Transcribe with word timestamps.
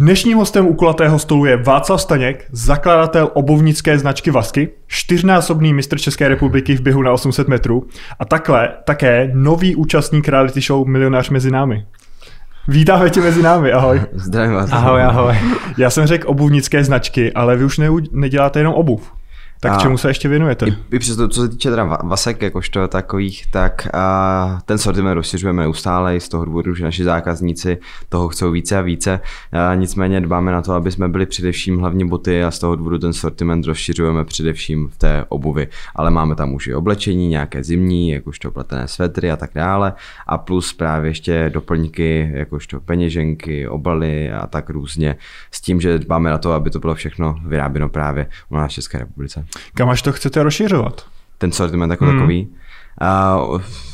Dnešním 0.00 0.38
hostem 0.38 0.66
u 0.66 0.74
kulatého 0.74 1.18
stolu 1.18 1.44
je 1.44 1.56
Václav 1.56 2.00
Staněk, 2.00 2.46
zakladatel 2.52 3.30
obovnické 3.34 3.98
značky 3.98 4.30
Vasky, 4.30 4.68
čtyřnásobný 4.86 5.74
mistr 5.74 5.98
České 5.98 6.28
republiky 6.28 6.76
v 6.76 6.80
běhu 6.80 7.02
na 7.02 7.12
800 7.12 7.48
metrů 7.48 7.86
a 8.18 8.24
takhle 8.24 8.68
také 8.84 9.30
nový 9.34 9.76
účastník 9.76 10.28
reality 10.28 10.60
show 10.60 10.88
Milionář 10.88 11.30
mezi 11.30 11.50
námi. 11.50 11.86
Vítáme 12.68 13.10
tě 13.10 13.20
mezi 13.20 13.42
námi, 13.42 13.72
ahoj. 13.72 14.00
Zdravím 14.12 14.54
vás. 14.54 14.72
Ahoj, 14.72 15.02
ahoj. 15.02 15.36
Já 15.78 15.90
jsem 15.90 16.06
řekl 16.06 16.30
obuvnické 16.30 16.84
značky, 16.84 17.32
ale 17.32 17.56
vy 17.56 17.64
už 17.64 17.78
ne, 17.78 17.88
neděláte 18.12 18.60
jenom 18.60 18.74
obuv. 18.74 19.12
Tak 19.62 19.72
a 19.72 19.76
čemu 19.76 19.98
se 19.98 20.10
ještě 20.10 20.28
věnujete? 20.28 20.66
I, 20.66 20.76
i 20.90 20.98
přes 20.98 21.16
to, 21.16 21.28
co 21.28 21.42
se 21.42 21.48
týče 21.48 21.70
teda 21.70 21.84
vasek 21.84 22.42
jakožto 22.42 22.88
takových, 22.88 23.46
tak 23.46 23.88
a 23.94 24.58
ten 24.64 24.78
sortiment 24.78 25.14
rozšiřujeme 25.14 25.62
neustále 25.62 26.16
i 26.16 26.20
z 26.20 26.28
toho 26.28 26.44
důvodu, 26.44 26.74
že 26.74 26.84
naši 26.84 27.04
zákazníci 27.04 27.78
toho 28.08 28.28
chcou 28.28 28.50
více 28.50 28.78
a 28.78 28.80
více. 28.80 29.20
A 29.52 29.74
nicméně 29.74 30.20
dbáme 30.20 30.52
na 30.52 30.62
to, 30.62 30.72
aby 30.72 30.92
jsme 30.92 31.08
byli 31.08 31.26
především 31.26 31.78
hlavně 31.78 32.04
boty 32.04 32.44
a 32.44 32.50
z 32.50 32.58
toho 32.58 32.76
důvodu 32.76 32.98
ten 32.98 33.12
sortiment 33.12 33.66
rozšiřujeme 33.66 34.24
především 34.24 34.88
v 34.88 34.96
té 34.96 35.24
obuvi. 35.28 35.68
Ale 35.96 36.10
máme 36.10 36.34
tam 36.34 36.54
už 36.54 36.66
i 36.66 36.74
oblečení, 36.74 37.28
nějaké 37.28 37.64
zimní, 37.64 38.10
jakožto 38.10 38.50
pletené 38.50 38.88
svetry 38.88 39.30
a 39.30 39.36
tak 39.36 39.50
dále. 39.54 39.92
A 40.26 40.38
plus 40.38 40.72
právě 40.72 41.10
ještě 41.10 41.50
doplňky, 41.54 42.30
jakožto 42.34 42.80
peněženky, 42.80 43.68
obaly 43.68 44.32
a 44.32 44.46
tak 44.46 44.70
různě. 44.70 45.16
S 45.50 45.60
tím, 45.60 45.80
že 45.80 45.98
dbáme 45.98 46.30
na 46.30 46.38
to, 46.38 46.52
aby 46.52 46.70
to 46.70 46.78
bylo 46.78 46.94
všechno 46.94 47.36
vyráběno 47.46 47.88
právě 47.88 48.26
u 48.48 48.56
nás 48.56 48.70
v 48.70 48.74
České 48.74 48.98
republice. 48.98 49.46
Kam 49.74 49.88
až 49.88 50.02
to 50.02 50.12
chcete 50.12 50.42
rozšiřovat? 50.42 51.06
Ten 51.38 51.52
sortiment 51.52 51.90
jako 51.90 52.04
hmm. 52.04 52.14
takový. 52.14 52.48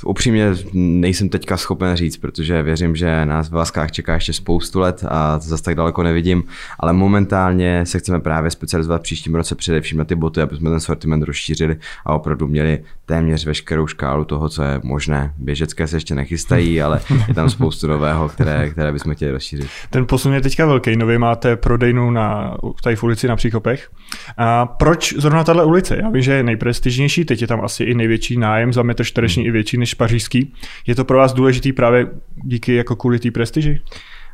Upřímně 0.05 0.55
nejsem 0.73 1.29
teďka 1.29 1.57
schopen 1.57 1.97
říct, 1.97 2.17
protože 2.17 2.63
věřím, 2.63 2.97
že 2.97 3.27
nás 3.27 3.49
v 3.49 3.53
Vaskách 3.53 3.93
čeká 3.93 4.15
ještě 4.15 4.33
spoustu 4.33 4.81
let 4.81 5.05
a 5.09 5.39
zase 5.39 5.63
tak 5.63 5.75
daleko 5.75 6.03
nevidím, 6.03 6.45
ale 6.81 6.93
momentálně 6.93 7.87
se 7.87 7.99
chceme 7.99 8.21
právě 8.21 8.51
specializovat 8.51 9.03
příštím 9.03 9.35
roce 9.35 9.55
především 9.55 9.99
na 9.99 10.05
ty 10.05 10.15
boty, 10.15 10.41
aby 10.41 10.57
jsme 10.57 10.71
ten 10.71 10.81
sortiment 10.81 11.23
rozšířili 11.23 11.77
a 12.05 12.15
opravdu 12.15 12.47
měli 12.47 12.79
téměř 13.07 13.47
veškerou 13.47 13.87
škálu 13.87 14.25
toho, 14.25 14.49
co 14.49 14.63
je 14.63 14.81
možné. 14.83 15.35
Běžecké 15.39 15.87
se 15.87 15.97
ještě 15.97 16.15
nechystají, 16.15 16.83
ale 16.83 17.01
je 17.29 17.35
tam 17.35 17.51
spoustu 17.51 17.87
nového, 17.87 18.29
které, 18.29 18.71
které 18.71 18.93
bychom 18.93 19.15
chtěli 19.15 19.33
rozšířit. 19.33 19.67
Ten 19.91 20.07
posun 20.07 20.35
je 20.35 20.41
teďka 20.41 20.67
velký. 20.67 20.97
Nově 20.97 21.19
máte 21.19 21.57
prodejnu 21.57 22.11
na, 22.11 22.57
tady 22.83 22.97
v 22.97 23.03
ulici 23.03 23.29
na 23.29 23.37
Příkopech. 23.37 23.91
A 24.37 24.67
proč 24.67 25.15
zrovna 25.19 25.45
tahle 25.45 25.65
ulice? 25.65 25.97
Já 25.97 26.11
vím, 26.11 26.23
že 26.23 26.33
je 26.33 26.43
nejprestižnější, 26.43 27.25
teď 27.25 27.41
je 27.41 27.47
tam 27.47 27.61
asi 27.65 27.85
i 27.85 27.95
největší 27.95 28.37
nájem 28.37 28.73
za 28.73 28.83
metr 28.83 28.96
čtvereční 29.05 29.43
hmm. 29.43 29.49
i 29.49 29.53
větší 29.53 29.77
než 29.77 29.95
pařížský. 29.95 30.53
Je 30.87 30.95
to 30.95 31.05
pro 31.05 31.19
vás 31.19 31.33
důležitý 31.33 31.73
právě 31.73 32.07
díky 32.45 32.75
jako 32.75 32.97
kvůli 32.97 33.19
té 33.19 33.31
prestiži? 33.31 33.81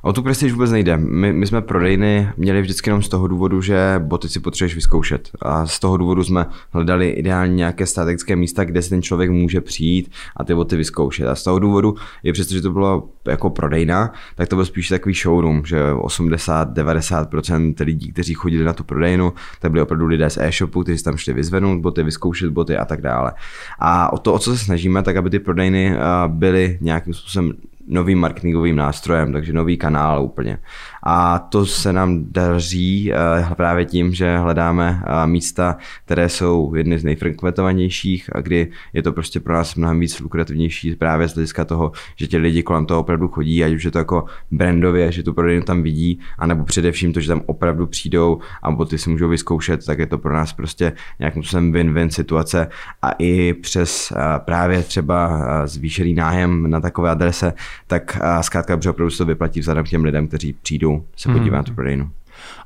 O 0.05 0.13
tu 0.13 0.23
prestiž 0.23 0.53
vůbec 0.53 0.71
nejde. 0.71 0.97
My, 0.97 1.33
my 1.33 1.47
jsme 1.47 1.63
prodejny 1.63 2.29
měli 2.37 2.63
vždycky 2.63 2.91
jenom 2.91 3.03
z 3.03 3.09
toho 3.09 3.27
důvodu, 3.27 3.61
že 3.61 3.95
boty 3.99 4.29
si 4.29 4.41
potřebuješ 4.41 4.75
vyzkoušet. 4.75 5.31
A 5.43 5.67
z 5.67 5.79
toho 5.79 5.97
důvodu 5.97 6.25
jsme 6.25 6.47
hledali 6.71 7.09
ideálně 7.09 7.55
nějaké 7.55 7.87
strategické 7.87 8.37
místa, 8.37 8.65
kde 8.65 8.83
si 8.83 8.91
ten 8.91 9.03
člověk 9.03 9.31
může 9.31 9.61
přijít 9.61 10.11
a 10.37 10.45
ty 10.45 10.55
boty 10.55 10.77
vyzkoušet. 10.77 11.27
A 11.27 11.35
z 11.35 11.43
toho 11.43 11.59
důvodu, 11.59 11.95
je 12.23 12.33
přesto, 12.33 12.55
že 12.55 12.61
to 12.61 12.71
bylo 12.71 13.09
jako 13.27 13.51
prodejna, 13.51 14.13
tak 14.35 14.49
to 14.49 14.57
byl 14.57 14.65
spíš 14.65 14.89
takový 14.89 15.15
showroom, 15.15 15.63
že 15.65 15.93
80-90% 15.93 17.75
lidí, 17.85 18.13
kteří 18.13 18.35
chodili 18.35 18.65
na 18.65 18.73
tu 18.73 18.85
prodejnu, 18.85 19.33
tak 19.61 19.71
byli 19.71 19.83
opravdu 19.83 20.07
lidé 20.07 20.31
z 20.31 20.39
e-shopu, 20.41 20.83
kteří 20.83 21.03
tam 21.03 21.17
šli 21.17 21.33
vyzvednout 21.33 21.81
boty, 21.81 22.03
vyzkoušet 22.03 22.51
boty 22.51 22.77
a 22.77 22.85
tak 22.85 23.01
dále. 23.01 23.33
A 23.79 24.13
o 24.13 24.19
to, 24.19 24.35
o 24.35 24.39
co 24.39 24.57
se 24.57 24.65
snažíme, 24.65 25.03
tak 25.03 25.17
aby 25.17 25.31
ty 25.31 25.39
prodejny 25.39 25.97
byly 26.29 26.79
nějakým 26.81 27.15
způsobem 27.15 27.53
novým 27.87 28.19
marketingovým 28.19 28.77
nástrojem, 28.77 29.33
takže 29.33 29.53
nový 29.53 29.77
kanál 29.77 30.25
úplně. 30.25 30.59
A 31.03 31.39
to 31.39 31.67
se 31.67 31.93
nám 31.93 32.25
daří 32.31 33.13
eh, 33.13 33.17
právě 33.55 33.85
tím, 33.85 34.15
že 34.15 34.39
hledáme 34.39 35.03
eh, 35.07 35.27
místa, 35.27 35.77
které 36.05 36.29
jsou 36.29 36.75
jedny 36.75 36.99
z 36.99 37.05
nejfrekventovanějších 37.05 38.37
a 38.37 38.41
kdy 38.41 38.69
je 38.93 39.03
to 39.03 39.13
prostě 39.13 39.41
pro 39.41 39.55
nás 39.55 39.75
mnohem 39.75 40.01
víc 40.01 40.21
lukrativnější 40.21 40.95
právě 40.95 41.29
z 41.29 41.35
hlediska 41.35 41.65
toho, 41.65 41.93
že 42.17 42.27
ti 42.27 42.39
lidi 42.39 42.63
kolem 42.63 42.87
toho 42.87 43.01
opravdu 43.01 43.29
chodí, 43.29 43.65
ať 43.65 43.73
už 43.73 43.85
je 43.85 43.91
to 43.91 43.99
jako 43.99 44.25
brandově, 44.51 45.13
že 45.13 45.23
tu 45.23 45.33
prodejnu 45.35 45.63
tam 45.63 45.83
vidí, 45.83 46.21
anebo 46.39 46.65
především 46.65 47.13
to, 47.13 47.21
že 47.21 47.29
tam 47.29 47.43
opravdu 47.47 47.87
přijdou 47.87 48.39
a 48.63 48.71
boty 48.71 48.99
si 48.99 49.11
můžou 49.11 49.29
vyzkoušet, 49.29 49.87
tak 49.87 49.99
je 49.99 50.07
to 50.07 50.19
pro 50.19 50.35
nás 50.35 50.53
prostě 50.53 50.93
nějakým 51.19 51.43
způsobem 51.43 51.73
win-win 51.73 52.09
situace. 52.09 52.69
A 53.03 53.11
i 53.19 53.53
přes 53.55 54.13
eh, 54.13 54.39
právě 54.39 54.83
třeba 54.83 55.43
zvýšený 55.67 56.15
nájem 56.15 56.71
na 56.71 56.81
takové 56.81 57.11
adrese, 57.11 57.53
tak 57.87 58.19
zkrátka 58.41 58.75
opravdu 58.75 59.11
se 59.11 59.19
to 59.19 59.27
vyplatí 59.27 59.61
vzhledem 59.61 59.85
k 59.85 59.89
těm 59.89 60.05
lidem, 60.05 60.29
kteří 60.29 60.53
přijdou 60.53 60.92
se 61.17 61.29
podívat 61.29 61.45
hmm. 61.45 61.57
na 61.57 61.63
tu 61.63 61.75
prodejnu. 61.75 62.11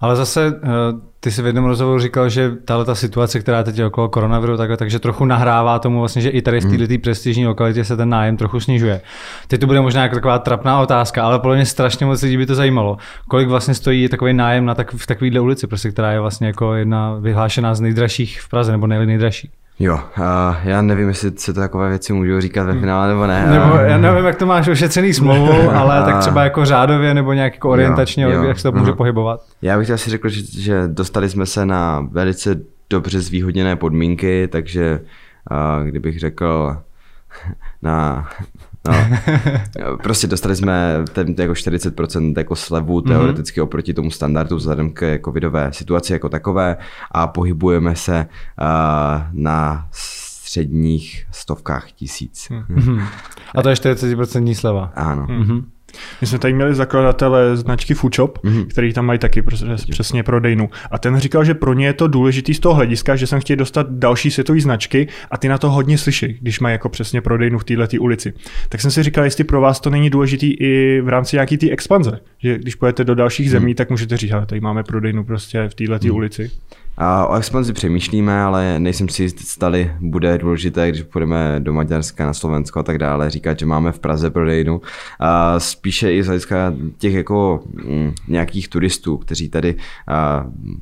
Ale 0.01 0.17
zase 0.17 0.61
eh, 0.63 0.69
ty 1.21 1.31
si 1.31 1.43
v 1.43 1.47
jednom 1.47 1.65
rozhovoru 1.65 2.01
říkal, 2.01 2.29
že 2.29 2.51
tahle 2.65 2.85
ta 2.85 2.95
situace, 2.95 3.41
která 3.41 3.63
teď 3.63 3.79
je 3.79 3.87
okolo 3.87 4.09
koronaviru, 4.09 4.57
takhle, 4.57 4.77
takže 4.77 4.99
trochu 4.99 5.25
nahrává 5.25 5.79
tomu 5.79 5.99
vlastně, 5.99 6.23
že 6.23 6.31
i 6.31 6.43
tady 6.43 6.61
v 6.61 6.65
této 6.65 6.85
hmm. 6.85 7.01
prestižní 7.01 7.47
lokalitě 7.47 7.85
se 7.85 7.97
ten 7.97 8.09
nájem 8.09 8.37
trochu 8.37 8.61
snižuje. 8.61 9.01
Teď 9.49 9.61
to 9.61 9.67
bude 9.67 9.81
možná 9.81 10.03
jako 10.03 10.15
taková 10.15 10.39
trapná 10.39 10.81
otázka, 10.81 11.25
ale 11.25 11.39
podle 11.39 11.57
mě 11.57 11.67
strašně 11.67 12.07
moc 12.07 12.23
lidí 12.23 12.37
by 12.37 12.47
to 12.47 12.55
zajímalo. 12.55 12.97
Kolik 13.29 13.49
vlastně 13.49 13.75
stojí 13.75 14.09
takový 14.09 14.33
nájem 14.33 14.65
na 14.65 14.75
tak, 14.75 14.95
v 14.95 15.07
takovéhle 15.07 15.41
ulici, 15.41 15.67
prostě, 15.67 15.91
která 15.91 16.13
je 16.13 16.21
vlastně 16.21 16.47
jako 16.47 16.75
jedna 16.75 17.15
vyhlášená 17.21 17.75
z 17.75 17.81
nejdražších 17.81 18.41
v 18.41 18.49
Praze, 18.49 18.73
nebo 18.73 18.87
nejdražší? 18.87 19.51
Jo, 19.79 20.01
a 20.17 20.61
já 20.65 20.83
nevím, 20.83 21.09
jestli 21.09 21.33
se 21.37 21.53
to 21.53 21.61
takové 21.61 21.89
věci 21.89 22.13
můžu 22.13 22.41
říkat 22.41 22.65
ve 22.65 22.81
finále 22.81 23.09
nebo 23.09 23.27
ne. 23.27 23.47
Nebo 23.51 23.77
já 23.77 23.99
nevím, 23.99 24.25
jak 24.25 24.37
to 24.37 24.47
máš 24.47 24.69
ošetřený 24.69 25.15
smlouvu, 25.15 25.71
ale 25.75 26.05
tak 26.05 26.19
třeba 26.19 26.45
jako 26.45 26.65
řádově 26.65 27.15
nebo 27.15 27.33
nějak 27.33 27.55
jako 27.55 27.71
orientačně, 27.71 28.25
jo, 28.25 28.31
jo. 28.31 28.45
jak 28.45 28.59
se 28.59 28.63
to 28.63 28.73
může 28.79 28.91
mm. 28.91 28.97
pohybovat. 28.97 29.41
Já 29.63 29.79
bych 29.79 29.91
asi 29.91 30.11
řekl, 30.11 30.29
že, 30.29 30.61
že 30.61 30.83
dostali 30.87 31.29
jsme 31.29 31.47
se 31.47 31.67
na 31.67 32.09
velice 32.11 32.61
dobře 32.91 33.21
zvýhodněné 33.21 33.77
podmínky, 33.77 34.49
takže 34.53 35.01
a, 35.51 35.83
kdybych 35.83 36.21
řekl 36.21 36.77
na 37.83 38.29
No, 38.89 39.97
prostě 40.03 40.27
dostali 40.27 40.57
jsme 40.57 41.05
ten 41.13 41.35
jako 41.39 41.53
40% 41.53 42.35
jako 42.39 42.57
slevu 42.57 42.95
mhm. 42.95 43.09
teoreticky 43.09 43.61
mm-hmm. 43.61 43.65
oproti 43.65 43.95
tomu 43.95 44.11
standardu 44.11 44.57
vzhledem 44.57 44.91
k 44.91 45.19
covidové 45.25 45.73
situaci 45.73 46.13
jako 46.13 46.29
takové 46.29 46.77
a 47.11 47.27
pohybujeme 47.27 47.97
se 47.97 48.27
uh, 48.61 48.67
na 49.33 49.89
středních 49.91 51.27
stovkách 51.31 51.93
tisíc. 51.93 52.49
Mm-hmm. 52.51 53.07
A 53.55 53.63
to 53.63 53.69
je 53.69 53.75
40% 53.75 54.55
sleva. 54.55 54.93
Ano. 54.95 55.27
Mm-hmm. 55.27 55.65
My 56.21 56.27
jsme 56.27 56.39
tady 56.39 56.55
měli 56.55 56.75
zakladatele 56.75 57.57
značky 57.57 57.95
Foodshop, 57.95 58.39
mm-hmm. 58.39 58.67
který 58.67 58.93
tam 58.93 59.07
mají 59.07 59.19
taky 59.19 59.43
přesně 59.91 60.23
prodejnu. 60.23 60.71
A 60.91 60.99
ten 60.99 61.19
říkal, 61.19 61.45
že 61.45 61.55
pro 61.55 61.75
ně 61.75 61.87
je 61.87 61.93
to 61.93 62.09
důležitý 62.09 62.55
z 62.55 62.61
toho 62.61 62.75
hlediska, 62.75 63.17
že 63.17 63.27
jsem 63.27 63.41
chtěl 63.41 63.57
dostat 63.57 63.87
další 63.91 64.31
světové 64.31 64.61
značky 64.61 65.09
a 65.31 65.39
ty 65.39 65.49
na 65.49 65.59
to 65.59 65.71
hodně 65.71 65.99
slyší, 65.99 66.39
když 66.41 66.61
mají 66.61 66.73
jako 66.73 66.89
přesně 66.89 67.21
prodejnu 67.21 67.59
v 67.59 67.65
této 67.65 67.97
ulici. 68.01 68.33
Tak 68.69 68.81
jsem 68.81 68.91
si 68.91 69.03
říkal, 69.03 69.25
jestli 69.25 69.45
pro 69.45 69.61
vás 69.61 69.81
to 69.81 69.91
není 69.91 70.11
důležitý 70.11 70.55
i 70.55 71.01
v 71.01 71.09
rámci 71.09 71.37
nějaký 71.37 71.57
té 71.59 71.71
expanze, 71.71 72.21
že 72.39 72.59
když 72.59 72.75
pojete 72.75 73.05
do 73.05 73.15
dalších 73.15 73.47
mm-hmm. 73.47 73.51
zemí, 73.51 73.75
tak 73.75 73.91
můžete 73.91 74.17
říct, 74.17 74.33
ale 74.33 74.47
tady 74.47 74.61
máme 74.61 74.83
prodejnu 74.83 75.25
prostě 75.25 75.69
v 75.69 75.75
této 75.75 75.93
mm-hmm. 75.93 76.15
ulici. 76.15 76.51
A 76.99 77.27
o 77.27 77.37
expanzi 77.37 77.73
přemýšlíme, 77.73 78.41
ale 78.41 78.81
nejsem 78.81 79.09
si 79.09 79.23
jistý, 79.23 79.45
stali 79.45 79.93
bude 80.01 80.39
důležité, 80.39 80.89
když 80.89 81.03
půjdeme 81.03 81.57
do 81.59 81.73
Maďarska, 81.73 82.27
na 82.27 82.33
Slovensko 82.33 82.79
a 82.79 82.83
tak 82.83 82.99
dále, 82.99 83.31
říkat, 83.31 83.59
že 83.59 83.67
máme 83.67 83.93
v 83.93 83.99
Praze 83.99 84.31
prodejnu. 84.31 84.81
A 85.21 85.61
spíše 85.61 86.13
i 86.13 86.23
z 86.23 86.27
hlediska 86.27 86.75
těch 86.99 87.15
jako 87.15 87.61
mm, 87.73 88.13
nějakých 88.29 88.69
turistů, 88.69 89.17
kteří 89.17 89.49
tady 89.49 89.75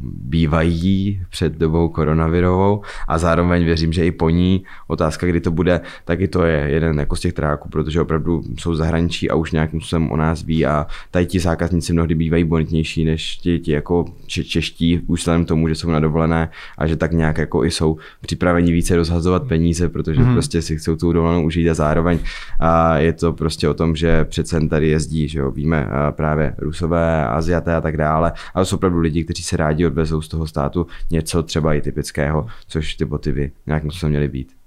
bývají 0.02 1.22
před 1.30 1.52
dobou 1.52 1.88
koronavirovou 1.88 2.82
a 3.08 3.18
zároveň 3.18 3.64
věřím, 3.64 3.92
že 3.92 4.06
i 4.06 4.10
po 4.10 4.30
ní 4.30 4.64
otázka, 4.86 5.26
kdy 5.26 5.40
to 5.40 5.50
bude, 5.50 5.80
taky 6.04 6.28
to 6.28 6.44
je 6.44 6.66
jeden 6.70 6.98
jako 6.98 7.16
z 7.16 7.20
těch 7.20 7.32
tráků, 7.32 7.68
protože 7.68 8.00
opravdu 8.00 8.42
jsou 8.58 8.74
zahraničí 8.74 9.30
a 9.30 9.34
už 9.34 9.52
nějakým 9.52 9.80
způsobem 9.80 10.10
o 10.10 10.16
nás 10.16 10.42
ví 10.42 10.66
a 10.66 10.86
tady 11.10 11.26
ti 11.26 11.40
zákazníci 11.40 11.92
mnohdy 11.92 12.14
bývají 12.14 12.44
bonitnější 12.44 13.04
než 13.04 13.36
ti, 13.36 13.58
ti 13.58 13.72
jako 13.72 14.04
čeští, 14.26 15.00
už 15.06 15.28
tomu, 15.46 15.68
že 15.68 15.74
jsou 15.74 15.90
na 15.90 16.03
dovolené 16.04 16.50
a 16.78 16.86
že 16.86 16.96
tak 16.96 17.12
nějak 17.12 17.38
jako 17.38 17.64
i 17.64 17.70
jsou 17.70 17.96
připraveni 18.20 18.72
více 18.72 18.96
rozhazovat 18.96 19.48
peníze, 19.48 19.88
protože 19.88 20.20
mm. 20.20 20.32
prostě 20.32 20.62
si 20.62 20.76
chcou 20.76 20.96
tu 20.96 21.12
dovolenou 21.12 21.44
užít 21.44 21.68
a 21.68 21.74
zároveň 21.74 22.18
a 22.60 22.98
je 22.98 23.12
to 23.12 23.32
prostě 23.32 23.68
o 23.68 23.74
tom, 23.74 23.96
že 23.96 24.24
přece 24.24 24.68
tady 24.68 24.88
jezdí, 24.88 25.28
že 25.28 25.38
jo, 25.38 25.50
víme 25.50 25.88
právě 26.10 26.54
Rusové, 26.58 27.26
Aziaté 27.26 27.74
a 27.74 27.80
tak 27.80 27.96
dále, 27.96 28.32
ale 28.54 28.64
jsou 28.64 28.76
opravdu 28.76 28.98
lidi, 28.98 29.24
kteří 29.24 29.42
se 29.42 29.56
rádi 29.56 29.86
odvezou 29.86 30.22
z 30.22 30.28
toho 30.28 30.46
státu 30.46 30.86
něco 31.10 31.42
třeba 31.42 31.74
i 31.74 31.80
typického, 31.80 32.46
což 32.68 32.94
ty 32.94 33.04
boty 33.04 33.32
by 33.32 33.52
nějakým 33.66 33.90
způsobem 33.90 34.10
měly 34.10 34.28
být. 34.28 34.63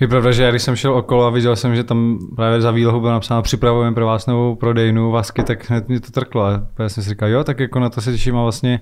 Je 0.00 0.08
pravda, 0.08 0.32
že 0.32 0.42
já 0.42 0.50
když 0.50 0.62
jsem 0.62 0.76
šel 0.76 0.94
okolo 0.94 1.26
a 1.26 1.30
viděl 1.30 1.56
jsem, 1.56 1.76
že 1.76 1.84
tam 1.84 2.18
právě 2.36 2.60
za 2.60 2.70
výlohu 2.70 3.00
bylo 3.00 3.12
napsáno 3.12 3.42
připravujeme 3.42 3.94
pro 3.94 4.06
vás 4.06 4.26
novou 4.26 4.54
prodejnu 4.54 5.10
vasky, 5.10 5.42
tak 5.42 5.70
hned 5.70 5.88
mě 5.88 6.00
to 6.00 6.10
trklo. 6.10 6.50
Já 6.78 6.88
jsem 6.88 7.02
si 7.02 7.10
říkal, 7.10 7.28
jo, 7.28 7.44
tak 7.44 7.60
jako 7.60 7.80
na 7.80 7.88
to 7.88 8.00
se 8.00 8.12
těším 8.12 8.36
a 8.36 8.42
vlastně, 8.42 8.80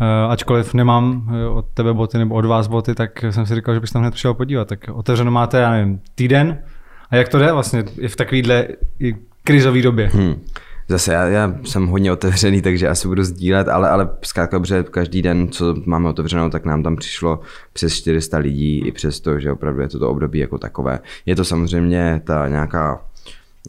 uh, 0.00 0.32
ačkoliv 0.32 0.74
nemám 0.74 1.30
eh, 1.34 1.48
od 1.48 1.66
tebe 1.74 1.94
boty 1.94 2.18
nebo 2.18 2.34
od 2.34 2.44
vás 2.44 2.66
boty, 2.66 2.94
tak 2.94 3.24
jsem 3.30 3.46
si 3.46 3.54
říkal, 3.54 3.74
že 3.74 3.80
bych 3.80 3.90
tam 3.90 4.02
hned 4.02 4.10
přišel 4.10 4.34
podívat. 4.34 4.68
Tak 4.68 4.80
otevřeno 4.92 5.30
máte, 5.30 5.58
já 5.58 5.70
nevím, 5.70 6.00
týden. 6.14 6.58
A 7.10 7.16
jak 7.16 7.28
to 7.28 7.38
jde 7.38 7.52
vlastně 7.52 7.84
v 8.08 8.16
takovýhle 8.16 8.66
krizové 9.44 9.82
době? 9.82 10.10
Hmm. 10.12 10.34
Zase 10.88 11.12
já, 11.12 11.24
já 11.24 11.54
jsem 11.64 11.86
hodně 11.86 12.12
otevřený, 12.12 12.62
takže 12.62 12.88
asi 12.88 13.08
budu 13.08 13.24
sdílet, 13.24 13.68
ale, 13.68 13.90
ale 13.90 14.10
zkrátka 14.22 14.56
dobře, 14.56 14.84
každý 14.90 15.22
den, 15.22 15.48
co 15.48 15.74
máme 15.86 16.08
otevřenou, 16.08 16.50
tak 16.50 16.64
nám 16.64 16.82
tam 16.82 16.96
přišlo 16.96 17.40
přes 17.72 17.94
400 17.94 18.38
lidí, 18.38 18.86
i 18.86 18.92
přes 18.92 19.20
to, 19.20 19.40
že 19.40 19.52
opravdu 19.52 19.80
je 19.80 19.88
to, 19.88 19.98
to 19.98 20.10
období 20.10 20.38
jako 20.38 20.58
takové. 20.58 20.98
Je 21.26 21.36
to 21.36 21.44
samozřejmě 21.44 22.20
ta 22.24 22.48
nějaká 22.48 23.00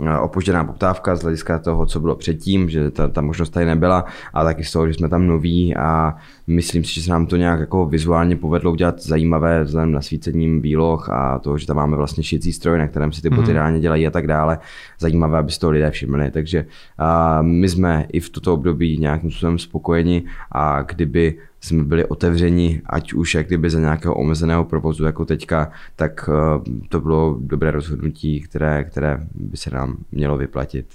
Eh, 0.02 0.18
opožděná 0.18 0.64
poptávka 0.64 1.16
z 1.16 1.22
hlediska 1.22 1.60
toho, 1.60 1.86
co 1.86 2.00
bylo 2.00 2.16
předtím, 2.16 2.70
že 2.70 2.92
ta, 2.92 3.08
ta 3.08 3.22
možnost 3.22 3.50
tady 3.50 3.66
nebyla 3.66 4.06
a 4.34 4.44
taky 4.44 4.64
z 4.64 4.72
toho, 4.72 4.88
že 4.88 4.94
jsme 4.94 5.10
tam 5.10 5.28
noví 5.28 5.76
a 5.76 6.16
myslím 6.48 6.84
si, 6.84 6.94
že 6.94 7.02
se 7.02 7.12
nám 7.12 7.26
to 7.26 7.38
nějak 7.38 7.60
jako 7.60 7.86
vizuálně 7.86 8.36
povedlo 8.36 8.72
udělat 8.72 9.02
zajímavé 9.02 9.64
vzhledem 9.64 9.92
na 9.92 10.02
svícením 10.02 10.62
výloh 10.62 11.10
a 11.10 11.40
to, 11.40 11.58
že 11.58 11.68
tam 11.68 11.76
máme 11.76 11.98
vlastně 11.98 12.24
šicí 12.24 12.54
stroj, 12.54 12.78
na 12.78 12.88
kterém 12.88 13.12
si 13.12 13.22
ty 13.22 13.30
boty 13.30 13.54
mm. 13.54 13.80
dělají 13.80 14.08
a 14.08 14.12
tak 14.12 14.28
dále. 14.28 14.60
Zajímavé, 15.00 15.38
aby 15.38 15.52
si 15.52 15.60
to 15.60 15.70
lidé 15.70 15.92
všimli. 15.92 16.32
Takže 16.32 16.66
a 16.98 17.42
my 17.42 17.70
jsme 17.70 18.06
i 18.14 18.20
v 18.20 18.30
toto 18.30 18.54
období 18.54 18.98
nějakým 18.98 19.32
způsobem 19.32 19.60
spokojeni 19.60 20.24
a 20.52 20.82
kdyby 20.82 21.38
jsme 21.62 21.84
byli 21.84 22.06
otevřeni, 22.06 22.82
ať 22.86 23.14
už 23.14 23.36
jak 23.36 23.48
kdyby 23.48 23.70
za 23.70 23.80
nějakého 23.80 24.16
omezeného 24.16 24.66
provozu 24.66 25.04
jako 25.04 25.26
teďka, 25.26 25.72
tak 25.96 26.30
eh, 26.30 26.72
to 26.90 27.02
bylo 27.02 27.38
dobré 27.40 27.72
rozhodnutí, 27.72 28.42
které, 28.42 28.84
které 28.84 29.20
by 29.36 29.58
se 29.58 29.72
nám 29.76 29.98
mělo 30.12 30.38
vyplatit. 30.38 30.86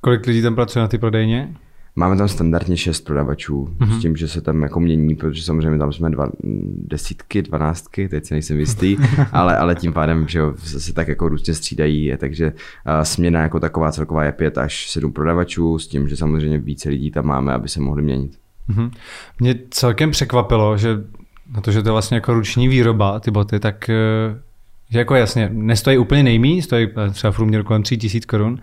Kolik 0.00 0.26
lidí 0.26 0.42
tam 0.42 0.54
pracuje 0.54 0.80
na 0.80 0.88
ty 0.88 0.98
prodejně? 0.98 1.54
Máme 1.96 2.16
tam 2.16 2.28
standardně 2.28 2.76
šest 2.76 3.00
prodavačů, 3.00 3.64
mm-hmm. 3.64 3.98
s 3.98 4.00
tím, 4.00 4.16
že 4.16 4.28
se 4.28 4.40
tam 4.40 4.62
jako 4.62 4.80
mění, 4.80 5.16
protože 5.16 5.42
samozřejmě 5.42 5.78
tam 5.78 5.92
jsme 5.92 6.10
dva, 6.10 6.28
desítky, 6.74 7.42
dvanáctky, 7.42 8.08
teď 8.08 8.24
si 8.24 8.34
nejsem 8.34 8.58
jistý, 8.58 8.96
ale, 9.32 9.56
ale 9.56 9.74
tím 9.74 9.92
pádem, 9.92 10.28
že 10.28 10.40
se 10.56 10.92
tak 10.92 11.08
jako 11.08 11.28
různě 11.28 11.54
střídají, 11.54 12.12
takže 12.18 12.52
směna 13.02 13.42
jako 13.42 13.60
taková 13.60 13.92
celková 13.92 14.24
je 14.24 14.32
pět 14.32 14.58
až 14.58 14.90
sedm 14.90 15.12
prodavačů, 15.12 15.78
s 15.78 15.88
tím, 15.88 16.08
že 16.08 16.16
samozřejmě 16.16 16.58
více 16.58 16.88
lidí 16.88 17.10
tam 17.10 17.26
máme, 17.26 17.52
aby 17.52 17.68
se 17.68 17.80
mohli 17.80 18.02
měnit. 18.02 18.38
Mm-hmm. 18.70 18.90
Mě 19.40 19.54
celkem 19.70 20.10
překvapilo, 20.10 20.76
že 20.76 20.98
na 21.54 21.60
to, 21.60 21.72
že 21.72 21.82
to 21.82 21.88
je 21.88 21.92
vlastně 21.92 22.14
jako 22.14 22.34
ruční 22.34 22.68
výroba, 22.68 23.20
ty 23.20 23.30
boty, 23.30 23.60
tak 23.60 23.88
eh, 23.88 23.94
že 24.90 24.98
jako 24.98 25.14
jasně, 25.14 25.48
nestojí 25.52 25.98
úplně 25.98 26.22
nejmí, 26.22 26.62
stojí 26.62 26.88
eh, 27.06 27.10
třeba 27.10 27.30
v 27.30 27.36
průměru 27.36 27.64
kolem 27.64 27.82
3000 27.82 28.26
korun, 28.26 28.58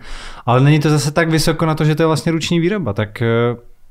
ale 0.46 0.60
není 0.60 0.78
to 0.80 0.90
zase 0.90 1.10
tak 1.10 1.30
vysoko 1.30 1.66
na 1.66 1.74
to, 1.74 1.84
že 1.84 1.94
to 1.94 2.02
je 2.02 2.06
vlastně 2.06 2.32
ruční 2.32 2.60
výroba, 2.60 2.92
tak 2.92 3.22
eh, 3.22 3.28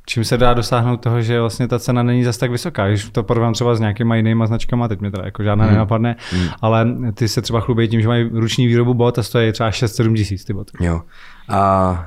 čím 0.05 0.23
se 0.23 0.37
dá 0.37 0.53
dosáhnout 0.53 0.97
toho, 0.97 1.21
že 1.21 1.39
vlastně 1.39 1.67
ta 1.67 1.79
cena 1.79 2.03
není 2.03 2.23
zase 2.23 2.39
tak 2.39 2.51
vysoká. 2.51 2.87
Když 2.87 3.09
to 3.09 3.23
porovnám 3.23 3.53
třeba 3.53 3.75
s 3.75 3.79
nějakýma 3.79 4.15
jinýma 4.15 4.47
značkama, 4.47 4.87
teď 4.87 5.01
mi 5.01 5.11
teda 5.11 5.25
jako 5.25 5.43
žádná 5.43 5.65
hmm. 5.65 5.73
nenapadne, 5.73 6.15
hmm. 6.31 6.47
ale 6.61 6.87
ty 7.13 7.27
se 7.27 7.41
třeba 7.41 7.59
chlubí 7.59 7.87
tím, 7.87 8.01
že 8.01 8.07
mají 8.07 8.29
ruční 8.33 8.67
výrobu 8.67 8.93
bot 8.93 9.19
a 9.19 9.23
stojí 9.23 9.51
třeba 9.51 9.69
6-7 9.69 10.15
tisíc 10.15 10.45
ty 10.45 10.53
boty. 10.53 10.85
Jo. 10.85 11.01
A 11.49 12.05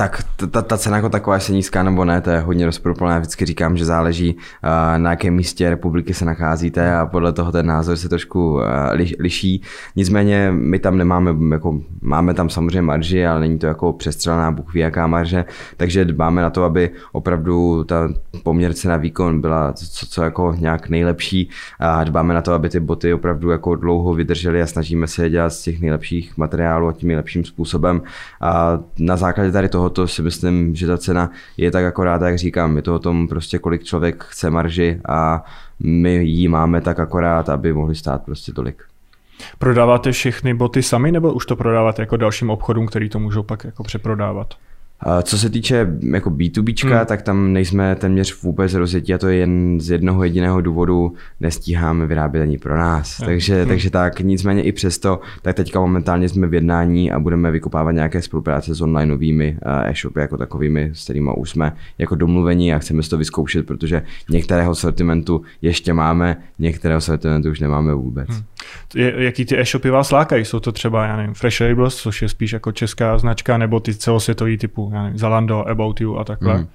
tak 0.00 0.24
ta, 0.50 0.62
ta 0.62 0.78
cena 0.78 0.96
jako 0.96 1.08
taková, 1.08 1.36
jestli 1.36 1.54
nízká 1.54 1.82
nebo 1.82 2.04
ne, 2.04 2.20
to 2.20 2.30
je 2.30 2.40
hodně 2.40 2.66
rozporuplné. 2.66 3.18
Vždycky 3.18 3.46
říkám, 3.46 3.76
že 3.76 3.84
záleží, 3.84 4.34
uh, 4.34 4.98
na 4.98 5.10
jakém 5.10 5.34
místě 5.34 5.70
republiky 5.70 6.14
se 6.14 6.24
nacházíte 6.24 6.94
a 6.94 7.06
podle 7.06 7.32
toho 7.32 7.52
ten 7.52 7.66
názor 7.66 7.96
se 7.96 8.08
trošku 8.08 8.60
liš, 8.92 9.14
liší. 9.18 9.62
Nicméně 9.96 10.52
my 10.52 10.78
tam 10.78 10.98
nemáme, 10.98 11.34
jako, 11.50 11.80
máme 12.00 12.34
tam 12.34 12.48
samozřejmě 12.48 12.82
marži, 12.82 13.26
ale 13.26 13.40
není 13.40 13.58
to 13.58 13.66
jako 13.66 13.92
přestřelená 13.92 14.50
Bůh 14.50 14.74
ví 14.74 14.80
jaká 14.80 15.06
marže, 15.06 15.44
takže 15.76 16.04
dbáme 16.04 16.42
na 16.42 16.50
to, 16.50 16.64
aby 16.64 16.90
opravdu 17.12 17.84
ta 17.84 18.08
poměr 18.42 18.72
cena 18.72 18.96
výkon 18.96 19.40
byla 19.40 19.72
co, 19.72 20.06
co 20.06 20.22
jako 20.22 20.54
nějak 20.58 20.88
nejlepší 20.88 21.50
a 21.78 22.04
dbáme 22.04 22.34
na 22.34 22.42
to, 22.42 22.52
aby 22.52 22.68
ty 22.68 22.80
boty 22.80 23.14
opravdu 23.14 23.50
jako 23.50 23.74
dlouho 23.74 24.14
vydržely 24.14 24.62
a 24.62 24.66
snažíme 24.66 25.06
se 25.06 25.22
je 25.22 25.30
dělat 25.30 25.50
z 25.50 25.62
těch 25.62 25.80
nejlepších 25.80 26.36
materiálů 26.36 26.88
a 26.88 26.92
tím 26.92 27.08
nejlepším 27.08 27.44
způsobem. 27.44 28.02
A 28.40 28.78
na 28.98 29.16
základě 29.16 29.52
tady 29.52 29.68
toho 29.68 29.89
tohoto 29.90 30.08
si 30.08 30.22
myslím, 30.22 30.74
že 30.74 30.86
ta 30.86 30.98
cena 30.98 31.30
je 31.56 31.70
tak 31.70 31.84
akorát, 31.84 32.22
jak 32.22 32.38
říkám, 32.38 32.76
je 32.76 32.82
to 32.82 32.94
o 32.94 32.98
tom 32.98 33.28
prostě, 33.28 33.58
kolik 33.58 33.84
člověk 33.84 34.24
chce 34.24 34.50
marži 34.50 35.00
a 35.08 35.44
my 35.80 36.14
ji 36.14 36.48
máme 36.48 36.80
tak 36.80 36.98
akorát, 36.98 37.48
aby 37.48 37.72
mohli 37.72 37.94
stát 37.94 38.22
prostě 38.24 38.52
tolik. 38.52 38.82
Prodáváte 39.58 40.12
všechny 40.12 40.54
boty 40.54 40.82
sami, 40.82 41.12
nebo 41.12 41.32
už 41.32 41.46
to 41.46 41.56
prodáváte 41.56 42.02
jako 42.02 42.16
dalším 42.16 42.50
obchodům, 42.50 42.86
který 42.86 43.08
to 43.08 43.18
můžou 43.18 43.42
pak 43.42 43.64
jako 43.64 43.82
přeprodávat? 43.82 44.54
Co 45.22 45.38
se 45.38 45.50
týče 45.50 45.86
jako 46.12 46.30
B2B, 46.30 46.88
hmm. 46.88 47.06
tak 47.06 47.22
tam 47.22 47.52
nejsme 47.52 47.94
téměř 47.94 48.42
vůbec 48.42 48.74
rozjetí 48.74 49.14
a 49.14 49.18
to 49.18 49.28
je 49.28 49.36
jen 49.36 49.80
z 49.80 49.90
jednoho 49.90 50.24
jediného 50.24 50.60
důvodu, 50.60 51.14
nestíháme 51.40 52.06
vyrábět 52.06 52.42
ani 52.42 52.58
pro 52.58 52.78
nás. 52.78 53.18
Hmm. 53.18 53.26
Takže, 53.26 53.58
hmm. 53.58 53.68
takže 53.68 53.90
tak, 53.90 54.20
nicméně 54.20 54.62
i 54.62 54.72
přesto, 54.72 55.20
tak 55.42 55.56
teďka 55.56 55.80
momentálně 55.80 56.28
jsme 56.28 56.46
v 56.46 56.54
jednání 56.54 57.12
a 57.12 57.18
budeme 57.18 57.50
vykupávat 57.50 57.94
nějaké 57.94 58.22
spolupráce 58.22 58.74
s 58.74 58.80
onlineovými 58.80 59.58
e-shopy 59.84 60.20
jako 60.20 60.36
takovými, 60.36 60.90
s 60.94 61.04
kterými 61.04 61.30
už 61.36 61.50
jsme 61.50 61.72
jako 61.98 62.14
domluvení 62.14 62.74
a 62.74 62.78
chceme 62.78 63.02
si 63.02 63.10
to 63.10 63.18
vyzkoušet, 63.18 63.66
protože 63.66 64.02
některého 64.30 64.74
sortimentu 64.74 65.42
ještě 65.62 65.92
máme, 65.92 66.36
některého 66.58 67.00
sortimentu 67.00 67.50
už 67.50 67.60
nemáme 67.60 67.94
vůbec. 67.94 68.28
Hmm. 68.28 68.42
Jaký 69.16 69.44
ty 69.44 69.60
e-shopy 69.60 69.90
vás 69.90 70.10
lákají? 70.10 70.44
Jsou 70.44 70.60
to 70.60 70.72
třeba, 70.72 71.06
já 71.06 71.16
nevím, 71.16 71.34
Fresh 71.34 71.60
Labels, 71.60 71.96
což 71.96 72.22
je 72.22 72.28
spíš 72.28 72.52
jako 72.52 72.72
česká 72.72 73.18
značka, 73.18 73.58
nebo 73.58 73.80
ty 73.80 73.94
celosvětový 73.94 74.58
typu 74.58 74.89
já 74.92 75.02
nevím, 75.02 75.18
Zalando, 75.18 75.68
About 75.68 76.00
You 76.00 76.16
a 76.16 76.24
takhle. 76.24 76.58
Mm. 76.58 76.66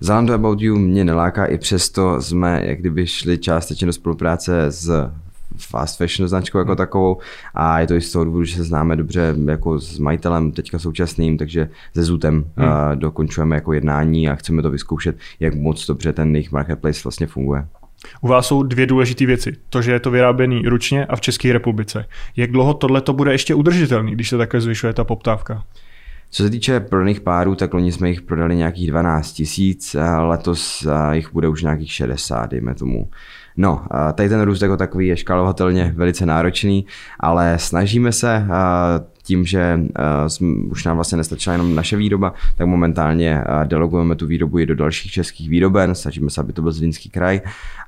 Zalando 0.00 0.34
About 0.34 0.60
You 0.60 0.78
mě 0.78 1.04
neláká, 1.04 1.46
i 1.46 1.58
přesto 1.58 2.22
jsme 2.22 2.62
jak 2.64 2.78
kdyby 2.78 3.06
šli 3.06 3.38
částečně 3.38 3.86
do 3.86 3.92
spolupráce 3.92 4.66
s 4.70 5.10
fast 5.56 5.98
fashion 5.98 6.28
značkou 6.28 6.58
jako 6.58 6.70
hmm. 6.70 6.76
takovou 6.76 7.18
a 7.54 7.80
je 7.80 7.86
to 7.86 7.94
i 7.94 8.00
z 8.00 8.12
toho 8.12 8.24
důvodu, 8.24 8.44
že 8.44 8.56
se 8.56 8.64
známe 8.64 8.96
dobře 8.96 9.34
jako 9.46 9.78
s 9.78 9.98
majitelem 9.98 10.52
teďka 10.52 10.78
současným, 10.78 11.38
takže 11.38 11.68
se 11.94 12.04
Zutem 12.04 12.44
hmm. 12.56 12.68
uh, 12.68 12.74
dokončujeme 12.94 13.56
jako 13.56 13.72
jednání 13.72 14.28
a 14.28 14.34
chceme 14.34 14.62
to 14.62 14.70
vyzkoušet, 14.70 15.16
jak 15.40 15.54
moc 15.54 15.86
dobře 15.86 16.12
ten 16.12 16.34
jejich 16.34 16.52
marketplace 16.52 17.00
vlastně 17.04 17.26
funguje. 17.26 17.66
U 18.20 18.28
vás 18.28 18.46
jsou 18.46 18.62
dvě 18.62 18.86
důležité 18.86 19.26
věci. 19.26 19.56
To, 19.68 19.82
že 19.82 19.92
je 19.92 20.00
to 20.00 20.10
vyráběný 20.10 20.62
ručně 20.68 21.06
a 21.06 21.16
v 21.16 21.20
České 21.20 21.52
republice. 21.52 22.04
Jak 22.36 22.50
dlouho 22.50 22.74
tohle 22.74 23.00
to 23.00 23.12
bude 23.12 23.32
ještě 23.32 23.54
udržitelný, 23.54 24.12
když 24.12 24.28
se 24.28 24.38
takhle 24.38 24.60
zvyšuje 24.60 24.92
ta 24.92 25.04
poptávka? 25.04 25.64
Co 26.30 26.42
se 26.42 26.50
týče 26.50 26.80
prodaných 26.80 27.20
párů, 27.20 27.54
tak 27.54 27.74
loni 27.74 27.92
jsme 27.92 28.08
jich 28.08 28.22
prodali 28.22 28.56
nějakých 28.56 28.90
12 28.90 29.32
tisíc, 29.32 29.96
letos 30.18 30.86
jich 31.12 31.32
bude 31.32 31.48
už 31.48 31.62
nějakých 31.62 31.92
60, 31.92 32.50
dejme 32.50 32.74
tomu. 32.74 33.08
No, 33.56 33.84
tady 34.14 34.28
ten 34.28 34.40
růst 34.40 34.62
jako 34.62 34.76
takový 34.76 35.06
je 35.06 35.16
škálovatelně 35.16 35.92
velice 35.96 36.26
náročný, 36.26 36.86
ale 37.20 37.58
snažíme 37.58 38.12
se 38.12 38.46
tím, 39.22 39.44
že 39.44 39.80
už 40.70 40.84
nám 40.84 40.96
vlastně 40.96 41.16
nestačila 41.16 41.52
jenom 41.52 41.74
naše 41.74 41.96
výroba, 41.96 42.34
tak 42.56 42.66
momentálně 42.66 43.44
delegujeme 43.64 44.14
tu 44.14 44.26
výrobu 44.26 44.58
i 44.58 44.66
do 44.66 44.74
dalších 44.74 45.12
českých 45.12 45.48
výroben, 45.48 45.94
snažíme 45.94 46.30
se, 46.30 46.40
aby 46.40 46.52
to 46.52 46.62
byl 46.62 46.72
Zlínský 46.72 47.10
kraj 47.10 47.40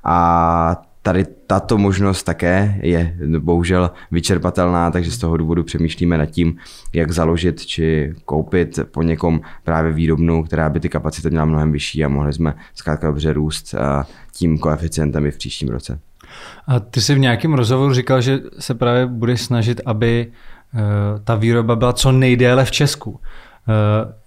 a 0.03 0.81
tady 1.01 1.25
tato 1.47 1.77
možnost 1.77 2.23
také 2.23 2.79
je 2.81 3.17
bohužel 3.39 3.91
vyčerpatelná, 4.11 4.91
takže 4.91 5.11
z 5.11 5.17
toho 5.17 5.37
důvodu 5.37 5.63
přemýšlíme 5.63 6.17
nad 6.17 6.25
tím, 6.25 6.57
jak 6.93 7.11
založit 7.11 7.65
či 7.65 8.13
koupit 8.25 8.79
po 8.91 9.01
někom 9.01 9.41
právě 9.63 9.91
výrobnu, 9.91 10.43
která 10.43 10.69
by 10.69 10.79
ty 10.79 10.89
kapacity 10.89 11.29
měla 11.29 11.45
mnohem 11.45 11.71
vyšší 11.71 12.05
a 12.05 12.09
mohli 12.09 12.33
jsme 12.33 12.53
zkrátka 12.75 13.07
dobře 13.07 13.33
růst 13.33 13.75
tím 14.33 14.57
koeficientem 14.57 15.25
i 15.25 15.31
v 15.31 15.37
příštím 15.37 15.69
roce. 15.69 15.99
A 16.67 16.79
ty 16.79 17.01
jsi 17.01 17.15
v 17.15 17.19
nějakém 17.19 17.53
rozhovoru 17.53 17.93
říkal, 17.93 18.21
že 18.21 18.39
se 18.59 18.73
právě 18.75 19.05
budeš 19.05 19.41
snažit, 19.41 19.81
aby 19.85 20.31
eh, 20.73 20.79
ta 21.23 21.35
výroba 21.35 21.75
byla 21.75 21.93
co 21.93 22.11
nejdéle 22.11 22.65
v 22.65 22.71
Česku. 22.71 23.19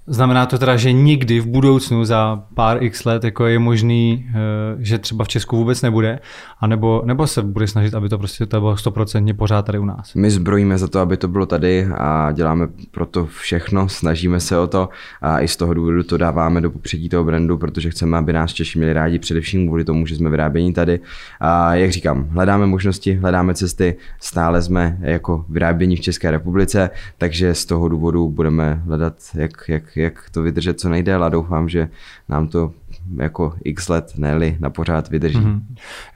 Znamená 0.06 0.46
to 0.46 0.58
teda, 0.58 0.76
že 0.76 0.92
nikdy 0.92 1.40
v 1.40 1.46
budoucnu 1.46 2.04
za 2.04 2.44
pár 2.54 2.82
x 2.82 3.04
let 3.04 3.24
jako 3.24 3.46
je 3.46 3.58
možný, 3.58 4.26
eh, 4.28 4.34
že 4.78 4.98
třeba 4.98 5.24
v 5.24 5.28
Česku 5.28 5.56
vůbec 5.56 5.82
nebude, 5.82 6.20
anebo, 6.60 7.02
nebo 7.04 7.26
se 7.26 7.42
bude 7.42 7.66
snažit, 7.66 7.94
aby 7.94 8.08
to 8.08 8.18
prostě 8.18 8.46
to 8.46 8.60
bylo 8.60 8.76
stoprocentně 8.76 9.34
pořád 9.34 9.66
tady 9.66 9.78
u 9.78 9.84
nás? 9.84 10.14
My 10.14 10.30
zbrojíme 10.30 10.78
za 10.78 10.88
to, 10.88 11.00
aby 11.00 11.16
to 11.16 11.28
bylo 11.28 11.46
tady 11.46 11.86
a 11.98 12.32
děláme 12.32 12.68
pro 12.90 13.06
to 13.06 13.26
všechno, 13.26 13.88
snažíme 13.88 14.40
se 14.40 14.58
o 14.58 14.66
to 14.66 14.88
a 15.22 15.40
i 15.40 15.48
z 15.48 15.56
toho 15.56 15.74
důvodu 15.74 16.02
to 16.02 16.16
dáváme 16.16 16.60
do 16.60 16.70
popředí 16.70 17.08
toho 17.08 17.24
brandu, 17.24 17.58
protože 17.58 17.90
chceme, 17.90 18.18
aby 18.18 18.32
nás 18.32 18.52
Češi 18.52 18.78
měli 18.78 18.92
rádi 18.92 19.18
především 19.18 19.66
kvůli 19.66 19.84
tomu, 19.84 20.06
že 20.06 20.16
jsme 20.16 20.30
vyráběni 20.30 20.72
tady. 20.72 21.00
A 21.40 21.74
jak 21.74 21.90
říkám, 21.90 22.28
hledáme 22.30 22.66
možnosti, 22.66 23.14
hledáme 23.14 23.54
cesty, 23.54 23.96
stále 24.20 24.62
jsme 24.62 24.98
jako 25.00 25.44
vyrábění 25.48 25.96
v 25.96 26.00
České 26.00 26.30
republice, 26.30 26.90
takže 27.18 27.54
z 27.54 27.64
toho 27.64 27.88
důvodu 27.88 28.28
budeme 28.28 28.82
hledat, 28.84 29.14
jak, 29.34 29.50
jak 29.68 29.93
jak 29.96 30.30
to 30.30 30.42
vydržet 30.42 30.80
co 30.80 30.88
nejdéle 30.88 31.26
a 31.26 31.28
doufám, 31.28 31.68
že 31.68 31.88
nám 32.28 32.48
to 32.48 32.72
jako 33.16 33.54
x 33.64 33.88
let, 33.88 34.12
ne 34.16 34.56
na 34.60 34.70
pořád 34.70 35.10
vydrží. 35.10 35.38
Mm-hmm. 35.38 35.60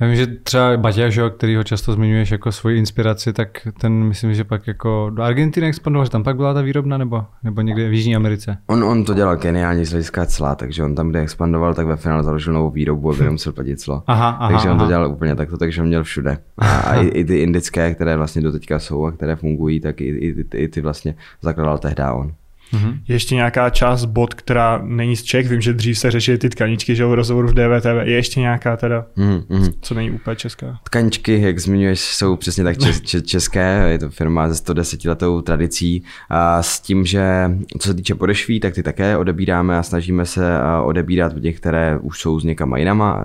Já 0.00 0.06
vím, 0.06 0.16
že 0.16 0.26
třeba 0.26 0.76
Baťa, 0.76 1.08
že, 1.08 1.30
který 1.30 1.56
ho 1.56 1.64
často 1.64 1.92
zmiňuješ 1.92 2.30
jako 2.30 2.52
svoji 2.52 2.78
inspiraci, 2.78 3.32
tak 3.32 3.68
ten 3.80 3.92
myslím, 3.92 4.35
že 4.35 4.44
pak 4.44 4.66
jako 4.66 5.11
do 5.14 5.23
Argentiny 5.23 5.66
expandoval, 5.66 6.04
že 6.04 6.11
tam 6.11 6.23
pak 6.23 6.37
byla 6.37 6.54
ta 6.54 6.62
výrobna 6.62 6.99
nebo, 6.99 7.25
nebo 7.42 7.61
někde 7.61 7.88
v 7.88 7.92
Jižní 7.92 8.16
Americe? 8.16 8.58
On, 8.66 8.85
on 8.85 9.04
to 9.04 9.14
dělal 9.14 9.37
geniálně 9.37 9.85
z 9.85 9.90
hlediska 9.90 10.26
cla, 10.26 10.54
takže 10.54 10.85
on 10.85 10.94
tam, 10.94 11.08
kde 11.08 11.20
expandoval, 11.20 11.75
tak 11.75 11.87
ve 11.87 11.97
finále 11.97 12.23
založil 12.23 12.52
novou 12.52 12.70
výrobu, 12.70 13.11
aby 13.12 13.25
nemusel 13.25 13.52
platit 13.52 13.80
clo. 13.80 14.02
Aha, 14.06 14.28
aha, 14.28 14.52
takže 14.52 14.70
on 14.70 14.78
to 14.78 14.87
dělal 14.87 15.11
úplně 15.11 15.35
takto, 15.35 15.56
takže 15.56 15.82
on 15.82 15.88
měl 15.88 16.04
všude. 16.04 16.38
A, 16.58 16.78
a 16.78 16.94
i, 16.94 17.06
i, 17.06 17.25
ty 17.25 17.38
indické, 17.38 17.94
které 17.94 18.16
vlastně 18.16 18.42
do 18.42 18.52
teďka 18.52 18.78
jsou 18.78 19.04
a 19.04 19.12
které 19.12 19.37
fungují, 19.37 19.80
tak 19.80 20.00
i, 20.00 20.04
i, 20.04 20.44
i 20.54 20.68
ty 20.68 20.80
vlastně 20.80 21.14
zakladal 21.42 21.78
tehdy 21.78 22.02
on. 22.12 22.32
Mm-hmm. 22.72 22.98
Je 23.08 23.14
ještě 23.14 23.34
nějaká 23.34 23.70
část 23.70 24.04
bot, 24.04 24.34
která 24.34 24.80
není 24.84 25.16
z 25.16 25.22
Čech, 25.22 25.48
vím, 25.48 25.60
že 25.60 25.72
dřív 25.72 25.98
se 25.98 26.10
řešily 26.10 26.38
ty 26.38 26.48
tkaničky, 26.48 26.96
že 26.96 27.06
v 27.06 27.14
rozhovoru 27.14 27.48
v 27.48 27.54
DVTV, 27.54 27.87
je 28.02 28.14
ještě 28.14 28.40
nějaká 28.40 28.76
teda, 28.76 29.06
mm-hmm. 29.16 29.72
co 29.80 29.94
není 29.94 30.10
úplně 30.10 30.37
česká? 30.37 30.78
Tkaničky, 30.84 31.40
jak 31.40 31.58
zmiňuješ, 31.58 32.00
jsou 32.00 32.37
přesně 32.37 32.64
tak 32.64 32.78
čes, 32.78 33.00
čes, 33.00 33.22
české, 33.22 33.88
je 33.88 33.98
to 33.98 34.10
firma 34.10 34.48
se 34.48 34.54
110 34.54 35.04
letou 35.04 35.40
tradicí 35.40 36.02
a 36.30 36.62
s 36.62 36.80
tím, 36.80 37.04
že 37.04 37.50
co 37.78 37.88
se 37.88 37.94
týče 37.94 38.14
podešví, 38.14 38.60
tak 38.60 38.75
ty 38.75 38.82
také 38.82 39.16
odebíráme 39.16 39.78
a 39.78 39.82
snažíme 39.82 40.26
se 40.26 40.42
odebírat 40.84 41.37
od 41.37 41.40
těch, 41.40 41.56
které 41.56 41.98
už 42.02 42.20
jsou 42.20 42.40
s 42.40 42.44
někama 42.44 42.78
jinama, 42.78 43.22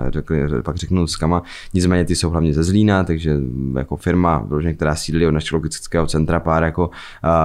pak 0.63 0.75
řeknu 0.75 1.07
s 1.07 1.15
kama, 1.15 1.43
nicméně 1.73 2.05
ty 2.05 2.15
jsou 2.15 2.29
hlavně 2.29 2.53
ze 2.53 2.63
Zlína, 2.63 3.03
takže 3.03 3.37
jako 3.77 3.95
firma, 3.95 4.47
která 4.75 4.95
sídlí 4.95 5.27
od 5.27 5.31
našeho 5.31 5.57
logistického 5.57 6.07
centra 6.07 6.39
pár 6.39 6.63
jako 6.63 6.89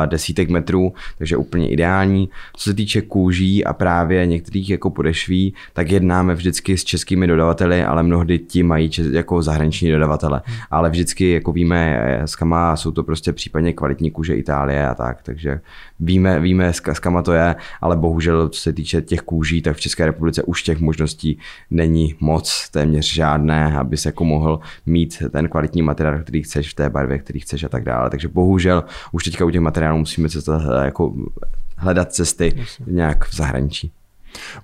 desítek 0.07 0.50
metrů, 0.50 0.93
takže 1.19 1.37
úplně 1.37 1.69
ideální 1.69 1.88
ideální. 1.88 2.28
Co 2.57 2.71
se 2.71 2.75
týče 2.75 3.02
kůží 3.02 3.64
a 3.64 3.73
právě 3.73 4.26
některých 4.26 4.71
jako 4.71 4.90
podešví, 4.90 5.54
tak 5.73 5.90
jednáme 5.90 6.35
vždycky 6.35 6.76
s 6.76 6.85
českými 6.85 7.26
dodavateli, 7.26 7.85
ale 7.85 8.02
mnohdy 8.02 8.38
ti 8.38 8.62
mají 8.62 8.90
čes, 8.90 9.07
jako 9.07 9.42
zahraniční 9.42 9.90
dodavatele. 9.90 10.42
Hmm. 10.45 10.57
Ale 10.71 10.90
vždycky, 10.90 11.30
jako 11.30 11.52
víme, 11.52 11.99
s 12.25 12.37
kama 12.37 12.76
jsou 12.76 12.90
to 12.90 13.02
prostě 13.02 13.33
případně 13.33 13.73
kvalitní 13.73 14.11
kůže 14.11 14.35
Itálie 14.35 14.88
a 14.88 14.95
tak, 14.95 15.23
takže 15.23 15.61
víme, 16.00 16.40
víme 16.40 16.73
s, 16.73 16.83
s 16.92 16.99
kama 16.99 17.23
to 17.23 17.33
je, 17.33 17.57
ale 17.80 17.97
bohužel, 17.97 18.49
co 18.49 18.61
se 18.61 18.73
týče 18.73 19.02
těch 19.02 19.21
kůží, 19.21 19.62
tak 19.62 19.76
v 19.76 19.80
České 19.80 20.07
republice 20.07 20.42
už 20.42 20.62
těch 20.62 20.80
možností 20.80 21.38
není 21.71 22.14
moc, 22.21 22.68
téměř 22.71 23.14
žádné, 23.14 23.78
aby 23.78 23.97
se 23.97 24.09
jako 24.09 24.25
mohl 24.25 24.61
mít 24.87 25.23
ten 25.30 25.49
kvalitní 25.49 25.83
materiál, 25.83 26.18
který 26.18 26.42
chceš 26.42 26.71
v 26.71 26.75
té 26.75 26.90
barvě, 26.90 27.18
který 27.18 27.40
chceš 27.40 27.64
a 27.64 27.68
tak 27.68 27.85
dále. 27.85 28.11
Takže 28.11 28.28
bohužel 28.28 28.85
už 29.12 29.25
teďka 29.25 29.45
u 29.45 29.50
těch 29.50 29.61
materiálů 29.61 29.99
musíme 29.99 30.28
se 30.28 30.40
jako 30.85 31.14
hledat 31.78 32.12
cesty 32.12 32.52
Jasně. 32.56 32.87
nějak 32.88 33.25
v 33.25 33.35
zahraničí. 33.35 33.92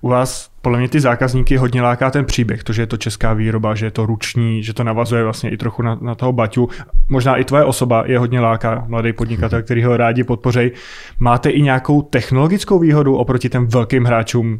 U 0.01 0.09
vás 0.09 0.49
podle 0.61 0.79
mě 0.79 0.89
ty 0.89 0.99
zákazníky 0.99 1.57
hodně 1.57 1.81
láká 1.81 2.11
ten 2.11 2.25
příběh, 2.25 2.63
to, 2.63 2.73
že 2.73 2.81
je 2.81 2.87
to 2.87 2.97
česká 2.97 3.33
výroba, 3.33 3.75
že 3.75 3.85
je 3.85 3.91
to 3.91 4.05
ruční, 4.05 4.63
že 4.63 4.73
to 4.73 4.83
navazuje 4.83 5.23
vlastně 5.23 5.49
i 5.49 5.57
trochu 5.57 5.81
na, 5.81 5.97
na 6.01 6.15
toho 6.15 6.33
Baťu. 6.33 6.69
Možná 7.09 7.35
i 7.35 7.43
tvoje 7.43 7.63
osoba 7.63 8.03
je 8.05 8.19
hodně 8.19 8.39
láká, 8.39 8.85
mladý 8.87 9.13
podnikatel, 9.13 9.61
který 9.61 9.83
ho 9.83 9.97
rádi 9.97 10.23
podpořej. 10.23 10.71
Máte 11.19 11.49
i 11.49 11.61
nějakou 11.61 12.01
technologickou 12.01 12.79
výhodu 12.79 13.15
oproti 13.15 13.49
těm 13.49 13.67
velkým 13.67 14.03
hráčům, 14.05 14.59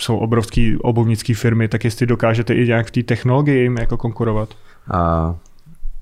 jsou 0.00 0.16
obrovský 0.16 0.76
obuvnické 0.76 1.34
firmy, 1.34 1.68
tak 1.68 1.84
jestli 1.84 2.06
dokážete 2.06 2.54
i 2.54 2.66
nějak 2.66 2.86
v 2.86 2.90
té 2.90 3.02
technologii 3.02 3.62
jim 3.62 3.76
jako 3.76 3.96
konkurovat? 3.96 4.48
Uh, 4.94 5.36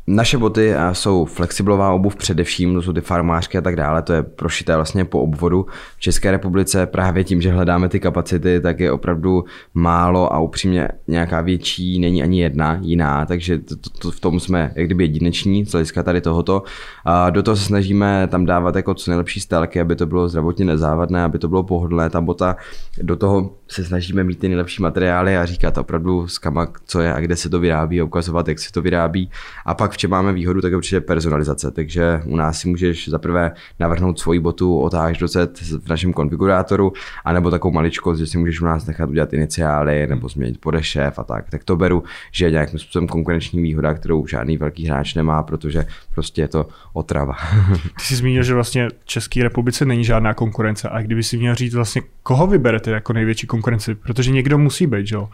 naše 0.07 0.39
boty 0.39 0.75
jsou 0.93 1.25
flexiblová 1.25 1.93
obuv 1.93 2.17
především, 2.17 2.75
to 2.75 2.83
jsou 2.83 2.93
ty 2.93 3.01
farmářky 3.01 3.59
a 3.59 3.61
tak 3.61 3.77
dále, 3.77 4.03
to 4.03 4.13
je 4.13 4.23
prošité 4.23 4.77
vlastně 4.77 5.05
po 5.05 5.21
obvodu. 5.21 5.67
V 5.97 6.01
České 6.01 6.31
republice 6.31 6.87
právě 6.87 7.25
tím, 7.25 7.41
že 7.41 7.53
hledáme 7.53 7.89
ty 7.89 8.01
kapacity, 8.01 8.61
tak 8.61 8.81
je 8.81 8.93
opravdu 8.93 9.45
málo 9.75 10.33
a 10.33 10.39
upřímně 10.39 10.89
nějaká 11.09 11.41
větší 11.41 11.99
není 11.99 12.23
ani 12.23 12.43
jedna 12.43 12.79
jiná, 12.83 13.27
takže 13.27 13.59
to, 13.59 13.77
to, 13.77 13.91
to 13.91 14.11
v 14.11 14.21
tom 14.21 14.41
jsme 14.41 14.73
jak 14.77 14.87
kdyby 14.87 15.05
jedineční, 15.05 15.67
z 15.67 15.73
hlediska 15.73 16.03
tady 16.03 16.21
tohoto. 16.21 16.63
A 17.05 17.31
do 17.31 17.43
toho 17.43 17.57
se 17.57 17.65
snažíme 17.65 18.29
tam 18.31 18.47
dávat 18.47 18.77
jako 18.77 18.95
co 18.95 19.11
nejlepší 19.11 19.41
stelky, 19.41 19.81
aby 19.81 19.97
to 19.97 20.07
bylo 20.07 20.29
zdravotně 20.29 20.65
nezávadné, 20.65 21.25
aby 21.25 21.39
to 21.39 21.49
bylo 21.49 21.63
pohodlné, 21.63 22.11
ta 22.11 22.21
bota. 22.21 22.57
Do 23.03 23.17
toho 23.17 23.51
se 23.69 23.85
snažíme 23.85 24.25
mít 24.25 24.39
ty 24.39 24.49
nejlepší 24.49 24.83
materiály 24.83 25.37
a 25.37 25.47
říkat 25.47 25.79
opravdu 25.79 26.29
z 26.29 26.39
kama, 26.39 26.69
co 26.87 27.01
je 27.01 27.15
a 27.15 27.21
kde 27.21 27.37
se 27.37 27.51
to 27.51 27.61
vyrábí, 27.61 28.03
ukazovat, 28.03 28.49
jak 28.49 28.59
se 28.59 28.73
to 28.73 28.83
vyrábí. 28.83 29.31
A 29.67 29.75
pak 29.75 29.94
v 29.95 29.99
čem 29.99 30.11
máme 30.11 30.33
výhodu, 30.33 30.61
tak 30.61 30.71
je 30.71 30.77
určitě 30.77 31.01
personalizace. 31.01 31.71
Takže 31.71 32.23
u 32.27 32.37
nás 32.37 32.59
si 32.59 32.69
můžeš 32.69 33.09
zaprvé 33.09 33.53
navrhnout 33.81 34.19
svoji 34.19 34.41
botu 34.41 34.79
od 34.79 34.95
až 34.95 35.19
do 35.19 35.29
Z 35.29 35.61
v 35.61 35.89
našem 35.89 36.13
konfigurátoru, 36.13 36.93
anebo 37.25 37.51
takovou 37.51 37.75
maličkost, 37.75 38.21
že 38.21 38.27
si 38.27 38.39
můžeš 38.39 38.61
u 38.61 38.65
nás 38.65 38.87
nechat 38.87 39.09
udělat 39.09 39.33
iniciály 39.33 40.07
nebo 40.07 40.29
změnit 40.29 40.61
podešev 40.61 41.19
a 41.19 41.25
tak. 41.25 41.51
Tak 41.51 41.65
to 41.65 41.77
beru, 41.77 42.03
že 42.33 42.45
je 42.47 42.51
nějakým 42.51 42.79
způsobem 42.79 43.09
konkurenční 43.09 43.63
výhoda, 43.63 43.95
kterou 43.95 44.27
žádný 44.27 44.57
velký 44.57 44.87
hráč 44.87 45.15
nemá, 45.15 45.43
protože 45.43 45.87
prostě 46.15 46.43
je 46.43 46.49
to 46.49 46.67
otrava. 46.93 47.35
Ty 47.99 48.05
jsi 48.05 48.17
zmínil, 48.17 48.43
že 48.43 48.55
vlastně 48.55 48.89
v 48.89 49.07
České 49.07 49.43
republice 49.43 49.85
není 49.85 50.05
žádná 50.05 50.35
konkurence. 50.35 50.89
A 50.89 51.03
kdyby 51.03 51.23
si 51.23 51.37
měl 51.37 51.55
říct 51.55 51.75
vlastně, 51.75 52.03
koho 52.23 52.47
vyberete 52.47 52.91
jako 52.91 53.13
největší 53.13 53.47
konkurenci? 53.47 53.95
Protože 53.95 54.31
někdo 54.31 54.59
musí 54.59 54.87
být, 54.87 55.13
jo? 55.13 55.29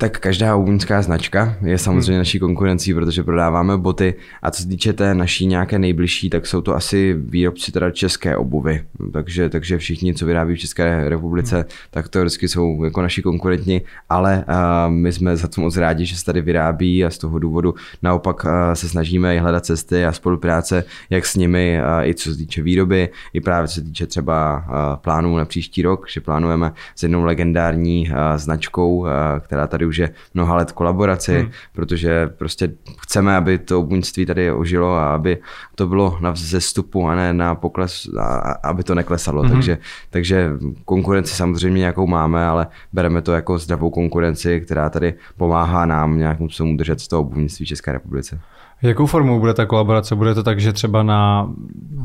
Tak 0.00 0.18
každá 0.18 0.56
obuňská 0.56 1.02
značka 1.02 1.56
je 1.62 1.78
samozřejmě 1.78 2.12
hmm. 2.12 2.18
naší 2.18 2.38
konkurencí, 2.38 2.94
protože 2.94 3.22
prodáváme 3.22 3.76
boty 3.76 4.14
a 4.42 4.50
co 4.50 4.62
se 4.62 4.68
týče 4.68 4.92
té 4.92 5.14
naší 5.14 5.46
nějaké 5.46 5.78
nejbližší, 5.78 6.30
tak 6.30 6.46
jsou 6.46 6.60
to 6.60 6.76
asi 6.76 7.14
výrobci 7.18 7.72
teda 7.72 7.90
české 7.90 8.36
obuvy. 8.36 8.84
Takže, 9.12 9.48
takže 9.48 9.78
všichni, 9.78 10.14
co 10.14 10.26
vyrábí 10.26 10.54
v 10.54 10.58
České 10.58 11.08
republice, 11.08 11.56
hmm. 11.56 11.64
tak 11.90 12.08
to 12.08 12.20
vždycky 12.20 12.48
jsou 12.48 12.84
jako 12.84 13.02
naši 13.02 13.22
konkurenti, 13.22 13.82
ale 14.08 14.44
uh, 14.48 14.92
my 14.92 15.12
jsme 15.12 15.36
za 15.36 15.48
to 15.48 15.60
moc 15.60 15.76
rádi, 15.76 16.06
že 16.06 16.16
se 16.16 16.24
tady 16.24 16.40
vyrábí 16.40 17.04
a 17.04 17.10
z 17.10 17.18
toho 17.18 17.38
důvodu 17.38 17.74
naopak 18.02 18.44
uh, 18.44 18.50
se 18.74 18.88
snažíme 18.88 19.36
i 19.36 19.38
hledat 19.38 19.66
cesty 19.66 20.04
a 20.04 20.12
spolupráce, 20.12 20.84
jak 21.10 21.26
s 21.26 21.36
nimi, 21.36 21.80
uh, 21.80 22.08
i 22.08 22.14
co 22.14 22.30
se 22.30 22.36
týče 22.36 22.62
výroby, 22.62 23.08
i 23.32 23.40
právě 23.40 23.68
co 23.68 23.74
se 23.74 23.80
týče 23.80 24.06
třeba 24.06 24.58
uh, 24.58 24.74
plánů 24.96 25.36
na 25.36 25.44
příští 25.44 25.82
rok, 25.82 26.06
že 26.08 26.20
plánujeme 26.20 26.72
s 26.96 27.02
jednou 27.02 27.24
legendární 27.24 28.08
uh, 28.10 28.16
značkou, 28.36 28.96
uh, 28.96 29.08
která 29.40 29.66
tady 29.66 29.89
už 29.90 29.96
je 29.96 30.10
mnoha 30.34 30.56
let 30.56 30.72
kolaboraci, 30.72 31.38
hmm. 31.38 31.50
protože 31.72 32.26
prostě 32.26 32.72
chceme, 33.00 33.36
aby 33.36 33.58
to 33.58 33.82
buňství 33.82 34.26
tady 34.26 34.52
ožilo 34.52 34.94
a 34.94 35.14
aby 35.14 35.38
to 35.74 35.86
bylo 35.86 36.18
na 36.20 36.30
vzestupu 36.30 37.08
a 37.08 37.14
ne 37.14 37.34
na 37.34 37.54
pokles, 37.54 38.08
a 38.20 38.52
aby 38.68 38.82
to 38.82 38.94
neklesalo. 38.94 39.42
Hmm. 39.42 39.50
Takže, 39.50 39.78
takže 40.10 40.50
konkurenci 40.84 41.34
samozřejmě 41.34 41.78
nějakou 41.78 42.06
máme, 42.06 42.46
ale 42.46 42.66
bereme 42.92 43.22
to 43.22 43.32
jako 43.32 43.58
zdravou 43.58 43.90
konkurenci, 43.90 44.60
která 44.60 44.90
tady 44.90 45.14
pomáhá 45.36 45.86
nám 45.86 46.18
nějakým 46.18 46.48
způsobem 46.48 46.74
udržet 46.74 47.00
z 47.00 47.08
toho 47.08 47.22
obuvnictví 47.22 47.66
České 47.66 47.92
republice. 47.92 48.40
Jakou 48.82 49.06
formou 49.06 49.40
bude 49.40 49.54
ta 49.54 49.66
kolaborace? 49.66 50.16
Bude 50.16 50.34
to 50.34 50.42
tak, 50.42 50.60
že 50.60 50.72
třeba 50.72 51.02
na, 51.02 51.50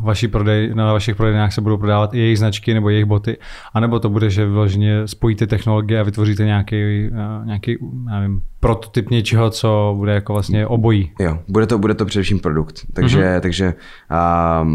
vaší 0.04 0.28
prodej, 0.28 0.72
na 0.76 0.94
vašich 0.94 1.16
prodejnách 1.16 1.54
se 1.54 1.62
budou 1.62 1.78
prodávat 1.78 2.14
i 2.14 2.20
jejich 2.20 2.40
značky 2.40 2.74
nebo 2.74 2.90
jejich 2.90 3.06
boty, 3.06 3.38
anebo 3.74 4.00
to 4.00 4.10
bude, 4.10 4.30
že 4.30 4.46
vyloženě 4.46 5.08
spojíte 5.08 5.48
technologie 5.48 6.00
a 6.00 6.04
vytvoříte 6.04 6.46
nějaký, 6.46 7.10
eh, 7.14 7.46
nějaký 7.46 7.78
nevím, 8.06 8.42
prototyp 8.60 9.10
něčeho, 9.10 9.50
co 9.50 9.94
bude 9.98 10.14
jako 10.14 10.34
vlastně 10.34 10.68
obojí. 10.68 11.12
Jo, 11.20 11.40
bude 11.48 11.68
to, 11.68 11.78
bude 11.78 11.94
to 11.94 12.06
především 12.06 12.40
produkt. 12.40 12.82
Takže, 12.94 13.22
mm-hmm. 13.22 13.40
takže 13.40 13.74
uh, 14.12 14.68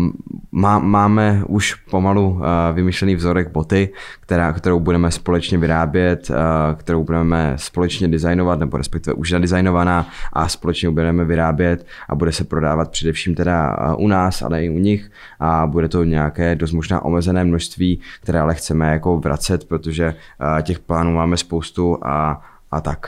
má, 0.52 0.78
máme 0.78 1.42
už 1.48 1.74
pomalu 1.74 2.30
uh, 2.30 2.42
vymyšlený 2.72 3.14
vzorek 3.16 3.52
boty, 3.52 3.92
která, 4.20 4.52
kterou 4.52 4.80
budeme 4.80 5.10
společně 5.10 5.58
vyrábět, 5.58 6.30
uh, 6.30 6.36
kterou 6.76 7.04
budeme 7.04 7.52
společně 7.56 8.08
designovat, 8.08 8.58
nebo 8.58 8.76
respektive 8.76 9.14
už 9.14 9.32
nadizajnovaná 9.32 10.06
a 10.32 10.48
společně 10.48 10.90
budeme 10.90 11.24
vyrábět 11.24 11.86
a 12.08 12.14
bude 12.14 12.32
se 12.32 12.44
prodávat 12.44 12.90
především 12.90 13.34
teda 13.34 13.76
uh, 13.78 14.04
u 14.04 14.08
nás, 14.08 14.42
ale 14.42 14.64
i 14.64 14.70
u 14.70 14.78
nich 14.78 15.10
a 15.40 15.66
bude 15.66 15.88
to 15.88 16.04
nějaké 16.04 16.54
dost 16.54 16.72
možná 16.72 17.04
omezené 17.04 17.44
množství, 17.44 18.00
které 18.22 18.40
ale 18.40 18.54
chceme 18.54 18.92
jako 18.92 19.18
vracet, 19.18 19.68
protože 19.68 20.14
uh, 20.14 20.62
těch 20.62 20.78
plánů 20.78 21.14
máme 21.14 21.36
spoustu 21.36 21.98
a, 22.02 22.42
a 22.70 22.80
tak. 22.80 23.06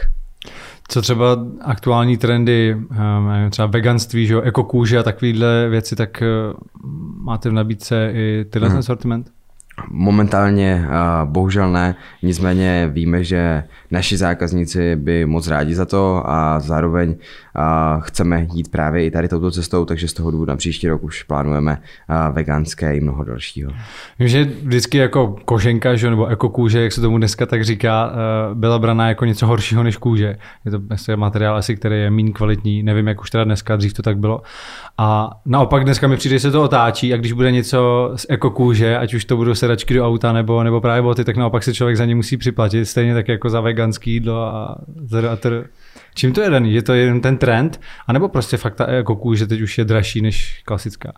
Co 0.89 1.03
třeba 1.03 1.39
aktuální 1.61 2.17
trendy, 2.17 2.77
ehm, 2.91 3.51
třeba 3.51 3.67
veganství, 3.67 4.27
že 4.27 4.35
jo, 4.35 4.41
ekokůže 4.41 4.99
a 4.99 5.03
takovéhle 5.03 5.69
věci, 5.69 5.97
tak 5.97 6.23
eh, 6.23 6.27
máte 7.17 7.51
v 7.51 7.53
nabídce 7.53 8.11
i 8.15 8.45
tyhle 8.51 8.69
hmm. 8.69 8.83
sortiment? 8.83 9.31
Momentálně 9.91 10.87
bohužel 11.25 11.73
ne, 11.73 11.95
nicméně 12.23 12.91
víme, 12.93 13.25
že 13.25 13.65
naši 13.91 14.17
zákazníci 14.17 14.97
by 14.97 15.27
moc 15.27 15.49
rádi 15.49 15.75
za 15.75 15.85
to 15.85 16.23
a 16.27 16.61
zároveň 16.61 17.17
chceme 18.01 18.47
jít 18.53 18.71
právě 18.71 19.05
i 19.07 19.11
tady 19.11 19.29
touto 19.29 19.51
cestou, 19.51 19.85
takže 19.85 20.09
z 20.09 20.13
toho 20.13 20.31
důvodu 20.31 20.51
na 20.51 20.57
příští 20.57 20.89
rok 20.89 21.03
už 21.03 21.23
plánujeme 21.23 21.79
veganské 22.33 22.97
i 22.97 23.01
mnoho 23.01 23.25
dalšího. 23.25 23.73
Vím, 24.19 24.29
že 24.29 24.45
vždycky 24.45 24.99
jako 24.99 25.37
koženka, 25.45 25.97
že, 25.97 26.11
nebo 26.11 26.27
ekokůže, 26.27 26.83
jak 26.83 26.93
se 26.93 27.01
tomu 27.01 27.19
dneska 27.19 27.47
tak 27.47 27.65
říká, 27.65 28.13
byla 28.55 28.79
braná 28.79 29.09
jako 29.09 29.25
něco 29.25 29.47
horšího 29.47 29.83
než 29.83 29.97
kůže. 29.97 30.37
Je 30.65 30.71
to 30.71 30.81
materiál 31.17 31.57
asi, 31.57 31.77
který 31.77 32.01
je 32.01 32.11
méně 32.11 32.33
kvalitní, 32.33 32.83
nevím, 32.83 33.07
jak 33.07 33.21
už 33.21 33.31
teda 33.31 33.45
dneska, 33.45 33.77
dřív 33.77 33.93
to 33.93 34.03
tak 34.03 34.19
bylo. 34.19 34.43
A 34.99 35.31
naopak 35.47 35.85
dneska 35.85 36.09
mi 36.09 36.17
přijde, 36.17 36.37
že 36.37 36.41
se 36.41 36.51
to 36.51 36.63
otáčí 36.63 37.15
a 37.15 37.17
když 37.17 37.33
bude 37.33 37.53
něco 37.53 38.13
z 38.17 38.27
ekokůže, 38.29 38.99
ať 38.99 39.15
už 39.15 39.25
to 39.25 39.37
budou 39.37 39.55
sedačky 39.73 39.95
do 39.95 40.07
auta 40.07 40.33
nebo, 40.33 40.63
nebo 40.63 40.81
právě 40.81 41.03
boty, 41.03 41.25
tak 41.25 41.37
naopak 41.37 41.63
se 41.63 41.75
člověk 41.75 41.97
za 41.97 42.05
ně 42.05 42.15
musí 42.15 42.37
připlatit, 42.37 42.89
stejně 42.89 43.15
tak 43.15 43.29
jako 43.29 43.51
za 43.51 43.61
veganský 43.61 44.13
jídlo 44.13 44.43
a, 44.43 44.79
a 45.31 45.37
tr. 45.37 45.65
Čím 46.15 46.33
to 46.33 46.41
je 46.41 46.51
daný? 46.51 46.75
Je 46.75 46.83
to 46.83 46.95
jen 46.95 47.21
ten 47.21 47.39
trend? 47.39 47.81
A 48.07 48.13
nebo 48.13 48.29
prostě 48.29 48.57
fakt 48.57 48.75
ta 48.75 48.87
ekokůže 48.87 49.47
teď 49.47 49.61
už 49.61 49.79
je 49.79 49.85
dražší 49.85 50.21
než 50.21 50.63
klasická? 50.65 51.13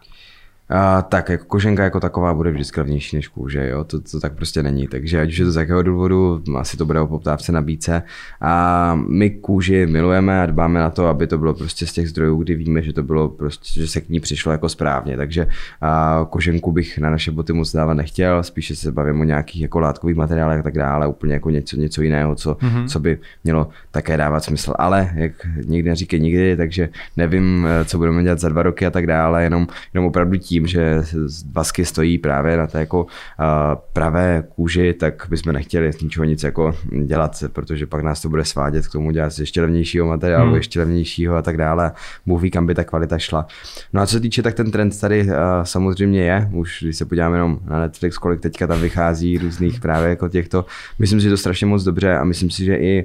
A, 0.69 1.03
tak 1.03 1.29
jako 1.29 1.45
koženka 1.45 1.85
jako 1.85 2.01
taková 2.01 2.35
bude 2.35 2.51
vždycky 2.51 2.81
levnější 2.81 3.17
než 3.17 3.29
kůže, 3.29 3.69
jo? 3.69 3.85
To, 3.85 4.01
to, 4.01 4.21
tak 4.21 4.33
prostě 4.33 4.63
není. 4.63 4.89
Takže 4.89 5.21
ať 5.21 5.29
už 5.29 5.39
je 5.39 5.45
to 5.45 5.53
z 5.53 5.57
jakého 5.57 5.83
důvodu, 5.83 6.43
asi 6.57 6.77
to 6.77 6.87
bude 6.87 7.01
o 7.01 7.07
poptávce 7.07 7.53
nabídce. 7.53 8.03
A 8.41 8.95
my 9.09 9.31
kůži 9.31 9.87
milujeme 9.87 10.43
a 10.43 10.47
dbáme 10.47 10.81
na 10.81 10.91
to, 10.91 11.07
aby 11.07 11.27
to 11.27 11.39
bylo 11.39 11.55
prostě 11.55 11.87
z 11.87 11.93
těch 11.93 12.09
zdrojů, 12.09 12.37
kdy 12.37 12.55
víme, 12.55 12.83
že 12.83 12.93
to 12.93 13.03
bylo 13.03 13.29
prostě, 13.29 13.81
že 13.81 13.89
se 13.89 14.01
k 14.01 14.09
ní 14.09 14.21
přišlo 14.21 14.53
jako 14.53 14.69
správně. 14.69 15.17
Takže 15.17 15.47
a, 15.81 16.27
koženku 16.31 16.73
bych 16.73 16.99
na 16.99 17.11
naše 17.11 17.31
boty 17.31 17.53
moc 17.53 17.73
dávat 17.73 17.95
nechtěl, 17.95 18.43
spíše 18.43 18.77
se 18.77 18.93
bavím 18.93 19.21
o 19.21 19.25
nějakých 19.25 19.63
jako 19.63 19.81
látkových 19.81 20.17
materiálech 20.17 20.61
a 20.61 20.63
tak 20.63 20.75
dále, 20.75 21.07
úplně 21.07 21.35
jako 21.35 21.51
něco, 21.51 21.77
něco 21.77 22.03
jiného, 22.03 22.35
co, 22.35 22.55
mm-hmm. 22.55 22.89
co 22.89 23.01
by 23.01 23.19
mělo 23.45 23.69
také 23.91 24.17
dávat 24.17 24.45
smysl. 24.45 24.75
Ale 24.79 25.11
jak 25.15 25.33
nikdy 25.67 25.89
neříkej 25.89 26.21
nikdy, 26.21 26.57
takže 26.57 26.89
nevím, 27.17 27.67
co 27.85 27.99
budeme 27.99 28.23
dělat 28.23 28.41
za 28.41 28.49
dva 28.49 28.63
roky 28.63 28.87
a 28.87 28.91
tak 28.91 29.07
dále, 29.07 29.43
jenom, 29.45 29.67
jenom 29.95 30.07
opravdu 30.07 30.37
tím, 30.37 30.54
tím, 30.55 30.67
že 30.67 31.03
vasky 31.53 31.85
stojí 31.85 32.19
právě 32.19 32.57
na 32.57 32.67
té 32.67 32.81
jako 32.81 33.07
pravé 33.93 34.45
kůži, 34.55 34.93
tak 34.93 35.27
bychom 35.31 35.53
nechtěli 35.53 35.93
z 35.93 36.01
ničeho 36.01 36.25
nic 36.25 36.43
jako 36.43 36.77
dělat, 37.07 37.45
protože 37.53 37.87
pak 37.87 38.03
nás 38.03 38.23
to 38.23 38.29
bude 38.29 38.45
svádět 38.45 38.87
k 38.87 38.93
tomu 38.93 39.11
dělat 39.11 39.33
ještě 39.39 39.61
levnějšího 39.61 40.07
materiálu, 40.07 40.47
hmm. 40.47 40.57
ještě 40.57 40.81
levnějšího 40.81 41.37
a 41.37 41.43
tak 41.43 41.57
dále. 41.57 41.93
Bůh 42.27 42.43
ví, 42.43 42.51
kam 42.51 42.67
by 42.67 42.75
ta 42.75 42.85
kvalita 42.85 43.19
šla. 43.19 43.47
No 43.93 44.03
a 44.03 44.07
co 44.07 44.13
se 44.13 44.21
týče, 44.21 44.43
tak 44.43 44.55
ten 44.55 44.71
trend 44.71 45.01
tady 45.01 45.29
samozřejmě 45.63 46.23
je, 46.23 46.51
už 46.53 46.83
když 46.83 46.97
se 46.97 47.05
podíváme 47.05 47.37
jenom 47.37 47.59
na 47.65 47.81
Netflix, 47.81 48.19
kolik 48.19 48.41
teďka 48.41 48.67
tam 48.67 48.81
vychází 48.81 49.39
různých 49.39 49.81
právě 49.81 50.11
jako 50.11 50.29
těchto, 50.29 50.65
myslím 50.99 51.21
si, 51.21 51.25
že 51.25 51.31
to 51.31 51.37
strašně 51.37 51.67
moc 51.67 51.85
dobře 51.85 52.17
a 52.17 52.25
myslím 52.25 52.51
si, 52.51 52.65
že 52.65 52.77
i 52.77 53.05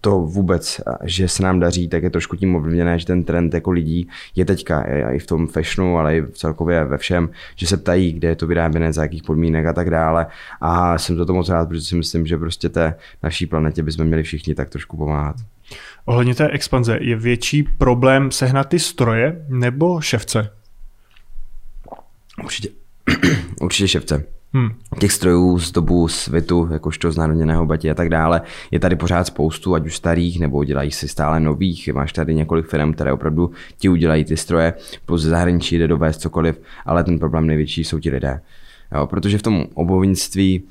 to 0.00 0.20
vůbec, 0.20 0.80
že 1.04 1.28
se 1.28 1.42
nám 1.42 1.60
daří, 1.60 1.88
tak 1.88 2.02
je 2.02 2.10
trošku 2.10 2.36
tím 2.36 2.56
ovlivněné, 2.56 2.98
že 2.98 3.06
ten 3.06 3.24
trend 3.24 3.54
jako 3.54 3.70
lidí 3.70 4.08
je 4.36 4.44
teďka 4.44 4.82
i 5.12 5.18
v 5.18 5.26
tom 5.26 5.46
fashionu, 5.46 5.98
ale 5.98 6.16
i 6.16 6.26
celkově 6.32 6.84
ve 6.84 6.98
všem, 6.98 7.30
že 7.56 7.66
se 7.66 7.76
ptají, 7.76 8.12
kde 8.12 8.28
je 8.28 8.36
to 8.36 8.46
vyráběné, 8.46 8.92
za 8.92 9.02
jakých 9.02 9.22
podmínek 9.22 9.66
a 9.66 9.72
tak 9.72 9.90
dále. 9.90 10.26
A 10.60 10.98
jsem 10.98 11.16
za 11.16 11.24
to 11.24 11.34
moc 11.34 11.48
rád, 11.48 11.68
protože 11.68 11.82
si 11.82 11.96
myslím, 11.96 12.26
že 12.26 12.38
prostě 12.38 12.68
té 12.68 12.94
naší 13.22 13.46
planetě 13.46 13.82
bychom 13.82 14.04
měli 14.04 14.22
všichni 14.22 14.54
tak 14.54 14.70
trošku 14.70 14.96
pomáhat. 14.96 15.36
Ohledně 16.04 16.34
té 16.34 16.48
expanze, 16.48 16.98
je 17.00 17.16
větší 17.16 17.62
problém 17.62 18.30
sehnat 18.30 18.68
ty 18.68 18.78
stroje 18.78 19.46
nebo 19.48 20.00
ševce? 20.00 20.50
Určitě, 22.44 22.68
určitě 23.60 23.88
ševce. 23.88 24.24
Hmm. 24.52 24.70
Těch 24.98 25.12
strojů 25.12 25.58
z 25.58 25.72
dobu 25.72 26.08
svitu, 26.08 26.68
jakožto 26.72 27.12
z 27.12 27.16
národněného 27.16 27.66
batí 27.66 27.90
a 27.90 27.94
tak 27.94 28.08
dále, 28.08 28.42
je 28.70 28.80
tady 28.80 28.96
pořád 28.96 29.26
spoustu, 29.26 29.74
ať 29.74 29.86
už 29.86 29.96
starých, 29.96 30.40
nebo 30.40 30.64
dělají 30.64 30.90
si 30.90 31.08
stále 31.08 31.40
nových. 31.40 31.88
Máš 31.88 32.12
tady 32.12 32.34
několik 32.34 32.66
firm, 32.66 32.92
které 32.92 33.12
opravdu 33.12 33.50
ti 33.78 33.88
udělají 33.88 34.24
ty 34.24 34.36
stroje, 34.36 34.74
plus 35.06 35.22
zahraničí 35.22 35.78
jde 35.78 35.88
dovést 35.88 36.20
cokoliv, 36.20 36.60
ale 36.86 37.04
ten 37.04 37.18
problém 37.18 37.46
největší 37.46 37.84
jsou 37.84 37.98
ti 37.98 38.10
lidé. 38.10 38.40
Jo, 38.94 39.06
protože 39.06 39.38
v 39.38 39.42
tom 39.42 39.64
obovnictví 39.74 40.62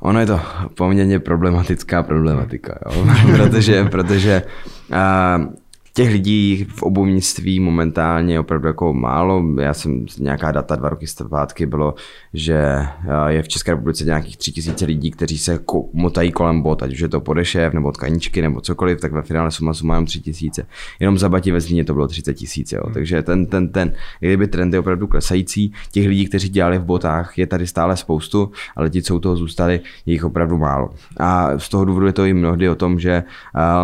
Ono 0.00 0.20
je 0.20 0.26
to 0.26 0.40
poměrně 0.74 1.18
problematická 1.18 2.02
problematika, 2.02 2.78
jo? 2.86 3.06
protože, 3.36 3.84
protože 3.84 4.42
uh, 4.90 5.46
těch 5.94 6.12
lidí 6.12 6.66
v 6.74 6.82
obuvnictví 6.82 7.60
momentálně 7.60 8.40
opravdu 8.40 8.66
jako 8.66 8.92
málo. 8.92 9.44
Já 9.60 9.74
jsem 9.74 10.06
nějaká 10.18 10.52
data 10.52 10.76
dva 10.76 10.88
roky 10.88 11.06
zpátky 11.06 11.66
bylo, 11.66 11.94
že 12.34 12.54
eh, 12.54 12.86
je 13.28 13.42
v 13.42 13.48
České 13.48 13.70
republice 13.70 14.04
nějakých 14.04 14.36
tři 14.36 14.52
tisíce 14.52 14.84
lidí, 14.84 15.10
kteří 15.10 15.38
se 15.38 15.58
motají 15.92 16.32
kolem 16.32 16.62
bot, 16.62 16.82
ať 16.82 16.92
už 16.92 17.00
je 17.00 17.08
to 17.08 17.20
podešev 17.20 17.72
nebo 17.72 17.92
tkaničky 17.92 18.42
nebo 18.42 18.60
cokoliv, 18.60 19.00
tak 19.00 19.12
ve 19.12 19.22
finále 19.22 19.50
suma 19.50 19.74
suma 19.74 19.94
jenom 19.94 20.06
tři 20.06 20.20
tisíce. 20.20 20.66
Jenom 21.00 21.18
za 21.18 21.28
batí 21.28 21.50
ve 21.50 21.60
Zlíně 21.60 21.84
to 21.84 21.92
bylo 21.92 22.08
30 22.08 22.34
tisíc. 22.34 22.72
Hmm. 22.72 22.94
Takže 22.94 23.22
ten, 23.22 23.46
ten, 23.46 23.68
ten, 23.68 23.92
kdyby 24.20 24.46
trend 24.48 24.74
je 24.74 24.80
opravdu 24.80 25.06
klesající, 25.06 25.72
těch 25.92 26.06
lidí, 26.06 26.26
kteří 26.26 26.48
dělali 26.48 26.78
v 26.78 26.84
botách, 26.84 27.38
je 27.38 27.46
tady 27.46 27.66
stále 27.66 27.96
spoustu, 27.96 28.50
ale 28.76 28.90
ti, 28.90 29.02
co 29.02 29.16
u 29.16 29.18
toho 29.18 29.36
zůstali, 29.36 29.80
je 30.06 30.12
jich 30.12 30.24
opravdu 30.24 30.58
málo. 30.58 30.90
A 31.16 31.58
z 31.58 31.68
toho 31.68 31.84
důvodu 31.84 32.06
je 32.06 32.12
to 32.12 32.24
i 32.24 32.34
mnohdy 32.34 32.68
o 32.68 32.74
tom, 32.74 33.00
že 33.00 33.22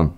uh, 0.03 0.11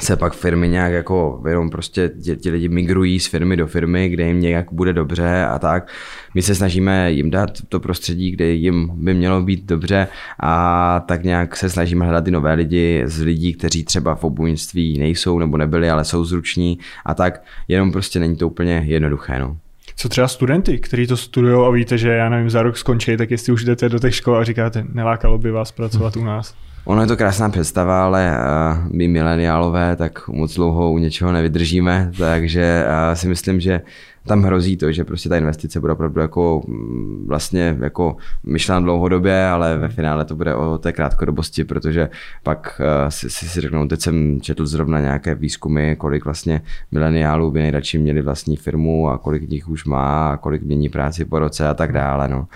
se 0.00 0.16
pak 0.16 0.34
firmy 0.34 0.68
nějak 0.68 0.92
jako 0.92 1.42
jenom 1.48 1.70
prostě 1.70 2.10
ti, 2.40 2.50
lidi 2.50 2.68
migrují 2.68 3.20
z 3.20 3.26
firmy 3.26 3.56
do 3.56 3.66
firmy, 3.66 4.08
kde 4.08 4.26
jim 4.26 4.40
nějak 4.40 4.72
bude 4.72 4.92
dobře 4.92 5.44
a 5.44 5.58
tak. 5.58 5.88
My 6.34 6.42
se 6.42 6.54
snažíme 6.54 7.12
jim 7.12 7.30
dát 7.30 7.50
to 7.68 7.80
prostředí, 7.80 8.30
kde 8.30 8.46
jim 8.46 8.90
by 8.94 9.14
mělo 9.14 9.42
být 9.42 9.64
dobře 9.64 10.06
a 10.40 11.00
tak 11.08 11.24
nějak 11.24 11.56
se 11.56 11.70
snažíme 11.70 12.04
hledat 12.04 12.24
ty 12.24 12.30
nové 12.30 12.54
lidi 12.54 13.02
z 13.06 13.20
lidí, 13.22 13.54
kteří 13.54 13.84
třeba 13.84 14.14
v 14.14 14.24
obuvnictví 14.24 14.98
nejsou 14.98 15.38
nebo 15.38 15.56
nebyli, 15.56 15.90
ale 15.90 16.04
jsou 16.04 16.24
zruční 16.24 16.78
a 17.04 17.14
tak. 17.14 17.42
Jenom 17.68 17.92
prostě 17.92 18.20
není 18.20 18.36
to 18.36 18.48
úplně 18.48 18.82
jednoduché. 18.86 19.38
No. 19.38 19.56
Co 19.96 20.08
třeba 20.08 20.28
studenty, 20.28 20.78
kteří 20.78 21.06
to 21.06 21.16
studují 21.16 21.66
a 21.66 21.70
víte, 21.70 21.98
že 21.98 22.08
já 22.08 22.28
nevím, 22.28 22.50
za 22.50 22.62
rok 22.62 22.76
skončí, 22.76 23.16
tak 23.16 23.30
jestli 23.30 23.52
už 23.52 23.64
jdete 23.64 23.88
do 23.88 23.98
těch 23.98 24.14
škol 24.14 24.36
a 24.36 24.44
říkáte, 24.44 24.86
nelákalo 24.92 25.38
by 25.38 25.50
vás 25.50 25.72
pracovat 25.72 26.16
u 26.16 26.24
nás? 26.24 26.54
Ono 26.86 27.00
je 27.00 27.06
to 27.06 27.16
krásná 27.16 27.48
představa, 27.48 28.04
ale 28.04 28.30
uh, 28.30 28.92
my 28.92 29.08
mileniálové 29.08 29.96
tak 29.96 30.28
moc 30.28 30.54
dlouho 30.54 30.92
u 30.92 30.98
něčeho 30.98 31.32
nevydržíme, 31.32 32.10
takže 32.18 32.84
uh, 32.86 33.14
si 33.14 33.28
myslím, 33.28 33.60
že 33.60 33.80
tam 34.26 34.42
hrozí 34.42 34.76
to, 34.76 34.92
že 34.92 35.04
prostě 35.04 35.28
ta 35.28 35.36
investice 35.36 35.80
bude 35.80 35.92
opravdu 35.92 36.20
jako 36.20 36.62
mm, 36.66 37.24
vlastně 37.28 37.76
jako 37.80 38.16
myšlena 38.44 38.80
dlouhodobě, 38.80 39.46
ale 39.46 39.78
ve 39.78 39.88
finále 39.88 40.24
to 40.24 40.36
bude 40.36 40.54
o 40.54 40.78
té 40.78 40.92
krátkodobosti, 40.92 41.64
protože 41.64 42.10
pak 42.42 42.80
uh, 42.80 43.08
si, 43.08 43.30
si, 43.30 43.48
si 43.48 43.60
řeknou, 43.60 43.88
teď 43.88 44.00
jsem 44.00 44.40
četl 44.40 44.66
zrovna 44.66 45.00
nějaké 45.00 45.34
výzkumy, 45.34 45.96
kolik 45.96 46.24
vlastně 46.24 46.62
mileniálů 46.92 47.50
by 47.50 47.62
nejradši 47.62 47.98
měli 47.98 48.22
vlastní 48.22 48.56
firmu 48.56 49.08
a 49.08 49.18
kolik 49.18 49.48
nich 49.48 49.68
už 49.68 49.84
má 49.84 50.30
a 50.30 50.36
kolik 50.36 50.62
mění 50.62 50.88
práci 50.88 51.24
po 51.24 51.38
roce 51.38 51.68
a 51.68 51.74
tak 51.74 51.92
dále. 51.92 52.28
No. 52.28 52.46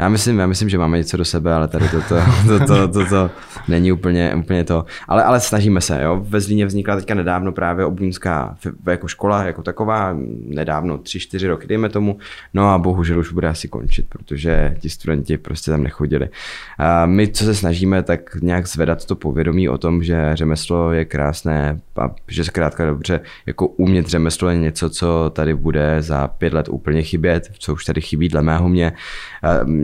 Já 0.00 0.08
myslím, 0.08 0.38
já 0.38 0.46
myslím, 0.46 0.68
že 0.68 0.78
máme 0.78 0.98
něco 0.98 1.16
do 1.16 1.24
sebe, 1.24 1.54
ale 1.54 1.68
tady 1.68 1.88
toto 1.88 2.14
to, 2.66 2.88
to, 2.88 3.08
to, 3.08 3.30
není 3.68 3.92
úplně, 3.92 4.34
úplně 4.34 4.64
to. 4.64 4.84
Ale, 5.08 5.24
ale 5.24 5.40
snažíme 5.40 5.80
se. 5.80 6.02
Jo? 6.02 6.24
Ve 6.28 6.40
Zlíně 6.40 6.66
vznikla 6.66 6.96
teďka 6.96 7.14
nedávno 7.14 7.52
právě 7.52 7.84
obňská 7.84 8.56
jako 8.86 9.08
škola 9.08 9.44
jako 9.44 9.62
taková, 9.62 10.16
nedávno, 10.46 10.98
tři, 10.98 11.20
čtyři 11.20 11.48
roky, 11.48 11.66
dejme 11.66 11.88
tomu. 11.88 12.18
No 12.54 12.70
a 12.70 12.78
bohužel 12.78 13.18
už 13.18 13.32
bude 13.32 13.48
asi 13.48 13.68
končit, 13.68 14.06
protože 14.08 14.76
ti 14.78 14.90
studenti 14.90 15.38
prostě 15.38 15.70
tam 15.70 15.82
nechodili. 15.82 16.28
A 16.78 17.06
my, 17.06 17.28
co 17.28 17.44
se 17.44 17.54
snažíme, 17.54 18.02
tak 18.02 18.34
nějak 18.42 18.68
zvedat 18.68 19.04
to 19.04 19.16
povědomí 19.16 19.68
o 19.68 19.78
tom, 19.78 20.02
že 20.02 20.30
řemeslo 20.34 20.92
je 20.92 21.04
krásné 21.04 21.80
a 22.00 22.10
že 22.28 22.44
zkrátka 22.44 22.86
dobře, 22.86 23.20
jako 23.46 23.66
umět 23.66 24.06
řemeslo 24.06 24.48
je 24.48 24.56
něco, 24.56 24.90
co 24.90 25.30
tady 25.34 25.54
bude 25.54 25.96
za 26.02 26.28
pět 26.28 26.52
let 26.52 26.68
úplně 26.68 27.02
chybět, 27.02 27.50
co 27.58 27.72
už 27.72 27.84
tady 27.84 28.00
chybí 28.00 28.28
dle 28.28 28.42
mého 28.42 28.68
mě 28.68 28.92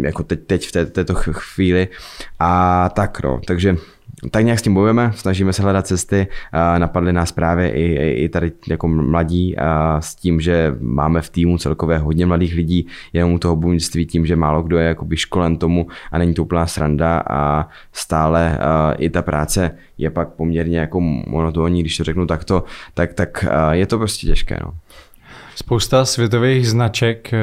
jako 0.04 0.22
teď, 0.22 0.40
teď 0.46 0.68
v 0.68 0.72
té, 0.72 0.86
této 0.86 1.14
chvíli. 1.14 1.88
A 2.38 2.88
tak 2.88 3.22
no, 3.22 3.40
takže 3.46 3.76
tak 4.30 4.44
nějak 4.44 4.58
s 4.58 4.62
tím 4.62 4.74
bojujeme, 4.74 5.12
snažíme 5.14 5.52
se 5.52 5.62
hledat 5.62 5.86
cesty, 5.86 6.26
napadly 6.78 7.12
nás 7.12 7.32
právě 7.32 7.70
i, 7.70 7.82
i, 7.82 8.10
i 8.24 8.28
tady 8.28 8.52
jako 8.68 8.88
mladí 8.88 9.58
a 9.58 10.00
s 10.00 10.14
tím, 10.14 10.40
že 10.40 10.76
máme 10.80 11.20
v 11.20 11.30
týmu 11.30 11.58
celkově 11.58 11.98
hodně 11.98 12.26
mladých 12.26 12.54
lidí, 12.54 12.86
jenom 13.12 13.32
u 13.32 13.38
toho 13.38 13.56
bůjnictví 13.56 14.06
tím, 14.06 14.26
že 14.26 14.36
málo 14.36 14.62
kdo 14.62 14.78
je 14.78 14.86
jakoby 14.86 15.16
školen 15.16 15.56
tomu 15.56 15.86
a 16.12 16.18
není 16.18 16.34
to 16.34 16.42
úplná 16.42 16.66
sranda 16.66 17.22
a 17.30 17.68
stále 17.92 18.58
a 18.58 18.92
i 18.92 19.10
ta 19.10 19.22
práce 19.22 19.70
je 19.98 20.10
pak 20.10 20.28
poměrně 20.28 20.78
jako 20.78 21.00
monotónní, 21.26 21.80
když 21.80 21.96
to 21.96 22.04
řeknu 22.04 22.26
takto, 22.26 22.64
tak, 22.94 23.14
tak 23.14 23.44
je 23.70 23.86
to 23.86 23.98
prostě 23.98 24.26
těžké. 24.26 24.58
No. 24.62 24.74
Spousta 25.56 26.04
světových 26.04 26.68
značek, 26.68 27.32
eh, 27.32 27.38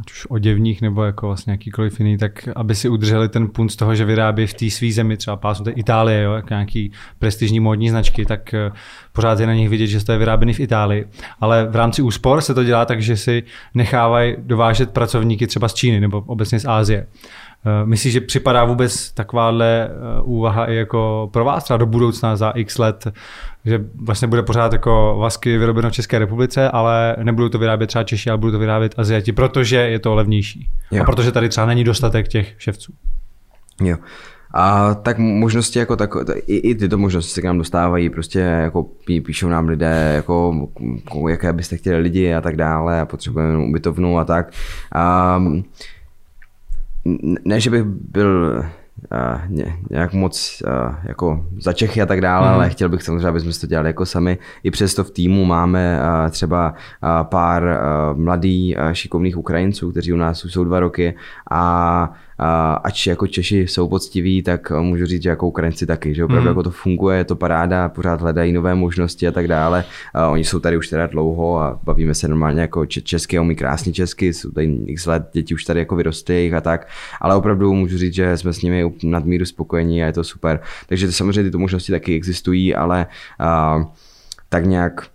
ať 0.00 0.10
už 0.10 0.26
oděvních 0.28 0.82
nebo 0.82 1.04
jako 1.04 1.26
vlastně 1.26 1.52
jakýkoliv 1.52 2.00
jiný, 2.00 2.18
tak 2.18 2.48
aby 2.56 2.74
si 2.74 2.88
udrželi 2.88 3.28
ten 3.28 3.48
punt 3.48 3.72
z 3.72 3.76
toho, 3.76 3.94
že 3.94 4.04
vyrábí 4.04 4.46
v 4.46 4.54
té 4.54 4.70
své 4.70 4.92
zemi, 4.92 5.16
třeba 5.16 5.36
pásnu 5.36 5.64
té 5.64 5.70
Itálie, 5.70 6.22
jo, 6.22 6.32
jako 6.32 6.48
nějaký 6.50 6.92
prestižní 7.18 7.60
módní 7.60 7.90
značky, 7.90 8.24
tak 8.26 8.54
eh, 8.54 8.70
pořád 9.12 9.40
je 9.40 9.46
na 9.46 9.54
nich 9.54 9.68
vidět, 9.68 9.86
že 9.86 10.04
to 10.04 10.12
je 10.12 10.18
vyráběný 10.18 10.52
v 10.52 10.60
Itálii. 10.60 11.06
Ale 11.40 11.66
v 11.70 11.76
rámci 11.76 12.02
úspor 12.02 12.40
se 12.40 12.54
to 12.54 12.64
dělá 12.64 12.84
tak, 12.84 13.02
že 13.02 13.16
si 13.16 13.42
nechávají 13.74 14.36
dovážet 14.38 14.90
pracovníky 14.90 15.46
třeba 15.46 15.68
z 15.68 15.74
Číny 15.74 16.00
nebo 16.00 16.24
obecně 16.26 16.60
z 16.60 16.64
Ázie. 16.64 17.06
Eh, 17.66 17.86
myslíš, 17.86 18.12
že 18.12 18.20
připadá 18.20 18.64
vůbec 18.64 19.12
takováhle 19.12 19.90
úvaha 20.22 20.66
i 20.66 20.74
jako 20.74 21.30
pro 21.32 21.44
vás 21.44 21.64
třeba 21.64 21.76
do 21.76 21.86
budoucna 21.86 22.36
za 22.36 22.50
x 22.50 22.78
let 22.78 23.06
že 23.68 23.84
vlastně 23.94 24.28
bude 24.28 24.42
pořád 24.42 24.72
jako 24.72 25.16
vasky 25.20 25.58
vyrobeno 25.58 25.90
v 25.90 25.92
České 25.92 26.18
republice, 26.18 26.70
ale 26.70 27.16
nebudou 27.22 27.48
to 27.48 27.58
vyrábět 27.58 27.86
třeba 27.86 28.04
Češi, 28.04 28.30
ale 28.30 28.38
budou 28.38 28.52
to 28.52 28.58
vyrábět 28.58 28.94
Aziati, 28.96 29.32
protože 29.32 29.76
je 29.76 29.98
to 29.98 30.14
levnější. 30.14 30.68
Jo. 30.90 31.02
A 31.02 31.04
protože 31.04 31.32
tady 31.32 31.48
třeba 31.48 31.66
není 31.66 31.84
dostatek 31.84 32.28
těch 32.28 32.54
ševců. 32.58 32.92
Jo. 33.82 33.96
A 34.54 34.94
tak 34.94 35.18
možnosti 35.18 35.78
jako 35.78 35.96
tak, 35.96 36.10
i, 36.46 36.56
i 36.56 36.74
tyto 36.74 36.98
možnosti 36.98 37.32
se 37.32 37.40
k 37.40 37.44
nám 37.44 37.58
dostávají, 37.58 38.10
prostě 38.10 38.38
jako 38.38 38.82
pí, 38.82 39.20
píšou 39.20 39.48
nám 39.48 39.68
lidé, 39.68 40.12
jako, 40.14 40.68
jaké 41.28 41.52
byste 41.52 41.76
chtěli 41.76 41.98
lidi 41.98 42.34
a 42.34 42.40
tak 42.40 42.56
dále 42.56 43.00
a 43.00 43.06
potřebujeme 43.06 43.64
ubytovnu 43.68 44.18
a 44.18 44.24
tak. 44.24 44.52
A, 44.94 45.42
ne, 47.44 47.60
že 47.60 47.70
bych 47.70 47.82
byl 47.84 48.64
uh, 49.12 49.56
nějak 49.90 50.12
moc 50.12 50.62
jako 51.02 51.46
za 51.60 51.72
Čechy 51.72 52.02
a 52.02 52.06
tak 52.06 52.20
dále, 52.20 52.48
mm. 52.48 52.54
ale 52.54 52.70
chtěl 52.70 52.88
bych 52.88 53.02
samozřejmě, 53.02 53.28
aby 53.28 53.40
jsme 53.40 53.52
to 53.60 53.66
dělali 53.66 53.88
jako 53.88 54.06
sami. 54.06 54.38
I 54.62 54.70
přesto 54.70 55.04
v 55.04 55.10
týmu 55.10 55.44
máme 55.44 56.00
třeba 56.30 56.74
pár 57.22 57.80
mladých 58.14 58.76
šikovných 58.92 59.36
Ukrajinců, 59.36 59.90
kteří 59.90 60.12
u 60.12 60.16
nás 60.16 60.44
už 60.44 60.52
jsou 60.52 60.64
dva 60.64 60.80
roky 60.80 61.14
a 61.50 62.12
ač 62.84 63.06
jako 63.06 63.26
Češi 63.26 63.58
jsou 63.58 63.88
poctiví, 63.88 64.42
tak 64.42 64.70
můžu 64.70 65.06
říct, 65.06 65.22
že 65.22 65.28
jako 65.28 65.46
Ukrajinci 65.46 65.86
taky, 65.86 66.14
že 66.14 66.24
opravdu 66.24 66.42
mm. 66.42 66.48
jako 66.48 66.62
to 66.62 66.70
funguje, 66.70 67.18
je 67.18 67.24
to 67.24 67.36
paráda, 67.36 67.88
pořád 67.88 68.20
hledají 68.20 68.52
nové 68.52 68.74
možnosti 68.74 69.28
a 69.28 69.32
tak 69.32 69.48
dále. 69.48 69.84
A 70.14 70.28
oni 70.28 70.44
jsou 70.44 70.60
tady 70.60 70.76
už 70.76 70.88
teda 70.88 71.06
dlouho 71.06 71.60
a 71.60 71.80
bavíme 71.82 72.14
se 72.14 72.28
normálně 72.28 72.60
jako 72.60 72.86
česky, 72.86 73.38
umí 73.38 73.56
krásně 73.56 73.92
česky, 73.92 74.32
jsou 74.32 74.50
tady 74.50 74.78
x 74.86 75.06
let, 75.06 75.28
děti 75.32 75.54
už 75.54 75.64
tady 75.64 75.80
jako 75.80 75.96
vyrostly 75.96 76.52
a 76.54 76.60
tak, 76.60 76.88
ale 77.20 77.36
opravdu 77.36 77.74
můžu 77.74 77.98
říct, 77.98 78.14
že 78.14 78.36
jsme 78.36 78.52
s 78.52 78.62
nimi 78.62 78.92
nadmíru 79.02 79.44
spokojení 79.44 80.02
a 80.02 80.06
je 80.06 80.12
to 80.12 80.24
super. 80.24 80.60
Takže 80.86 81.12
samozřejmě 81.12 81.42
tyto 81.42 81.58
možnosti 81.58 81.92
taky 81.92 82.14
existují, 82.14 82.74
ale 82.74 83.06
uh, 83.76 83.84
tak 84.48 84.66
nějak 84.66 85.06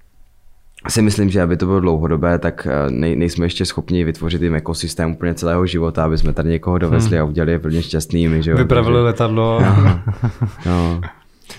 si 0.90 1.02
myslím, 1.02 1.30
že 1.30 1.42
aby 1.42 1.58
to 1.58 1.66
bylo 1.66 1.80
dlouhodobé, 1.80 2.40
tak 2.40 2.68
eh, 2.68 2.92
nej, 2.92 3.16
nejsme 3.16 3.46
ještě 3.46 3.66
schopni 3.66 4.04
vytvořit 4.04 4.42
jim 4.42 4.56
ekosystém 4.56 5.12
úplně 5.12 5.34
celého 5.34 5.66
života, 5.66 6.06
aby 6.06 6.18
jsme 6.18 6.34
tady 6.34 6.50
někoho 6.50 6.78
dovezli 6.78 7.18
hmm. 7.18 7.26
a 7.26 7.30
udělali 7.30 7.52
je 7.52 7.60
plně 7.60 7.84
šťastnými. 7.84 8.44
Že 8.44 8.54
Vypravili 8.54 8.96
Takže... 8.96 9.06
letadlo. 9.06 9.62
No, 9.62 10.02
no. 10.66 11.02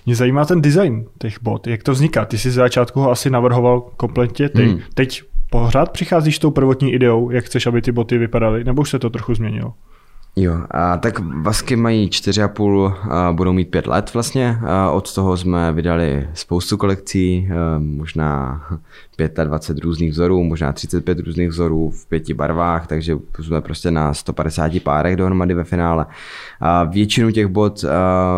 Mě 0.07 0.17
zajímá 0.17 0.45
ten 0.45 0.63
design 0.63 1.05
těch 1.19 1.43
bot, 1.43 1.67
jak 1.67 1.83
to 1.83 1.93
vzniká. 1.93 2.25
Ty 2.25 2.39
jsi 2.39 2.51
z 2.51 2.55
začátku 2.55 3.01
ho 3.01 3.11
asi 3.11 3.31
navrhoval 3.31 3.81
kompletně, 3.97 4.49
ty. 4.49 4.67
Hmm. 4.67 4.79
Teď 4.95 5.23
pořád 5.51 5.93
přicházíš 5.93 6.37
s 6.37 6.39
tou 6.39 6.51
prvotní 6.51 6.93
ideou, 6.93 7.31
jak 7.31 7.45
chceš, 7.45 7.67
aby 7.67 7.83
ty 7.83 7.93
boty 7.93 8.19
vypadaly, 8.19 8.65
nebo 8.65 8.83
už 8.83 8.91
se 8.91 8.99
to 8.99 9.11
trochu 9.11 9.35
změnilo? 9.35 9.73
Jo, 10.37 10.61
a 10.71 10.97
tak 10.97 11.19
Vasky 11.43 11.77
mají 11.77 12.09
4,5 12.09 12.95
a 13.11 13.33
budou 13.33 13.53
mít 13.53 13.71
5 13.71 13.87
let 13.87 14.15
vlastně. 14.15 14.59
A 14.67 14.91
od 14.91 15.15
toho 15.15 15.37
jsme 15.37 15.73
vydali 15.73 16.29
spoustu 16.35 16.77
kolekcí, 16.77 17.49
možná 17.79 18.61
25 19.45 19.85
různých 19.85 20.11
vzorů, 20.11 20.45
možná 20.45 20.73
35 20.73 21.19
různých 21.19 21.49
vzorů 21.49 21.91
v 21.91 22.07
pěti 22.07 22.35
barvách, 22.35 22.87
takže 22.87 23.19
jsme 23.41 23.61
prostě 23.61 23.91
na 23.91 24.15
150 24.15 24.83
párech 24.83 25.17
dohromady 25.17 25.55
ve 25.55 25.65
finále. 25.65 26.07
A 26.61 26.85
většinu 26.85 27.31
těch 27.31 27.47
bot 27.47 27.85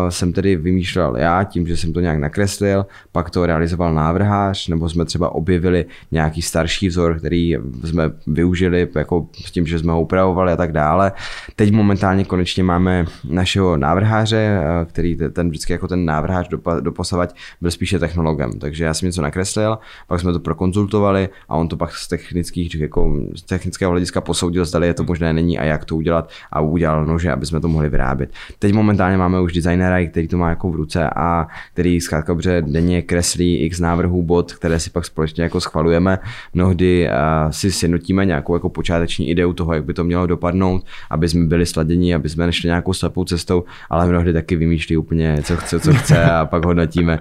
jsem 0.09 0.33
tedy 0.33 0.55
vymýšlel 0.55 1.15
já 1.17 1.43
tím, 1.43 1.67
že 1.67 1.77
jsem 1.77 1.93
to 1.93 1.99
nějak 1.99 2.19
nakreslil, 2.19 2.85
pak 3.11 3.29
to 3.29 3.45
realizoval 3.45 3.93
návrhář, 3.93 4.67
nebo 4.67 4.89
jsme 4.89 5.05
třeba 5.05 5.35
objevili 5.35 5.85
nějaký 6.11 6.41
starší 6.41 6.87
vzor, 6.87 7.19
který 7.19 7.55
jsme 7.83 8.11
využili 8.27 8.87
jako 8.95 9.27
s 9.45 9.51
tím, 9.51 9.67
že 9.67 9.79
jsme 9.79 9.91
ho 9.91 10.01
upravovali 10.01 10.51
a 10.51 10.55
tak 10.55 10.71
dále. 10.71 11.11
Teď 11.55 11.71
momentálně 11.87 12.25
konečně 12.25 12.63
máme 12.63 13.05
našeho 13.29 13.77
návrháře, 13.77 14.61
který 14.85 15.17
ten 15.33 15.49
vždycky 15.49 15.73
jako 15.73 15.87
ten 15.87 16.05
návrhář 16.05 16.49
doposavať 16.79 17.35
byl 17.61 17.71
spíše 17.71 17.99
technologem, 17.99 18.51
takže 18.59 18.83
já 18.83 18.93
jsem 18.93 19.07
něco 19.07 19.21
nakreslil, 19.21 19.77
pak 20.07 20.19
jsme 20.19 20.33
to 20.33 20.39
pro 20.39 20.55
konzultovali 20.55 21.29
a 21.49 21.55
on 21.55 21.67
to 21.67 21.77
pak 21.77 21.95
z 21.95 22.07
technických, 22.07 22.75
jako 22.75 23.15
z 23.35 23.41
technického 23.41 23.91
hlediska 23.91 24.21
posoudil, 24.21 24.65
zda 24.65 24.85
je 24.85 24.93
to 24.93 25.03
možné 25.03 25.33
není 25.33 25.59
a 25.59 25.63
jak 25.63 25.85
to 25.85 25.95
udělat 25.95 26.29
a 26.51 26.61
udělal 26.61 27.05
nože, 27.05 27.31
aby 27.31 27.45
jsme 27.45 27.59
to 27.59 27.67
mohli 27.67 27.89
vyrábět. 27.89 28.29
Teď 28.59 28.73
momentálně 28.73 29.17
máme 29.17 29.41
už 29.41 29.53
designera, 29.53 30.07
který 30.07 30.27
to 30.27 30.37
má 30.37 30.49
jako 30.49 30.69
v 30.69 30.75
ruce 30.75 31.09
a 31.15 31.47
který 31.73 32.01
zkrátka 32.01 32.33
dobře 32.33 32.63
denně 32.67 33.01
kreslí 33.01 33.57
x 33.57 33.79
návrhů 33.79 34.23
bot, 34.23 34.53
které 34.53 34.79
si 34.79 34.89
pak 34.89 35.05
společně 35.05 35.43
jako 35.43 35.61
schvalujeme. 35.61 36.19
Mnohdy 36.53 37.07
uh, 37.07 37.51
si 37.51 37.71
sjednotíme 37.71 38.25
nějakou 38.25 38.53
jako 38.53 38.69
počáteční 38.69 39.29
ideu 39.29 39.53
toho, 39.53 39.73
jak 39.73 39.85
by 39.85 39.93
to 39.93 40.03
mělo 40.03 40.27
dopadnout, 40.27 40.85
aby 41.09 41.29
jsme 41.29 41.45
byli 41.45 41.65
sladění, 41.77 42.15
aby 42.15 42.29
jsme 42.29 42.45
nešli 42.45 42.67
nějakou 42.67 42.93
slepou 42.93 43.23
cestou, 43.23 43.63
ale 43.89 44.07
mnohdy 44.07 44.33
taky 44.33 44.55
vymýšlí 44.55 44.97
úplně, 44.97 45.37
co 45.43 45.57
chce, 45.57 45.79
co 45.79 45.93
chce 45.93 46.23
a 46.23 46.45
pak 46.45 46.65
hodnotíme, 46.65 47.19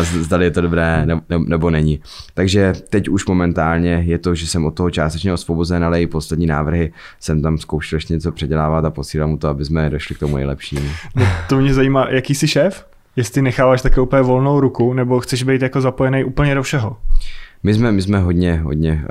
zda 0.00 0.42
je 0.42 0.50
to 0.50 0.60
dobré 0.60 1.06
nebo 1.46 1.70
není. 1.70 2.00
Takže 2.34 2.72
teď 2.90 3.08
už 3.08 3.26
momentálně 3.26 4.02
je 4.06 4.18
to, 4.18 4.34
že 4.34 4.46
jsem 4.46 4.64
od 4.64 4.70
toho 4.70 4.90
částečně 4.90 5.32
osvobozen, 5.32 5.84
ale 5.84 6.02
i 6.02 6.06
poslední 6.06 6.46
návrhy 6.46 6.92
jsem 7.20 7.42
tam 7.42 7.58
zkoušel 7.58 7.96
ještě 7.96 8.14
něco 8.14 8.32
předělávat 8.32 8.84
a 8.84 8.90
posílám 8.90 9.30
mu 9.30 9.36
to, 9.36 9.48
aby 9.48 9.64
jsme 9.64 9.90
došli 9.90 10.14
k 10.14 10.18
tomu 10.18 10.36
nejlepšímu. 10.36 10.88
No, 11.16 11.26
to 11.48 11.60
mě 11.60 11.74
zajímá, 11.74 12.06
jaký 12.10 12.34
jsi 12.34 12.48
šéf? 12.48 12.86
Jestli 13.16 13.42
necháváš 13.42 13.82
také 13.82 14.00
úplně 14.00 14.22
volnou 14.22 14.60
ruku, 14.60 14.92
nebo 14.92 15.20
chceš 15.20 15.42
být 15.42 15.62
jako 15.62 15.80
zapojený 15.80 16.24
úplně 16.24 16.54
do 16.54 16.62
všeho? 16.62 16.96
My 17.62 17.74
jsme, 17.74 17.92
my 17.92 18.02
jsme 18.02 18.18
hodně, 18.18 18.56
hodně 18.56 19.04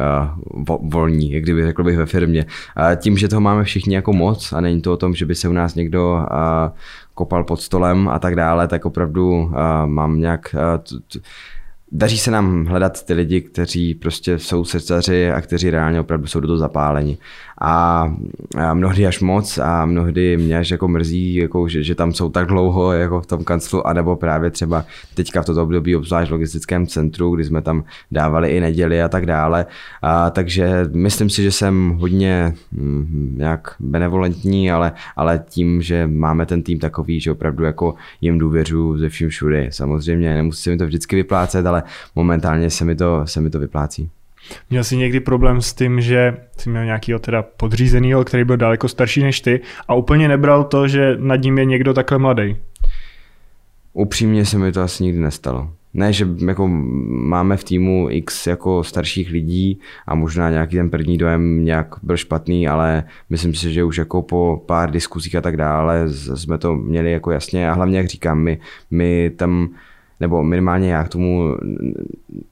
uh, 0.68 0.78
volní, 0.82 1.32
jak 1.32 1.44
kdyby 1.44 1.64
řekl 1.64 1.84
bych 1.84 1.98
ve 1.98 2.06
firmě. 2.06 2.46
Uh, 2.46 2.96
tím, 2.96 3.18
že 3.18 3.28
toho 3.28 3.42
máme 3.42 3.64
všichni 3.64 3.96
jako 3.96 4.14
moc 4.14 4.54
a 4.54 4.62
není 4.62 4.82
to 4.82 4.94
o 4.94 4.98
tom, 4.98 5.16
že 5.16 5.26
by 5.26 5.36
se 5.36 5.50
u 5.50 5.54
nás 5.54 5.76
někdo 5.76 6.14
uh, 6.14 6.78
kopal 7.14 7.44
pod 7.44 7.62
stolem 7.62 8.08
a 8.08 8.20
tak 8.20 8.36
dále, 8.36 8.68
tak 8.68 8.86
opravdu 8.86 9.30
uh, 9.32 9.52
mám 9.86 10.20
nějak 10.20 10.56
uh, 10.56 10.84
t, 10.84 11.20
t, 11.20 11.20
daří 11.92 12.18
se 12.18 12.32
nám 12.32 12.66
hledat 12.66 13.06
ty 13.06 13.14
lidi, 13.14 13.42
kteří 13.42 13.96
prostě 13.96 14.40
jsou 14.40 14.66
srdcaři 14.66 15.32
a 15.32 15.42
kteří 15.42 15.70
reálně 15.70 16.00
opravdu 16.00 16.28
jsou 16.28 16.40
do 16.40 16.48
toho 16.48 16.58
zapáleni 16.58 17.18
a, 17.62 18.06
a 18.58 18.74
mnohdy 18.74 19.08
až 19.08 19.20
moc 19.20 19.58
a 19.58 19.86
mnohdy 19.86 20.38
mě 20.38 20.58
až 20.58 20.70
jako 20.70 20.88
mrzí, 20.88 21.36
jako, 21.36 21.68
že, 21.68 21.84
že 21.84 21.96
tam 21.96 22.14
jsou 22.14 22.30
tak 22.30 22.48
dlouho 22.48 22.92
jako 22.92 23.22
v 23.22 23.26
tom 23.26 23.44
kanclu, 23.44 23.88
anebo 23.88 24.16
právě 24.16 24.52
třeba 24.52 24.86
teďka 25.14 25.42
v 25.42 25.46
toto 25.46 25.64
období, 25.64 25.96
obzvlášť 25.96 26.30
v 26.30 26.32
logistickém 26.32 26.88
centru, 26.88 27.36
kdy 27.36 27.44
jsme 27.44 27.62
tam 27.62 27.84
dávali 28.12 28.50
i 28.50 28.60
neděli 28.60 29.02
a 29.02 29.10
tak 29.10 29.26
dále. 29.26 29.66
A, 30.02 30.30
takže 30.30 30.86
myslím 30.94 31.30
si, 31.30 31.44
že 31.44 31.52
jsem 31.52 31.98
hodně 32.00 32.54
hm, 32.72 33.36
nějak 33.38 33.76
benevolentní, 33.80 34.72
ale, 34.72 34.92
ale 35.16 35.44
tím, 35.50 35.82
že 35.82 36.08
máme 36.08 36.46
ten 36.46 36.64
tým 36.64 36.80
takový, 36.80 37.20
že 37.20 37.32
opravdu 37.32 37.64
jako 37.64 37.96
jim 38.22 38.38
důvěřuji 38.38 38.98
ze 38.98 39.10
vším 39.10 39.30
všude. 39.30 39.68
Samozřejmě 39.72 40.34
nemusí 40.34 40.64
se 40.64 40.70
mi 40.70 40.78
to 40.78 40.86
vždycky 40.86 41.16
vyplácet, 41.16 41.66
ale 41.66 41.84
momentálně 42.16 42.70
se 42.70 42.86
mi 42.86 42.96
to, 42.96 43.22
se 43.26 43.42
mi 43.42 43.50
to 43.50 43.60
vyplácí. 43.60 44.10
Měl 44.70 44.84
jsi 44.84 44.98
někdy 44.98 45.20
problém 45.20 45.62
s 45.62 45.74
tím, 45.74 46.02
že 46.02 46.38
jsi 46.58 46.70
měl 46.70 46.86
nějakého 46.86 47.20
teda 47.20 47.42
podřízeného, 47.42 48.24
který 48.24 48.44
byl 48.44 48.58
daleko 48.58 48.88
starší 48.88 49.24
než 49.24 49.42
ty 49.42 49.62
a 49.88 49.94
úplně 49.94 50.28
nebral 50.28 50.64
to, 50.64 50.88
že 50.88 51.18
nad 51.20 51.36
ním 51.36 51.58
je 51.58 51.66
někdo 51.66 51.94
takhle 51.94 52.18
mladý? 52.18 52.58
Upřímně 53.94 54.46
se 54.46 54.58
mi 54.58 54.72
to 54.72 54.82
asi 54.82 55.04
nikdy 55.04 55.20
nestalo. 55.20 55.70
Ne, 55.94 56.14
že 56.14 56.28
jako 56.48 56.68
máme 57.08 57.58
v 57.58 57.64
týmu 57.64 58.08
x 58.10 58.48
jako 58.48 58.84
starších 58.84 59.32
lidí 59.32 59.80
a 60.08 60.16
možná 60.16 60.50
nějaký 60.50 60.76
ten 60.76 60.90
první 60.90 61.18
dojem 61.18 61.66
nějak 61.66 61.96
byl 62.04 62.18
špatný, 62.18 62.68
ale 62.68 63.04
myslím 63.30 63.54
si, 63.54 63.74
že 63.74 63.84
už 63.84 63.98
jako 63.98 64.22
po 64.22 64.64
pár 64.66 64.92
diskuzích 64.92 65.36
a 65.36 65.42
tak 65.42 65.58
dále 65.58 66.04
jsme 66.10 66.58
to 66.58 66.76
měli 66.76 67.12
jako 67.12 67.32
jasně 67.32 67.70
a 67.70 67.74
hlavně 67.74 67.98
jak 67.98 68.08
říkám, 68.08 68.40
my, 68.40 68.60
my 68.92 69.32
tam 69.36 69.70
nebo 70.20 70.44
minimálně 70.44 70.92
já 70.92 71.04
k 71.04 71.10
tomu 71.10 71.56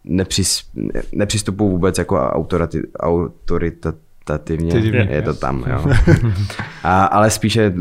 nepřis, 0.03 0.63
nepřistupuji 1.11 1.69
vůbec 1.69 1.97
jako 1.97 2.17
autorati, 2.17 2.81
autoritativně, 2.99 4.73
je 5.09 5.21
to 5.21 5.33
tam, 5.33 5.65
jo. 5.67 5.85
A, 6.83 7.05
ale 7.05 7.29
spíše 7.29 7.73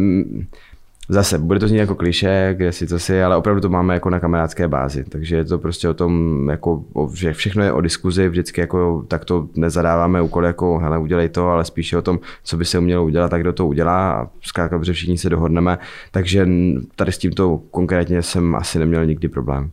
Zase, 1.13 1.39
bude 1.39 1.61
to 1.61 1.69
znít 1.69 1.79
jako 1.79 1.95
kliše, 1.95 2.55
kde 2.57 2.73
si 2.73 2.87
to 2.87 2.99
si, 2.99 3.23
ale 3.23 3.37
opravdu 3.37 3.61
to 3.61 3.69
máme 3.69 3.95
jako 3.95 4.11
na 4.11 4.21
kamarádské 4.21 4.69
bázi. 4.69 5.05
Takže 5.05 5.37
je 5.37 5.45
to 5.45 5.59
prostě 5.59 5.89
o 5.89 5.95
tom, 5.95 6.49
jako, 6.51 6.85
že 7.15 7.33
všechno 7.33 7.65
je 7.65 7.73
o 7.73 7.81
diskuzi, 7.81 8.29
vždycky 8.29 8.61
jako 8.61 9.05
tak 9.09 9.25
to 9.25 9.49
nezadáváme 9.57 10.23
úkoly 10.23 10.47
jako 10.47 10.79
hele, 10.79 10.99
udělej 10.99 11.29
to, 11.29 11.49
ale 11.49 11.65
spíše 11.65 11.99
o 11.99 12.03
tom, 12.03 12.19
co 12.45 12.57
by 12.57 12.65
se 12.65 12.79
umělo 12.79 13.05
udělat, 13.05 13.29
tak 13.29 13.41
kdo 13.41 13.53
to 13.53 13.67
udělá 13.67 14.13
a 14.13 14.29
zkrátka, 14.43 14.79
protože 14.79 14.93
všichni 14.93 15.19
se 15.19 15.31
dohodneme. 15.31 15.79
Takže 16.11 16.49
tady 16.97 17.13
s 17.13 17.19
tímto 17.19 17.61
konkrétně 17.71 18.23
jsem 18.23 18.55
asi 18.55 18.79
neměl 18.79 19.07
nikdy 19.07 19.29
problém. 19.29 19.71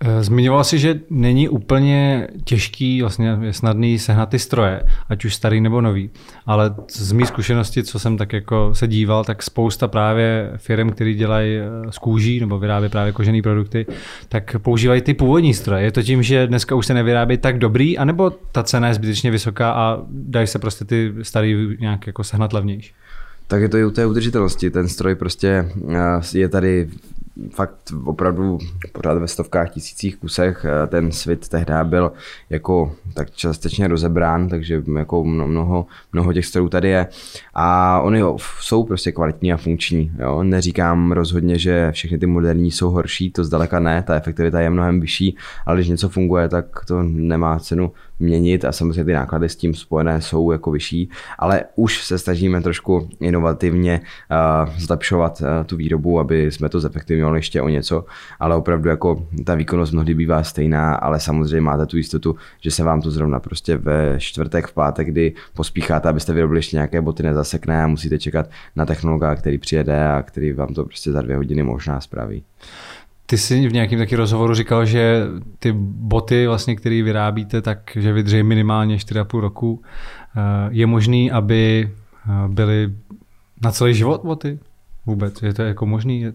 Eh, 0.00 0.24
zmiňoval 0.24 0.64
si, 0.64 0.78
že 0.78 1.00
není 1.10 1.48
úplně 1.48 2.28
těžký, 2.44 3.00
vlastně 3.00 3.38
je 3.40 3.52
snadný 3.52 3.98
sehnat 3.98 4.28
ty 4.28 4.38
stroje, 4.38 4.82
ať 5.08 5.24
už 5.24 5.34
starý 5.34 5.60
nebo 5.60 5.80
nový, 5.80 6.10
ale 6.46 6.74
z 6.90 7.12
mých 7.12 7.26
zkušenosti, 7.26 7.82
co 7.82 7.98
jsem 7.98 8.16
tak 8.16 8.32
jako 8.32 8.74
se 8.74 8.86
díval, 8.86 9.24
tak 9.24 9.42
spousta 9.42 9.88
právě 9.88 10.52
firm, 10.56 10.90
které 10.90 11.14
dělají 11.14 11.56
eh, 11.56 11.92
z 11.92 11.98
kůží 11.98 12.40
nebo 12.40 12.58
vyrábí 12.58 12.88
právě 12.88 13.12
kožené 13.12 13.42
produkty, 13.42 13.86
tak 14.28 14.56
používají 14.58 15.02
ty 15.02 15.14
původní 15.14 15.54
stroje. 15.54 15.84
Je 15.84 15.92
to 15.92 16.02
tím, 16.02 16.22
že 16.22 16.46
dneska 16.46 16.74
už 16.74 16.86
se 16.86 16.94
nevyrábí 16.94 17.36
tak 17.36 17.58
dobrý, 17.58 17.98
anebo 17.98 18.30
ta 18.30 18.62
cena 18.62 18.88
je 18.88 18.94
zbytečně 18.94 19.30
vysoká 19.30 19.72
a 19.72 19.98
dají 20.10 20.46
se 20.46 20.58
prostě 20.58 20.84
ty 20.84 21.14
starý 21.22 21.76
nějak 21.80 22.06
jako 22.06 22.24
sehnat 22.24 22.52
levnější? 22.52 22.92
Tak 23.46 23.62
je 23.62 23.68
to 23.68 23.76
i 23.76 23.84
u 23.84 23.90
té 23.90 24.06
udržitelnosti. 24.06 24.70
Ten 24.70 24.88
stroj 24.88 25.14
prostě 25.14 25.72
eh, 25.90 26.38
je 26.38 26.48
tady 26.48 26.88
fakt 27.50 27.92
opravdu 28.04 28.58
pořád 28.92 29.18
ve 29.18 29.28
stovkách 29.28 29.70
tisících 29.70 30.16
kusech. 30.16 30.64
Eh, 30.64 30.86
ten 30.86 31.12
svit 31.12 31.48
tehdy 31.48 31.74
byl 31.82 32.12
jako 32.50 32.92
tak 33.14 33.30
částečně 33.30 33.88
rozebrán, 33.88 34.48
takže 34.48 34.82
jako 34.96 35.24
mnoho, 35.24 35.86
mnoho 36.12 36.32
těch 36.32 36.46
strojů 36.46 36.68
tady 36.68 36.88
je. 36.88 37.06
A 37.54 38.00
oni 38.00 38.22
jsou 38.60 38.84
prostě 38.84 39.12
kvalitní 39.12 39.52
a 39.52 39.56
funkční. 39.56 40.12
Jo? 40.18 40.42
Neříkám 40.42 41.12
rozhodně, 41.12 41.58
že 41.58 41.92
všechny 41.92 42.18
ty 42.18 42.26
moderní 42.26 42.70
jsou 42.70 42.90
horší, 42.90 43.30
to 43.30 43.44
zdaleka 43.44 43.80
ne, 43.80 44.02
ta 44.02 44.14
efektivita 44.14 44.60
je 44.60 44.70
mnohem 44.70 45.00
vyšší, 45.00 45.36
ale 45.66 45.76
když 45.76 45.88
něco 45.88 46.08
funguje, 46.08 46.48
tak 46.48 46.84
to 46.86 47.02
nemá 47.02 47.58
cenu 47.58 47.92
měnit 48.18 48.64
a 48.64 48.72
samozřejmě 48.72 49.04
ty 49.04 49.12
náklady 49.12 49.48
s 49.48 49.56
tím 49.56 49.74
spojené 49.74 50.20
jsou 50.20 50.52
jako 50.52 50.70
vyšší, 50.70 51.10
ale 51.38 51.64
už 51.76 52.04
se 52.04 52.18
snažíme 52.18 52.60
trošku 52.60 53.08
inovativně 53.20 54.00
uh, 54.00 54.74
zlepšovat 54.78 55.40
uh, 55.40 55.46
tu 55.66 55.76
výrobu, 55.76 56.20
aby 56.20 56.50
jsme 56.52 56.68
to 56.68 56.80
zefektivňovali 56.80 57.38
ještě 57.38 57.62
o 57.62 57.68
něco, 57.68 58.04
ale 58.40 58.56
opravdu 58.56 58.88
jako 58.88 59.26
ta 59.44 59.54
výkonnost 59.54 59.92
mnohdy 59.92 60.14
bývá 60.14 60.42
stejná, 60.42 60.94
ale 60.94 61.20
samozřejmě 61.20 61.60
máte 61.60 61.86
tu 61.86 61.96
jistotu, 61.96 62.36
že 62.60 62.70
se 62.70 62.84
vám 62.84 63.02
to 63.02 63.10
zrovna 63.10 63.40
prostě 63.40 63.76
ve 63.76 64.20
čtvrtek, 64.20 64.66
v 64.66 64.72
pátek, 64.72 65.08
kdy 65.08 65.32
pospícháte, 65.54 66.08
abyste 66.08 66.32
vyrobili 66.32 66.58
ještě 66.58 66.76
nějaké 66.76 67.00
boty 67.00 67.22
nezasekne 67.22 67.84
a 67.84 67.86
musíte 67.86 68.18
čekat 68.18 68.50
na 68.76 68.86
technologa, 68.86 69.34
který 69.34 69.58
přijede 69.58 70.08
a 70.08 70.22
který 70.22 70.52
vám 70.52 70.74
to 70.74 70.84
prostě 70.84 71.12
za 71.12 71.22
dvě 71.22 71.36
hodiny 71.36 71.62
možná 71.62 72.00
spraví. 72.00 72.42
Ty 73.30 73.38
jsi 73.38 73.68
v 73.68 73.72
nějakém 73.72 73.98
taky 73.98 74.16
rozhovoru 74.16 74.54
říkal, 74.54 74.86
že 74.86 75.24
ty 75.58 75.72
boty, 75.72 76.46
vlastně, 76.46 76.76
které 76.76 77.02
vyrábíte, 77.02 77.62
tak 77.62 77.90
že 77.96 78.12
vydrží 78.12 78.42
minimálně 78.42 78.96
4,5 78.96 79.40
roku. 79.40 79.82
Eh, 80.36 80.40
je 80.70 80.86
možný, 80.86 81.30
aby 81.30 81.90
eh, 81.90 82.48
byly 82.48 82.94
na 83.62 83.72
celý 83.72 83.94
život 83.94 84.20
boty? 84.24 84.58
Vůbec, 85.06 85.42
je 85.42 85.54
to 85.54 85.62
jako 85.62 85.86
možný? 85.86 86.26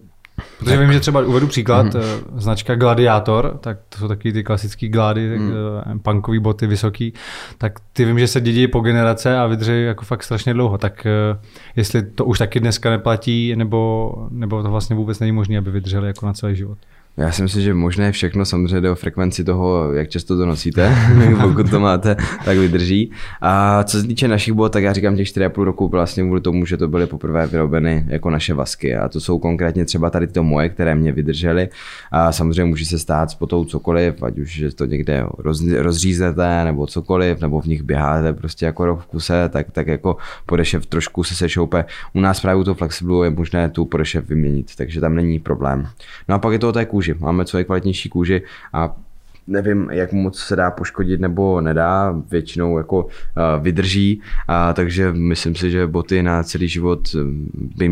Protože 0.58 0.76
vím, 0.76 0.92
že 0.92 1.00
třeba 1.00 1.20
uvedu 1.20 1.46
příklad, 1.46 1.86
mm-hmm. 1.86 2.22
značka 2.36 2.74
Gladiátor, 2.74 3.58
tak 3.60 3.78
to 3.88 3.98
jsou 3.98 4.08
taky 4.08 4.32
ty 4.32 4.44
klasické 4.44 4.88
glády, 4.88 5.38
mm. 5.38 6.00
punkový 6.02 6.38
boty 6.38 6.66
vysoký, 6.66 7.12
tak 7.58 7.72
ty 7.92 8.04
vím, 8.04 8.18
že 8.18 8.26
se 8.26 8.40
dědí 8.40 8.68
po 8.68 8.80
generace 8.80 9.38
a 9.38 9.46
vydrží 9.46 9.84
jako 9.84 10.04
fakt 10.04 10.22
strašně 10.22 10.54
dlouho. 10.54 10.78
Tak 10.78 11.06
eh, 11.06 11.38
jestli 11.76 12.02
to 12.02 12.24
už 12.24 12.38
taky 12.38 12.60
dneska 12.60 12.90
neplatí, 12.90 13.56
nebo, 13.56 14.12
nebo 14.30 14.62
to 14.62 14.70
vlastně 14.70 14.96
vůbec 14.96 15.18
není 15.18 15.32
možné, 15.32 15.58
aby 15.58 15.70
vydrželi 15.70 16.06
jako 16.06 16.26
na 16.26 16.32
celý 16.32 16.56
život. 16.56 16.78
Já 17.16 17.32
si 17.32 17.42
myslím, 17.42 17.62
že 17.62 17.74
možné 17.74 18.12
všechno, 18.12 18.44
samozřejmě 18.44 18.80
jde 18.80 18.90
o 18.90 18.94
frekvenci 18.94 19.44
toho, 19.44 19.92
jak 19.92 20.08
často 20.08 20.36
to 20.36 20.46
nosíte, 20.46 20.96
pokud 21.42 21.70
to 21.70 21.80
máte, 21.80 22.16
tak 22.44 22.58
vydrží. 22.58 23.10
A 23.40 23.84
co 23.84 24.00
se 24.00 24.06
týče 24.06 24.28
našich 24.28 24.54
bot, 24.54 24.72
tak 24.72 24.82
já 24.82 24.92
říkám 24.92 25.16
těch 25.16 25.28
4,5 25.28 25.62
roku 25.62 25.88
vlastně 25.88 26.22
kvůli 26.22 26.40
tomu, 26.40 26.66
že 26.66 26.76
to 26.76 26.88
byly 26.88 27.06
poprvé 27.06 27.46
vyrobeny 27.46 28.04
jako 28.08 28.30
naše 28.30 28.54
vasky. 28.54 28.96
A 28.96 29.08
to 29.08 29.20
jsou 29.20 29.38
konkrétně 29.38 29.84
třeba 29.84 30.10
tady 30.10 30.26
to 30.26 30.42
moje, 30.42 30.68
které 30.68 30.94
mě 30.94 31.12
vydržely. 31.12 31.68
A 32.10 32.32
samozřejmě 32.32 32.64
může 32.64 32.84
se 32.84 32.98
stát 32.98 33.30
s 33.30 33.34
potou 33.34 33.64
cokoliv, 33.64 34.22
ať 34.22 34.38
už 34.38 34.54
že 34.54 34.74
to 34.74 34.84
někde 34.84 35.24
roz, 35.38 35.62
rozřízete 35.78 36.64
nebo 36.64 36.86
cokoliv, 36.86 37.40
nebo 37.40 37.60
v 37.60 37.66
nich 37.66 37.82
běháte 37.82 38.32
prostě 38.32 38.66
jako 38.66 38.86
rok 38.86 39.00
v 39.00 39.06
kuse, 39.06 39.48
tak, 39.48 39.66
tak 39.72 39.86
jako 39.86 40.16
podešev 40.46 40.86
trošku 40.86 41.24
se 41.24 41.34
sešoupe. 41.34 41.84
U 42.12 42.20
nás 42.20 42.40
právě 42.40 42.60
u 42.60 42.64
toho 42.64 43.24
je 43.24 43.30
možné 43.30 43.68
tu 43.68 43.84
podešev 43.84 44.28
vyměnit, 44.28 44.76
takže 44.76 45.00
tam 45.00 45.14
není 45.14 45.38
problém. 45.38 45.88
No 46.28 46.34
a 46.34 46.38
pak 46.38 46.52
je 46.52 46.58
to 46.58 46.68
o 46.68 46.72
té 46.72 46.84
kůži 46.84 47.03
kůži. 47.04 47.24
Máme 47.24 47.44
co 47.44 47.64
kvalitnější 47.64 48.08
kůži 48.08 48.42
a 48.72 48.96
nevím, 49.46 49.88
jak 49.90 50.12
moc 50.12 50.38
se 50.38 50.56
dá 50.56 50.70
poškodit 50.70 51.20
nebo 51.20 51.60
nedá, 51.60 52.14
většinou 52.30 52.78
jako 52.78 53.04
uh, 53.04 53.10
vydrží, 53.60 54.20
a 54.48 54.72
takže 54.72 55.12
myslím 55.12 55.54
si, 55.54 55.70
že 55.70 55.86
boty 55.86 56.22
na 56.22 56.42
celý 56.42 56.68
život 56.68 57.08
eh, 57.14 57.18
by 57.76 57.88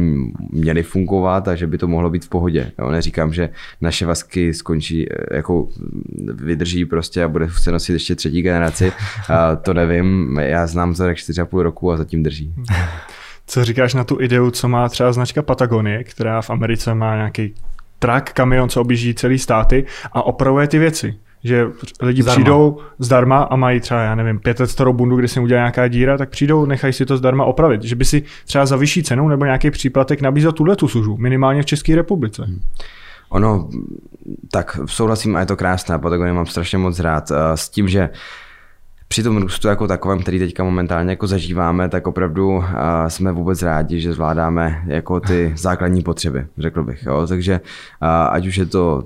měly 0.50 0.82
fungovat 0.82 1.48
a 1.48 1.54
že 1.54 1.66
by 1.66 1.78
to 1.78 1.88
mohlo 1.88 2.10
být 2.10 2.24
v 2.24 2.28
pohodě. 2.28 2.72
Jo, 2.78 2.90
neříkám, 2.90 3.32
že 3.32 3.48
naše 3.80 4.06
vasky 4.06 4.54
skončí, 4.54 5.12
eh, 5.12 5.36
jako 5.36 5.68
vydrží 6.34 6.84
prostě 6.84 7.24
a 7.24 7.28
bude 7.28 7.48
se 7.50 7.72
nosit 7.72 7.92
ještě 7.92 8.14
třetí 8.14 8.42
generaci, 8.42 8.92
a 9.28 9.56
to 9.56 9.74
nevím, 9.74 10.38
já 10.40 10.66
znám 10.66 10.90
vzorek 10.90 11.16
4,5 11.16 11.62
roku 11.62 11.92
a 11.92 11.96
zatím 11.96 12.22
drží. 12.22 12.54
Co 13.46 13.64
říkáš 13.64 13.94
na 13.94 14.04
tu 14.04 14.20
ideu, 14.20 14.50
co 14.50 14.68
má 14.68 14.88
třeba 14.88 15.12
značka 15.12 15.42
Patagonie, 15.42 16.04
která 16.04 16.42
v 16.42 16.50
Americe 16.50 16.94
má 16.94 17.16
nějaký 17.16 17.54
trak, 18.02 18.32
kamion, 18.32 18.68
co 18.68 18.80
objíždí 18.80 19.14
celý 19.14 19.38
státy 19.38 19.84
a 20.12 20.22
opravuje 20.22 20.68
ty 20.68 20.78
věci. 20.78 21.14
Že 21.44 21.66
lidi 22.02 22.22
zdarma. 22.22 22.34
přijdou 22.34 22.78
zdarma 22.98 23.42
a 23.42 23.56
mají 23.56 23.80
třeba, 23.80 24.02
já 24.02 24.14
nevím, 24.14 24.38
500 24.38 24.70
starou 24.70 24.92
bundu, 24.92 25.16
kde 25.16 25.28
se 25.28 25.38
jim 25.38 25.44
udělá 25.44 25.60
nějaká 25.60 25.88
díra, 25.88 26.18
tak 26.18 26.30
přijdou, 26.30 26.66
nechají 26.66 26.92
si 26.92 27.06
to 27.06 27.16
zdarma 27.16 27.44
opravit. 27.44 27.82
Že 27.82 27.96
by 27.96 28.04
si 28.04 28.22
třeba 28.44 28.66
za 28.66 28.76
vyšší 28.76 29.02
cenu 29.02 29.28
nebo 29.28 29.44
nějaký 29.44 29.70
příplatek 29.70 30.20
nabízel 30.20 30.52
tuhle 30.52 30.76
tu 30.76 30.88
službu, 30.88 31.16
minimálně 31.16 31.62
v 31.62 31.66
České 31.66 31.96
republice. 31.96 32.42
Hmm. 32.44 32.60
Ono, 33.28 33.68
tak 34.50 34.80
souhlasím 34.86 35.36
a 35.36 35.40
je 35.40 35.46
to 35.46 35.56
krásné, 35.56 35.98
Patagonie 35.98 36.32
mám 36.32 36.46
strašně 36.46 36.78
moc 36.78 37.00
rád 37.00 37.30
eh, 37.30 37.56
s 37.56 37.68
tím, 37.68 37.88
že 37.88 38.08
při 39.12 39.22
tom 39.22 39.36
růstu 39.36 39.68
jako 39.68 39.86
takovém, 39.86 40.18
který 40.18 40.38
teďka 40.38 40.64
momentálně 40.64 41.10
jako 41.10 41.26
zažíváme, 41.26 41.88
tak 41.88 42.06
opravdu 42.06 42.64
jsme 43.08 43.32
vůbec 43.32 43.62
rádi, 43.62 44.00
že 44.00 44.12
zvládáme 44.12 44.82
jako 44.86 45.20
ty 45.20 45.52
základní 45.56 46.02
potřeby, 46.02 46.46
řekl 46.58 46.84
bych. 46.84 47.02
Jo? 47.06 47.26
Takže 47.26 47.60
ať 48.30 48.46
už 48.46 48.56
je 48.56 48.66
to 48.66 49.04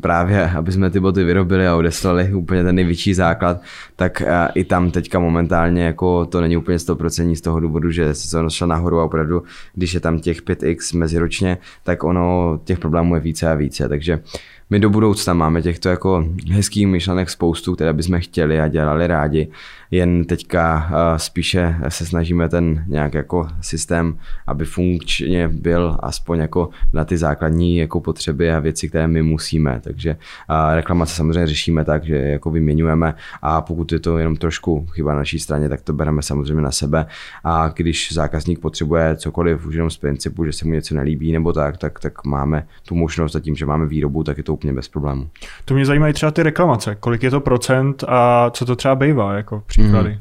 právě, 0.00 0.50
aby 0.50 0.72
jsme 0.72 0.90
ty 0.90 1.00
boty 1.00 1.24
vyrobili 1.24 1.66
a 1.66 1.76
odeslali 1.76 2.34
úplně 2.34 2.64
ten 2.64 2.74
největší 2.74 3.14
základ, 3.14 3.60
tak 3.96 4.22
i 4.54 4.64
tam 4.64 4.90
teďka 4.90 5.18
momentálně 5.18 5.84
jako 5.84 6.26
to 6.26 6.40
není 6.40 6.56
úplně 6.56 6.76
100% 6.76 7.34
z 7.34 7.40
toho 7.40 7.60
důvodu, 7.60 7.90
že 7.90 8.14
se 8.14 8.30
to 8.30 8.50
šlo 8.50 8.66
nahoru 8.66 9.00
a 9.00 9.04
opravdu, 9.04 9.42
když 9.74 9.94
je 9.94 10.00
tam 10.00 10.20
těch 10.20 10.42
5x 10.42 10.98
meziročně, 10.98 11.58
tak 11.84 12.04
ono 12.04 12.60
těch 12.64 12.78
problémů 12.78 13.14
je 13.14 13.20
více 13.20 13.50
a 13.50 13.54
více. 13.54 13.88
Takže 13.88 14.16
uh, 14.16 14.22
my 14.70 14.78
do 14.80 14.90
budoucna 14.90 15.34
máme 15.34 15.62
těchto 15.62 15.88
jako 15.88 16.28
hezkých 16.52 16.86
myšlenek 16.86 17.30
spoustu, 17.30 17.74
které 17.74 17.92
bychom 17.92 18.20
chtěli 18.20 18.60
a 18.60 18.68
dělali 18.68 19.06
rádi 19.06 19.48
jen 19.90 20.24
teďka 20.24 20.90
eh, 20.90 21.18
spíše 21.18 21.76
se 21.88 22.06
snažíme 22.06 22.48
ten 22.48 22.84
nějak 22.86 23.14
jako 23.14 23.48
systém, 23.60 24.18
aby 24.46 24.64
funkčně 24.64 25.48
byl 25.48 25.96
aspoň 26.00 26.38
jako 26.38 26.68
na 26.92 27.04
ty 27.04 27.16
základní 27.16 27.76
jako 27.76 28.00
potřeby 28.00 28.52
a 28.52 28.58
věci, 28.58 28.88
které 28.88 29.08
my 29.08 29.22
musíme. 29.22 29.80
Takže 29.84 30.10
eh, 30.10 30.74
reklamace 30.76 31.14
samozřejmě 31.14 31.46
řešíme 31.46 31.84
tak, 31.84 32.04
že 32.04 32.16
jako 32.16 32.50
vyměňujeme 32.50 33.14
a 33.42 33.60
pokud 33.60 33.92
je 33.92 33.98
to 33.98 34.18
jenom 34.18 34.36
trošku 34.36 34.86
chyba 34.86 35.12
na 35.12 35.18
naší 35.18 35.38
straně, 35.38 35.68
tak 35.68 35.80
to 35.82 35.92
bereme 35.92 36.22
samozřejmě 36.22 36.62
na 36.62 36.70
sebe 36.70 37.06
a 37.44 37.68
když 37.68 38.12
zákazník 38.12 38.58
potřebuje 38.58 39.16
cokoliv 39.16 39.66
už 39.66 39.74
jenom 39.74 39.90
z 39.90 39.96
principu, 39.96 40.44
že 40.44 40.52
se 40.52 40.66
mu 40.66 40.72
něco 40.72 40.94
nelíbí 40.94 41.32
nebo 41.32 41.52
tak, 41.52 41.76
tak, 41.76 42.00
tak 42.00 42.24
máme 42.24 42.66
tu 42.88 42.94
možnost 42.94 43.36
a 43.36 43.40
tím, 43.40 43.56
že 43.56 43.66
máme 43.66 43.86
výrobu, 43.86 44.24
tak 44.24 44.36
je 44.38 44.42
to 44.42 44.54
úplně 44.54 44.72
bez 44.72 44.88
problému. 44.88 45.28
To 45.64 45.74
mě 45.74 45.86
zajímají 45.86 46.14
třeba 46.14 46.32
ty 46.32 46.42
reklamace, 46.42 46.96
kolik 47.00 47.22
je 47.22 47.30
to 47.30 47.40
procent 47.40 48.04
a 48.08 48.50
co 48.50 48.66
to 48.66 48.76
třeba 48.76 48.94
bývá, 48.94 49.34
jako 49.34 49.62
příklady? 49.82 50.10
Mm. 50.10 50.18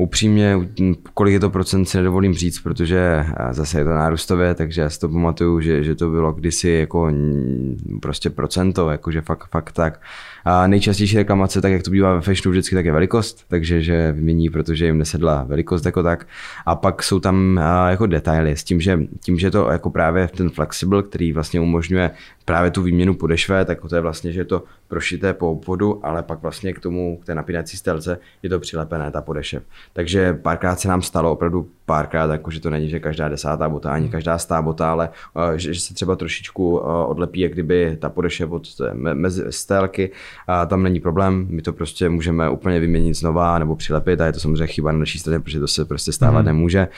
Upřímně, 0.00 0.56
kolik 1.14 1.32
je 1.32 1.40
to 1.40 1.50
procent 1.50 1.86
si 1.86 1.96
nedovolím 1.96 2.34
říct, 2.34 2.60
protože 2.60 3.26
zase 3.50 3.80
je 3.80 3.84
to 3.84 3.90
nárůstově, 3.90 4.54
takže 4.54 4.80
já 4.80 4.90
si 4.90 5.00
to 5.00 5.08
pamatuju, 5.08 5.60
že, 5.60 5.84
že 5.84 5.94
to 5.94 6.10
bylo 6.10 6.32
kdysi 6.32 6.68
jako 6.68 7.12
prostě 8.02 8.30
procento, 8.30 8.90
jakože 8.90 9.20
fakt, 9.20 9.48
fakt 9.50 9.72
tak. 9.72 10.00
A 10.44 10.66
nejčastější 10.66 11.16
reklamace, 11.16 11.60
tak 11.60 11.72
jak 11.72 11.82
to 11.82 11.90
bývá 11.90 12.14
ve 12.14 12.20
fashionu 12.20 12.50
vždycky, 12.50 12.74
tak 12.74 12.84
je 12.84 12.92
velikost, 12.92 13.44
takže 13.48 13.82
že 13.82 14.12
vymění, 14.12 14.50
protože 14.50 14.86
jim 14.86 14.98
nesedla 14.98 15.44
velikost 15.44 15.86
jako 15.86 16.02
tak. 16.02 16.26
A 16.66 16.74
pak 16.74 17.02
jsou 17.02 17.20
tam 17.20 17.60
jako 17.88 18.06
detaily 18.06 18.56
s 18.56 18.64
tím, 18.64 18.80
že 18.80 19.00
tím, 19.24 19.38
že 19.38 19.50
to 19.50 19.70
jako 19.70 19.90
právě 19.90 20.28
ten 20.28 20.50
flexible, 20.50 21.02
který 21.02 21.32
vlastně 21.32 21.60
umožňuje 21.60 22.10
právě 22.44 22.70
tu 22.70 22.82
výměnu 22.82 23.14
podešve, 23.14 23.64
tak 23.64 23.78
to 23.88 23.94
je 23.94 24.00
vlastně, 24.00 24.32
že 24.32 24.40
je 24.40 24.44
to 24.44 24.62
prošité 24.88 25.34
po 25.34 25.50
obvodu, 25.50 26.06
ale 26.06 26.22
pak 26.22 26.42
vlastně 26.42 26.72
k 26.72 26.80
tomu, 26.80 27.18
k 27.22 27.24
té 27.24 27.34
napínací 27.34 27.76
stelce 27.76 28.18
je 28.42 28.50
to 28.50 28.60
přilepené, 28.60 29.10
ta 29.10 29.22
podešev. 29.22 29.62
Takže 29.92 30.34
párkrát 30.34 30.80
se 30.80 30.88
nám 30.88 31.02
stalo 31.02 31.32
opravdu 31.32 31.68
párkrát, 31.86 32.30
jako 32.30 32.50
že 32.50 32.60
to 32.60 32.70
není, 32.70 32.88
že 32.88 33.00
každá 33.00 33.28
desátá 33.28 33.68
bota, 33.68 33.92
ani 33.92 34.08
každá 34.08 34.38
stá 34.38 34.62
bota, 34.62 34.92
ale 34.92 35.10
že, 35.56 35.74
že 35.74 35.80
se 35.80 35.94
třeba 35.94 36.16
trošičku 36.16 36.78
odlepí, 37.06 37.40
jak 37.40 37.52
kdyby 37.52 37.96
ta 38.00 38.08
podešev 38.08 38.50
od 38.50 38.68
mezi 38.92 39.44
stélky, 39.50 40.10
a 40.46 40.66
tam 40.66 40.82
není 40.82 41.00
problém, 41.00 41.46
my 41.50 41.62
to 41.62 41.72
prostě 41.72 42.08
můžeme 42.08 42.50
úplně 42.50 42.80
vyměnit 42.80 43.14
znova 43.14 43.58
nebo 43.58 43.76
přilepit 43.76 44.20
a 44.20 44.26
je 44.26 44.32
to 44.32 44.40
samozřejmě 44.40 44.66
chyba 44.66 44.92
na 44.92 44.98
naší 44.98 45.18
straně, 45.18 45.40
protože 45.40 45.60
to 45.60 45.68
se 45.68 45.84
prostě 45.84 46.12
stávat 46.12 46.40
mm. 46.40 46.46
nemůže. 46.46 46.88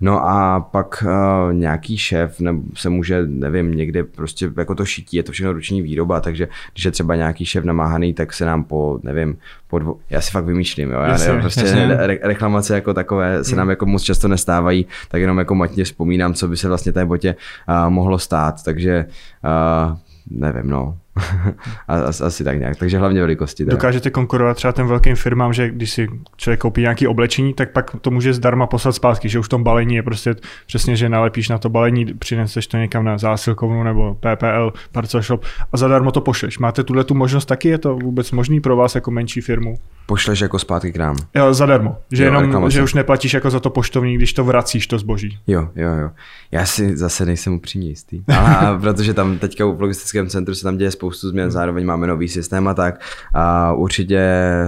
No 0.00 0.28
a 0.28 0.60
pak 0.60 1.04
uh, 1.06 1.52
nějaký 1.52 1.98
šéf 1.98 2.40
nebo 2.40 2.62
se 2.74 2.88
může, 2.88 3.22
nevím, 3.26 3.74
někde 3.74 4.04
prostě 4.04 4.52
jako 4.56 4.74
to 4.74 4.84
šití, 4.84 5.16
je 5.16 5.22
to 5.22 5.32
všechno 5.32 5.52
ruční 5.52 5.82
výroba, 5.82 6.20
takže 6.20 6.48
když 6.72 6.84
je 6.84 6.90
třeba 6.90 7.16
nějaký 7.16 7.44
šéf 7.44 7.64
namáhaný, 7.64 8.14
tak 8.14 8.32
se 8.32 8.44
nám 8.44 8.64
po, 8.64 9.00
nevím, 9.02 9.36
po 9.68 9.78
dvo... 9.78 9.96
já 10.10 10.20
si 10.20 10.30
fakt 10.30 10.44
vymýšlím, 10.44 10.90
jo, 10.90 11.00
já 11.00 11.16
nevím, 11.16 11.40
prostě 11.40 11.62
re- 11.96 12.18
reklamace 12.22 12.74
jako 12.74 12.94
takové 12.94 13.44
se 13.44 13.56
nám 13.56 13.64
hmm. 13.64 13.70
jako 13.70 13.86
moc 13.86 14.02
často 14.02 14.28
nestávají, 14.28 14.86
tak 15.08 15.20
jenom 15.20 15.38
jako 15.38 15.54
matně 15.54 15.84
vzpomínám, 15.84 16.34
co 16.34 16.48
by 16.48 16.56
se 16.56 16.68
vlastně 16.68 16.92
té 16.92 17.04
botě 17.04 17.34
uh, 17.68 17.90
mohlo 17.90 18.18
stát, 18.18 18.64
takže 18.64 19.06
uh, 19.44 19.96
nevím, 20.30 20.70
no, 20.70 20.96
Asi 22.22 22.44
tak 22.44 22.58
nějak, 22.58 22.76
takže 22.76 22.98
hlavně 22.98 23.20
velikosti. 23.20 23.64
Teda. 23.64 23.76
Dokážete 23.76 24.10
konkurovat 24.10 24.56
třeba 24.56 24.72
těm 24.72 24.86
velkým 24.86 25.16
firmám, 25.16 25.52
že 25.52 25.70
když 25.70 25.90
si 25.90 26.08
člověk 26.36 26.60
koupí 26.60 26.80
nějaký 26.80 27.06
oblečení, 27.06 27.54
tak 27.54 27.70
pak 27.70 27.96
to 28.00 28.10
může 28.10 28.34
zdarma 28.34 28.66
poslat 28.66 28.92
zpátky, 28.92 29.28
že 29.28 29.38
už 29.38 29.46
v 29.46 29.48
tom 29.48 29.64
balení 29.64 29.94
je 29.94 30.02
prostě 30.02 30.34
přesně, 30.66 30.96
že 30.96 31.08
nalepíš 31.08 31.48
na 31.48 31.58
to 31.58 31.68
balení, 31.68 32.04
přineseš 32.04 32.66
to 32.66 32.76
někam 32.76 33.04
na 33.04 33.18
zásilkovnu 33.18 33.82
nebo 33.82 34.14
PPL, 34.14 34.72
parcel 34.92 35.22
shop 35.22 35.44
a 35.72 35.76
zadarmo 35.76 36.10
to 36.10 36.20
pošleš. 36.20 36.58
Máte 36.58 36.84
tuhle 36.84 37.04
tu 37.04 37.14
možnost 37.14 37.46
taky? 37.46 37.68
Je 37.68 37.78
to 37.78 37.96
vůbec 37.96 38.30
možný 38.30 38.60
pro 38.60 38.76
vás 38.76 38.94
jako 38.94 39.10
menší 39.10 39.40
firmu? 39.40 39.78
Pošleš 40.06 40.40
jako 40.40 40.58
zpátky 40.58 40.92
k 40.92 40.96
nám. 40.96 41.16
Jo, 41.34 41.54
zadarmo. 41.54 41.96
Že, 42.12 42.24
jo, 42.24 42.32
jenom, 42.32 42.70
že 42.70 42.82
už 42.82 42.94
neplatíš 42.94 43.34
jako 43.34 43.50
za 43.50 43.60
to 43.60 43.70
poštovní, 43.70 44.16
když 44.16 44.32
to 44.32 44.44
vracíš, 44.44 44.86
to 44.86 44.98
zboží. 44.98 45.38
Jo, 45.46 45.68
jo, 45.76 45.88
jo. 45.88 46.10
Já 46.50 46.66
si 46.66 46.96
zase 46.96 47.26
nejsem 47.26 47.52
upřímně 47.52 47.88
jistý. 47.88 48.22
Ale 48.38 48.78
protože 48.80 49.14
tam 49.14 49.38
teďka 49.38 49.66
v 49.66 49.80
logistickém 49.80 50.28
centru 50.28 50.54
se 50.54 50.62
tam 50.62 50.76
děje 50.76 50.90
spoustu 51.02 51.28
změn, 51.28 51.50
zároveň 51.50 51.86
máme 51.86 52.06
nový 52.06 52.28
systém 52.28 52.68
a 52.68 52.74
tak. 52.74 53.00
A 53.34 53.72
určitě 53.72 54.20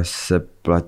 se 0.03 0.41
plat... 0.63 0.85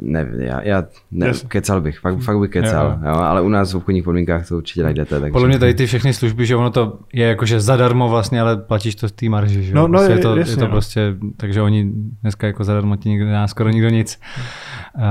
Ne, 0.00 0.28
já, 0.38 0.62
já 0.62 0.84
ne, 1.10 1.26
yes. 1.26 1.44
kecal 1.48 1.80
bych, 1.80 1.98
fakt, 1.98 2.18
fakt 2.18 2.38
bych 2.38 2.50
kecal, 2.50 2.86
jo. 2.86 3.08
Jo, 3.08 3.14
ale 3.14 3.42
u 3.42 3.48
nás 3.48 3.72
v 3.72 3.76
obchodních 3.76 4.04
podmínkách 4.04 4.48
to 4.48 4.56
určitě 4.56 4.82
najdete. 4.82 5.20
Takže... 5.20 5.32
Podle 5.32 5.48
mě 5.48 5.58
tady 5.58 5.74
ty 5.74 5.86
všechny 5.86 6.14
služby, 6.14 6.46
že 6.46 6.56
ono 6.56 6.70
to 6.70 6.98
je 7.12 7.26
jakože 7.26 7.60
zadarmo 7.60 8.08
vlastně, 8.08 8.40
ale 8.40 8.56
platíš 8.56 8.94
to 8.94 9.08
z 9.08 9.12
té 9.12 9.28
marži, 9.28 9.62
že 9.62 9.74
no, 9.74 9.88
no, 9.88 9.98
prostě 9.98 10.12
je, 10.12 10.18
je, 10.18 10.22
to, 10.22 10.36
jasně, 10.36 10.52
je 10.52 10.56
to 10.56 10.64
no. 10.64 10.70
prostě, 10.70 11.14
takže 11.36 11.62
oni 11.62 11.92
dneska 12.22 12.46
jako 12.46 12.64
zadarmo 12.64 12.96
ti 12.96 13.08
nikdo 13.08 13.26
skoro 13.46 13.70
nikdo 13.70 13.88
nic. 13.88 14.20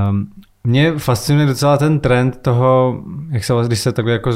Um, 0.10 0.28
mě 0.64 0.94
fascinuje 0.98 1.48
docela 1.48 1.78
ten 1.78 2.00
trend 2.00 2.38
toho, 2.42 3.02
jak 3.32 3.44
se 3.44 3.54
vlastně, 3.54 3.68
když 3.68 3.80
se 3.80 3.92
takhle 3.92 4.14
jako 4.14 4.32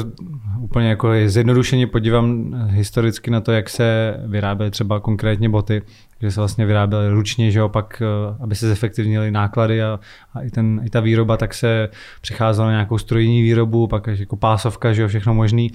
úplně 0.60 0.88
jako 0.88 1.08
zjednodušeně 1.26 1.86
podívám 1.86 2.54
historicky 2.68 3.30
na 3.30 3.40
to, 3.40 3.52
jak 3.52 3.70
se 3.70 4.16
vyráběly 4.26 4.70
třeba 4.70 5.00
konkrétně 5.00 5.48
boty, 5.48 5.82
že 6.20 6.30
se 6.30 6.40
vlastně 6.40 6.66
vyráběly 6.66 7.08
ručně, 7.08 7.50
že 7.50 7.62
opak, 7.62 8.02
aby 8.40 8.54
se 8.54 8.68
zefektivnily 8.68 9.30
náklady 9.30 9.82
a, 9.82 10.00
a 10.34 10.42
i, 10.42 10.50
ten, 10.50 10.80
i 10.84 10.90
ta 10.90 11.00
výroba, 11.00 11.36
tak 11.36 11.54
se 11.54 11.88
přicházelo 12.20 12.66
na 12.66 12.72
nějakou 12.72 12.98
strojní 12.98 13.42
výrobu, 13.42 13.86
pak 13.86 14.06
jako 14.06 14.36
pásovka, 14.36 14.92
že 14.92 15.02
jo, 15.02 15.08
všechno 15.08 15.34
možný. 15.34 15.70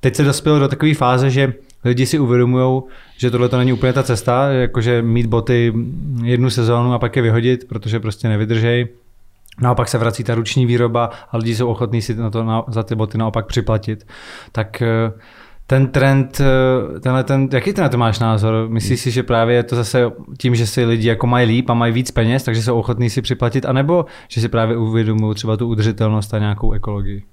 Teď 0.00 0.14
se 0.14 0.24
dospělo 0.24 0.58
do 0.58 0.68
takové 0.68 0.94
fáze, 0.94 1.30
že 1.30 1.52
lidi 1.84 2.06
si 2.06 2.18
uvědomují, 2.18 2.82
že 3.18 3.30
tohle 3.30 3.48
to 3.48 3.58
není 3.58 3.72
úplně 3.72 3.92
ta 3.92 4.02
cesta, 4.02 4.48
jakože 4.48 5.02
mít 5.02 5.26
boty 5.26 5.72
jednu 6.22 6.50
sezónu 6.50 6.92
a 6.92 6.98
pak 6.98 7.16
je 7.16 7.22
vyhodit, 7.22 7.68
protože 7.68 8.00
prostě 8.00 8.28
nevydržej. 8.28 8.88
Naopak 9.60 9.88
se 9.88 9.98
vrací 9.98 10.24
ta 10.24 10.34
ruční 10.34 10.66
výroba 10.66 11.10
a 11.30 11.36
lidi 11.36 11.56
jsou 11.56 11.68
ochotní 11.68 12.02
si 12.02 12.14
na 12.14 12.30
to, 12.30 12.44
na, 12.44 12.64
za 12.68 12.82
ty 12.82 12.94
boty 12.94 13.18
naopak 13.18 13.46
připlatit. 13.46 14.06
Tak 14.52 14.82
eh, 14.82 15.12
ten 15.66 15.86
trend, 15.86 16.40
eh, 16.40 17.00
tenhle 17.00 17.24
ten, 17.24 17.48
jaký 17.52 17.72
ty 17.72 17.80
na 17.80 17.88
to 17.88 17.98
máš 17.98 18.18
názor? 18.18 18.68
Myslíš 18.68 19.00
si, 19.00 19.10
že 19.10 19.22
právě 19.22 19.56
je 19.56 19.62
to 19.62 19.76
zase 19.76 20.12
tím, 20.38 20.54
že 20.54 20.66
si 20.66 20.84
lidi 20.84 21.08
jako 21.08 21.26
mají 21.26 21.46
líp 21.48 21.70
a 21.70 21.74
mají 21.74 21.92
víc 21.92 22.10
peněz, 22.10 22.42
takže 22.42 22.62
jsou 22.62 22.78
ochotní 22.78 23.10
si 23.10 23.22
připlatit, 23.22 23.66
anebo 23.66 24.04
že 24.28 24.40
si 24.40 24.48
právě 24.48 24.76
uvědomují 24.76 25.34
třeba 25.34 25.56
tu 25.56 25.68
udržitelnost 25.68 26.34
a 26.34 26.38
nějakou 26.38 26.72
ekologii? 26.72 27.24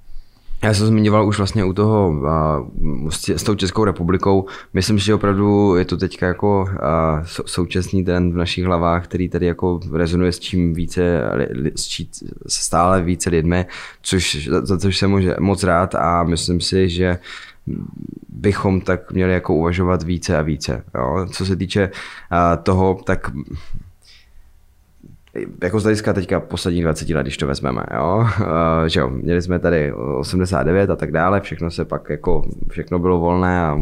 Já 0.64 0.74
jsem 0.74 0.88
zmiňoval 0.88 1.28
už 1.28 1.38
vlastně 1.38 1.66
u 1.66 1.74
toho 1.74 2.14
s 3.10 3.44
tou 3.44 3.56
Českou 3.56 3.86
republikou. 3.86 4.46
Myslím, 4.74 4.98
že 4.98 5.14
opravdu 5.14 5.76
je 5.76 5.86
to 5.86 5.98
teďka 5.98 6.28
jako 6.28 6.70
současný 7.46 8.06
trend 8.06 8.34
v 8.34 8.38
našich 8.38 8.66
hlavách, 8.66 9.04
který 9.04 9.30
tady 9.30 9.46
jako 9.46 9.80
rezonuje 9.94 10.32
s 10.32 10.40
čím 10.40 10.74
více, 10.74 11.22
s 11.76 11.88
čím 11.88 12.08
stále 12.48 13.02
více 13.02 13.30
lidmi, 13.30 13.66
což, 14.02 14.50
za 14.64 14.78
což 14.78 14.98
jsem 14.98 15.36
moc 15.40 15.64
rád 15.64 15.96
a 15.96 16.24
myslím 16.24 16.62
si, 16.62 16.90
že 16.90 17.18
bychom 18.30 18.82
tak 18.82 19.12
měli 19.12 19.34
jako 19.34 19.56
uvažovat 19.56 20.04
více 20.04 20.38
a 20.38 20.42
více. 20.42 20.84
Jo. 20.96 21.26
Co 21.32 21.46
se 21.46 21.56
týče 21.56 21.90
toho, 22.64 23.00
tak 23.06 23.32
jako 25.64 25.80
z 25.80 25.84
hlediska 25.84 26.14
teďka 26.14 26.40
posledních 26.40 26.84
20 26.84 27.10
let, 27.10 27.22
když 27.22 27.38
to 27.38 27.48
vezmeme, 27.48 27.84
jo, 27.94 28.28
uh, 28.40 28.48
že 28.88 29.00
jo, 29.00 29.10
měli 29.10 29.42
jsme 29.42 29.60
tady 29.60 29.94
89 29.94 30.90
a 30.90 30.96
tak 30.96 31.12
dále, 31.12 31.42
všechno 31.42 31.72
se 31.72 31.86
pak 31.86 32.10
jako, 32.10 32.46
všechno 32.70 33.00
bylo 33.00 33.20
volné 33.20 33.62
a 33.62 33.78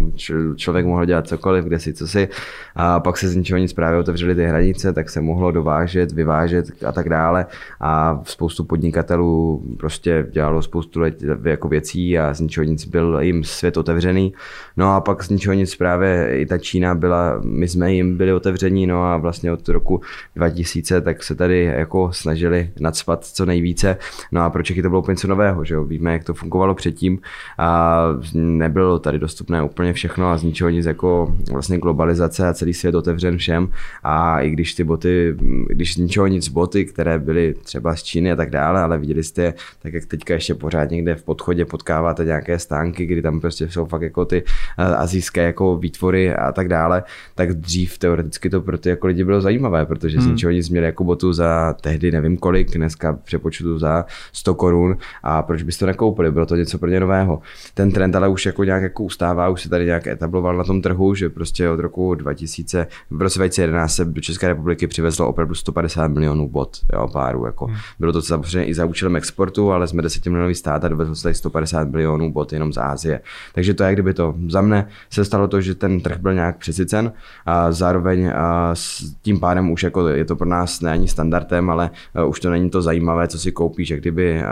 člověk 0.56 0.86
mohl 0.86 1.06
dělat 1.06 1.28
cokoliv, 1.28 1.66
kde 1.66 1.80
si, 1.80 1.94
co 1.94 2.08
si, 2.08 2.28
a 2.76 3.00
pak 3.00 3.18
se 3.18 3.28
z 3.28 3.36
ničeho 3.36 3.58
nic 3.58 3.74
právě 3.74 4.00
otevřely 4.00 4.36
ty 4.36 4.46
hranice, 4.46 4.94
tak 4.94 5.10
se 5.10 5.22
mohlo 5.22 5.52
dovážet, 5.52 6.12
vyvážet 6.12 6.66
a 6.86 6.92
tak 6.92 7.10
dále. 7.10 7.46
A 7.80 8.22
spoustu 8.24 8.64
podnikatelů 8.64 9.64
prostě 9.78 10.28
dělalo 10.32 10.62
spoustu 10.62 11.00
let 11.00 11.24
jako 11.44 11.68
věcí 11.68 12.20
a 12.20 12.34
z 12.34 12.40
ničeho 12.40 12.64
nic 12.64 12.86
byl 12.86 13.18
jim 13.22 13.44
svět 13.44 13.78
otevřený, 13.78 14.34
no 14.78 14.96
a 14.96 15.02
pak 15.02 15.24
z 15.24 15.30
ničeho 15.30 15.54
nic 15.54 15.76
právě 15.76 16.40
i 16.40 16.46
ta 16.46 16.58
Čína 16.58 16.96
byla, 16.96 17.42
my 17.44 17.68
jsme 17.68 17.94
jim 17.94 18.18
byli 18.18 18.34
otevření, 18.34 18.88
no 18.88 19.04
a 19.04 19.18
vlastně 19.18 19.52
od 19.52 19.70
roku 19.70 20.02
2000 20.36 21.02
tak 21.02 21.24
se 21.24 21.39
tady 21.40 21.64
jako 21.64 22.14
snažili 22.14 22.72
nadspat 22.80 23.26
co 23.26 23.46
nejvíce. 23.46 23.98
No 24.32 24.42
a 24.42 24.50
pro 24.50 24.64
Čechy 24.64 24.82
to 24.82 24.90
bylo 24.90 25.02
úplně 25.02 25.16
co 25.16 25.28
nového, 25.28 25.66
že 25.66 25.76
jo? 25.76 25.84
Víme, 25.84 26.14
jak 26.14 26.24
to 26.24 26.34
fungovalo 26.34 26.76
předtím 26.76 27.20
a 27.58 28.00
nebylo 28.34 29.00
tady 29.00 29.20
dostupné 29.20 29.64
úplně 29.64 29.94
všechno 29.94 30.30
a 30.30 30.38
z 30.38 30.44
ničeho 30.44 30.70
nic 30.70 30.86
jako 30.86 31.36
vlastně 31.52 31.78
globalizace 31.78 32.48
a 32.48 32.54
celý 32.54 32.74
svět 32.74 32.96
otevřen 32.96 33.38
všem 33.38 33.70
a 34.04 34.42
i 34.42 34.50
když 34.50 34.74
ty 34.74 34.84
boty, 34.84 35.36
když 35.68 35.94
z 35.94 35.98
ničeho 35.98 36.28
nic 36.28 36.48
boty, 36.48 36.86
které 36.86 37.20
byly 37.20 37.56
třeba 37.64 37.96
z 37.96 38.04
Číny 38.04 38.32
a 38.32 38.36
tak 38.36 38.50
dále, 38.50 38.82
ale 38.82 38.98
viděli 38.98 39.24
jste, 39.24 39.54
tak 39.82 39.94
jak 39.94 40.06
teďka 40.06 40.34
ještě 40.34 40.56
pořád 40.56 40.92
někde 40.92 41.16
v 41.16 41.24
podchodě 41.24 41.66
potkáváte 41.66 42.26
nějaké 42.26 42.60
stánky, 42.60 43.06
kdy 43.06 43.22
tam 43.22 43.40
prostě 43.40 43.70
jsou 43.70 43.86
fakt 43.86 44.02
jako 44.02 44.26
ty 44.26 44.44
eh, 44.78 44.84
azijské 44.84 45.44
jako 45.44 45.78
výtvory 45.78 46.36
a 46.36 46.52
tak 46.52 46.68
dále, 46.68 47.04
tak 47.36 47.54
dřív 47.54 47.98
teoreticky 47.98 48.50
to 48.50 48.62
pro 48.62 48.78
ty 48.78 48.90
jako 48.90 49.08
lidi 49.08 49.24
bylo 49.24 49.42
zajímavé, 49.42 49.86
protože 49.86 50.20
z 50.20 50.24
hmm. 50.24 50.32
ničeho 50.32 50.52
nic 50.52 50.70
měli 50.70 50.86
jako 50.86 51.04
botu 51.04 51.29
za 51.34 51.76
tehdy 51.82 52.12
nevím 52.12 52.38
kolik, 52.38 52.78
dneska 52.78 53.14
přepočtu 53.14 53.80
za 53.80 54.06
100 54.32 54.54
korun 54.54 54.98
a 55.24 55.42
proč 55.42 55.64
byste 55.64 55.80
to 55.80 55.88
nekoupili, 55.88 56.32
bylo 56.32 56.46
to 56.46 56.56
něco 56.56 56.78
pro 56.78 56.90
ně 56.90 57.00
nového. 57.00 57.42
Ten 57.74 57.92
trend 57.92 58.16
ale 58.16 58.28
už 58.28 58.46
jako 58.46 58.64
nějak 58.64 58.84
jako 58.84 59.04
ustává, 59.04 59.50
už 59.50 59.62
se 59.62 59.70
tady 59.70 59.86
nějak 59.86 60.08
etabloval 60.08 60.58
na 60.58 60.64
tom 60.64 60.82
trhu, 60.82 61.16
že 61.16 61.30
prostě 61.30 61.70
od 61.70 61.80
roku 61.80 62.16
2000, 62.16 62.88
v 63.10 63.22
roce 63.22 63.40
2011 63.40 63.96
se 63.96 64.06
do 64.06 64.22
České 64.22 64.48
republiky 64.48 64.88
přivezlo 64.88 65.28
opravdu 65.28 65.56
150 65.56 66.08
milionů 66.08 66.50
bot, 66.50 66.78
jo, 66.94 67.08
párů, 67.14 67.46
jako. 67.46 67.66
Hmm. 67.66 67.76
Bylo 68.00 68.12
to 68.12 68.22
samozřejmě 68.22 68.66
i 68.66 68.74
za 68.74 68.86
účelem 68.86 69.16
exportu, 69.16 69.72
ale 69.72 69.88
jsme 69.88 70.02
10 70.02 70.26
milionový 70.26 70.56
stát 70.56 70.86
a 70.86 70.88
dovezlo 70.88 71.16
se 71.16 71.24
tady 71.24 71.36
150 71.36 71.90
milionů 71.90 72.32
bot 72.34 72.54
jenom 72.54 72.74
z 72.74 72.78
Ázie. 72.78 73.22
Takže 73.54 73.74
to 73.74 73.84
je, 73.84 73.94
kdyby 73.94 74.14
to 74.14 74.36
za 74.48 74.62
mne 74.62 74.88
se 75.10 75.26
stalo 75.26 75.48
to, 75.48 75.62
že 75.62 75.76
ten 75.76 76.02
trh 76.02 76.18
byl 76.18 76.34
nějak 76.34 76.58
přesycen 76.58 77.12
a 77.46 77.72
zároveň 77.72 78.32
a 78.36 78.76
s 78.76 79.14
tím 79.22 79.40
pádem 79.40 79.72
už 79.72 79.84
jako 79.84 80.08
je 80.08 80.26
to 80.26 80.36
pro 80.36 80.48
nás 80.48 80.82
ne 80.82 80.92
ani 80.92 81.08
standardem, 81.20 81.70
ale 81.70 81.92
eh, 82.16 82.24
už 82.24 82.40
to 82.40 82.50
není 82.50 82.70
to 82.70 82.82
zajímavé, 82.82 83.28
co 83.28 83.40
si 83.40 83.52
koupíš, 83.52 83.90
jak 83.90 84.00
kdyby 84.00 84.40
eh, 84.40 84.46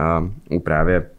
u 0.52 0.60
právě 0.60 1.17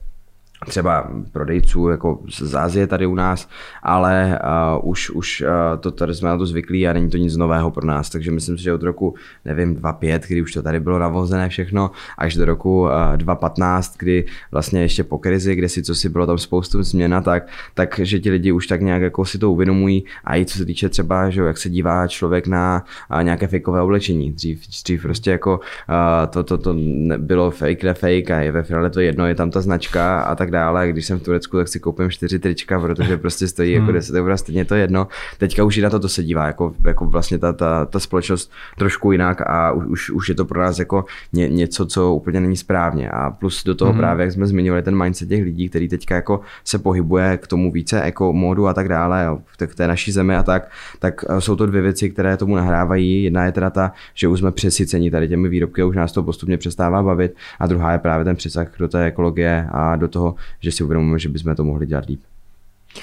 třeba 0.66 1.10
prodejců 1.32 1.88
jako 1.88 2.18
z 2.28 2.54
Ázie 2.54 2.86
tady 2.86 3.06
u 3.06 3.14
nás, 3.14 3.48
ale 3.82 4.40
uh, 4.78 4.90
už, 4.90 5.10
už 5.10 5.40
uh, 5.40 5.80
to 5.80 5.90
tady 5.90 6.14
jsme 6.14 6.28
na 6.28 6.38
to 6.38 6.46
zvyklí 6.46 6.88
a 6.88 6.92
není 6.92 7.10
to 7.10 7.16
nic 7.16 7.36
nového 7.36 7.70
pro 7.70 7.86
nás, 7.86 8.10
takže 8.10 8.30
myslím 8.30 8.58
si, 8.58 8.64
že 8.64 8.72
od 8.72 8.82
roku, 8.82 9.14
nevím, 9.44 9.76
2.5, 9.76 10.20
kdy 10.28 10.42
už 10.42 10.52
to 10.52 10.62
tady 10.62 10.80
bylo 10.80 10.98
navozené 10.98 11.48
všechno, 11.48 11.90
až 12.18 12.34
do 12.34 12.44
roku 12.44 12.80
uh, 12.80 12.88
2.15, 12.88 13.94
kdy 13.98 14.24
vlastně 14.52 14.80
ještě 14.80 15.04
po 15.04 15.18
krizi, 15.18 15.54
kde 15.54 15.68
si 15.68 15.82
co 15.82 15.94
si 15.94 16.08
bylo 16.08 16.26
tam 16.26 16.38
spoustu 16.38 16.82
změna, 16.82 17.20
tak, 17.20 17.48
tak 17.74 18.00
že 18.02 18.18
ti 18.18 18.30
lidi 18.30 18.52
už 18.52 18.66
tak 18.66 18.80
nějak 18.80 19.02
jako 19.02 19.24
si 19.24 19.38
to 19.38 19.52
uvědomují 19.52 20.04
a 20.24 20.36
i 20.36 20.44
co 20.44 20.58
se 20.58 20.64
týče 20.64 20.88
třeba, 20.88 21.30
že 21.30 21.40
jak 21.40 21.58
se 21.58 21.68
dívá 21.68 22.08
člověk 22.08 22.46
na 22.46 22.84
uh, 23.14 23.22
nějaké 23.22 23.46
fakeové 23.46 23.82
oblečení. 23.82 24.32
Dřív, 24.32 24.68
dřív 24.84 25.02
prostě 25.02 25.30
jako 25.30 25.56
uh, 25.56 26.30
to, 26.30 26.44
to, 26.44 26.58
to 26.58 26.74
bylo 27.16 27.50
fake, 27.50 27.84
ne 27.84 27.94
fake 27.94 28.30
a 28.30 28.40
je 28.40 28.52
ve 28.52 28.62
finále 28.62 28.90
to 28.90 29.00
jedno, 29.00 29.26
je 29.26 29.34
tam 29.34 29.50
ta 29.50 29.60
značka 29.60 30.20
a 30.20 30.34
tak 30.34 30.47
tak 30.48 30.52
dále. 30.52 30.88
Když 30.88 31.06
jsem 31.06 31.18
v 31.18 31.22
Turecku, 31.22 31.56
tak 31.56 31.68
si 31.68 31.80
koupím 31.80 32.10
čtyři 32.10 32.38
trička, 32.38 32.80
protože 32.80 33.16
prostě 33.16 33.48
stojí 33.48 33.72
jako 33.72 33.92
10 33.92 34.16
hmm. 34.16 34.26
eur, 34.26 34.36
stejně 34.36 34.64
to 34.64 34.74
jedno. 34.74 35.08
Teďka 35.38 35.64
už 35.64 35.76
i 35.76 35.80
na 35.80 35.90
to, 35.90 36.00
to 36.00 36.08
se 36.08 36.22
dívá, 36.22 36.46
jako, 36.46 36.74
jako 36.84 37.04
vlastně 37.04 37.38
ta, 37.38 37.52
ta, 37.52 37.84
ta 37.84 38.00
společnost 38.00 38.52
trošku 38.78 39.12
jinak 39.12 39.40
a 39.46 39.72
už, 39.72 40.10
už 40.10 40.28
je 40.28 40.34
to 40.34 40.44
pro 40.44 40.60
nás 40.62 40.78
jako 40.78 41.04
ně, 41.32 41.48
něco, 41.48 41.86
co 41.86 42.14
úplně 42.14 42.40
není 42.40 42.56
správně. 42.56 43.10
A 43.10 43.30
plus 43.30 43.64
do 43.64 43.74
toho 43.74 43.90
hmm. 43.90 44.00
právě, 44.00 44.24
jak 44.24 44.32
jsme 44.32 44.46
zmiňovali, 44.46 44.82
ten 44.82 45.02
mindset 45.02 45.28
těch 45.28 45.44
lidí, 45.44 45.68
který 45.68 45.88
teďka 45.88 46.14
jako 46.14 46.40
se 46.64 46.78
pohybuje 46.78 47.36
k 47.36 47.46
tomu 47.46 47.72
více 47.72 48.02
jako 48.04 48.32
módu 48.32 48.66
a 48.66 48.74
tak 48.74 48.88
dále, 48.88 49.24
jo, 49.24 49.38
v 49.66 49.74
té 49.74 49.86
naší 49.86 50.12
zemi 50.12 50.36
a 50.36 50.42
tak, 50.42 50.70
tak 50.98 51.24
eh, 51.28 51.40
jsou 51.40 51.56
to 51.56 51.66
dvě 51.66 51.82
věci, 51.82 52.10
které 52.10 52.36
tomu 52.36 52.56
nahrávají. 52.56 53.22
Jedna 53.22 53.44
je 53.44 53.52
teda 53.52 53.70
ta, 53.70 53.92
že 54.14 54.28
už 54.28 54.38
jsme 54.38 54.52
přesyceni 54.52 55.10
tady 55.10 55.28
těmi 55.28 55.48
výrobky, 55.48 55.84
už 55.84 55.96
nás 55.96 56.12
to 56.12 56.22
postupně 56.22 56.58
přestává 56.58 57.02
bavit 57.02 57.36
a 57.60 57.66
druhá 57.66 57.92
je 57.92 57.98
právě 57.98 58.24
ten 58.24 58.36
přesah 58.36 58.68
do 58.78 58.88
té 58.88 59.04
ekologie 59.04 59.68
a 59.72 59.96
do 59.96 60.08
toho, 60.08 60.34
že 60.60 60.72
si 60.72 60.84
uvědomujeme, 60.84 61.18
že 61.18 61.28
bychom 61.28 61.54
to 61.54 61.64
mohli 61.64 61.86
dělat 61.86 62.04
líp. 62.06 62.22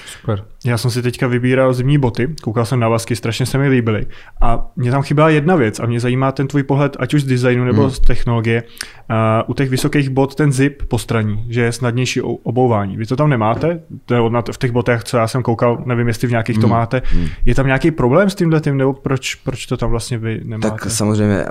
Super. 0.04 0.44
Já 0.64 0.78
jsem 0.78 0.90
si 0.90 1.02
teďka 1.02 1.26
vybíral 1.26 1.74
zimní 1.74 1.98
boty, 1.98 2.34
koukal 2.42 2.64
jsem 2.64 2.80
na 2.80 2.88
vasky, 2.88 3.16
strašně 3.16 3.46
se 3.46 3.58
mi 3.58 3.68
líbily. 3.68 4.06
A 4.40 4.66
mě 4.76 4.90
tam 4.90 5.02
chyběla 5.02 5.28
jedna 5.28 5.56
věc 5.56 5.80
a 5.80 5.86
mě 5.86 6.00
zajímá 6.00 6.32
ten 6.32 6.46
tvůj 6.46 6.62
pohled, 6.62 6.96
ať 7.00 7.14
už 7.14 7.22
z 7.22 7.26
designu 7.26 7.64
nebo 7.64 7.82
hmm. 7.82 7.90
z 7.90 8.00
technologie. 8.00 8.62
Uh, 9.10 9.16
u 9.50 9.54
těch 9.54 9.70
vysokých 9.70 10.08
bot 10.08 10.34
ten 10.34 10.52
zip 10.52 10.82
postraní, 10.88 11.46
že 11.48 11.60
je 11.60 11.72
snadnější 11.72 12.20
obouvání. 12.20 12.96
Vy 12.96 13.06
to 13.06 13.16
tam 13.16 13.30
nemáte? 13.30 13.80
To 14.04 14.14
je 14.14 14.20
v 14.52 14.58
těch 14.58 14.70
botech, 14.70 15.04
co 15.04 15.16
já 15.16 15.28
jsem 15.28 15.42
koukal, 15.42 15.82
nevím, 15.86 16.08
jestli 16.08 16.28
v 16.28 16.30
nějakých 16.30 16.56
hmm. 16.56 16.62
to 16.62 16.68
máte. 16.68 17.02
Hmm. 17.04 17.28
Je 17.44 17.54
tam 17.54 17.66
nějaký 17.66 17.90
problém 17.90 18.30
s 18.30 18.34
tímhle 18.34 18.60
tím, 18.60 18.76
nebo 18.76 18.92
proč, 18.92 19.34
proč 19.34 19.66
to 19.66 19.76
tam 19.76 19.90
vlastně 19.90 20.18
vy 20.18 20.40
nemáte? 20.44 20.70
Tak 20.70 20.90
samozřejmě, 20.90 21.44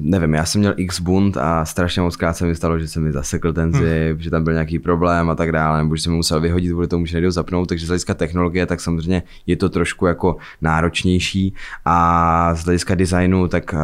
nevím, 0.00 0.34
já 0.34 0.44
jsem 0.44 0.60
měl 0.60 0.74
X 0.76 1.00
bund 1.00 1.36
a 1.36 1.64
strašně 1.64 2.02
moc 2.02 2.16
krát 2.16 2.36
se 2.36 2.46
mi 2.46 2.54
stalo, 2.54 2.78
že 2.78 2.88
se 2.88 3.00
mi 3.00 3.12
zasekl 3.12 3.52
ten 3.52 3.72
hmm. 3.72 3.82
zip, 3.82 4.12
hmm. 4.12 4.20
že 4.20 4.30
tam 4.30 4.44
byl 4.44 4.52
nějaký 4.52 4.78
problém 4.78 5.30
a 5.30 5.34
tak 5.34 5.52
dále, 5.52 5.78
nebo 5.78 5.96
že 5.96 6.02
jsem 6.02 6.12
musel 6.12 6.40
vyhodit 6.40 6.72
kvůli 6.72 6.88
tomu, 6.88 7.06
že 7.06 7.16
nejde 7.16 7.30
zapnout, 7.30 7.65
takže 7.66 7.86
z 7.86 7.88
hlediska 7.88 8.14
technologie, 8.14 8.66
tak 8.66 8.80
samozřejmě 8.80 9.22
je 9.46 9.56
to 9.56 9.68
trošku 9.68 10.06
jako 10.06 10.36
náročnější 10.60 11.54
a 11.84 12.54
z 12.54 12.64
hlediska 12.64 12.94
designu, 12.94 13.48
tak 13.48 13.72
uh, 13.72 13.80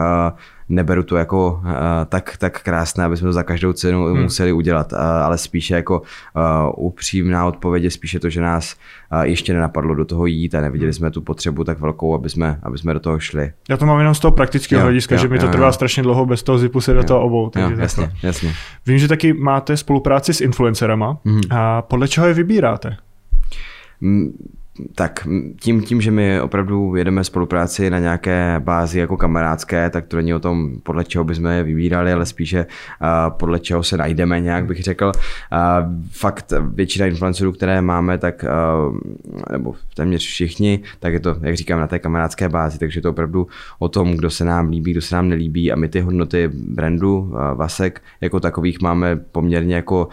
neberu 0.69 1.03
to 1.03 1.17
jako 1.17 1.61
uh, 1.65 1.71
tak, 2.09 2.37
tak 2.37 2.63
krásné, 2.63 3.05
aby 3.05 3.17
jsme 3.17 3.29
to 3.29 3.33
za 3.33 3.43
každou 3.43 3.73
cenu 3.73 4.05
hmm. 4.05 4.23
museli 4.23 4.53
udělat, 4.53 4.93
uh, 4.93 4.99
ale 4.99 5.39
spíše 5.39 5.75
jako 5.75 6.01
uh, 6.01 6.87
upřímná 6.87 7.47
odpověď 7.47 7.85
je 7.85 7.91
spíše 7.91 8.21
to, 8.21 8.31
že 8.31 8.41
nás 8.41 8.77
uh, 9.13 9.21
ještě 9.21 9.53
nenapadlo 9.53 9.95
do 9.95 10.05
toho 10.05 10.27
jít 10.27 10.55
a 10.55 10.61
neviděli 10.61 10.89
hmm. 10.89 10.93
jsme 10.93 11.11
tu 11.11 11.21
potřebu 11.21 11.65
tak 11.65 11.81
velkou, 11.81 12.15
aby 12.15 12.31
jsme, 12.31 12.59
aby 12.63 12.79
jsme 12.79 12.95
do 12.95 13.01
toho 13.01 13.19
šli. 13.19 13.53
Já 13.69 13.77
to 13.77 13.87
mám 13.87 13.99
jenom 13.99 14.15
z 14.15 14.21
toho 14.21 14.33
praktického 14.33 14.83
hlediska, 14.83 15.17
že 15.17 15.29
mi 15.29 15.39
to 15.39 15.47
jo, 15.47 15.53
trvá 15.53 15.67
jo. 15.67 15.73
strašně 15.73 16.03
dlouho 16.03 16.27
bez 16.27 16.43
toho 16.43 16.59
zipu 16.59 16.81
se 16.81 16.95
do 16.95 17.05
toho 17.05 17.23
obou. 17.23 17.51
Takže 17.51 17.75
jo, 17.75 17.81
jasně, 17.81 18.13
jasně. 18.23 18.55
Vím, 18.87 18.99
že 18.99 19.09
taky 19.09 19.33
máte 19.33 19.77
spolupráci 19.77 20.35
s 20.35 20.41
influencerama 20.41 21.17
hmm. 21.25 21.41
a 21.51 21.83
podle 21.83 22.09
čeho 22.09 22.27
je 22.27 22.35
vybíráte? 22.35 22.97
嗯 24.03 24.33
tak 24.95 25.29
tím, 25.61 25.83
tím, 25.83 26.01
že 26.01 26.11
my 26.11 26.41
opravdu 26.41 26.97
jedeme 26.97 27.25
spolupráci 27.25 27.91
na 27.91 27.99
nějaké 27.99 28.57
bázi 28.59 28.99
jako 28.99 29.17
kamarádské, 29.17 29.91
tak 29.91 30.07
to 30.07 30.17
není 30.17 30.35
o 30.35 30.39
tom, 30.39 30.71
podle 30.83 31.05
čeho 31.05 31.25
bychom 31.25 31.47
je 31.47 31.63
vybírali, 31.63 32.13
ale 32.13 32.27
spíše 32.27 32.67
uh, 32.67 33.37
podle 33.37 33.59
čeho 33.59 33.83
se 33.83 33.97
najdeme, 33.97 34.41
nějak 34.41 34.67
bych 34.67 34.83
řekl. 34.83 35.07
Uh, 35.07 35.93
fakt 36.11 36.53
většina 36.75 37.07
influencerů, 37.07 37.53
které 37.53 37.83
máme, 37.83 38.19
tak 38.19 38.45
uh, 38.89 38.99
nebo 39.53 39.75
téměř 39.95 40.27
všichni, 40.27 40.81
tak 41.01 41.13
je 41.13 41.21
to, 41.21 41.37
jak 41.41 41.57
říkám, 41.57 41.81
na 41.81 41.87
té 41.87 41.99
kamarádské 41.99 42.49
bázi, 42.49 42.79
takže 42.79 43.01
to 43.01 43.11
opravdu 43.11 43.47
o 43.79 43.89
tom, 43.89 44.17
kdo 44.17 44.31
se 44.31 44.45
nám 44.45 44.69
líbí, 44.69 44.93
kdo 44.93 45.01
se 45.01 45.15
nám 45.15 45.29
nelíbí 45.29 45.73
a 45.73 45.77
my 45.77 45.89
ty 45.89 46.01
hodnoty 46.01 46.51
brandu 46.55 47.33
Vasek 47.55 48.03
jako 48.21 48.41
takových 48.41 48.81
máme 48.81 49.17
poměrně 49.17 49.75
jako 49.75 50.09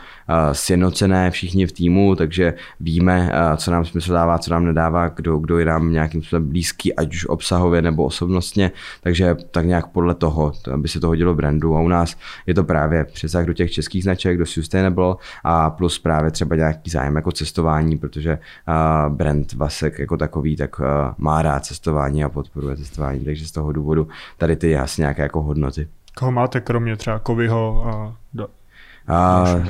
sjednocené 0.52 1.32
všichni 1.32 1.66
v 1.66 1.72
týmu, 1.72 2.16
takže 2.16 2.54
víme, 2.80 3.32
co 3.58 3.72
nám 3.72 3.86
smysl 3.86 4.14
dává, 4.14 4.38
co 4.38 4.49
nám 4.50 4.66
nedává, 4.66 5.08
kdo, 5.08 5.38
kdo 5.38 5.60
je 5.60 5.66
nám 5.66 5.92
nějakým 5.92 6.22
způsobem 6.22 6.50
blízký, 6.50 6.96
ať 6.96 7.14
už 7.16 7.26
obsahově 7.26 7.82
nebo 7.82 8.04
osobnostně, 8.04 8.72
takže 9.02 9.36
tak 9.52 9.66
nějak 9.66 9.88
podle 9.88 10.16
toho, 10.16 10.52
aby 10.74 10.88
se 10.88 11.00
to 11.00 11.08
hodilo 11.08 11.34
brandu. 11.34 11.76
A 11.76 11.82
u 11.82 11.88
nás 11.88 12.16
je 12.48 12.54
to 12.54 12.64
právě 12.64 13.06
přesah 13.06 13.46
do 13.46 13.54
těch 13.54 13.72
českých 13.72 14.04
značek, 14.04 14.38
do 14.38 14.46
sustainable 14.46 15.16
a 15.44 15.70
plus 15.70 16.00
právě 16.00 16.32
třeba 16.32 16.56
nějaký 16.56 16.90
zájem 16.90 17.16
jako 17.16 17.32
cestování, 17.32 17.98
protože 17.98 18.40
uh, 18.68 19.16
brand 19.16 19.54
Vasek 19.54 20.00
jako 20.00 20.18
takový 20.18 20.56
tak 20.56 20.80
uh, 20.80 20.86
má 21.18 21.42
rád 21.42 21.66
cestování 21.66 22.24
a 22.24 22.30
podporuje 22.30 22.78
cestování, 22.78 23.26
takže 23.26 23.48
z 23.48 23.52
toho 23.52 23.72
důvodu 23.72 24.08
tady 24.38 24.56
ty 24.56 24.70
jasně 24.70 25.02
nějaké 25.02 25.22
jako 25.22 25.42
hodnoty. 25.42 25.88
Koho 26.18 26.32
máte 26.32 26.62
kromě 26.62 26.96
třeba 26.96 27.20
Kovyho 27.20 27.88
a 27.88 28.16
do... 28.34 28.48
Uh, 28.48 29.68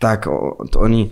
tak 0.00 0.28
to 0.70 0.80
oni, 0.80 1.10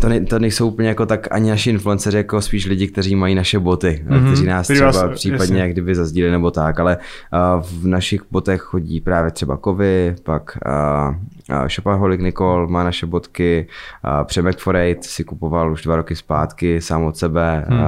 to, 0.00 0.08
ne, 0.08 0.20
to 0.20 0.38
nejsou 0.38 0.68
úplně 0.68 0.88
jako 0.88 1.06
tak 1.06 1.28
ani 1.30 1.50
naši 1.50 1.70
influenceři, 1.70 2.16
jako 2.16 2.40
spíš 2.40 2.66
lidi, 2.66 2.88
kteří 2.88 3.16
mají 3.16 3.34
naše 3.34 3.58
boty, 3.58 4.04
mm-hmm. 4.06 4.26
kteří 4.26 4.46
nás 4.46 4.66
třeba 4.66 4.90
vás, 4.90 5.10
případně 5.14 5.60
jak 5.60 5.72
kdyby 5.72 5.94
zazdíli 5.94 6.30
nebo 6.30 6.50
tak, 6.50 6.80
ale 6.80 6.96
uh, 6.96 7.62
v 7.62 7.86
našich 7.86 8.22
botech 8.30 8.60
chodí 8.60 9.00
právě 9.00 9.30
třeba 9.30 9.56
Kovy, 9.56 10.16
pak 10.22 10.58
uh, 10.66 11.56
uh, 11.58 11.66
Shopaholic 11.66 12.20
Nicole 12.20 12.66
má 12.66 12.84
naše 12.84 13.06
botky, 13.06 13.66
uh, 14.04 14.24
Přemek 14.24 14.58
Forate 14.58 15.02
si 15.02 15.24
kupoval 15.24 15.72
už 15.72 15.82
dva 15.82 15.96
roky 15.96 16.16
zpátky 16.16 16.80
sám 16.80 17.04
od 17.04 17.16
sebe 17.16 17.64
mm. 17.68 17.78
uh, 17.78 17.86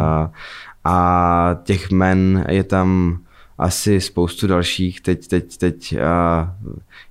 a 0.85 1.59
těch 1.65 1.91
men 1.91 2.45
je 2.49 2.65
tam 2.65 3.19
asi 3.59 4.01
spoustu 4.01 4.47
dalších, 4.47 5.01
teď, 5.01 5.29
teď, 5.29 5.57
teď, 5.57 5.93
uh, 5.93 6.49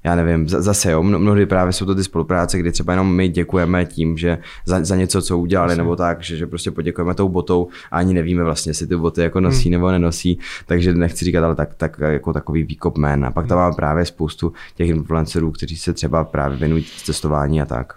já 0.03 0.15
nevím, 0.15 0.49
zase 0.49 0.91
jo, 0.91 1.03
mnohdy 1.03 1.45
právě 1.45 1.73
jsou 1.73 1.85
to 1.85 1.95
ty 1.95 2.03
spolupráce, 2.03 2.59
kdy 2.59 2.71
třeba 2.71 2.93
jenom 2.93 3.15
my 3.15 3.29
děkujeme 3.29 3.85
tím, 3.85 4.17
že 4.17 4.37
za, 4.65 4.83
za 4.83 4.95
něco, 4.95 5.21
co 5.21 5.37
udělali, 5.37 5.71
Asi. 5.71 5.77
nebo 5.77 5.95
tak, 5.95 6.23
že, 6.23 6.37
že 6.37 6.47
prostě 6.47 6.71
poděkujeme 6.71 7.15
tou 7.15 7.29
botou 7.29 7.67
a 7.91 7.97
ani 7.97 8.13
nevíme 8.13 8.43
vlastně, 8.43 8.69
jestli 8.69 8.87
ty 8.87 8.95
boty 8.95 9.21
jako 9.21 9.39
nosí 9.39 9.63
hmm. 9.63 9.71
nebo 9.71 9.91
nenosí, 9.91 10.39
takže 10.65 10.93
nechci 10.93 11.25
říkat, 11.25 11.43
ale 11.43 11.55
tak, 11.55 11.75
tak 11.75 11.99
jako 11.99 12.33
takový 12.33 12.63
výkop 12.63 12.97
jmén. 12.97 13.25
A 13.25 13.31
pak 13.31 13.47
tam 13.47 13.57
máme 13.57 13.75
právě 13.75 14.05
spoustu 14.05 14.53
těch 14.75 14.89
influencerů, 14.89 15.51
kteří 15.51 15.77
se 15.77 15.93
třeba 15.93 16.23
právě 16.23 16.57
věnují 16.57 16.85
cestování 17.03 17.61
a 17.61 17.65
tak. 17.65 17.93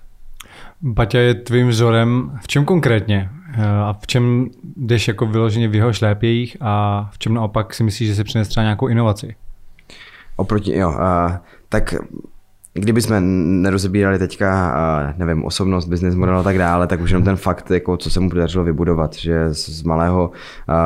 Baťa 0.82 1.18
je 1.18 1.34
tvým 1.34 1.68
vzorem 1.68 2.38
v 2.42 2.48
čem 2.48 2.64
konkrétně? 2.64 3.30
Eh, 3.54 3.62
a 3.64 3.92
v 4.02 4.06
čem 4.06 4.50
jdeš 4.76 5.08
jako 5.08 5.26
vyloženě 5.26 5.68
v 5.68 5.74
jeho 5.74 5.92
šlépějích 5.92 6.56
a 6.60 7.08
v 7.12 7.18
čem 7.18 7.34
naopak 7.34 7.74
si 7.74 7.84
myslíš, 7.84 8.08
že 8.08 8.14
se 8.14 8.24
přinese 8.24 8.50
třeba 8.50 8.64
nějakou 8.64 8.88
inovaci? 8.88 9.34
Oproti, 10.36 10.76
jo, 10.78 10.88
uh, 10.88 11.36
tak 11.68 11.94
kdyby 12.74 13.02
jsme 13.02 13.20
nerozebírali 13.20 14.18
teďka, 14.18 14.74
nevím, 15.18 15.44
osobnost, 15.44 15.86
business 15.86 16.14
model 16.14 16.38
a 16.38 16.42
tak 16.42 16.58
dále, 16.58 16.86
tak 16.86 17.00
už 17.00 17.10
jenom 17.10 17.24
ten 17.24 17.36
fakt, 17.36 17.70
jako, 17.70 17.96
co 17.96 18.10
se 18.10 18.20
mu 18.20 18.30
podařilo 18.30 18.64
vybudovat, 18.64 19.14
že 19.14 19.54
z 19.54 19.82
malého 19.82 20.30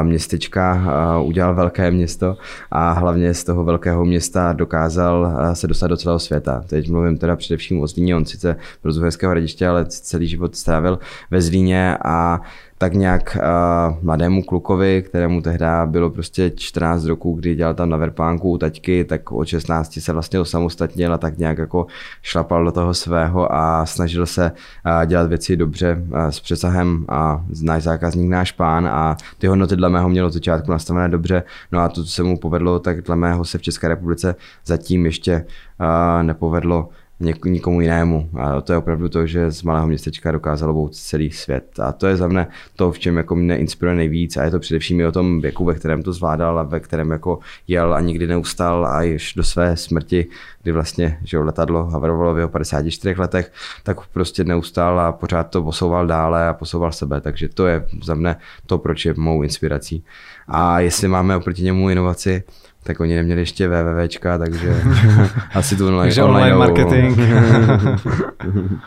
městečka 0.03 0.83
udělal 1.23 1.55
velké 1.55 1.91
město 1.91 2.37
a 2.71 2.93
hlavně 2.93 3.35
z 3.35 3.45
toho 3.45 3.65
velkého 3.65 4.05
města 4.05 4.53
dokázal 4.53 5.33
se 5.53 5.67
dostat 5.67 5.87
do 5.87 5.97
celého 5.97 6.19
světa. 6.19 6.65
Teď 6.67 6.91
mluvím 6.91 7.19
teda 7.19 7.37
především 7.37 7.81
o 7.81 7.87
Zlíně, 7.87 8.17
on 8.17 8.25
sice 8.25 8.57
z 8.85 8.99
Uherského 8.99 9.31
hradiště, 9.31 9.69
ale 9.69 9.85
celý 9.87 10.29
život 10.29 10.57
strávil 10.57 10.99
ve 11.31 11.43
Zlíně 11.43 11.97
a 12.05 12.41
tak 12.79 12.95
nějak 12.95 13.37
uh, 13.37 13.97
mladému 14.03 14.43
klukovi, 14.43 15.03
kterému 15.03 15.43
tehdy 15.43 15.67
bylo 15.87 16.11
prostě 16.11 16.51
14 16.51 17.05
roků, 17.05 17.35
kdy 17.35 17.55
dělal 17.55 17.75
tam 17.75 17.91
na 17.91 17.97
Verpánku 17.97 18.51
u 18.51 18.59
taťky, 18.59 19.05
tak 19.05 19.33
od 19.33 19.45
16 19.45 19.99
se 20.01 20.13
vlastně 20.13 20.41
osamostatnil 20.41 21.15
a 21.15 21.19
tak 21.19 21.39
nějak 21.39 21.59
jako 21.59 21.87
šlapal 22.23 22.65
do 22.65 22.73
toho 22.73 22.95
svého 22.95 23.55
a 23.55 23.87
snažil 23.87 24.27
se 24.27 24.53
uh, 24.53 25.07
dělat 25.07 25.29
věci 25.29 25.57
dobře 25.57 26.03
uh, 26.09 26.19
s 26.19 26.41
přesahem 26.41 27.05
a 27.09 27.45
náš 27.63 27.83
zákazník, 27.83 28.31
náš 28.31 28.53
pán 28.53 28.87
a 28.87 29.17
ty 29.39 29.47
hodnoty 29.47 29.77
dle 29.77 29.89
mého 29.89 30.09
mělo 30.09 30.27
od 30.27 30.33
začátku 30.33 30.71
nastavené 30.71 31.09
dobře, 31.09 31.43
no 31.73 31.81
a 31.81 31.89
to, 31.89 32.05
co 32.05 32.11
se 32.11 32.23
mu 32.23 32.39
povedlo, 32.39 32.79
tak 32.79 33.03
dle 33.03 33.17
mého 33.17 33.45
se 33.45 33.59
v 33.59 33.63
České 33.63 33.89
republice 33.89 34.35
zatím 34.67 35.07
ještě 35.07 35.45
uh, 35.81 36.23
nepovedlo 36.23 36.89
něk- 37.25 37.51
nikomu 37.51 37.81
jinému. 37.81 38.29
A 38.39 38.61
to 38.61 38.73
je 38.73 38.79
opravdu 38.79 39.09
to, 39.09 39.27
že 39.27 39.51
z 39.51 39.63
malého 39.63 39.87
městečka 39.87 40.33
dokázalo 40.33 40.73
bout 40.73 40.95
celý 40.95 41.31
svět. 41.31 41.81
A 41.81 41.93
to 41.93 42.07
je 42.07 42.17
za 42.17 42.29
mne 42.29 42.47
to, 42.77 42.93
v 42.93 42.99
čem 42.99 43.17
jako 43.17 43.35
mě 43.35 43.57
inspiruje 43.57 43.97
nejvíc. 43.97 44.37
A 44.37 44.45
je 44.45 44.51
to 44.51 44.59
především 44.59 45.01
i 45.01 45.07
o 45.07 45.13
tom 45.13 45.41
věku, 45.41 45.65
ve 45.65 45.75
kterém 45.75 46.03
to 46.03 46.13
zvládal 46.13 46.59
a 46.59 46.63
ve 46.63 46.81
kterém 46.81 47.11
jako 47.11 47.39
jel 47.69 47.95
a 47.95 48.01
nikdy 48.01 48.27
neustal 48.27 48.87
a 48.87 49.03
již 49.03 49.35
do 49.35 49.43
své 49.43 49.77
smrti, 49.77 50.27
kdy 50.63 50.73
vlastně 50.73 51.19
že 51.25 51.39
letadlo 51.39 51.85
havarovalo 51.85 52.35
v 52.35 52.39
jeho 52.39 52.49
54 52.49 53.21
letech, 53.21 53.53
tak 53.83 54.07
prostě 54.07 54.45
neustál 54.45 55.01
a 55.01 55.13
pořád 55.13 55.43
to 55.45 55.63
posouval 55.63 56.07
dále 56.07 56.49
a 56.49 56.55
posouval 56.55 56.93
sebe. 56.93 57.21
Takže 57.21 57.49
to 57.49 57.67
je 57.67 57.87
za 58.03 58.15
mne 58.15 58.37
to, 58.67 58.79
proč 58.79 59.05
je 59.05 59.15
mou 59.17 59.43
inspirací. 59.43 60.05
A 60.49 60.81
jestli 60.81 61.09
máme 61.09 61.37
oproti 61.37 61.63
němu 61.63 61.91
inovaci, 61.91 62.43
tak 62.85 63.01
oni 63.01 63.15
neměli 63.15 63.41
ještě 63.41 63.69
wwwčka, 63.69 64.39
takže 64.39 64.83
asi 65.55 65.77
tu 65.77 65.87
online, 65.87 66.05
takže 66.05 66.23
online, 66.23 66.55
online 66.55 66.75
marketing. 66.75 67.19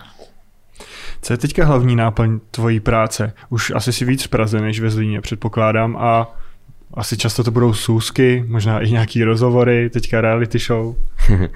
Co 1.21 1.33
je 1.33 1.37
teďka 1.37 1.65
hlavní 1.65 1.95
náplň 1.95 2.39
tvojí 2.51 2.79
práce? 2.79 3.33
Už 3.49 3.71
asi 3.75 3.93
si 3.93 4.05
víc 4.05 4.23
v 4.23 4.27
Praze 4.27 4.61
než 4.61 4.79
ve 4.79 4.89
Zlíně, 4.89 5.21
předpokládám, 5.21 5.97
a 5.99 6.35
asi 6.93 7.17
často 7.17 7.43
to 7.43 7.51
budou 7.51 7.73
sůzky, 7.73 8.45
možná 8.47 8.79
i 8.79 8.91
nějaký 8.91 9.23
rozhovory, 9.23 9.89
teďka 9.89 10.21
reality 10.21 10.59
show. 10.59 10.95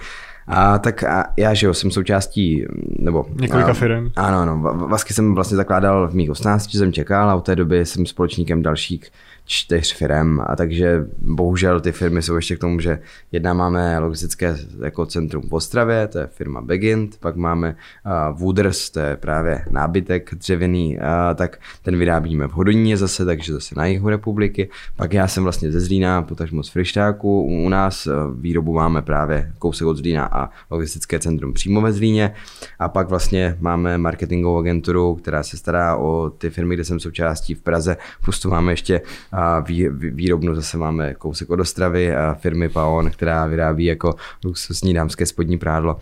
A 0.47 0.79
tak 0.79 1.03
a 1.03 1.25
já, 1.37 1.53
že 1.53 1.67
jo, 1.67 1.73
jsem 1.73 1.91
součástí, 1.91 2.65
nebo... 2.99 3.25
Několika 3.41 3.73
firm. 3.73 4.11
Ano, 4.15 4.37
ano. 4.39 4.57
Vasky 4.87 5.13
jsem 5.13 5.35
vlastně 5.35 5.57
zakládal 5.57 6.07
v 6.07 6.13
mých 6.13 6.29
18, 6.29 6.71
jsem 6.71 6.93
čekal 6.93 7.29
a 7.29 7.35
od 7.35 7.45
té 7.45 7.55
doby 7.55 7.85
jsem 7.85 8.05
společníkem 8.05 8.61
dalších 8.61 9.11
čtyř 9.51 9.95
firm 9.95 10.39
a 10.45 10.55
takže 10.55 11.05
bohužel 11.17 11.79
ty 11.79 11.91
firmy 11.91 12.21
jsou 12.21 12.35
ještě 12.35 12.55
k 12.55 12.59
tomu, 12.59 12.79
že 12.79 12.99
jedna 13.31 13.53
máme 13.53 13.99
logistické 13.99 14.57
jako 14.83 15.05
centrum 15.05 15.49
v 15.49 15.53
Ostravě, 15.53 16.07
to 16.07 16.19
je 16.19 16.27
firma 16.27 16.61
Begint, 16.61 17.17
pak 17.19 17.35
máme 17.35 17.75
uh, 18.05 18.39
Wooders, 18.39 18.89
to 18.89 18.99
je 18.99 19.17
právě 19.17 19.65
nábytek 19.69 20.35
dřevěný, 20.35 20.97
uh, 20.97 21.03
tak 21.35 21.59
ten 21.81 21.97
vyrábíme 21.97 22.47
v 22.47 22.51
Hodoníně 22.51 22.97
zase, 22.97 23.25
takže 23.25 23.53
zase 23.53 23.75
na 23.77 23.85
jihu 23.85 24.09
republiky, 24.09 24.69
pak 24.95 25.13
já 25.13 25.27
jsem 25.27 25.43
vlastně 25.43 25.71
ze 25.71 25.79
Zlína, 25.79 26.21
potažmo 26.21 26.63
z 26.63 26.69
Frištáku, 26.69 27.41
u, 27.41 27.65
u 27.65 27.69
nás 27.69 28.07
uh, 28.07 28.13
výrobu 28.41 28.73
máme 28.73 29.01
právě 29.01 29.51
kousek 29.59 29.87
od 29.87 29.97
Zlína 29.97 30.25
a 30.31 30.49
logistické 30.69 31.19
centrum 31.19 31.53
přímo 31.53 31.81
ve 31.81 31.93
Zlíně. 31.93 32.33
A 32.79 32.89
pak 32.89 33.09
vlastně 33.09 33.57
máme 33.59 33.97
marketingovou 33.97 34.57
agenturu, 34.57 35.15
která 35.15 35.43
se 35.43 35.57
stará 35.57 35.95
o 35.95 36.29
ty 36.29 36.49
firmy, 36.49 36.75
kde 36.75 36.83
jsem 36.83 36.99
součástí 36.99 37.53
v 37.53 37.61
Praze, 37.61 37.97
plus 38.23 38.39
to 38.39 38.49
máme 38.49 38.71
ještě 38.71 39.01
a 39.41 39.63
výrobnu 39.89 40.55
zase 40.55 40.77
máme 40.77 41.13
kousek 41.13 41.49
od 41.49 41.59
Ostravy 41.59 42.15
a 42.15 42.33
firmy 42.33 42.69
Paon, 42.69 43.11
která 43.11 43.45
vyrábí 43.45 43.85
jako 43.85 44.15
luxusní 44.45 44.93
dámské 44.93 45.25
spodní 45.25 45.57
prádlo. 45.57 45.99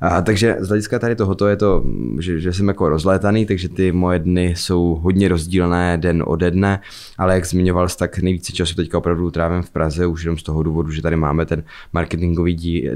A, 0.00 0.20
takže 0.22 0.56
z 0.60 0.68
hlediska 0.68 0.98
tady 0.98 1.16
tohoto 1.16 1.48
je 1.48 1.56
to, 1.56 1.84
že, 2.18 2.40
že 2.40 2.52
jsem 2.52 2.68
jako 2.68 2.88
rozlétaný, 2.88 3.46
takže 3.46 3.68
ty 3.68 3.92
moje 3.92 4.18
dny 4.18 4.54
jsou 4.56 5.00
hodně 5.02 5.28
rozdílné 5.28 5.98
den 5.98 6.24
ode 6.26 6.50
dne, 6.50 6.80
ale 7.18 7.34
jak 7.34 7.46
zmiňoval 7.46 7.88
tak 7.98 8.18
nejvíce 8.18 8.52
času 8.52 8.74
teďka 8.74 8.98
opravdu 8.98 9.30
trávím 9.30 9.62
v 9.62 9.70
Praze, 9.70 10.06
už 10.06 10.24
jenom 10.24 10.38
z 10.38 10.42
toho 10.42 10.62
důvodu, 10.62 10.90
že 10.90 11.02
tady 11.02 11.16
máme 11.16 11.46
ten 11.46 11.64
marketingový 11.92 12.54
dí, 12.54 12.88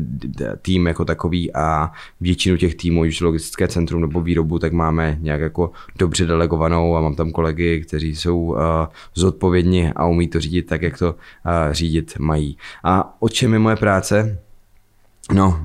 tým 0.62 0.86
jako 0.86 1.04
takový 1.04 1.54
a 1.54 1.92
většinu 2.20 2.56
těch 2.56 2.74
týmů, 2.74 3.00
už 3.00 3.20
logistické 3.20 3.68
centrum 3.68 4.00
nebo 4.00 4.20
výrobu, 4.20 4.58
tak 4.58 4.72
máme 4.72 5.18
nějak 5.20 5.40
jako 5.40 5.70
dobře 5.98 6.26
delegovanou 6.26 6.96
a 6.96 7.00
mám 7.00 7.14
tam 7.14 7.30
kolegy, 7.30 7.84
kteří 7.86 8.16
jsou 8.16 8.38
uh, 8.40 8.56
zodpovědní 9.14 9.92
a 9.96 10.06
umí 10.06 10.28
to 10.28 10.40
řídit 10.40 10.62
tak, 10.62 10.82
jak 10.82 10.98
to 10.98 11.12
uh, 11.12 11.72
řídit 11.72 12.14
mají. 12.18 12.58
A 12.84 13.16
o 13.22 13.28
čem 13.28 13.52
je 13.52 13.58
moje 13.58 13.76
práce? 13.76 14.38
No, 15.32 15.60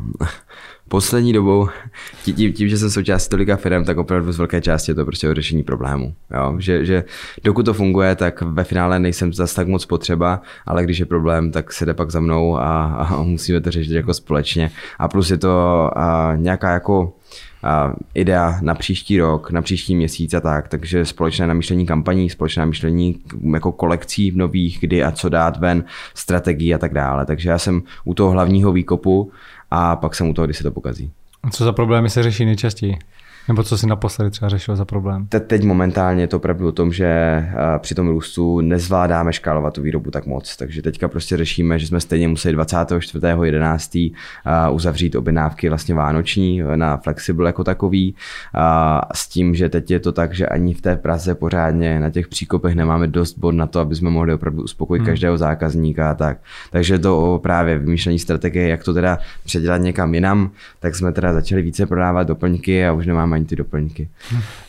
poslední 0.90 1.34
dobou, 1.34 1.70
tím, 2.24 2.54
tím, 2.54 2.70
že 2.70 2.78
jsem 2.78 2.90
součástí 2.90 3.30
tolika 3.30 3.56
firm, 3.56 3.84
tak 3.86 3.98
opravdu 3.98 4.32
z 4.32 4.38
velké 4.38 4.62
části 4.62 4.92
je 4.92 4.96
to 4.96 5.06
prostě 5.06 5.30
o 5.30 5.34
řešení 5.34 5.64
problému. 5.64 6.14
Jo? 6.34 6.56
Že, 6.58 6.86
že 6.86 7.04
dokud 7.44 7.64
to 7.64 7.74
funguje, 7.74 8.16
tak 8.16 8.42
ve 8.42 8.64
finále 8.64 9.00
nejsem 9.00 9.34
zase 9.34 9.56
tak 9.56 9.68
moc 9.68 9.86
potřeba, 9.86 10.42
ale 10.66 10.84
když 10.84 11.00
je 11.00 11.06
problém, 11.06 11.52
tak 11.52 11.74
se 11.74 11.86
jde 11.86 11.94
pak 11.94 12.12
za 12.12 12.20
mnou 12.20 12.58
a, 12.58 12.86
a 12.86 13.24
musíme 13.24 13.62
to 13.62 13.72
řešit 13.72 13.94
jako 13.94 14.14
společně. 14.14 14.72
A 15.00 15.08
plus 15.08 15.32
je 15.32 15.38
to 15.38 15.90
a, 15.98 16.34
nějaká 16.36 16.74
jako 16.74 17.14
a 17.64 17.94
idea 18.14 18.60
na 18.62 18.76
příští 18.76 19.20
rok, 19.20 19.52
na 19.52 19.62
příští 19.62 19.96
měsíc 19.96 20.34
a 20.34 20.40
tak, 20.40 20.68
takže 20.68 21.06
společné 21.06 21.48
namýšlení 21.48 21.86
kampaní, 21.86 22.30
společné 22.30 22.62
namýšlení 22.62 23.20
jako 23.54 23.72
kolekcí 23.72 24.32
nových, 24.36 24.78
kdy 24.82 25.04
a 25.04 25.12
co 25.12 25.30
dát 25.30 25.58
ven, 25.58 25.84
strategii 26.14 26.74
a 26.74 26.78
tak 26.78 26.94
dále. 26.94 27.26
Takže 27.26 27.50
já 27.50 27.58
jsem 27.58 27.82
u 28.04 28.14
toho 28.14 28.32
hlavního 28.32 28.72
výkopu 28.72 29.32
a 29.72 29.96
pak 29.96 30.16
jsem 30.16 30.30
u 30.30 30.34
toho, 30.34 30.46
kdy 30.46 30.54
se 30.54 30.64
to 30.64 30.72
pokazí. 30.72 31.12
Co 31.52 31.64
za 31.64 31.72
problémy 31.72 32.10
se 32.10 32.24
řeší 32.24 32.46
nejčastěji? 32.46 32.98
Nebo 33.50 33.64
co 33.64 33.78
si 33.78 33.88
naposledy 33.88 34.32
třeba 34.32 34.50
řešil 34.50 34.76
za 34.76 34.86
problém? 34.86 35.28
Te- 35.28 35.40
teď 35.40 35.64
momentálně 35.64 36.24
je 36.24 36.28
to 36.28 36.38
opravdu 36.38 36.68
o 36.68 36.72
tom, 36.72 36.94
že 36.94 37.44
při 37.78 37.96
tom 37.96 38.08
růstu 38.08 38.62
nezvládáme 38.62 39.34
škálovat 39.34 39.74
tu 39.74 39.82
výrobu 39.82 40.12
tak 40.12 40.26
moc. 40.26 40.58
Takže 40.58 40.82
teďka 40.82 41.08
prostě 41.08 41.38
řešíme, 41.38 41.80
že 41.80 41.88
jsme 41.88 42.00
stejně 42.00 42.28
museli 42.28 42.58
24.11. 42.58 44.14
uzavřít 44.72 45.16
objednávky 45.16 45.70
vlastně 45.70 45.96
vánoční 45.96 46.62
na 46.76 46.98
Flexible 46.98 47.50
jako 47.50 47.64
takový. 47.64 48.16
S 49.14 49.28
tím, 49.28 49.56
že 49.56 49.70
teď 49.70 49.92
je 49.92 50.00
to 50.00 50.12
tak, 50.12 50.34
že 50.34 50.48
ani 50.48 50.74
v 50.74 50.82
té 50.82 50.96
Praze 50.96 51.36
pořádně 51.36 52.00
na 52.00 52.10
těch 52.10 52.28
příkopech 52.28 52.76
nemáme 52.76 53.08
dost 53.08 53.38
bod 53.38 53.52
na 53.52 53.68
to, 53.68 53.80
aby 53.80 53.96
jsme 53.96 54.10
mohli 54.10 54.34
opravdu 54.34 54.64
uspokojit 54.64 55.00
hmm. 55.00 55.08
každého 55.08 55.38
zákazníka 55.38 56.12
a 56.12 56.14
tak. 56.14 56.38
Takže 56.72 57.00
to 57.00 57.34
o 57.36 57.40
právě 57.40 57.78
vymýšlení 57.78 58.20
strategie, 58.20 58.68
jak 58.68 58.84
to 58.84 58.94
teda 58.94 59.20
předělat 59.46 59.82
někam 59.82 60.14
jinam, 60.14 60.52
tak 60.80 60.96
jsme 60.96 61.12
teda 61.12 61.34
začali 61.34 61.62
více 61.62 61.86
prodávat 61.86 62.28
doplňky 62.28 62.86
a 62.86 62.94
už 62.94 63.06
nemáme 63.06 63.39
ani 63.40 63.46
ty 63.46 63.56
doplňky. 63.56 64.10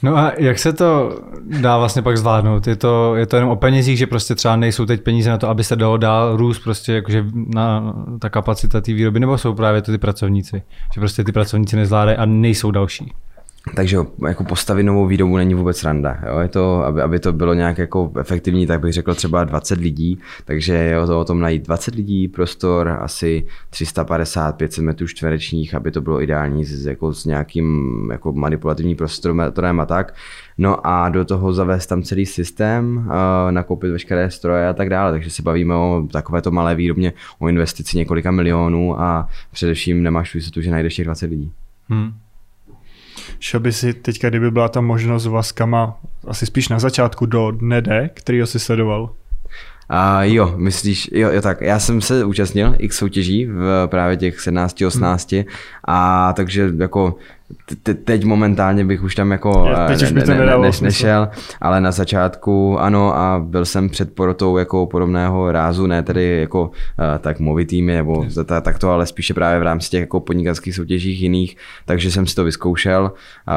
No 0.03 0.17
a 0.17 0.33
jak 0.39 0.59
se 0.59 0.73
to 0.73 1.19
dá 1.61 1.79
vlastně 1.79 2.03
pak 2.03 2.17
zvládnout? 2.17 2.67
Je 2.67 2.77
to, 2.77 3.17
je 3.17 3.27
to 3.27 3.37
jenom 3.37 3.51
o 3.51 3.57
penězích, 3.57 3.99
že 3.99 4.07
prostě 4.07 4.35
třeba 4.35 4.57
nejsou 4.57 4.87
teď 4.87 5.03
peníze 5.03 5.31
na 5.31 5.39
to, 5.39 5.49
aby 5.49 5.65
se 5.65 5.77
dalo 5.77 5.97
dál 5.97 6.37
růst 6.37 6.59
prostě 6.59 6.93
jakože 6.93 7.25
na 7.35 7.95
ta 8.19 8.29
kapacita 8.29 8.81
té 8.81 8.93
výroby, 8.93 9.21
nebo 9.21 9.39
jsou 9.39 9.55
právě 9.55 9.83
to 9.83 9.93
ty 9.93 9.99
pracovníci? 9.99 10.63
Že 10.95 11.01
prostě 11.01 11.25
ty 11.25 11.33
pracovníci 11.33 11.77
nezvládají 11.77 12.17
a 12.17 12.27
nejsou 12.27 12.71
další? 12.71 13.13
Takže 13.75 13.97
jako 14.29 14.45
postavit 14.45 14.83
novou 14.83 15.07
výrobu 15.07 15.37
není 15.37 15.55
vůbec 15.55 15.85
randa. 15.85 16.19
Jo? 16.27 16.39
Je 16.39 16.49
to, 16.49 16.85
aby, 16.85 17.03
aby, 17.03 17.19
to 17.19 17.33
bylo 17.33 17.55
nějak 17.55 17.79
jako 17.79 18.13
efektivní, 18.21 18.67
tak 18.67 18.81
bych 18.81 18.93
řekl 18.93 19.15
třeba 19.15 19.45
20 19.45 19.81
lidí, 19.81 20.19
takže 20.45 20.75
je 20.75 21.01
o, 21.01 21.07
to, 21.07 21.21
o 21.21 21.25
tom 21.25 21.41
najít 21.41 21.67
20 21.67 21.95
lidí, 21.95 22.29
prostor 22.29 22.89
asi 22.89 23.47
350-500 23.73 24.83
metrů 24.83 25.07
čtverečních, 25.07 25.75
aby 25.75 25.91
to 25.91 26.01
bylo 26.01 26.23
ideální 26.23 26.65
s, 26.65 26.87
jako, 26.87 27.15
s 27.15 27.25
nějakým 27.25 28.09
jako 28.13 28.33
manipulativním 28.33 28.97
prostorem 28.97 29.81
a 29.81 29.87
tak. 29.87 30.15
No 30.59 30.87
a 30.87 31.09
do 31.09 31.25
toho 31.25 31.53
zavést 31.53 31.87
tam 31.87 32.03
celý 32.03 32.27
systém, 32.27 32.97
uh, 32.97 33.13
nakoupit 33.51 33.91
veškeré 33.91 34.31
stroje 34.31 34.69
a 34.69 34.73
tak 34.73 34.91
dále. 34.91 35.13
Takže 35.13 35.31
se 35.31 35.43
bavíme 35.43 35.75
o 35.75 36.07
takovéto 36.13 36.51
malé 36.51 36.75
výrobně, 36.75 37.13
o 37.39 37.49
investici 37.49 37.99
několika 37.99 38.31
milionů 38.31 39.01
a 39.01 39.29
především 39.51 40.03
nemáš 40.03 40.35
jistotu, 40.35 40.61
že 40.61 40.71
najdeš 40.71 40.97
těch 40.97 41.05
20 41.05 41.31
lidí. 41.31 41.53
Hmm. 41.89 42.13
Šel 43.41 43.61
by 43.61 43.73
si 43.73 43.95
teďka, 43.95 44.29
kdyby 44.29 44.51
byla 44.51 44.69
ta 44.69 44.81
možnost 44.81 45.27
Vaskama, 45.27 45.99
asi 46.27 46.47
spíš 46.47 46.69
na 46.69 46.79
začátku 46.79 47.27
do 47.27 47.51
dne 47.51 47.83
D, 47.83 48.11
který 48.15 48.41
ho 48.41 48.47
si 48.47 48.59
sledoval? 48.59 49.11
A 49.89 50.25
jo, 50.25 50.55
myslíš, 50.57 51.11
jo, 51.13 51.31
jo, 51.31 51.43
tak 51.43 51.61
já 51.61 51.79
jsem 51.79 52.01
se 52.01 52.25
účastnil 52.25 52.75
x 52.79 52.97
soutěží 52.97 53.47
v 53.47 53.87
právě 53.87 54.17
těch 54.17 54.41
17, 54.41 54.83
18 54.83 55.33
hmm. 55.33 55.45
a 55.85 56.33
takže 56.33 56.73
jako 56.79 57.17
te, 57.83 57.95
teď 57.95 58.25
momentálně 58.25 58.85
bych 58.85 59.03
už 59.03 59.15
tam 59.15 59.33
jako 59.33 59.69
teď 59.89 60.13
ne, 60.13 60.25
ne, 60.27 60.35
ne, 60.35 60.59
ne, 60.59 60.71
nešel, 60.83 61.29
ale 61.61 61.81
na 61.81 61.91
začátku 61.91 62.81
ano 62.81 63.17
a 63.17 63.43
byl 63.45 63.65
jsem 63.65 63.89
před 63.89 64.15
porotou 64.15 64.59
jako 64.59 64.87
podobného 64.87 65.53
rázu, 65.53 65.87
ne 65.87 66.03
tedy 66.03 66.41
jako 66.41 66.63
uh, 66.63 66.71
tak 67.19 67.41
movitými 67.41 67.95
nebo 67.95 68.25
ta, 68.45 68.61
tak 68.61 68.79
to, 68.79 68.91
ale 68.91 69.07
spíše 69.07 69.35
právě 69.35 69.61
v 69.61 69.63
rámci 69.63 69.91
těch 69.91 70.01
jako 70.01 70.21
podnikatelských 70.21 70.75
soutěžích 70.75 71.23
jiných, 71.23 71.57
takže 71.85 72.11
jsem 72.11 72.27
si 72.27 72.35
to 72.35 72.45
vyzkoušel 72.45 73.03
uh, 73.03 73.53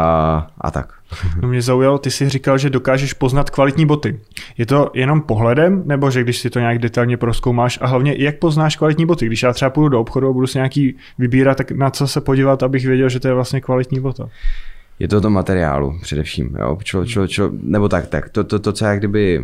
a 0.62 0.72
tak. 0.72 0.94
No 1.41 1.48
mě 1.48 1.62
zaujalo, 1.62 1.98
ty 1.98 2.12
si 2.12 2.30
říkal, 2.30 2.58
že 2.58 2.70
dokážeš 2.70 3.14
poznat 3.14 3.50
kvalitní 3.50 3.86
boty. 3.86 4.20
Je 4.58 4.66
to 4.66 4.91
jenom 4.94 5.22
pohledem, 5.22 5.84
nebo 5.86 6.12
že 6.12 6.24
když 6.24 6.38
si 6.38 6.50
to 6.50 6.60
nějak 6.60 6.80
detailně 6.80 7.18
proskoumáš 7.18 7.80
a 7.82 7.88
hlavně 7.88 8.16
jak 8.18 8.39
poznáš 8.39 8.76
kvalitní 8.76 9.06
boty? 9.06 9.26
Když 9.26 9.44
já 9.44 9.54
třeba 9.54 9.70
půjdu 9.70 9.89
do 9.89 10.00
obchodu 10.00 10.30
a 10.30 10.34
budu 10.34 10.48
si 10.48 10.58
nějaký 10.58 10.96
vybírat, 11.18 11.58
tak 11.58 11.72
na 11.72 11.89
co 11.89 12.08
se 12.08 12.22
podívat, 12.22 12.64
abych 12.64 12.86
věděl, 12.86 13.10
že 13.10 13.20
to 13.20 13.28
je 13.28 13.34
vlastně 13.34 13.62
kvalitní 13.62 13.83
bota? 14.00 14.30
je 15.00 15.08
to 15.08 15.22
to 15.22 15.30
materiálu 15.30 16.00
především, 16.02 16.56
jo, 16.60 16.78
člo, 16.84 17.06
člo, 17.06 17.28
člo, 17.28 17.50
nebo 17.62 17.90
tak, 17.90 18.08
tak, 18.08 18.30
to, 18.30 18.44
to, 18.44 18.60
to, 18.60 18.72
co 18.72 18.86
já 18.86 18.96
kdyby, 18.96 19.42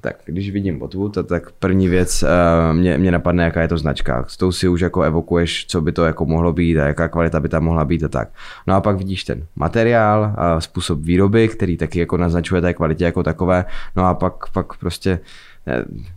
tak, 0.00 0.16
když 0.24 0.50
vidím 0.50 0.78
botvu, 0.78 1.08
to, 1.08 1.22
tak 1.22 1.50
první 1.50 1.88
věc 1.88 2.22
uh, 2.22 2.76
mě, 2.76 2.98
mě 2.98 3.10
napadne, 3.10 3.44
jaká 3.44 3.62
je 3.62 3.68
to 3.68 3.78
značka, 3.78 4.24
s 4.28 4.36
tou 4.36 4.52
si 4.52 4.68
už 4.68 4.80
jako 4.80 5.02
evokuješ, 5.02 5.66
co 5.66 5.80
by 5.80 5.92
to 5.92 6.04
jako 6.04 6.26
mohlo 6.26 6.52
být 6.52 6.78
a 6.78 6.86
jaká 6.86 7.08
kvalita 7.08 7.40
by 7.40 7.48
tam 7.48 7.64
mohla 7.64 7.84
být 7.84 8.04
a 8.04 8.08
tak. 8.08 8.28
No 8.66 8.74
a 8.74 8.80
pak 8.80 8.96
vidíš 8.96 9.24
ten 9.24 9.46
materiál, 9.56 10.32
a 10.36 10.60
způsob 10.60 10.98
výroby, 10.98 11.48
který 11.48 11.76
taky 11.76 11.98
jako 11.98 12.16
naznačuje 12.16 12.60
té 12.60 12.74
kvalitě 12.74 13.04
jako 13.04 13.22
takové, 13.22 13.64
no 13.96 14.06
a 14.06 14.14
pak, 14.14 14.50
pak 14.52 14.76
prostě 14.76 15.18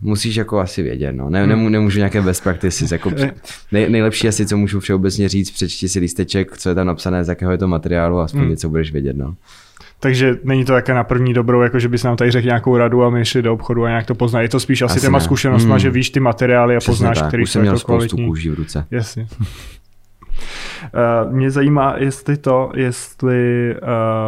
musíš 0.01 0.35
jako 0.35 0.59
asi 0.59 0.83
vědět, 0.83 1.11
no. 1.11 1.29
Ne, 1.29 1.47
nemů, 1.47 1.69
nemůžu 1.69 1.97
nějaké 1.97 2.21
best 2.21 2.43
practices, 2.43 2.91
jako 2.91 3.11
nej, 3.71 3.89
nejlepší 3.89 4.27
asi, 4.27 4.45
co 4.45 4.57
můžu 4.57 4.79
všeobecně 4.79 5.29
říct, 5.29 5.51
přečti 5.51 5.89
si 5.89 5.99
lísteček, 5.99 6.57
co 6.57 6.69
je 6.69 6.75
tam 6.75 6.87
napsané, 6.87 7.23
z 7.23 7.29
jakého 7.29 7.51
je 7.51 7.57
to 7.57 7.67
materiálu 7.67 8.19
a 8.19 8.23
aspoň 8.23 8.41
hmm. 8.41 8.49
něco 8.49 8.69
budeš 8.69 8.91
vědět, 8.91 9.17
no. 9.17 9.35
Takže 9.99 10.35
není 10.43 10.65
to 10.65 10.73
také 10.73 10.93
na 10.93 11.03
první 11.03 11.33
dobrou, 11.33 11.61
jako 11.61 11.79
že 11.79 11.89
bys 11.89 12.03
nám 12.03 12.15
tady 12.15 12.31
řekl 12.31 12.45
nějakou 12.45 12.77
radu 12.77 13.03
a 13.03 13.09
my 13.09 13.25
šli 13.25 13.41
do 13.41 13.53
obchodu 13.53 13.85
a 13.85 13.89
nějak 13.89 14.05
to 14.05 14.15
pozná. 14.15 14.41
Je 14.41 14.49
to 14.49 14.59
spíš 14.59 14.81
asi, 14.81 14.91
asi 14.91 15.01
těma 15.01 15.19
zkušenostma, 15.19 15.75
hmm. 15.75 15.79
že 15.79 15.89
víš 15.89 16.09
ty 16.09 16.19
materiály 16.19 16.75
a 16.75 16.79
Přesně 16.79 16.91
poznáš, 16.91 17.19
tak. 17.19 17.27
který 17.27 17.43
Už 17.43 17.51
jsou 17.51 17.59
měl 17.59 17.73
jako 17.73 17.85
kvalitní. 17.85 18.27
kůží 18.27 18.49
v 18.49 18.53
ruce. 18.53 18.85
Jasně. 18.91 19.27
Uh, 21.27 21.31
mě 21.33 21.51
zajímá, 21.51 21.95
jestli 21.97 22.37
to, 22.37 22.71
jestli 22.75 23.75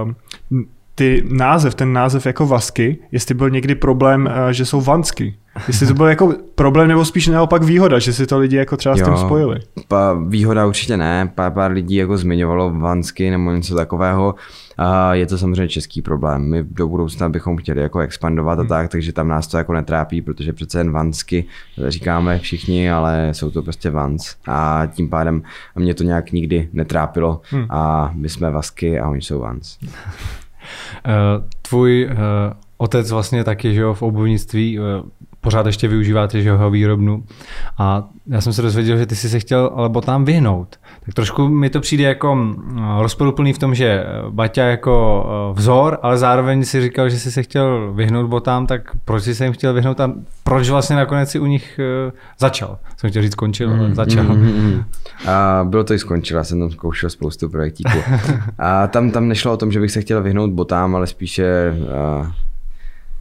uh, 0.06 0.12
ty 1.02 1.24
název, 1.30 1.76
ten 1.76 1.94
název 1.94 2.26
jako 2.26 2.48
Vasky, 2.48 2.98
jestli 3.12 3.36
byl 3.36 3.50
někdy 3.50 3.76
problém, 3.76 4.30
eh, 4.32 4.54
že 4.54 4.66
jsou 4.66 4.82
Vansky. 4.82 5.36
Jestli 5.68 5.88
to 5.88 5.94
byl 5.94 6.06
jako 6.06 6.34
problém 6.56 6.88
nebo 6.88 7.06
spíš 7.06 7.28
naopak 7.28 7.64
výhoda, 7.64 8.00
že 8.00 8.14
si 8.14 8.28
to 8.28 8.40
lidi 8.40 8.56
jako 8.56 8.78
třeba 8.78 8.96
jo, 8.98 9.06
s 9.06 9.08
tím 9.08 9.18
spojili. 9.18 9.60
Pa, 9.88 10.14
výhoda 10.28 10.66
určitě 10.66 10.98
ne, 10.98 11.32
pár, 11.36 11.52
pár 11.52 11.72
lidí 11.72 11.96
jako 11.96 12.18
zmiňovalo 12.18 12.70
Vansky 12.70 13.32
nebo 13.32 13.52
něco 13.52 13.76
takového. 13.76 14.36
A 14.78 15.14
je 15.14 15.26
to 15.26 15.38
samozřejmě 15.38 15.68
český 15.68 16.02
problém. 16.02 16.50
My 16.50 16.64
do 16.64 16.88
budoucna 16.88 17.30
bychom 17.30 17.58
chtěli 17.58 17.82
jako 17.82 18.00
expandovat 18.00 18.60
a 18.60 18.62
hmm. 18.62 18.70
tak, 18.70 18.90
takže 18.90 19.14
tam 19.14 19.28
nás 19.28 19.48
to 19.48 19.58
jako 19.58 19.74
netrápí, 19.74 20.22
protože 20.22 20.54
přece 20.54 20.80
jen 20.80 20.92
Vansky 20.92 21.46
říkáme 21.88 22.40
všichni, 22.40 22.92
ale 22.92 23.30
jsou 23.32 23.52
to 23.52 23.62
prostě 23.62 23.90
Vans. 23.90 24.36
A 24.48 24.88
tím 24.92 25.10
pádem 25.10 25.42
mě 25.76 25.94
to 25.94 26.04
nějak 26.04 26.32
nikdy 26.32 26.70
netrápilo 26.74 27.42
hmm. 27.50 27.66
a 27.70 28.12
my 28.14 28.30
jsme 28.30 28.52
Vasky 28.52 29.00
a 29.00 29.10
oni 29.10 29.22
jsou 29.22 29.40
Vans. 29.40 29.78
Eh, 31.06 31.12
tvůj 31.62 32.10
eh, 32.12 32.16
otec 32.78 33.12
vlastně 33.12 33.44
taky, 33.44 33.74
že 33.74 33.82
jo, 33.82 33.94
v 33.94 34.02
obuvnictví 34.02 34.80
eh, 34.80 34.82
pořád 35.42 35.66
ještě 35.66 35.88
využíváte, 35.88 36.42
že 36.42 36.50
jo, 36.50 36.70
výrobnu. 36.70 37.24
A 37.78 38.10
já 38.28 38.42
jsem 38.42 38.54
se 38.54 38.62
dozvěděl, 38.62 38.98
že 38.98 39.06
ty 39.06 39.16
jsi 39.16 39.30
se 39.30 39.40
chtěl 39.40 39.72
ale 39.76 39.90
botám 39.90 40.26
vyhnout. 40.26 40.80
Tak 41.06 41.16
trošku 41.16 41.48
mi 41.48 41.70
to 41.70 41.80
přijde 41.80 42.04
jako 42.04 42.36
mm, 42.36 43.00
rozporuplný 43.00 43.54
v 43.54 43.58
tom, 43.58 43.76
že 43.76 44.04
Baťa 44.30 44.66
jako 44.66 45.26
vzor, 45.58 45.98
ale 46.02 46.18
zároveň 46.18 46.66
si 46.66 46.82
říkal, 46.82 47.10
že 47.10 47.20
jsi 47.20 47.32
se 47.32 47.44
chtěl 47.44 47.94
vyhnout 47.94 48.30
botám, 48.30 48.68
tak 48.68 48.82
proč 49.06 49.24
jsi 49.24 49.36
se 49.36 49.44
jim 49.44 49.54
chtěl 49.54 49.74
vyhnout 49.74 50.00
a 50.00 50.14
proč 50.44 50.70
vlastně 50.70 50.96
nakonec 50.96 51.30
si 51.30 51.40
u 51.40 51.46
nich 51.46 51.80
začal? 52.40 52.78
Jsem 52.98 53.10
chtěl 53.10 53.22
říct 53.22 53.32
skončil, 53.32 53.70
mm, 53.70 53.80
ale 53.80 53.96
začal. 53.96 54.24
Mm, 54.24 54.42
mm, 54.42 54.64
mm. 54.64 54.84
A 55.28 55.66
bylo 55.70 55.84
to 55.84 55.94
i 55.94 56.00
skončilo, 56.00 56.38
já 56.38 56.44
jsem 56.44 56.60
tam 56.60 56.72
zkoušel 56.72 57.10
spoustu 57.10 57.50
projektíků. 57.50 57.98
A 58.60 58.88
tam, 58.88 59.12
tam 59.12 59.28
nešlo 59.28 59.54
o 59.54 59.58
tom, 59.58 59.72
že 59.72 59.80
bych 59.80 59.92
se 59.92 60.02
chtěl 60.02 60.24
vyhnout 60.24 60.52
botám, 60.52 60.96
ale 60.96 61.08
spíše 61.08 61.76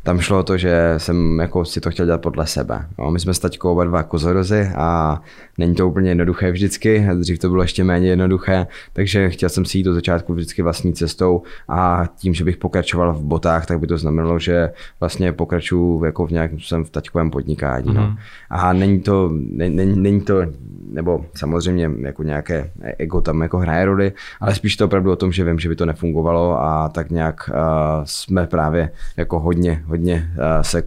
tam 0.02 0.20
šlo 0.20 0.38
o 0.38 0.42
to, 0.42 0.56
že 0.56 0.94
jsem 0.96 1.38
jako 1.38 1.64
si 1.64 1.80
to 1.80 1.90
chtěl 1.90 2.06
dělat 2.06 2.20
podle 2.20 2.46
sebe. 2.46 2.86
No, 2.98 3.10
my 3.10 3.20
jsme 3.20 3.34
s 3.34 3.38
taťkou 3.38 3.72
oba 3.72 3.84
dva 3.84 4.02
kozorozy 4.02 4.70
a 4.76 5.20
není 5.58 5.74
to 5.74 5.88
úplně 5.88 6.10
jednoduché 6.10 6.52
vždycky, 6.52 7.06
dřív 7.14 7.38
to 7.38 7.48
bylo 7.48 7.62
ještě 7.62 7.84
méně 7.84 8.08
jednoduché, 8.08 8.66
takže 8.92 9.30
chtěl 9.30 9.48
jsem 9.48 9.64
si 9.64 9.78
jít 9.78 9.84
do 9.84 9.94
začátku 9.94 10.34
vždycky 10.34 10.62
vlastní 10.62 10.92
cestou 10.92 11.42
a 11.68 12.04
tím, 12.16 12.34
že 12.34 12.44
bych 12.44 12.56
pokračoval 12.56 13.14
v 13.14 13.22
botách, 13.22 13.66
tak 13.66 13.80
by 13.80 13.86
to 13.86 13.98
znamenalo, 13.98 14.38
že 14.38 14.72
vlastně 15.00 15.32
pokračuju 15.32 16.04
jako 16.04 16.26
v 16.26 16.30
nějakém 16.30 16.60
jsem 16.60 16.84
v 16.84 16.90
taťkovém 16.90 17.30
podnikání. 17.30 17.86
Mm-hmm. 17.86 17.94
No. 17.94 18.06
Mhm. 18.06 18.16
A 18.50 18.72
není 18.72 19.00
to, 19.00 19.30
ne, 19.32 19.70
ne, 19.70 19.86
není 19.86 20.20
to, 20.20 20.42
nebo 20.92 21.24
samozřejmě 21.34 21.90
jako 22.00 22.22
nějaké 22.22 22.70
ego 22.98 23.20
tam 23.20 23.42
jako 23.42 23.58
hraje 23.58 23.84
roli, 23.84 24.12
ale 24.40 24.54
spíš 24.54 24.76
to 24.76 24.84
opravdu 24.84 25.12
o 25.12 25.16
tom, 25.16 25.32
že 25.32 25.44
vím, 25.44 25.58
že 25.58 25.68
by 25.68 25.76
to 25.76 25.86
nefungovalo 25.86 26.62
a 26.62 26.88
tak 26.88 27.10
nějak 27.10 27.50
uh, 27.50 27.56
jsme 28.04 28.46
právě 28.46 28.90
jako 29.16 29.40
hodně, 29.40 29.82
hodně 29.90 30.30
uh, 30.32 30.62
se, 30.62 30.82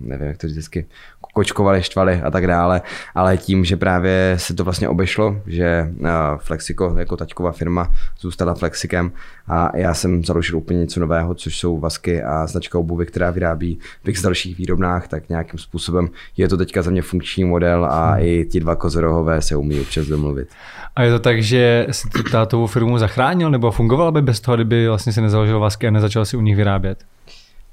nevím, 0.00 0.26
jak 0.26 0.38
to 0.38 0.46
vždycky, 0.46 0.86
kočkovali, 1.34 1.82
štvali 1.82 2.22
a 2.22 2.30
tak 2.30 2.46
dále, 2.46 2.82
ale 3.14 3.36
tím, 3.36 3.64
že 3.64 3.76
právě 3.76 4.34
se 4.36 4.54
to 4.54 4.64
vlastně 4.64 4.88
obešlo, 4.88 5.40
že 5.46 5.92
Flexico 6.38 6.94
jako 6.98 7.16
taťková 7.16 7.52
firma 7.52 7.92
zůstala 8.20 8.54
Flexikem 8.54 9.12
a 9.48 9.76
já 9.76 9.94
jsem 9.94 10.24
založil 10.24 10.58
úplně 10.58 10.80
něco 10.80 11.00
nového, 11.00 11.34
což 11.34 11.58
jsou 11.58 11.78
vasky 11.80 12.22
a 12.22 12.46
značka 12.46 12.78
obuvy, 12.78 13.06
která 13.06 13.30
vyrábí 13.30 13.78
v 14.04 14.22
dalších 14.22 14.58
výrobnách, 14.58 15.08
tak 15.08 15.28
nějakým 15.28 15.58
způsobem 15.58 16.08
je 16.36 16.48
to 16.48 16.56
teďka 16.56 16.82
za 16.82 16.90
mě 16.90 17.02
funkční 17.02 17.44
model 17.44 17.84
a 17.84 18.10
hmm. 18.10 18.24
i 18.24 18.46
ti 18.50 18.60
dva 18.60 18.76
kozorohové 18.76 19.42
se 19.42 19.56
umí 19.56 19.80
občas 19.80 20.06
domluvit. 20.06 20.48
A 20.96 21.02
je 21.02 21.10
to 21.10 21.18
tak, 21.18 21.42
že 21.42 21.86
si 21.90 22.08
tu 22.08 22.22
tátovou 22.22 22.66
firmu 22.66 22.98
zachránil 22.98 23.50
nebo 23.50 23.70
fungovala 23.70 24.10
by 24.10 24.22
bez 24.22 24.40
toho, 24.40 24.54
kdyby 24.54 24.88
vlastně 24.88 25.12
si 25.12 25.20
nezaložil 25.20 25.60
vasky 25.60 25.88
a 25.88 25.90
nezačal 25.90 26.24
si 26.24 26.36
u 26.36 26.40
nich 26.40 26.56
vyrábět? 26.56 27.04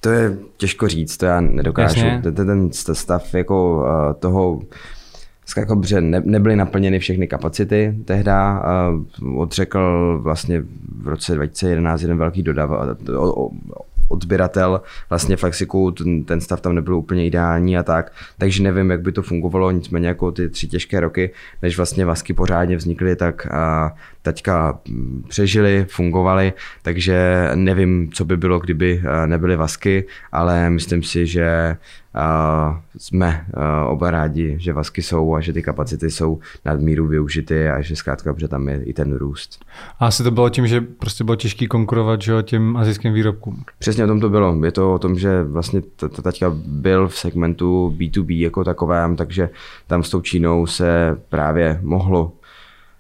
To 0.04 0.10
je 0.10 0.38
těžko 0.58 0.88
říct, 0.88 1.18
to 1.18 1.26
já 1.26 1.42
nedokážu. 1.42 2.06
Ten, 2.24 2.36
ten 2.36 2.70
stav 2.72 3.34
jako 3.34 3.78
uh, 3.78 4.14
toho 4.14 4.62
jako, 5.58 5.82
že 5.86 6.02
ne, 6.02 6.22
nebyly 6.26 6.56
naplněny 6.56 7.00
všechny 7.00 7.28
kapacity 7.28 7.96
tehda. 8.06 8.64
Uh, 9.22 9.42
odřekl 9.42 10.20
vlastně 10.24 10.64
v 11.02 11.08
roce 11.08 11.36
2011 11.36 12.02
jeden 12.02 12.18
velký 12.18 12.44
dodavatel, 12.44 13.50
odběratel 14.14 14.82
vlastně 15.10 15.38
Flexiku, 15.38 15.92
ten, 15.92 16.24
ten 16.24 16.42
stav 16.42 16.62
tam 16.62 16.76
nebyl 16.76 16.96
úplně 16.96 17.26
ideální 17.26 17.78
a 17.78 17.84
tak, 17.84 18.12
takže 18.38 18.64
nevím, 18.64 18.92
jak 18.92 19.02
by 19.02 19.12
to 19.12 19.22
fungovalo, 19.22 19.72
nicméně 19.72 20.08
jako 20.08 20.32
ty 20.32 20.50
tři 20.50 20.68
těžké 20.68 21.00
roky, 21.00 21.32
než 21.62 21.78
vlastně 21.78 22.06
Vasky 22.06 22.34
pořádně 22.34 22.78
vznikly, 22.78 23.16
tak 23.16 23.48
a, 23.52 23.94
teďka 24.22 24.80
mm, 24.88 25.24
přežili, 25.30 25.86
fungovali, 25.90 26.54
takže 26.82 27.50
nevím, 27.56 28.12
co 28.12 28.26
by 28.26 28.38
bylo, 28.38 28.60
kdyby 28.60 29.02
nebyly 29.26 29.56
Vasky, 29.56 30.06
ale 30.32 30.70
myslím 30.70 31.04
si, 31.04 31.28
že 31.28 31.78
jsme 32.98 33.46
oba 33.88 34.12
rádi, 34.12 34.56
že 34.60 34.74
vasky 34.74 35.02
jsou 35.02 35.36
a 35.36 35.42
že 35.42 35.54
ty 35.54 35.64
kapacity 35.64 36.12
jsou 36.12 36.40
nadmíru 36.66 37.08
využity 37.08 37.70
a 37.70 37.82
že 37.82 37.96
zkrátka, 37.96 38.36
že 38.38 38.48
tam 38.48 38.70
je 38.70 38.84
i 38.84 38.94
ten 38.94 39.16
růst. 39.16 39.66
A 40.00 40.08
asi 40.08 40.24
to 40.24 40.32
bylo 40.32 40.50
tím, 40.50 40.68
že 40.68 40.82
prostě 40.82 41.24
bylo 41.24 41.36
těžké 41.36 41.68
konkurovat 41.68 42.22
že, 42.22 42.34
těm 42.44 42.78
azijským 42.78 43.14
výrobkům. 43.14 43.64
Přesně 43.80 44.04
o 44.04 44.08
tom 44.08 44.20
to 44.20 44.30
bylo. 44.30 44.66
Je 44.66 44.72
to 44.72 44.94
o 44.94 45.00
tom, 45.00 45.16
že 45.16 45.44
vlastně 45.44 45.82
teďka 46.24 46.54
byl 46.66 47.08
v 47.08 47.18
segmentu 47.18 47.96
B2B 47.98 48.40
jako 48.40 48.64
takovém, 48.64 49.16
takže 49.16 49.50
tam 49.88 50.04
s 50.04 50.10
tou 50.10 50.22
Čínou 50.22 50.68
se 50.68 51.18
právě 51.30 51.80
mohlo 51.82 52.32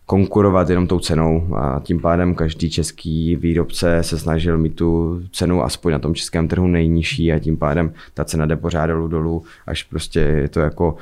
konkurovat 0.06 0.70
jenom 0.70 0.88
tou 0.88 0.99
cenou 0.99 1.56
a 1.56 1.82
tím 1.84 2.01
pádem 2.01 2.36
každý 2.36 2.70
český 2.70 3.36
výrobce 3.36 4.04
se 4.04 4.20
snažil 4.20 4.58
mít 4.58 4.76
tu 4.76 5.22
cenu 5.32 5.64
aspoň 5.64 5.91
na 5.91 5.99
tom 5.99 6.16
českém 6.16 6.47
trhu 6.47 6.68
nejnižší 6.68 7.34
a 7.34 7.39
tím 7.39 7.58
pádem 7.58 7.93
ta 8.14 8.26
cena 8.26 8.45
jde 8.45 8.56
pořád 8.56 8.86
dolů 8.86 9.08
dolů, 9.08 9.43
až 9.68 9.84
prostě 9.84 10.20
je 10.20 10.49
to 10.49 10.60
jako 10.60 10.95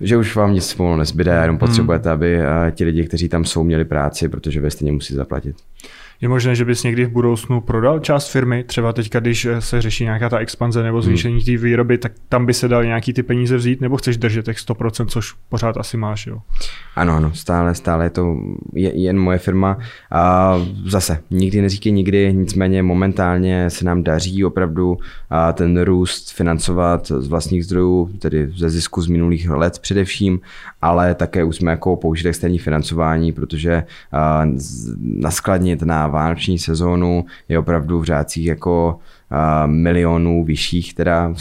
že 0.00 0.16
už 0.16 0.36
vám 0.36 0.54
nic 0.54 0.66
spolu 0.66 0.96
nezbyde, 0.96 1.30
jenom 1.32 1.48
hmm. 1.48 1.58
potřebujete, 1.58 2.10
aby 2.10 2.38
ti 2.70 2.84
lidi, 2.84 3.04
kteří 3.04 3.28
tam 3.28 3.44
jsou, 3.44 3.64
měli 3.64 3.84
práci, 3.84 4.28
protože 4.28 4.60
vy 4.60 4.70
stejně 4.70 4.92
musí 4.92 5.14
zaplatit. 5.14 5.56
Je 6.20 6.28
možné, 6.28 6.54
že 6.54 6.64
bys 6.64 6.82
někdy 6.82 7.04
v 7.04 7.10
budoucnu 7.10 7.60
prodal 7.60 7.98
část 7.98 8.28
firmy, 8.28 8.64
třeba 8.64 8.92
teďka, 8.92 9.20
když 9.20 9.48
se 9.58 9.82
řeší 9.82 10.04
nějaká 10.04 10.28
ta 10.28 10.38
expanze 10.38 10.82
nebo 10.82 11.02
zvýšení 11.02 11.34
hmm. 11.34 11.44
té 11.44 11.56
výroby, 11.56 11.98
tak 11.98 12.12
tam 12.28 12.46
by 12.46 12.54
se 12.54 12.68
dal 12.68 12.84
nějaký 12.84 13.12
ty 13.12 13.22
peníze 13.22 13.56
vzít, 13.56 13.80
nebo 13.80 13.96
chceš 13.96 14.16
držet 14.16 14.44
těch 14.44 14.56
100%, 14.56 15.06
což 15.06 15.32
pořád 15.48 15.76
asi 15.76 15.96
máš, 15.96 16.26
jo? 16.26 16.38
Ano, 16.96 17.12
ano, 17.12 17.34
stále, 17.34 17.74
stále 17.74 18.06
je 18.06 18.10
to 18.10 18.36
je, 18.74 19.00
jen 19.00 19.18
moje 19.18 19.38
firma. 19.38 19.78
A 20.10 20.56
zase, 20.86 21.18
nikdy 21.30 21.62
neříkej 21.62 21.92
nikdy, 21.92 22.32
nicméně 22.32 22.82
momentálně 22.82 23.70
se 23.70 23.84
nám 23.84 24.02
daří 24.02 24.44
opravdu 24.44 24.96
ten 25.52 25.80
růst 25.82 26.32
financovat 26.32 27.06
z 27.06 27.28
vlastních 27.28 27.64
zdrojů, 27.64 28.10
tedy 28.18 28.52
ze 28.56 28.70
zisku 28.70 29.02
z 29.02 29.06
minulých 29.06 29.50
let 29.50 29.78
především, 29.78 30.40
ale 30.82 31.14
také 31.14 31.44
už 31.44 31.56
jsme 31.56 31.70
jako 31.70 31.96
použili 31.96 32.28
externí 32.28 32.58
financování, 32.58 33.32
protože 33.32 33.84
naskladnit 35.00 35.82
na 35.82 36.03
vánoční 36.08 36.58
sezónu 36.58 37.24
je 37.48 37.58
opravdu 37.58 38.00
v 38.00 38.04
řádcích 38.04 38.46
jako 38.46 38.98
milionů 39.66 40.44
vyšších, 40.44 40.94
teda 40.94 41.34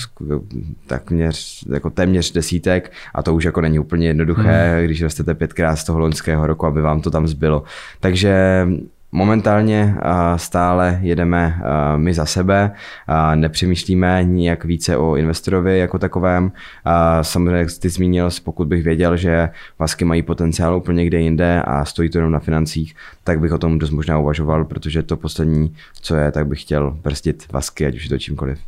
takměř, 0.87 1.65
jako 1.73 1.89
téměř 1.89 2.31
desítek 2.31 2.91
a 3.15 3.23
to 3.23 3.33
už 3.33 3.43
jako 3.43 3.61
není 3.61 3.79
úplně 3.79 4.07
jednoduché, 4.07 4.73
hmm. 4.75 4.85
když 4.85 5.03
rostete 5.03 5.33
pětkrát 5.33 5.79
z 5.79 5.83
toho 5.83 5.99
loňského 5.99 6.47
roku, 6.47 6.65
aby 6.65 6.81
vám 6.81 7.01
to 7.01 7.11
tam 7.11 7.27
zbylo. 7.27 7.63
Takže 7.99 8.67
Momentálně 9.15 9.95
stále 10.35 10.99
jedeme 11.01 11.61
my 11.95 12.13
za 12.13 12.25
sebe, 12.25 12.71
nepřemýšlíme 13.35 14.23
nijak 14.23 14.65
více 14.65 14.97
o 14.97 15.15
investorovi 15.15 15.79
jako 15.79 15.99
takovém. 15.99 16.51
Samozřejmě, 17.21 17.59
jak 17.59 17.67
ty 17.79 17.89
zmínil, 17.89 18.29
pokud 18.43 18.67
bych 18.67 18.83
věděl, 18.83 19.17
že 19.17 19.49
Vasky 19.79 20.05
mají 20.05 20.21
potenciál 20.21 20.77
úplně 20.77 20.97
někde 20.97 21.19
jinde 21.19 21.61
a 21.61 21.85
stojí 21.85 22.09
to 22.09 22.17
jenom 22.17 22.31
na 22.31 22.39
financích, 22.39 22.95
tak 23.23 23.39
bych 23.39 23.51
o 23.51 23.57
tom 23.57 23.79
dost 23.79 23.91
možná 23.91 24.19
uvažoval, 24.19 24.65
protože 24.65 25.03
to 25.03 25.17
poslední, 25.17 25.75
co 26.01 26.15
je, 26.15 26.31
tak 26.31 26.47
bych 26.47 26.61
chtěl 26.61 26.97
brzdit 27.03 27.51
Vasky, 27.51 27.85
ať 27.85 27.95
už 27.95 28.03
je 28.03 28.09
to 28.09 28.17
čímkoliv. 28.17 28.59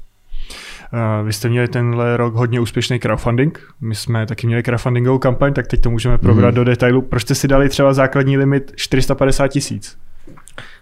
Vy 1.23 1.33
jste 1.33 1.49
měli 1.49 1.67
tenhle 1.67 2.17
rok 2.17 2.33
hodně 2.33 2.59
úspěšný 2.59 2.99
crowdfunding. 2.99 3.59
My 3.81 3.95
jsme 3.95 4.25
taky 4.25 4.47
měli 4.47 4.63
crowdfundingovou 4.63 5.19
kampaň, 5.19 5.53
tak 5.53 5.67
teď 5.67 5.81
to 5.81 5.89
můžeme 5.89 6.17
probrat 6.17 6.51
mm. 6.51 6.55
do 6.55 6.63
detailu. 6.63 7.01
Proč 7.01 7.21
jste 7.23 7.35
si 7.35 7.47
dali 7.47 7.69
třeba 7.69 7.93
základní 7.93 8.37
limit 8.37 8.71
450 8.75 9.47
tisíc? 9.47 9.97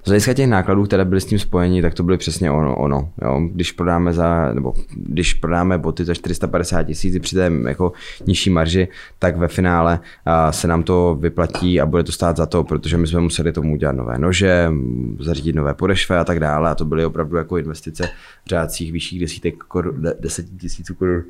Z 0.04 0.08
hlediska 0.08 0.34
těch 0.34 0.47
nákladů, 0.47 0.84
které 0.84 1.06
byly 1.06 1.22
s 1.22 1.26
tím 1.26 1.39
spojení, 1.39 1.82
tak 1.82 1.93
to 1.93 2.04
byly 2.04 2.18
přesně 2.18 2.51
ono. 2.51 2.76
ono 2.76 3.10
jo. 3.22 3.41
Když 3.51 3.72
prodáme 3.72 4.14
za, 4.14 4.54
nebo 4.54 4.74
když 4.95 5.34
prodáme 5.34 5.78
boty 5.78 6.06
za 6.06 6.14
450 6.14 6.84
tisíc 6.84 7.20
při 7.22 7.36
té 7.36 7.51
jako 7.68 7.91
nižší 8.28 8.49
marži, 8.49 8.88
tak 9.20 9.38
ve 9.38 9.47
finále 9.47 9.99
a, 10.26 10.51
se 10.51 10.68
nám 10.68 10.84
to 10.84 11.18
vyplatí 11.20 11.82
a 11.82 11.86
bude 11.86 12.04
to 12.04 12.12
stát 12.12 12.38
za 12.38 12.45
to, 12.45 12.64
protože 12.64 12.97
my 12.97 13.08
jsme 13.08 13.20
museli 13.20 13.51
tomu 13.51 13.74
udělat 13.74 13.95
nové 13.95 14.18
nože, 14.18 14.72
zařídit 15.20 15.56
nové 15.56 15.74
podešve 15.74 16.20
a 16.20 16.24
tak 16.24 16.39
dále 16.39 16.70
a 16.70 16.76
to 16.76 16.86
byly 16.86 17.06
opravdu 17.06 17.38
jako 17.38 17.58
investice 17.58 18.10
v 18.45 18.49
řádcích 18.49 18.91
vyšších 18.91 19.20
desítek 19.20 19.56
korun, 19.58 20.04
deset 20.20 20.45
tisíců 20.62 20.95
korun 20.95 21.24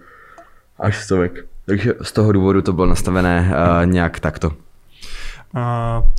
až 0.79 1.03
stovek. 1.03 1.45
Takže 1.65 1.93
z 2.01 2.11
toho 2.11 2.31
důvodu 2.31 2.61
to 2.61 2.73
bylo 2.73 2.87
nastavené 2.87 3.53
nějak 3.85 4.19
takto. 4.19 4.51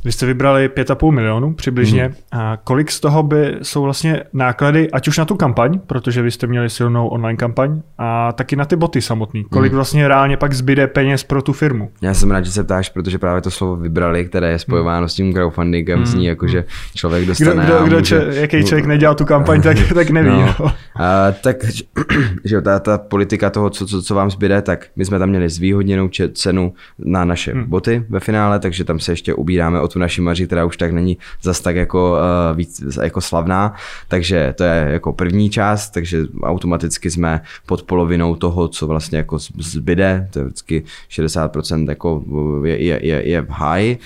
Vy 0.05 0.11
jste 0.11 0.25
vybrali 0.25 0.67
5,5 0.67 1.11
milionů 1.11 1.53
přibližně. 1.53 2.07
Mm. 2.07 2.39
A 2.39 2.57
kolik 2.63 2.91
z 2.91 2.99
toho 2.99 3.23
by 3.23 3.57
jsou 3.61 3.83
vlastně 3.83 4.23
náklady, 4.33 4.91
ať 4.91 5.07
už 5.07 5.17
na 5.17 5.25
tu 5.25 5.35
kampaň, 5.35 5.79
protože 5.87 6.21
vy 6.21 6.31
jste 6.31 6.47
měli 6.47 6.69
silnou 6.69 7.07
online 7.07 7.37
kampaň, 7.37 7.81
a 7.97 8.31
taky 8.31 8.55
na 8.55 8.65
ty 8.65 8.75
boty 8.75 9.01
samotný. 9.01 9.43
Kolik 9.43 9.71
mm. 9.71 9.75
vlastně 9.75 10.07
reálně 10.07 10.37
pak 10.37 10.53
zbyde 10.53 10.87
peněz 10.87 11.23
pro 11.23 11.41
tu 11.41 11.53
firmu? 11.53 11.89
Já 12.01 12.13
jsem 12.13 12.31
rád, 12.31 12.45
že 12.45 12.51
se 12.51 12.63
ptáš, 12.63 12.89
protože 12.89 13.19
právě 13.19 13.41
to 13.41 13.51
slovo 13.51 13.75
vybrali, 13.75 14.25
které 14.25 14.51
je 14.51 14.59
spojováno 14.59 15.01
mm. 15.01 15.09
s 15.09 15.13
tím 15.13 15.33
crowdfundingem, 15.33 15.99
mm. 15.99 16.05
zní 16.05 16.25
jako, 16.25 16.47
že 16.47 16.63
člověk 16.95 17.25
dostane. 17.25 17.65
Kdo, 17.65 17.75
kdo, 17.75 17.85
kdo 17.85 17.97
může... 17.97 18.05
če, 18.05 18.39
jaký 18.39 18.63
člověk 18.63 18.85
nedělal 18.85 19.15
tu 19.15 19.25
kampaň, 19.25 19.61
tak, 19.61 19.77
tak 19.93 20.09
neví. 20.09 20.29
No. 20.29 20.55
No. 20.59 20.71
A, 20.95 21.31
tak, 21.31 21.57
že 22.43 22.61
ta, 22.61 22.79
ta 22.79 22.97
politika 22.97 23.49
toho, 23.49 23.69
co, 23.69 23.87
co, 23.87 24.03
co 24.03 24.15
vám 24.15 24.31
zbyde, 24.31 24.61
tak 24.61 24.87
my 24.95 25.05
jsme 25.05 25.19
tam 25.19 25.29
měli 25.29 25.49
zvýhodněnou 25.49 26.09
cenu 26.33 26.73
na 26.99 27.25
naše 27.25 27.53
mm. 27.53 27.63
boty 27.63 28.05
ve 28.09 28.19
finále, 28.19 28.59
takže 28.59 28.83
tam 28.83 28.99
se 28.99 29.11
ještě 29.11 29.24
ještě 29.25 29.33
ubíráme 29.33 29.81
o 29.81 29.87
tu 29.87 29.99
naši 29.99 30.21
marži, 30.21 30.45
která 30.45 30.65
už 30.65 30.77
tak 30.77 30.91
není 30.91 31.17
zas 31.41 31.59
tak 31.59 31.75
jako, 31.75 32.17
uh, 32.51 32.57
víc, 32.57 32.81
jako 33.01 33.21
slavná. 33.21 33.73
Takže 34.07 34.53
to 34.57 34.63
je 34.63 34.87
jako 34.89 35.13
první 35.13 35.49
část, 35.49 35.89
takže 35.89 36.29
automaticky 36.43 37.11
jsme 37.11 37.41
pod 37.65 37.83
polovinou 37.83 38.35
toho, 38.35 38.67
co 38.67 38.87
vlastně 38.87 39.17
jako 39.17 39.39
zbyde, 39.57 40.27
to 40.31 40.39
je 40.39 40.45
vždycky 40.45 40.83
60% 41.09 41.89
jako 41.89 42.23
je, 42.65 42.83
je, 42.83 42.99
je, 43.05 43.29
je 43.29 43.45
high. 43.49 43.97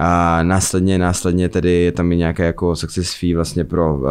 A 0.00 0.42
následně, 0.42 0.98
následně 0.98 1.48
tedy 1.48 1.72
je 1.72 1.92
tam 1.92 2.12
i 2.12 2.16
nějaké 2.16 2.44
jako 2.44 2.76
success 2.76 3.14
fee 3.14 3.34
vlastně 3.34 3.64
pro 3.64 3.94
uh, 3.94 4.06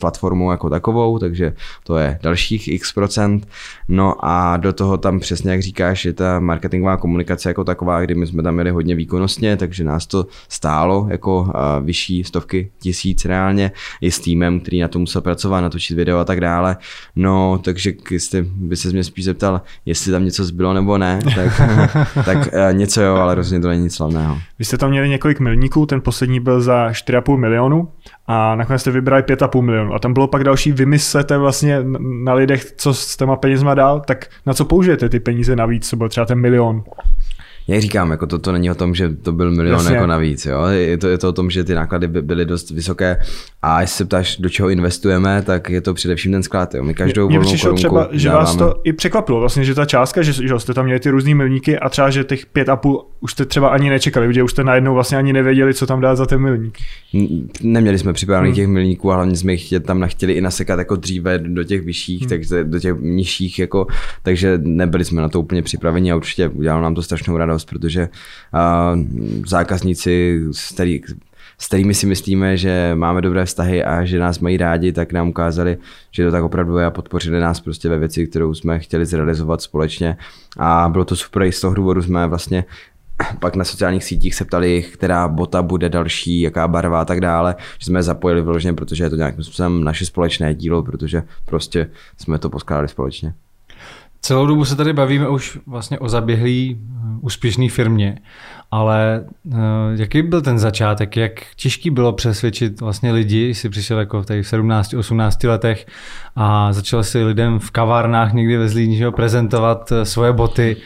platformu 0.00 0.50
jako 0.50 0.70
takovou, 0.70 1.18
takže 1.18 1.54
to 1.84 1.98
je 1.98 2.18
dalších 2.22 2.68
x 2.68 2.92
procent. 2.92 3.48
No 3.88 4.14
a 4.20 4.56
do 4.56 4.72
toho 4.72 4.96
tam 4.96 5.20
přesně, 5.20 5.50
jak 5.50 5.62
říkáš, 5.62 6.04
je 6.04 6.12
ta 6.12 6.40
marketingová 6.40 6.96
komunikace 6.96 7.50
jako 7.50 7.64
taková, 7.64 8.00
kdy 8.00 8.14
my 8.14 8.26
jsme 8.26 8.42
tam 8.42 8.54
měli 8.54 8.70
hodně 8.70 8.94
výkonnostně, 8.94 9.56
takže 9.56 9.84
nás 9.84 10.06
to 10.06 10.26
stálo 10.48 11.06
jako 11.10 11.40
uh, 11.40 11.50
vyšší 11.84 12.24
stovky 12.24 12.70
tisíc 12.78 13.24
reálně, 13.24 13.72
i 14.00 14.10
s 14.10 14.20
týmem, 14.20 14.60
který 14.60 14.80
na 14.80 14.88
to 14.88 14.98
musel 14.98 15.22
pracovat, 15.22 15.60
natočit 15.60 15.96
video 15.96 16.18
a 16.18 16.24
tak 16.24 16.40
dále. 16.40 16.76
No, 17.16 17.60
takže 17.64 17.92
jestli 18.10 18.42
by 18.42 18.76
se 18.76 18.88
mě 18.88 19.04
spíš 19.04 19.24
zeptal, 19.24 19.60
jestli 19.86 20.12
tam 20.12 20.24
něco 20.24 20.44
zbylo 20.44 20.74
nebo 20.74 20.98
ne, 20.98 21.20
tak, 21.34 21.60
tak 22.24 22.38
uh, 22.38 22.76
něco 22.76 23.02
jo, 23.02 23.14
ale 23.14 23.34
rozhodně 23.34 23.62
to 23.62 23.68
není 23.68 23.82
nic 23.82 23.94
slavného. 23.94 24.38
Vy 24.58 24.64
jste 24.64 24.78
tam 24.78 24.90
měli 24.90 25.07
několik 25.08 25.40
milníků, 25.40 25.86
ten 25.86 26.00
poslední 26.00 26.40
byl 26.40 26.60
za 26.60 26.88
4,5 26.88 27.36
milionu 27.36 27.88
a 28.26 28.54
nakonec 28.54 28.80
jste 28.80 28.90
vybrali 28.90 29.22
5,5 29.22 29.62
milionu. 29.62 29.94
A 29.94 29.98
tam 29.98 30.14
bylo 30.14 30.28
pak 30.28 30.44
další, 30.44 30.72
vymyslete 30.72 31.38
vlastně 31.38 31.78
na 32.24 32.34
lidech, 32.34 32.64
co 32.76 32.94
s 32.94 33.16
těma 33.16 33.36
penězma 33.36 33.74
dál, 33.74 34.00
tak 34.00 34.26
na 34.46 34.54
co 34.54 34.64
použijete 34.64 35.08
ty 35.08 35.20
peníze 35.20 35.56
navíc, 35.56 35.88
co 35.88 35.96
byl 35.96 36.08
třeba 36.08 36.26
ten 36.26 36.40
milion? 36.40 36.84
Jak 37.68 37.80
říkám, 37.80 38.10
jako 38.10 38.26
to, 38.26 38.38
to 38.38 38.52
není 38.52 38.70
o 38.70 38.74
tom, 38.74 38.94
že 38.94 39.08
to 39.08 39.32
byl 39.32 39.50
milion 39.50 39.78
Jasně. 39.78 39.94
jako 39.94 40.06
navíc. 40.06 40.46
Jo? 40.46 40.64
Je, 40.66 40.98
to, 40.98 41.08
je 41.08 41.18
to 41.18 41.28
o 41.28 41.32
tom, 41.32 41.50
že 41.50 41.64
ty 41.64 41.74
náklady 41.74 42.08
by 42.08 42.22
byly 42.22 42.44
dost 42.44 42.70
vysoké 42.70 43.16
A 43.62 43.80
jestli 43.80 43.96
se 43.96 44.04
ptáš, 44.04 44.36
do 44.36 44.48
čeho 44.48 44.68
investujeme, 44.68 45.42
tak 45.42 45.70
je 45.70 45.80
to 45.80 45.94
především 45.94 46.32
ten 46.32 46.42
sklad. 46.42 46.74
Jo. 46.74 46.82
My 46.84 46.94
každou 46.94 47.28
Mně 47.28 47.38
volnou 47.38 47.58
korunku 47.60 47.76
třeba, 47.78 48.08
že 48.12 48.28
dáváme. 48.28 48.44
vás 48.44 48.56
to 48.56 48.80
i 48.84 48.92
překvapilo, 48.92 49.40
vlastně, 49.40 49.64
že 49.64 49.74
ta 49.74 49.84
částka, 49.84 50.22
že, 50.22 50.32
že 50.32 50.58
jste 50.58 50.74
tam 50.74 50.84
měli 50.84 51.00
ty 51.00 51.10
různý 51.10 51.34
milníky 51.34 51.78
a 51.78 51.88
třeba, 51.88 52.10
že 52.10 52.24
těch 52.24 52.46
pět 52.46 52.68
a 52.68 52.76
půl 52.76 53.04
už 53.20 53.32
jste 53.32 53.44
třeba 53.44 53.68
ani 53.68 53.90
nečekali, 53.90 54.34
že 54.34 54.42
už 54.42 54.50
jste 54.50 54.64
najednou 54.64 54.94
vlastně 54.94 55.18
ani 55.18 55.32
nevěděli, 55.32 55.74
co 55.74 55.86
tam 55.86 56.00
dát 56.00 56.14
za 56.16 56.26
ten 56.26 56.40
milník. 56.40 56.78
Neměli 57.62 57.98
jsme 57.98 58.12
připravených 58.12 58.54
Hmm. 58.54 58.56
těch 58.56 58.68
milníků 58.68 59.12
a 59.12 59.14
hlavně 59.14 59.36
jsme 59.36 59.52
jich 59.52 59.66
chtěli, 59.66 59.80
tam 59.84 60.04
chtěli 60.08 60.32
i 60.32 60.40
nasekat 60.40 60.78
jako 60.78 60.96
dříve 60.96 61.38
do 61.38 61.64
těch 61.64 61.82
vyšších, 61.82 62.20
Hmm. 62.20 62.28
takže 62.28 62.64
do 62.64 62.80
těch 62.80 62.94
nižších, 63.00 63.58
jako, 63.58 63.86
takže 64.22 64.58
nebyli 64.62 65.04
jsme 65.04 65.22
na 65.22 65.28
to 65.28 65.40
úplně 65.40 65.62
připraveni 65.62 66.12
a 66.12 66.16
určitě 66.16 66.48
udělalo 66.48 66.82
nám 66.82 66.94
to 66.94 67.02
strašnou 67.02 67.36
radost, 67.36 67.57
protože 67.64 68.08
uh, 68.54 69.02
zákazníci, 69.46 70.40
s, 70.52 70.72
který, 70.72 71.02
s 71.58 71.66
kterými 71.66 71.94
si 71.94 72.06
myslíme, 72.06 72.56
že 72.56 72.90
máme 72.94 73.20
dobré 73.20 73.44
vztahy 73.44 73.84
a 73.84 74.04
že 74.04 74.18
nás 74.18 74.38
mají 74.38 74.56
rádi, 74.56 74.92
tak 74.92 75.12
nám 75.12 75.28
ukázali, 75.28 75.78
že 76.10 76.24
to 76.24 76.30
tak 76.30 76.44
opravdu 76.44 76.76
je 76.78 76.86
a 76.86 76.90
podpořili 76.90 77.40
nás 77.40 77.60
prostě 77.60 77.88
ve 77.88 77.98
věci, 77.98 78.26
kterou 78.26 78.54
jsme 78.54 78.78
chtěli 78.78 79.06
zrealizovat 79.06 79.62
společně 79.62 80.16
a 80.58 80.88
bylo 80.88 81.04
to 81.04 81.16
super 81.16 81.42
i 81.42 81.52
z 81.52 81.60
toho 81.60 81.74
důvodu 81.74 82.02
jsme 82.02 82.26
vlastně 82.26 82.64
pak 83.40 83.56
na 83.56 83.64
sociálních 83.64 84.04
sítích 84.04 84.34
se 84.34 84.44
ptali, 84.44 84.82
která 84.82 85.28
bota 85.28 85.62
bude 85.62 85.88
další, 85.88 86.40
jaká 86.40 86.68
barva 86.68 87.00
a 87.00 87.04
tak 87.04 87.20
dále, 87.20 87.56
že 87.78 87.86
jsme 87.86 87.98
je 87.98 88.02
zapojili 88.02 88.42
vyloženě, 88.42 88.72
protože 88.72 89.04
je 89.04 89.10
to 89.10 89.16
nějakým 89.16 89.44
způsobem 89.44 89.84
naše 89.84 90.06
společné 90.06 90.54
dílo, 90.54 90.82
protože 90.82 91.22
prostě 91.44 91.90
jsme 92.16 92.38
to 92.38 92.50
poskládali 92.50 92.88
společně. 92.88 93.34
Celou 94.20 94.46
dobu 94.46 94.64
se 94.64 94.76
tady 94.76 94.92
bavíme 94.92 95.28
už 95.28 95.58
vlastně 95.66 95.98
o 95.98 96.08
zaběhlý 96.08 96.78
eh, 96.80 96.98
úspěšné 97.20 97.68
firmě, 97.68 98.18
ale 98.70 99.24
eh, 99.52 99.56
jaký 99.96 100.22
byl 100.22 100.40
ten 100.40 100.58
začátek, 100.58 101.16
jak 101.16 101.32
těžký 101.56 101.90
bylo 101.90 102.12
přesvědčit 102.12 102.80
vlastně 102.80 103.12
lidi, 103.12 103.54
jsi 103.54 103.68
přišel 103.68 103.98
jako 103.98 104.22
v 104.22 104.26
těch 104.26 104.46
17-18 104.46 105.48
letech 105.48 105.86
a 106.36 106.72
začal 106.72 107.04
si 107.04 107.24
lidem 107.24 107.58
v 107.58 107.70
kavárnách 107.70 108.32
někdy 108.32 108.56
ve 108.56 108.68
Zlíně 108.68 109.10
prezentovat 109.10 109.92
eh, 109.92 110.04
svoje 110.04 110.32
boty 110.32 110.76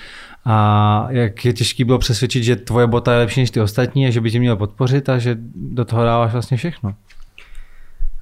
a 0.44 1.06
jak 1.10 1.44
je 1.44 1.52
těžký 1.52 1.84
bylo 1.84 1.98
přesvědčit, 1.98 2.44
že 2.44 2.56
tvoje 2.56 2.86
bota 2.86 3.12
je 3.12 3.18
lepší 3.18 3.40
než 3.40 3.50
ty 3.50 3.60
ostatní 3.60 4.06
a 4.06 4.10
že 4.10 4.20
by 4.20 4.30
tě 4.30 4.38
měl 4.38 4.56
podpořit 4.56 5.08
a 5.08 5.18
že 5.18 5.36
do 5.54 5.84
toho 5.84 6.04
dáváš 6.04 6.32
vlastně 6.32 6.56
všechno. 6.56 6.94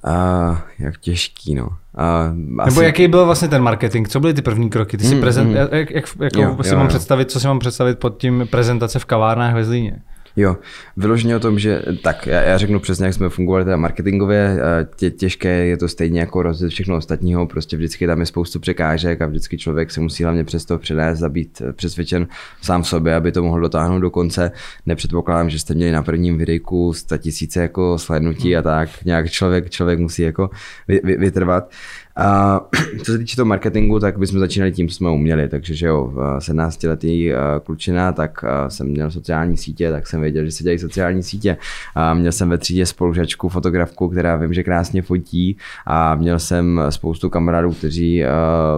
A 0.03 0.61
jak 0.79 0.97
těžký, 0.97 1.55
no. 1.55 1.69
A 1.95 2.31
Nebo 2.65 2.81
jaký 2.81 3.07
byl 3.07 3.25
vlastně 3.25 3.47
ten 3.47 3.61
marketing? 3.63 4.07
Co 4.07 4.19
byly 4.19 4.33
ty 4.33 4.41
první 4.41 4.69
kroky? 4.69 4.97
Ty 4.97 5.03
si 5.03 5.15
Mm, 5.15 5.21
prezent, 5.21 5.47
mm. 5.47 5.55
jak, 5.55 5.71
jak, 5.91 6.05
jako 6.21 6.41
Jo, 6.41 6.57
si 6.61 6.69
jo, 6.69 6.75
mám 6.75 6.85
jo. 6.85 6.89
představit, 6.89 7.31
co 7.31 7.39
si 7.39 7.47
mám 7.47 7.59
představit 7.59 7.99
pod 7.99 8.17
tím 8.17 8.47
prezentace 8.51 8.99
v 8.99 9.05
kavárnách 9.05 9.53
ve 9.53 9.65
Zlíně? 9.65 10.01
Jo, 10.35 10.57
vyloženě 10.97 11.35
o 11.35 11.39
tom, 11.39 11.59
že 11.59 11.81
tak, 12.03 12.27
já, 12.27 12.41
já 12.41 12.57
řeknu 12.57 12.79
přesně, 12.79 13.05
jak 13.05 13.13
jsme 13.13 13.29
fungovali 13.29 13.63
teda 13.63 13.77
marketingově, 13.77 14.57
eh, 14.59 14.87
tě, 14.95 15.11
těžké 15.11 15.49
je 15.49 15.77
to 15.77 15.87
stejně 15.87 16.19
jako 16.19 16.41
rozjet 16.41 16.71
všechno 16.71 16.97
ostatního, 16.97 17.47
prostě 17.47 17.77
vždycky 17.77 18.07
tam 18.07 18.19
je 18.19 18.25
spoustu 18.25 18.59
překážek 18.59 19.21
a 19.21 19.25
vždycky 19.25 19.57
člověk 19.57 19.91
se 19.91 20.01
musí 20.01 20.23
hlavně 20.23 20.43
přes 20.43 20.65
to 20.65 20.77
přenést 20.77 21.23
a 21.23 21.29
být 21.29 21.61
eh, 21.61 21.73
přesvědčen 21.73 22.27
sám 22.61 22.83
sobě, 22.83 23.15
aby 23.15 23.31
to 23.31 23.43
mohl 23.43 23.61
dotáhnout 23.61 23.99
do 23.99 24.09
konce. 24.09 24.51
Nepředpokládám, 24.85 25.49
že 25.49 25.59
jste 25.59 25.73
měli 25.73 25.91
na 25.91 26.03
prvním 26.03 26.37
videjku 26.37 26.93
100 26.93 27.17
tisíce 27.17 27.61
jako 27.61 27.97
slednutí 27.97 28.57
a 28.57 28.61
tak, 28.61 28.89
nějak 29.05 29.29
člověk, 29.29 29.69
člověk 29.69 29.99
musí 29.99 30.21
jako 30.21 30.49
vy, 30.87 31.01
vy, 31.03 31.17
vytrvat. 31.17 31.71
A 32.15 32.61
co 33.03 33.11
se 33.11 33.17
týče 33.17 33.35
toho 33.35 33.45
marketingu, 33.45 33.99
tak 33.99 34.19
bychom 34.19 34.39
začínali 34.39 34.71
tím, 34.71 34.87
co 34.87 34.95
jsme 34.95 35.09
uměli. 35.09 35.49
Takže, 35.49 35.75
že 35.75 35.87
jo, 35.87 36.13
17 36.39 36.83
letý 36.83 37.31
klučina, 37.63 38.11
tak 38.11 38.43
eh, 38.43 38.69
jsem 38.69 38.87
měl 38.87 39.11
sociální 39.11 39.57
sítě, 39.57 39.91
tak 39.91 40.07
jsem 40.07 40.21
věděl, 40.21 40.45
že 40.45 40.51
se 40.51 40.63
dělají 40.63 40.79
sociální 40.79 41.23
sítě. 41.23 41.57
A 41.95 42.13
měl 42.13 42.31
jsem 42.31 42.49
ve 42.49 42.57
třídě 42.57 42.85
spolužačku, 42.85 43.49
fotografku, 43.49 44.09
která 44.09 44.35
vím, 44.35 44.53
že 44.53 44.63
krásně 44.63 45.01
fotí 45.01 45.57
a 45.85 46.15
měl 46.15 46.39
jsem 46.39 46.81
spoustu 46.89 47.29
kamarádů, 47.29 47.71
kteří 47.71 48.23
eh, 48.23 48.27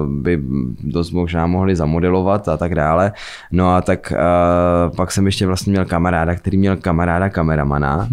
by 0.08 0.42
dost 0.84 1.12
možná 1.12 1.48
mohli 1.48 1.76
zamodelovat 1.76 2.48
a 2.48 2.58
tak 2.58 2.76
dále. 2.76 3.12
No 3.52 3.76
a 3.76 3.82
tak 3.82 4.12
eh, 4.12 4.18
pak 4.96 5.12
jsem 5.12 5.26
ještě 5.26 5.48
vlastně 5.48 5.72
měl 5.72 5.86
kamaráda, 5.86 6.36
který 6.36 6.58
měl 6.58 6.78
kamaráda 6.78 7.30
kameramana 7.30 8.08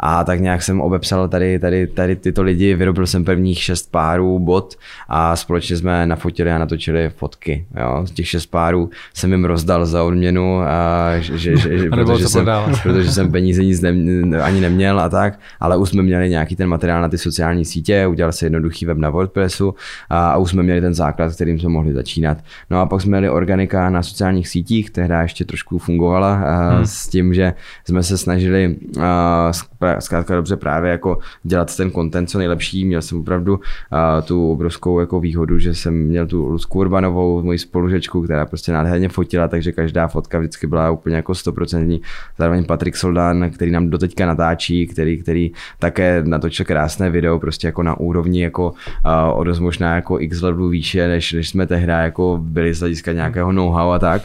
a 0.00 0.24
tak 0.24 0.40
nějak 0.40 0.62
jsem 0.62 0.80
obepsal 0.80 1.28
tady, 1.28 1.58
tady, 1.58 1.86
tady 1.86 2.16
tyto 2.16 2.42
lidi, 2.42 2.74
vyrobil 2.74 3.06
jsem 3.06 3.24
prvních 3.24 3.62
šest 3.62 3.90
párů 3.90 4.38
bot 4.38 4.59
a 5.08 5.36
společně 5.36 5.76
jsme 5.76 6.06
nafotili 6.06 6.52
a 6.52 6.58
natočili 6.58 7.10
fotky. 7.16 7.66
Jo. 7.80 8.06
Z 8.06 8.10
těch 8.10 8.28
šest 8.28 8.46
párů 8.46 8.90
jsem 9.14 9.32
jim 9.32 9.44
rozdal 9.44 9.86
za 9.86 10.04
odměnu, 10.04 10.60
a 10.60 11.18
že, 11.18 11.38
že, 11.38 11.56
že, 11.56 11.90
protože, 11.90 12.28
jsem, 12.28 12.46
protože 12.82 13.12
jsem 13.12 13.32
peníze 13.32 13.64
nic 13.64 13.80
ne, 13.80 14.42
ani 14.42 14.60
neměl 14.60 15.00
a 15.00 15.08
tak, 15.08 15.38
ale 15.60 15.76
už 15.76 15.88
jsme 15.88 16.02
měli 16.02 16.30
nějaký 16.30 16.56
ten 16.56 16.68
materiál 16.68 17.02
na 17.02 17.08
ty 17.08 17.18
sociální 17.18 17.64
sítě, 17.64 18.06
udělal 18.06 18.32
se 18.32 18.46
jednoduchý 18.46 18.86
web 18.86 18.98
na 18.98 19.10
WordPressu 19.10 19.74
a, 20.10 20.30
a 20.30 20.36
už 20.36 20.50
jsme 20.50 20.62
měli 20.62 20.80
ten 20.80 20.94
základ, 20.94 21.34
kterým 21.34 21.58
jsme 21.58 21.68
mohli 21.68 21.92
začínat. 21.92 22.38
No 22.70 22.80
a 22.80 22.86
pak 22.86 23.00
jsme 23.00 23.10
měli 23.10 23.30
organika 23.30 23.90
na 23.90 24.02
sociálních 24.02 24.48
sítích, 24.48 24.90
tehdy 24.90 25.14
ještě 25.22 25.44
trošku 25.44 25.78
fungovala 25.78 26.34
a, 26.34 26.70
Hmm. 26.70 26.86
s 26.86 27.08
tím, 27.08 27.34
že 27.34 27.54
jsme 27.84 28.02
se 28.02 28.18
snažili 28.18 28.76
a, 29.00 29.52
zkrátka 29.98 30.36
dobře 30.36 30.56
právě 30.56 30.90
jako 30.90 31.18
dělat 31.42 31.76
ten 31.76 31.90
content 31.90 32.30
co 32.30 32.38
nejlepší. 32.38 32.84
Měl 32.84 33.02
jsem 33.02 33.20
opravdu 33.20 33.60
a, 33.90 34.20
tu 34.50 34.54
obrovskou 34.54 35.00
jako 35.00 35.20
výhodu, 35.20 35.58
že 35.58 35.74
jsem 35.74 35.94
měl 35.94 36.26
tu 36.26 36.46
Luzku 36.46 36.78
Urbanovou, 36.78 37.42
moji 37.42 37.58
spolužečku, 37.58 38.22
která 38.22 38.46
prostě 38.46 38.72
nádherně 38.72 39.08
fotila, 39.08 39.48
takže 39.48 39.72
každá 39.72 40.08
fotka 40.08 40.38
vždycky 40.38 40.66
byla 40.66 40.90
úplně 40.90 41.16
jako 41.16 41.34
stoprocentní. 41.34 42.00
Zároveň 42.38 42.64
Patrik 42.64 42.96
Soldán, 42.96 43.50
který 43.50 43.70
nám 43.70 43.90
doteďka 43.90 44.26
natáčí, 44.26 44.86
který, 44.86 45.22
který 45.22 45.52
také 45.78 46.22
natočil 46.26 46.66
krásné 46.66 47.10
video, 47.10 47.38
prostě 47.38 47.68
jako 47.68 47.82
na 47.82 48.00
úrovni 48.00 48.42
jako 48.42 48.72
a, 49.04 49.32
o 49.32 49.44
možná 49.60 49.94
jako 49.94 50.20
x 50.20 50.42
levelů 50.42 50.68
výše, 50.68 51.08
než, 51.08 51.32
než 51.32 51.48
jsme 51.48 51.66
tehdy 51.66 51.92
jako 51.92 52.38
byli 52.42 52.74
z 52.74 52.80
hlediska 52.80 53.12
nějakého 53.12 53.52
know-how 53.52 53.90
a 53.90 53.98
tak. 53.98 54.22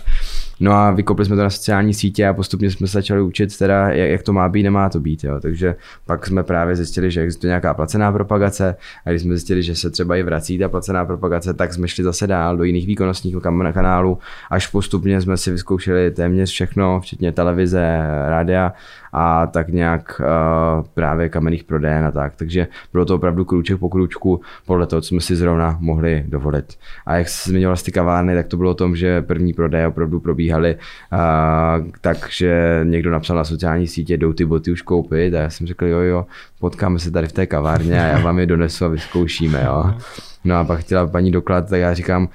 No 0.60 0.72
a 0.72 0.92
vykopli 0.92 1.26
jsme 1.26 1.36
to 1.36 1.42
na 1.42 1.50
sociální 1.50 1.94
sítě 1.94 2.28
a 2.28 2.34
postupně 2.34 2.72
jsme 2.72 2.88
se 2.88 2.98
začali 2.98 3.22
učit 3.22 3.58
teda, 3.58 3.90
jak, 3.90 4.10
jak 4.10 4.24
to 4.24 4.34
má 4.34 4.50
být, 4.50 4.64
nemá 4.64 4.90
to 4.90 5.00
být. 5.00 5.24
Jo. 5.24 5.40
Takže 5.40 5.76
pak 6.06 6.28
jsme 6.28 6.44
právě 6.44 6.76
zjistili, 6.76 7.12
že 7.12 7.22
existuje 7.22 7.50
nějaká 7.50 7.74
placená 7.74 8.12
propagace 8.12 8.76
a 9.06 9.10
když 9.10 9.22
jsme 9.22 9.34
zjistili, 9.34 9.64
že 9.64 9.76
se 9.76 9.90
třeba 9.90 10.16
i 10.16 10.24
vrací 10.24 10.58
ta 10.58 10.70
placená 10.70 11.06
propagace, 11.06 11.54
tak 11.54 11.74
jsme 11.74 11.88
šli 11.88 12.04
zase 12.04 12.28
dál 12.28 12.58
do 12.58 12.64
jiných 12.64 12.88
výkonnostních 12.88 13.36
kanálů, 13.74 14.18
až 14.50 14.68
postupně 14.68 15.22
jsme 15.22 15.38
si 15.38 15.52
vyzkoušeli 15.52 16.12
téměř 16.12 16.50
všechno, 16.50 17.00
včetně 17.00 17.32
televize, 17.32 17.98
rádia 18.28 18.74
a 19.18 19.48
tak 19.48 19.68
nějak 19.68 20.22
uh, 20.22 20.86
právě 20.94 21.30
kamenných 21.30 21.64
prodejen 21.64 22.06
a 22.06 22.12
tak. 22.12 22.34
Takže 22.36 22.68
bylo 22.94 23.06
to 23.06 23.16
opravdu 23.16 23.46
krůček 23.46 23.80
po 23.80 23.90
krůčku 23.90 24.42
podle 24.66 24.88
toho, 24.88 25.02
co 25.02 25.08
jsme 25.08 25.22
si 25.22 25.36
zrovna 25.36 25.78
mohli 25.80 26.24
dovolit. 26.28 26.74
A 27.06 27.16
jak 27.16 27.30
se 27.30 27.50
zmiňoval 27.50 27.76
z 27.76 27.84
ty 27.84 27.92
kavárny, 27.92 28.36
tak 28.36 28.48
to 28.48 28.58
bylo 28.58 28.72
o 28.72 28.74
tom, 28.74 28.96
že 28.96 29.22
první 29.22 29.54
prodeje 29.54 29.88
opravdu 29.88 30.20
probíhaly 30.20 30.76
uh, 30.76 31.88
tak, 32.02 32.18
že 32.30 32.82
někdo 32.84 33.12
napsal 33.12 33.38
na 33.38 33.44
sociální 33.44 33.88
sítě, 33.88 34.18
jdou 34.18 34.34
ty 34.34 34.46
boty 34.46 34.72
už 34.72 34.82
koupit 34.82 35.34
a 35.34 35.40
já 35.40 35.50
jsem 35.50 35.68
řekl, 35.68 35.86
jo, 35.86 36.00
jo, 36.00 36.26
potkáme 36.60 37.00
se 37.00 37.12
tady 37.12 37.28
v 37.28 37.32
té 37.32 37.46
kavárně 37.46 38.02
a 38.02 38.08
já 38.08 38.20
vám 38.20 38.40
je 38.40 38.46
donesu 38.46 38.86
a 38.86 38.88
vyzkoušíme, 38.88 39.64
jo. 39.66 39.94
No 40.46 40.56
a 40.56 40.64
pak 40.64 40.80
chtěla 40.80 41.08
paní 41.08 41.32
doklad, 41.32 41.70
tak 41.70 41.80
já 41.80 41.94
říkám, 41.94 42.30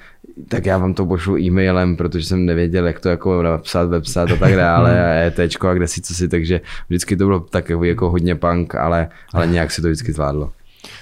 tak 0.47 0.65
já 0.65 0.77
vám 0.77 0.93
to 0.93 1.05
pošlu 1.05 1.37
e-mailem, 1.37 1.97
protože 1.97 2.25
jsem 2.25 2.45
nevěděl, 2.45 2.87
jak 2.87 2.99
to 2.99 3.09
jako 3.09 3.43
napsat, 3.43 3.89
websat 3.89 4.31
a 4.31 4.35
tak 4.35 4.55
dále, 4.55 5.05
a 5.05 5.27
ETčko 5.27 5.67
a 5.67 5.73
kde 5.73 5.87
si 5.87 6.01
co 6.01 6.13
si, 6.13 6.27
takže 6.27 6.61
vždycky 6.89 7.15
to 7.15 7.25
bylo 7.25 7.39
takový 7.39 7.89
jako 7.89 8.09
hodně 8.09 8.35
punk, 8.35 8.75
ale, 8.75 9.07
ale 9.33 9.47
nějak 9.47 9.71
se 9.71 9.81
to 9.81 9.87
vždycky 9.87 10.13
zvládlo. 10.13 10.51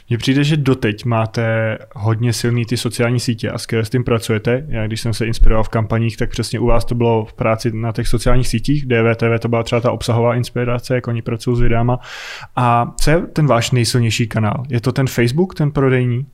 Mně 0.10 0.18
přijde, 0.18 0.44
že 0.44 0.58
doteď 0.58 1.06
máte 1.06 1.78
hodně 1.96 2.34
silný 2.34 2.66
ty 2.66 2.78
sociální 2.78 3.20
sítě 3.20 3.50
a 3.50 3.58
skvěle 3.58 3.86
s 3.86 3.90
tím 3.90 4.04
pracujete. 4.04 4.66
Já 4.68 4.88
když 4.88 5.02
jsem 5.02 5.14
se 5.14 5.26
inspiroval 5.26 5.64
v 5.64 5.70
kampaních, 5.70 6.18
tak 6.18 6.30
přesně 6.30 6.60
u 6.60 6.66
vás 6.66 6.86
to 6.86 6.96
bylo 6.96 7.26
v 7.26 7.34
práci 7.34 7.72
na 7.74 7.92
těch 7.92 8.08
sociálních 8.08 8.48
sítích, 8.48 8.86
DVTV 8.86 9.40
to 9.40 9.48
byla 9.48 9.64
třeba 9.64 9.82
ta 9.82 9.92
obsahová 9.92 10.36
inspirace, 10.36 10.96
jak 10.96 11.08
oni 11.08 11.22
pracují 11.22 11.58
s 11.58 11.60
videama. 11.60 12.00
A 12.56 12.94
co 13.02 13.12
je 13.12 13.22
ten 13.22 13.48
váš 13.48 13.72
nejsilnější 13.72 14.28
kanál? 14.28 14.64
Je 14.70 14.82
to 14.82 14.92
ten 14.92 15.08
Facebook, 15.08 15.56
ten 15.56 15.72
prodejní? 15.72 16.26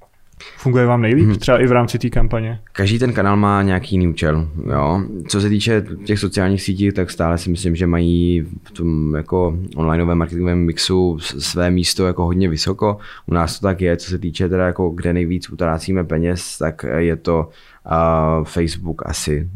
Funguje 0.58 0.86
vám 0.86 1.02
nejlíp, 1.02 1.26
hmm. 1.26 1.36
třeba 1.36 1.62
i 1.62 1.68
v 1.68 1.72
rámci 1.72 2.00
té 2.00 2.10
kampaně? 2.10 2.60
Každý 2.72 3.00
ten 3.00 3.14
kanál 3.14 3.38
má 3.38 3.62
nějaký 3.62 3.96
jiný 3.96 4.08
účel. 4.08 4.50
Jo. 4.72 5.02
Co 5.28 5.42
se 5.42 5.50
týče 5.50 5.86
těch 6.06 6.20
sociálních 6.20 6.62
sítí, 6.62 6.92
tak 6.92 7.12
stále 7.12 7.38
si 7.38 7.50
myslím, 7.50 7.76
že 7.76 7.88
mají 7.88 8.46
v 8.64 8.72
tom 8.72 9.16
jako 9.16 9.58
onlineovém 9.76 10.18
marketingovém 10.18 10.60
mixu 10.60 11.20
své 11.20 11.72
místo 11.72 12.08
jako 12.08 12.26
hodně 12.26 12.50
vysoko. 12.50 12.98
U 13.26 13.34
nás 13.34 13.60
to 13.60 13.68
tak 13.68 13.82
je, 13.82 13.98
co 13.98 14.10
se 14.10 14.18
týče 14.18 14.50
teda 14.50 14.66
jako 14.66 14.90
kde 14.90 15.14
nejvíc 15.14 15.50
utrácíme 15.50 16.04
peněz, 16.04 16.58
tak 16.58 16.86
je 16.98 17.16
to 17.16 17.50
a 17.86 18.40
Facebook 18.44 19.02
asi 19.06 19.50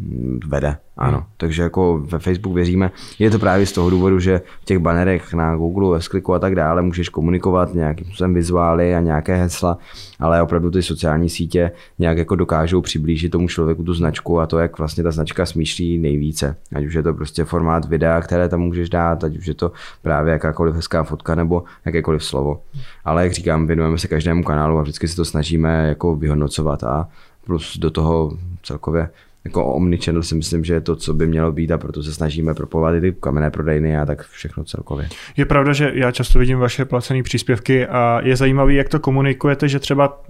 vede, 0.47 0.77
ano. 0.97 1.17
Hmm. 1.17 1.27
Takže 1.37 1.61
jako 1.61 1.97
ve 1.97 2.19
Facebook 2.19 2.55
věříme. 2.55 2.91
Je 3.19 3.29
to 3.29 3.39
právě 3.39 3.65
z 3.65 3.71
toho 3.71 3.89
důvodu, 3.89 4.19
že 4.19 4.41
v 4.61 4.65
těch 4.65 4.79
banerech 4.79 5.33
na 5.33 5.55
Google, 5.55 6.01
Skliku 6.01 6.33
a 6.33 6.39
tak 6.39 6.55
dále 6.55 6.81
můžeš 6.81 7.09
komunikovat 7.09 7.73
nějakým 7.73 8.05
způsobem 8.05 8.33
vizuály 8.33 8.95
a 8.95 8.99
nějaké 8.99 9.35
hesla, 9.35 9.77
ale 10.19 10.41
opravdu 10.41 10.71
ty 10.71 10.83
sociální 10.83 11.29
sítě 11.29 11.71
nějak 11.99 12.17
jako 12.17 12.35
dokážou 12.35 12.81
přiblížit 12.81 13.31
tomu 13.31 13.47
člověku 13.47 13.83
tu 13.83 13.93
značku 13.93 14.39
a 14.39 14.45
to, 14.45 14.59
jak 14.59 14.77
vlastně 14.77 15.03
ta 15.03 15.11
značka 15.11 15.45
smýšlí 15.45 15.97
nejvíce. 15.97 16.55
Ať 16.75 16.85
už 16.85 16.93
je 16.93 17.03
to 17.03 17.13
prostě 17.13 17.43
formát 17.43 17.85
videa, 17.85 18.21
které 18.21 18.49
tam 18.49 18.59
můžeš 18.59 18.89
dát, 18.89 19.23
ať 19.23 19.37
už 19.37 19.47
je 19.47 19.53
to 19.53 19.71
právě 20.01 20.33
jakákoliv 20.33 20.75
hezká 20.75 21.03
fotka 21.03 21.35
nebo 21.35 21.63
jakékoliv 21.85 22.23
slovo. 22.23 22.61
Ale 23.05 23.23
jak 23.23 23.31
říkám, 23.31 23.67
věnujeme 23.67 23.97
se 23.97 24.07
každému 24.07 24.43
kanálu 24.43 24.77
a 24.77 24.81
vždycky 24.81 25.07
se 25.07 25.15
to 25.15 25.25
snažíme 25.25 25.87
jako 25.87 26.15
vyhodnocovat 26.15 26.83
a 26.83 27.07
plus 27.49 27.77
do 27.77 27.91
toho 27.91 28.37
celkově 28.63 29.09
jako 29.43 29.65
omnichannel 29.65 30.23
si 30.23 30.35
myslím, 30.35 30.63
že 30.63 30.73
je 30.73 30.81
to, 30.81 30.95
co 30.95 31.13
by 31.13 31.27
mělo 31.27 31.51
být 31.51 31.71
a 31.71 31.77
proto 31.77 32.03
se 32.03 32.13
snažíme 32.13 32.53
propovat 32.53 32.95
i 32.95 33.01
ty 33.01 33.15
kamenné 33.19 33.51
prodejny 33.51 33.97
a 33.97 34.05
tak 34.05 34.21
všechno 34.27 34.63
celkově. 34.63 35.09
Je 35.37 35.45
pravda, 35.45 35.73
že 35.73 35.91
já 35.93 36.11
často 36.11 36.39
vidím 36.39 36.59
vaše 36.59 36.85
placené 36.85 37.23
příspěvky 37.23 37.87
a 37.87 38.21
je 38.23 38.35
zajímavé, 38.35 38.73
jak 38.73 38.89
to 38.89 38.99
komunikujete, 38.99 39.67
že 39.67 39.79
třeba 39.79 40.21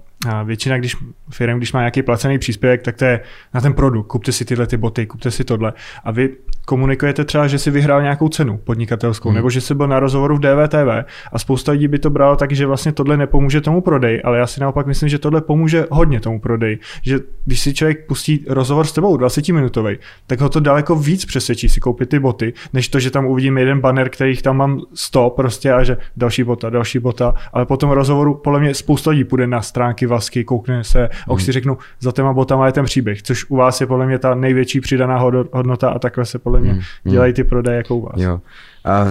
většina 0.43 0.77
když, 0.77 0.95
firm, 1.29 1.57
když 1.57 1.73
má 1.73 1.79
nějaký 1.79 2.01
placený 2.01 2.39
příspěvek, 2.39 2.81
tak 2.81 2.95
to 2.95 3.05
je 3.05 3.19
na 3.53 3.61
ten 3.61 3.73
produkt, 3.73 4.07
kupte 4.07 4.31
si 4.31 4.45
tyhle 4.45 4.67
ty 4.67 4.77
boty, 4.77 5.05
kupte 5.05 5.31
si 5.31 5.43
tohle. 5.43 5.73
A 6.03 6.11
vy 6.11 6.29
komunikujete 6.65 7.25
třeba, 7.25 7.47
že 7.47 7.59
si 7.59 7.71
vyhrál 7.71 8.01
nějakou 8.01 8.29
cenu 8.29 8.57
podnikatelskou, 8.57 9.29
hmm. 9.29 9.35
nebo 9.35 9.49
že 9.49 9.61
jsi 9.61 9.75
byl 9.75 9.87
na 9.87 9.99
rozhovoru 9.99 10.37
v 10.37 10.39
DVTV 10.39 11.09
a 11.33 11.39
spousta 11.39 11.71
lidí 11.71 11.87
by 11.87 11.99
to 11.99 12.09
bralo 12.09 12.35
tak, 12.35 12.51
že 12.51 12.65
vlastně 12.65 12.91
tohle 12.91 13.17
nepomůže 13.17 13.61
tomu 13.61 13.81
prodej, 13.81 14.21
ale 14.23 14.37
já 14.37 14.47
si 14.47 14.61
naopak 14.61 14.87
myslím, 14.87 15.09
že 15.09 15.19
tohle 15.19 15.41
pomůže 15.41 15.85
hodně 15.91 16.19
tomu 16.19 16.39
prodej. 16.39 16.77
Že 17.01 17.19
když 17.45 17.59
si 17.59 17.73
člověk 17.73 18.07
pustí 18.07 18.45
rozhovor 18.47 18.85
s 18.85 18.91
tebou 18.91 19.17
20 19.17 19.49
minutový, 19.49 19.97
tak 20.27 20.41
ho 20.41 20.49
to 20.49 20.59
daleko 20.59 20.95
víc 20.95 21.25
přesvědčí 21.25 21.69
si 21.69 21.79
koupit 21.79 22.09
ty 22.09 22.19
boty, 22.19 22.53
než 22.73 22.87
to, 22.87 22.99
že 22.99 23.11
tam 23.11 23.25
uvidím 23.25 23.57
jeden 23.57 23.79
banner, 23.79 24.09
kterých 24.09 24.41
tam 24.41 24.57
mám 24.57 24.81
100 24.93 25.29
prostě 25.29 25.73
a 25.73 25.83
že 25.83 25.97
další 26.17 26.43
bota, 26.43 26.69
další 26.69 26.99
bota, 26.99 27.33
ale 27.53 27.65
po 27.65 27.77
tom 27.77 27.89
rozhovoru 27.89 28.35
podle 28.35 28.59
mě 28.59 28.73
spousta 28.73 29.11
lidí 29.11 29.23
půjde 29.23 29.47
na 29.47 29.61
stránky 29.61 30.08
vasky, 30.09 30.43
koukne 30.43 30.83
se 30.83 31.07
a 31.07 31.31
už 31.31 31.41
hmm. 31.41 31.45
si 31.45 31.51
řeknu, 31.51 31.77
za 31.99 32.11
těma 32.11 32.33
botama 32.33 32.65
je 32.65 32.71
ten 32.71 32.85
příběh, 32.85 33.21
což 33.21 33.45
u 33.49 33.55
vás 33.55 33.81
je 33.81 33.87
podle 33.87 34.05
mě 34.05 34.19
ta 34.19 34.35
největší 34.35 34.81
přidaná 34.81 35.17
hodnota 35.51 35.89
a 35.89 35.99
takhle 35.99 36.25
se 36.25 36.39
podle 36.39 36.59
mě 36.59 36.71
hmm. 36.71 36.81
dělají 37.03 37.33
ty 37.33 37.43
prodeje 37.43 37.77
jako 37.77 37.95
u 37.95 38.01
vás. 38.01 38.21
Jo. 38.21 38.39
A 38.85 39.05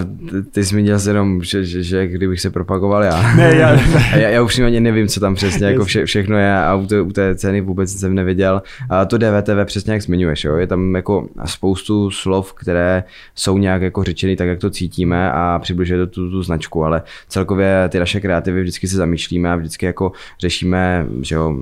ty 0.51 0.65
jsi 0.65 0.75
měl 0.75 0.99
jenom, 1.07 1.43
že, 1.43 1.65
že, 1.65 1.83
že 1.83 2.07
kdybych 2.07 2.41
se 2.41 2.49
propagoval 2.49 3.03
já. 3.03 3.35
Ne, 3.35 3.55
já, 3.55 3.71
já, 4.17 4.29
já 4.29 4.41
už 4.41 4.59
ani 4.59 4.79
nevím, 4.79 5.07
co 5.07 5.19
tam 5.19 5.35
přesně 5.35 5.67
jako 5.67 5.85
vše, 5.85 6.05
všechno 6.05 6.37
je 6.37 6.55
a 6.55 6.75
u 6.75 6.85
té, 6.85 7.01
u 7.01 7.11
té 7.11 7.35
ceny 7.35 7.61
vůbec 7.61 7.99
jsem 7.99 8.15
nevěděl. 8.15 8.61
A 8.89 9.05
to 9.05 9.17
DVTV 9.17 9.65
přesně 9.65 9.93
jak 9.93 10.01
zmiňuješ, 10.01 10.43
jo? 10.43 10.55
je 10.55 10.67
tam 10.67 10.95
jako 10.95 11.27
spoustu 11.45 12.11
slov, 12.11 12.53
které 12.53 13.03
jsou 13.35 13.57
nějak 13.57 13.81
jako 13.81 14.03
řečeny 14.03 14.35
tak, 14.35 14.47
jak 14.47 14.59
to 14.59 14.69
cítíme 14.69 15.31
a 15.31 15.59
přibližuje 15.61 15.99
to 15.99 16.07
tu, 16.07 16.31
tu 16.31 16.43
značku, 16.43 16.83
ale 16.83 17.01
celkově 17.27 17.89
ty 17.89 17.99
naše 17.99 18.19
kreativy 18.19 18.61
vždycky 18.61 18.87
se 18.87 18.97
zamýšlíme 18.97 19.51
a 19.51 19.55
vždycky 19.55 19.85
jako 19.85 20.11
řešíme, 20.39 21.07
že 21.21 21.35
jo, 21.35 21.57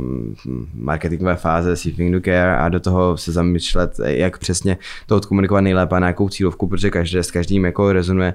marketingové 0.73 1.35
fáze, 1.35 1.75
seeking 1.75 2.15
to 2.15 2.21
care 2.21 2.57
a 2.57 2.69
do 2.69 2.79
toho 2.79 3.17
se 3.17 3.31
zamýšlet, 3.31 3.99
jak 4.03 4.37
přesně 4.37 4.77
to 5.05 5.15
odkomunikovat 5.15 5.61
nejlépe 5.61 5.95
na 5.95 5.99
nějakou 5.99 6.29
cílovku, 6.29 6.67
protože 6.67 6.89
každé 6.89 7.23
s 7.23 7.31
každým 7.31 7.65
jako 7.65 7.93
rezonuje 7.97 8.33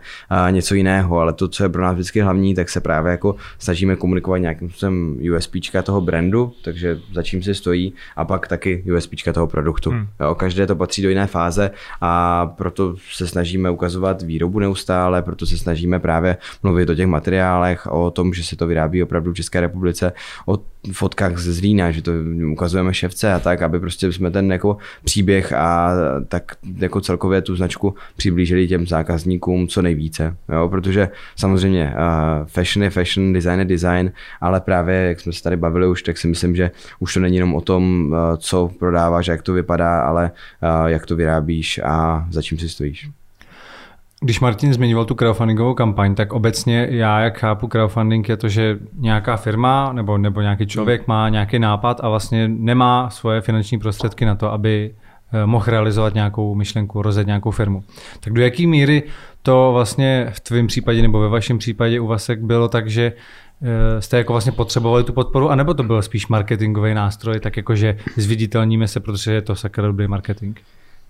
něco 0.50 0.74
jiného, 0.74 1.18
ale 1.18 1.32
to, 1.32 1.48
co 1.48 1.62
je 1.62 1.68
pro 1.68 1.82
nás 1.82 1.94
vždycky 1.94 2.20
hlavní, 2.20 2.54
tak 2.54 2.68
se 2.68 2.80
právě 2.80 3.10
jako 3.10 3.36
snažíme 3.58 3.96
komunikovat 3.96 4.38
nějakým 4.38 4.70
způsobem 4.70 5.18
USP 5.36 5.54
toho 5.82 6.00
brandu, 6.00 6.52
takže 6.64 6.98
za 7.14 7.22
čím 7.22 7.42
si 7.42 7.54
stojí 7.54 7.94
a 8.16 8.24
pak 8.24 8.48
taky 8.48 8.84
USP 8.96 9.12
toho 9.32 9.46
produktu. 9.46 9.90
Hmm. 9.90 10.06
Jo, 10.20 10.34
každé 10.34 10.66
to 10.66 10.76
patří 10.76 11.02
do 11.02 11.08
jiné 11.08 11.26
fáze 11.26 11.70
a 12.00 12.46
proto 12.46 12.96
se 13.12 13.26
snažíme 13.26 13.70
ukazovat 13.70 14.22
výrobu 14.22 14.58
neustále, 14.58 15.22
proto 15.22 15.46
se 15.46 15.58
snažíme 15.58 15.98
právě 15.98 16.36
mluvit 16.62 16.90
o 16.90 16.94
těch 16.94 17.06
materiálech, 17.06 17.86
o 17.86 18.10
tom, 18.10 18.34
že 18.34 18.44
se 18.44 18.56
to 18.56 18.66
vyrábí 18.66 19.02
opravdu 19.02 19.32
v 19.32 19.36
České 19.36 19.60
republice, 19.60 20.12
o 20.46 20.71
fotkách 20.92 21.38
ze 21.38 21.52
Zlína, 21.52 21.90
že 21.90 22.02
to 22.02 22.12
ukazujeme 22.52 22.94
ševce 22.94 23.32
a 23.32 23.38
tak, 23.38 23.62
aby 23.62 23.80
prostě 23.80 24.12
jsme 24.12 24.30
ten 24.30 24.52
jako 24.52 24.76
příběh 25.04 25.52
a 25.52 25.92
tak 26.28 26.56
jako 26.76 27.00
celkově 27.00 27.42
tu 27.42 27.56
značku 27.56 27.94
přiblížili 28.16 28.68
těm 28.68 28.86
zákazníkům 28.86 29.68
co 29.68 29.82
nejvíce, 29.82 30.36
jo? 30.52 30.68
protože 30.68 31.08
samozřejmě 31.36 31.94
uh, 31.94 32.46
fashion 32.46 32.84
je 32.84 32.90
fashion, 32.90 33.32
design 33.32 33.58
je 33.58 33.64
design, 33.64 34.12
ale 34.40 34.60
právě 34.60 34.96
jak 34.96 35.20
jsme 35.20 35.32
se 35.32 35.42
tady 35.42 35.56
bavili 35.56 35.86
už, 35.86 36.02
tak 36.02 36.18
si 36.18 36.28
myslím, 36.28 36.56
že 36.56 36.70
už 37.00 37.14
to 37.14 37.20
není 37.20 37.36
jenom 37.36 37.54
o 37.54 37.60
tom, 37.60 38.12
uh, 38.12 38.36
co 38.36 38.70
prodáváš, 38.78 39.26
jak 39.26 39.42
to 39.42 39.52
vypadá, 39.52 40.02
ale 40.02 40.30
uh, 40.62 40.86
jak 40.86 41.06
to 41.06 41.16
vyrábíš 41.16 41.80
a 41.84 42.26
za 42.30 42.42
čím 42.42 42.58
si 42.58 42.68
stojíš. 42.68 43.10
Když 44.22 44.40
Martin 44.40 44.74
zmiňoval 44.74 45.04
tu 45.04 45.14
crowdfundingovou 45.14 45.74
kampaň, 45.74 46.14
tak 46.14 46.32
obecně 46.32 46.86
já, 46.90 47.20
jak 47.20 47.38
chápu 47.38 47.68
crowdfunding, 47.68 48.28
je 48.28 48.36
to, 48.36 48.48
že 48.48 48.78
nějaká 48.92 49.36
firma 49.36 49.92
nebo, 49.92 50.18
nebo 50.18 50.40
nějaký 50.40 50.66
člověk 50.66 51.06
má 51.06 51.28
nějaký 51.28 51.58
nápad 51.58 52.00
a 52.02 52.08
vlastně 52.08 52.48
nemá 52.48 53.10
svoje 53.10 53.40
finanční 53.40 53.78
prostředky 53.78 54.24
na 54.24 54.34
to, 54.34 54.52
aby 54.52 54.94
eh, 55.32 55.46
mohl 55.46 55.64
realizovat 55.66 56.14
nějakou 56.14 56.54
myšlenku, 56.54 57.02
rozjet 57.02 57.26
nějakou 57.26 57.50
firmu. 57.50 57.84
Tak 58.20 58.32
do 58.32 58.42
jaké 58.42 58.66
míry 58.66 59.02
to 59.42 59.70
vlastně 59.72 60.26
v 60.30 60.40
tvém 60.40 60.66
případě 60.66 61.02
nebo 61.02 61.20
ve 61.20 61.28
vašem 61.28 61.58
případě 61.58 62.00
u 62.00 62.06
Vasek 62.06 62.40
bylo 62.40 62.68
tak, 62.68 62.90
že 62.90 63.12
eh, 63.62 64.02
jste 64.02 64.18
jako 64.18 64.32
vlastně 64.32 64.52
potřebovali 64.52 65.04
tu 65.04 65.12
podporu, 65.12 65.50
anebo 65.50 65.74
to 65.74 65.82
byl 65.82 66.02
spíš 66.02 66.28
marketingový 66.28 66.94
nástroj, 66.94 67.40
tak 67.40 67.56
jakože 67.56 67.96
zviditelníme 68.16 68.88
se, 68.88 69.00
protože 69.00 69.32
je 69.32 69.42
to 69.42 69.54
sakra 69.54 69.86
dobrý 69.86 70.08
marketing? 70.08 70.58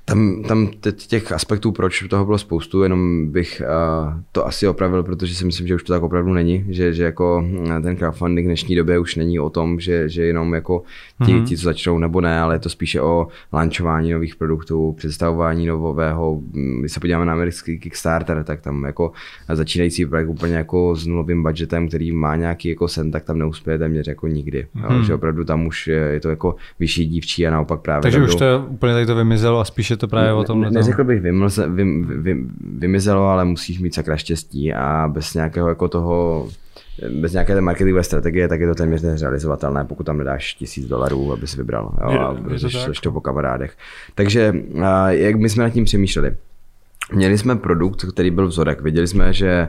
Tam, 0.04 0.42
tam 0.42 0.68
těch 1.06 1.32
aspektů, 1.32 1.72
proč 1.72 2.04
toho 2.10 2.24
bylo 2.24 2.38
spoustu, 2.38 2.82
jenom 2.82 3.28
bych 3.32 3.62
uh, 3.64 4.14
to 4.32 4.46
asi 4.46 4.68
opravil, 4.68 5.02
protože 5.02 5.34
si 5.34 5.44
myslím, 5.44 5.66
že 5.66 5.74
už 5.74 5.82
to 5.82 5.92
tak 5.92 6.02
opravdu 6.02 6.32
není, 6.32 6.64
že, 6.68 6.94
že 6.94 7.04
jako 7.04 7.44
ten 7.82 7.96
crowdfunding 7.96 8.46
v 8.46 8.48
dnešní 8.48 8.76
době 8.76 8.98
už 8.98 9.16
není 9.16 9.40
o 9.40 9.50
tom, 9.50 9.80
že, 9.80 10.08
že 10.08 10.24
jenom 10.24 10.54
jako 10.54 10.82
ti, 11.26 11.32
mm-hmm. 11.32 11.44
ti, 11.44 11.56
co 11.56 11.64
začnou 11.64 11.98
nebo 11.98 12.20
ne, 12.20 12.40
ale 12.40 12.54
je 12.54 12.58
to 12.58 12.68
spíše 12.68 13.00
o 13.00 13.28
launchování 13.52 14.12
nových 14.12 14.36
produktů, 14.36 14.94
představování 14.98 15.66
nového. 15.66 16.40
Když 16.80 16.92
se 16.92 17.00
podíváme 17.00 17.26
na 17.26 17.32
americký 17.32 17.78
Kickstarter, 17.78 18.44
tak 18.44 18.60
tam 18.60 18.84
jako 18.84 19.12
začínající 19.52 20.06
projekt 20.06 20.28
úplně 20.28 20.54
jako 20.54 20.96
s 20.96 21.06
nulovým 21.06 21.42
budgetem, 21.42 21.88
který 21.88 22.12
má 22.12 22.36
nějaký 22.36 22.68
jako 22.68 22.88
sen, 22.88 23.10
tak 23.10 23.24
tam 23.24 23.38
neuspěje 23.38 23.78
téměř 23.78 24.06
jako 24.08 24.28
nikdy. 24.28 24.66
Mm-hmm. 24.76 24.84
Jo, 24.84 24.96
mhm. 24.96 25.04
že 25.04 25.14
opravdu 25.14 25.44
tam 25.44 25.66
už 25.66 25.86
je, 25.86 25.98
je 25.98 26.20
to 26.20 26.28
jako 26.28 26.54
vyšší 26.78 27.06
dívčí 27.06 27.46
a 27.46 27.50
naopak 27.50 27.80
právě. 27.80 28.02
Takže 28.02 28.22
už 28.22 28.34
to 28.34 28.66
úplně 28.68 28.92
tady 28.92 29.06
to 29.06 29.14
vymizelo 29.14 29.60
a 29.60 29.64
spíše 29.64 29.91
je 29.92 29.96
to 29.96 30.08
právě 30.08 30.32
o 30.32 30.44
tom. 30.44 30.60
Ne, 30.60 30.70
neřekl 30.70 31.04
bych 31.04 31.20
vymlze, 31.20 31.68
vym, 31.68 32.22
vym, 32.22 32.50
vymizelo, 32.78 33.28
ale 33.28 33.44
musíš 33.44 33.80
mít 33.80 33.94
sakra 33.94 34.16
štěstí 34.16 34.74
a 34.74 35.08
bez 35.12 35.34
nějakého 35.34 35.68
jako 35.68 35.88
toho 35.88 36.48
bez 37.20 37.32
nějaké 37.32 37.60
marketingové 37.60 38.02
strategie, 38.02 38.48
tak 38.48 38.60
je 38.60 38.68
to 38.68 38.74
téměř 38.74 39.02
nerealizovatelné, 39.02 39.84
pokud 39.84 40.04
tam 40.04 40.18
nedáš 40.18 40.54
tisíc 40.54 40.88
dolarů, 40.88 41.32
aby 41.32 41.46
si 41.46 41.56
vybral 41.56 41.94
jo, 42.02 42.10
je, 42.10 42.18
a 42.18 42.36
je 42.52 42.58
to, 42.86 43.00
to 43.02 43.12
po 43.12 43.20
kamarádech. 43.20 43.76
Takže 44.14 44.54
jak 45.08 45.36
my 45.36 45.48
jsme 45.48 45.62
nad 45.62 45.70
tím 45.70 45.84
přemýšleli? 45.84 46.36
Měli 47.14 47.38
jsme 47.38 47.56
produkt, 47.56 48.04
který 48.12 48.30
byl 48.30 48.48
vzorek. 48.48 48.82
Věděli 48.82 49.06
jsme, 49.06 49.32
že 49.32 49.68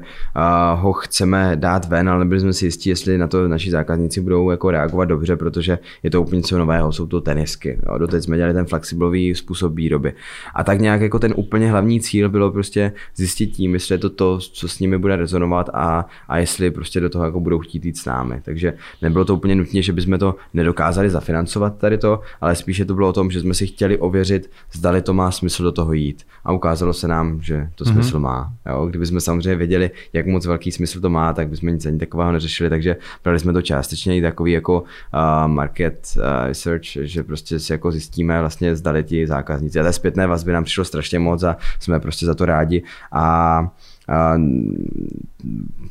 ho 0.75 0.93
chceme 0.93 1.55
dát 1.55 1.87
ven, 1.87 2.09
ale 2.09 2.19
nebyli 2.19 2.41
jsme 2.41 2.53
si 2.53 2.65
jistí, 2.65 2.89
jestli 2.89 3.17
na 3.17 3.27
to 3.27 3.47
naši 3.47 3.71
zákazníci 3.71 4.21
budou 4.21 4.51
jako 4.51 4.71
reagovat 4.71 5.05
dobře, 5.05 5.35
protože 5.35 5.79
je 6.03 6.09
to 6.09 6.21
úplně 6.21 6.37
něco 6.37 6.57
nového, 6.57 6.91
jsou 6.91 7.07
to 7.07 7.21
tenisky. 7.21 7.79
Jo. 7.85 7.97
Doteď 7.97 8.23
jsme 8.23 8.37
dělali 8.37 8.53
ten 8.53 8.65
flexibilový 8.65 9.35
způsob 9.35 9.75
výroby. 9.75 10.13
A 10.55 10.63
tak 10.63 10.79
nějak 10.79 11.01
jako 11.01 11.19
ten 11.19 11.33
úplně 11.37 11.71
hlavní 11.71 12.01
cíl 12.01 12.29
bylo 12.29 12.51
prostě 12.51 12.91
zjistit 13.15 13.47
tím, 13.47 13.73
jestli 13.73 13.95
je 13.95 13.99
to 13.99 14.09
to, 14.09 14.39
co 14.39 14.67
s 14.67 14.79
nimi 14.79 14.97
bude 14.97 15.15
rezonovat 15.15 15.69
a, 15.73 16.05
a 16.27 16.37
jestli 16.37 16.71
prostě 16.71 16.99
do 16.99 17.09
toho 17.09 17.25
jako 17.25 17.39
budou 17.39 17.59
chtít 17.59 17.85
jít 17.85 17.97
s 17.97 18.05
námi. 18.05 18.41
Takže 18.45 18.73
nebylo 19.01 19.25
to 19.25 19.35
úplně 19.35 19.55
nutně, 19.55 19.81
že 19.81 19.93
bychom 19.93 20.19
to 20.19 20.35
nedokázali 20.53 21.09
zafinancovat 21.09 21.77
tady 21.77 21.97
to, 21.97 22.19
ale 22.41 22.55
spíše 22.55 22.85
to 22.85 22.93
bylo 22.93 23.09
o 23.09 23.13
tom, 23.13 23.31
že 23.31 23.41
jsme 23.41 23.53
si 23.53 23.67
chtěli 23.67 23.97
ověřit, 23.97 24.51
zdali 24.71 25.01
to 25.01 25.13
má 25.13 25.31
smysl 25.31 25.63
do 25.63 25.71
toho 25.71 25.93
jít. 25.93 26.23
A 26.45 26.51
ukázalo 26.51 26.93
se 26.93 27.07
nám, 27.07 27.32
že 27.41 27.69
to 27.75 27.84
mm-hmm. 27.84 27.93
smysl 27.93 28.19
má. 28.19 28.53
Jo? 28.69 28.86
Kdybychom 28.86 29.19
samozřejmě 29.19 29.55
věděli, 29.55 29.91
jak 30.13 30.25
moc 30.27 30.45
velký 30.45 30.71
smysl 30.71 31.01
to 31.01 31.09
má, 31.09 31.34
tak 31.34 31.49
bychom 31.49 31.69
nic 31.69 31.86
ani 31.86 31.99
takového 31.99 32.31
neřešili, 32.31 32.69
takže 32.69 32.95
brali 33.23 33.39
jsme 33.39 33.53
to 33.53 33.61
částečně 33.61 34.17
i 34.17 34.21
takový 34.21 34.51
jako 34.51 34.81
uh, 34.81 35.47
market 35.47 36.13
uh, 36.17 36.47
research, 36.47 36.86
že 37.01 37.23
prostě 37.23 37.59
si 37.59 37.71
jako 37.71 37.91
zjistíme 37.91 38.39
vlastně 38.39 38.75
zdali 38.75 39.03
ti 39.03 39.27
zákazníci. 39.27 39.79
A 39.79 39.84
té 39.84 39.93
zpětné 39.93 40.27
vazby 40.27 40.51
nám 40.51 40.63
přišlo 40.63 40.86
strašně 40.86 41.19
moc 41.19 41.43
a 41.43 41.57
jsme 41.79 41.99
prostě 41.99 42.25
za 42.25 42.36
to 42.36 42.45
rádi. 42.45 42.84
A 43.11 43.67
a 44.10 44.41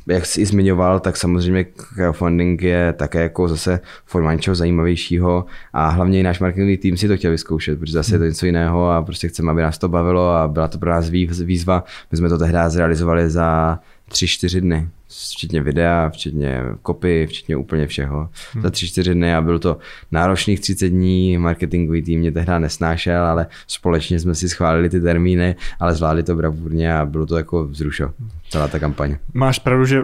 jak 0.08 0.26
jsi 0.26 0.46
zmiňoval, 0.46 1.00
tak 1.00 1.16
samozřejmě 1.16 1.64
crowdfunding 1.64 2.62
je 2.62 2.92
také 2.92 3.22
jako 3.22 3.48
zase 3.48 3.80
formát 4.06 4.32
něčeho 4.32 4.54
zajímavějšího 4.54 5.44
a 5.72 5.88
hlavně 5.88 6.20
i 6.20 6.22
náš 6.22 6.40
marketingový 6.40 6.76
tým 6.76 6.96
si 6.96 7.08
to 7.08 7.16
chtěl 7.16 7.30
vyzkoušet, 7.30 7.78
protože 7.78 7.92
zase 7.92 8.14
je 8.14 8.18
to 8.18 8.24
něco 8.24 8.46
jiného 8.46 8.90
a 8.90 9.02
prostě 9.02 9.28
chceme, 9.28 9.50
aby 9.50 9.62
nás 9.62 9.78
to 9.78 9.88
bavilo 9.88 10.30
a 10.30 10.48
byla 10.48 10.68
to 10.68 10.78
pro 10.78 10.90
nás 10.90 11.10
výzva. 11.44 11.84
My 12.10 12.18
jsme 12.18 12.28
to 12.28 12.38
tehdy 12.38 12.58
zrealizovali 12.68 13.30
za 13.30 13.78
tři, 14.12 14.28
čtyři 14.28 14.60
dny 14.60 14.88
včetně 15.08 15.62
videa, 15.62 16.10
včetně 16.12 16.62
kopy, 16.82 17.26
včetně 17.26 17.56
úplně 17.56 17.86
všeho. 17.86 18.28
Hmm. 18.52 18.62
Za 18.62 18.70
tři, 18.70 18.88
čtyři 18.88 19.14
dny 19.14 19.34
a 19.34 19.40
byl 19.40 19.58
to 19.58 19.78
náročných 20.12 20.60
30 20.60 20.88
dní, 20.88 21.38
marketingový 21.38 22.02
tým 22.02 22.20
mě 22.20 22.32
tehdy 22.32 22.52
nesnášel, 22.58 23.24
ale 23.26 23.46
společně 23.66 24.20
jsme 24.20 24.34
si 24.34 24.48
schválili 24.48 24.90
ty 24.90 25.00
termíny, 25.00 25.56
ale 25.80 25.94
zvládli 25.94 26.22
to 26.22 26.36
bravurně 26.36 26.94
a 26.94 27.06
bylo 27.06 27.26
to 27.26 27.36
jako 27.36 27.64
vzrušo, 27.64 28.10
celá 28.50 28.68
ta 28.68 28.78
kampaně. 28.78 29.18
Máš 29.34 29.58
pravdu, 29.58 29.84
že 29.84 30.02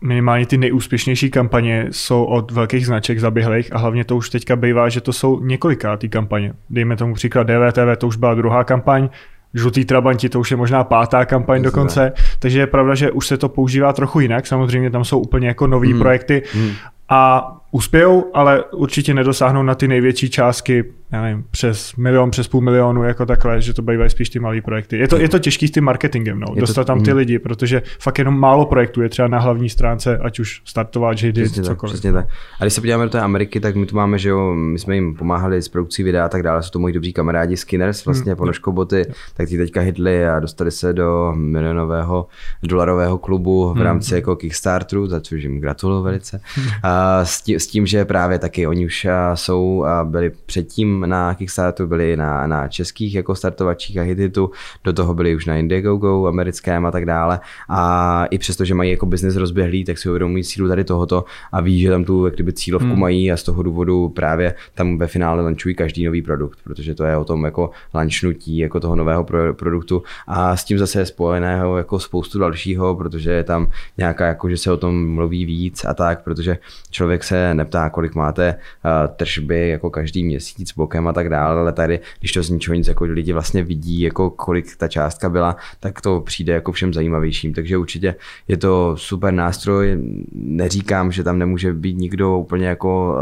minimálně 0.00 0.46
ty 0.46 0.58
nejúspěšnější 0.58 1.30
kampaně 1.30 1.86
jsou 1.90 2.24
od 2.24 2.50
velkých 2.50 2.86
značek 2.86 3.20
zaběhlých 3.20 3.72
a 3.72 3.78
hlavně 3.78 4.04
to 4.04 4.16
už 4.16 4.30
teďka 4.30 4.56
bývá, 4.56 4.88
že 4.88 5.00
to 5.00 5.12
jsou 5.12 5.44
několikátý 5.44 6.08
kampaně. 6.08 6.52
Dejme 6.70 6.96
tomu 6.96 7.14
příklad 7.14 7.42
DVTV, 7.42 7.98
to 7.98 8.06
už 8.06 8.16
byla 8.16 8.34
druhá 8.34 8.64
kampaň, 8.64 9.08
Žlutý 9.56 9.84
Trabanti, 9.84 10.28
to 10.28 10.40
už 10.40 10.50
je 10.50 10.56
možná 10.56 10.84
pátá 10.84 11.24
kampaň 11.24 11.60
Myslím. 11.60 11.64
dokonce, 11.64 12.12
takže 12.38 12.58
je 12.60 12.66
pravda, 12.66 12.94
že 12.94 13.10
už 13.10 13.26
se 13.26 13.36
to 13.36 13.48
používá 13.48 13.92
trochu 13.92 14.20
jinak, 14.20 14.46
samozřejmě 14.46 14.90
tam 14.90 15.04
jsou 15.04 15.18
úplně 15.18 15.48
jako 15.48 15.66
nové 15.66 15.88
hmm. 15.88 15.98
projekty 15.98 16.42
hmm. 16.52 16.70
a 17.08 17.52
uspějou, 17.70 18.30
ale 18.34 18.64
určitě 18.64 19.14
nedosáhnou 19.14 19.62
na 19.62 19.74
ty 19.74 19.88
největší 19.88 20.30
částky 20.30 20.84
já 21.12 21.22
nevím, 21.22 21.44
přes 21.50 21.96
milion, 21.96 22.30
přes 22.30 22.48
půl 22.48 22.60
milionu, 22.60 23.02
jako 23.02 23.26
takhle, 23.26 23.60
že 23.60 23.74
to 23.74 23.82
bývají 23.82 24.10
spíš 24.10 24.28
ty 24.28 24.38
malé 24.38 24.60
projekty. 24.60 24.98
Je 24.98 25.08
to, 25.08 25.18
je 25.18 25.28
to 25.28 25.38
těžký 25.38 25.68
s 25.68 25.70
tím 25.70 25.84
marketingem, 25.84 26.40
no, 26.40 26.54
dostat 26.54 26.86
tam 26.86 27.02
ty 27.02 27.10
mm. 27.10 27.16
lidi, 27.16 27.38
protože 27.38 27.82
fakt 28.00 28.18
jenom 28.18 28.38
málo 28.38 28.66
projektů 28.66 29.02
je 29.02 29.08
třeba 29.08 29.28
na 29.28 29.38
hlavní 29.38 29.68
stránce, 29.68 30.18
ať 30.18 30.38
už 30.38 30.62
startovat, 30.64 31.18
že 31.18 31.32
přesně 31.32 31.62
cokoliv. 31.62 31.92
Tak, 31.92 31.98
přesně 31.98 32.12
tak. 32.12 32.26
A 32.60 32.64
když 32.64 32.74
se 32.74 32.80
podíváme 32.80 33.04
do 33.04 33.10
té 33.10 33.20
Ameriky, 33.20 33.60
tak 33.60 33.76
my 33.76 33.86
tu 33.86 33.96
máme, 33.96 34.18
že 34.18 34.28
jo, 34.28 34.54
my 34.54 34.78
jsme 34.78 34.94
jim 34.94 35.14
pomáhali 35.14 35.62
s 35.62 35.68
produkcí 35.68 36.02
videa 36.02 36.24
a 36.24 36.28
tak 36.28 36.42
dále, 36.42 36.62
jsou 36.62 36.70
to 36.70 36.78
moji 36.78 36.94
dobří 36.94 37.12
kamarádi 37.12 37.56
Skinners, 37.56 38.04
vlastně 38.04 38.32
hmm. 38.32 38.36
ponožkoboty, 38.36 39.04
tak 39.34 39.48
ti 39.48 39.56
teďka 39.56 39.80
hitli 39.80 40.28
a 40.28 40.40
dostali 40.40 40.70
se 40.70 40.92
do 40.92 41.32
milionového 41.36 42.26
dolarového 42.62 43.18
klubu 43.18 43.68
v 43.68 43.74
hmm. 43.74 43.82
rámci 43.84 44.10
hmm. 44.10 44.16
jako 44.16 44.36
Kickstarteru, 44.36 45.06
za 45.06 45.20
což 45.20 45.42
jim 45.42 45.60
gratuluju 45.60 46.02
velice. 46.02 46.40
A 46.82 47.24
s, 47.24 47.42
tím, 47.42 47.60
s 47.66 47.68
tím, 47.68 47.86
že 47.86 48.04
právě 48.04 48.38
taky 48.38 48.66
oni 48.66 48.86
už 48.86 49.06
jsou 49.34 49.84
a 49.84 50.04
byli 50.04 50.30
předtím 50.46 51.04
na 51.06 51.34
Kickstarteru, 51.34 51.88
byli 51.88 52.16
na, 52.16 52.46
na 52.46 52.68
českých 52.68 53.14
jako 53.14 53.34
startovačích 53.34 53.98
a 53.98 54.02
Hititu, 54.02 54.50
do 54.84 54.92
toho 54.92 55.14
byli 55.14 55.36
už 55.36 55.46
na 55.46 55.56
Indiegogo, 55.56 56.26
americkém 56.26 56.86
a 56.86 56.90
tak 56.90 57.06
dále. 57.06 57.40
A 57.68 58.24
i 58.30 58.38
přesto, 58.38 58.64
že 58.64 58.74
mají 58.74 58.90
jako 58.90 59.06
biznes 59.06 59.36
rozběhlý, 59.36 59.84
tak 59.84 59.98
si 59.98 60.08
uvědomují 60.08 60.44
sílu 60.44 60.68
tady 60.68 60.84
tohoto 60.84 61.24
a 61.52 61.60
ví, 61.60 61.80
že 61.80 61.90
tam 61.90 62.04
tu 62.04 62.24
jak 62.24 62.34
kdyby 62.34 62.52
cílovku 62.52 62.88
hmm. 62.88 63.00
mají 63.00 63.32
a 63.32 63.36
z 63.36 63.42
toho 63.42 63.62
důvodu 63.62 64.08
právě 64.08 64.54
tam 64.74 64.98
ve 64.98 65.06
finále 65.06 65.42
lančují 65.42 65.74
každý 65.74 66.04
nový 66.04 66.22
produkt, 66.22 66.58
protože 66.64 66.94
to 66.94 67.04
je 67.04 67.16
o 67.16 67.24
tom 67.24 67.44
jako 67.44 67.70
lančnutí 67.94 68.58
jako 68.58 68.80
toho 68.80 68.96
nového 68.96 69.24
pro, 69.24 69.54
produktu 69.54 70.02
a 70.26 70.56
s 70.56 70.64
tím 70.64 70.78
zase 70.78 70.98
je 70.98 71.06
spojeného 71.06 71.78
jako 71.78 71.98
spoustu 71.98 72.38
dalšího, 72.38 72.94
protože 72.94 73.30
je 73.30 73.44
tam 73.44 73.70
nějaká 73.98 74.26
jako, 74.26 74.50
že 74.50 74.56
se 74.56 74.72
o 74.72 74.76
tom 74.76 75.08
mluví 75.08 75.44
víc 75.44 75.84
a 75.84 75.94
tak, 75.94 76.24
protože 76.24 76.58
člověk 76.90 77.24
se 77.24 77.45
neptá, 77.54 77.90
kolik 77.90 78.14
máte 78.14 78.54
uh, 78.54 79.14
tržby 79.16 79.68
jako 79.68 79.90
každý 79.90 80.24
měsíc, 80.24 80.72
bokem 80.72 81.08
a 81.08 81.12
tak 81.12 81.28
dále, 81.28 81.60
ale 81.60 81.72
tady, 81.72 82.00
když 82.18 82.32
to 82.32 82.42
z 82.42 82.50
ničeho 82.50 82.74
nic 82.74 82.88
jako 82.88 83.04
lidi 83.04 83.32
vlastně 83.32 83.62
vidí, 83.62 84.00
jako 84.00 84.30
kolik 84.30 84.76
ta 84.76 84.88
částka 84.88 85.28
byla, 85.28 85.56
tak 85.80 86.00
to 86.00 86.20
přijde 86.20 86.52
jako 86.52 86.72
všem 86.72 86.94
zajímavějším. 86.94 87.54
Takže 87.54 87.76
určitě 87.78 88.14
je 88.48 88.56
to 88.56 88.96
super 88.96 89.34
nástroj. 89.34 89.98
Neříkám, 90.32 91.12
že 91.12 91.22
tam 91.22 91.38
nemůže 91.38 91.72
být 91.72 91.98
nikdo 91.98 92.38
úplně 92.38 92.66
jako 92.66 93.18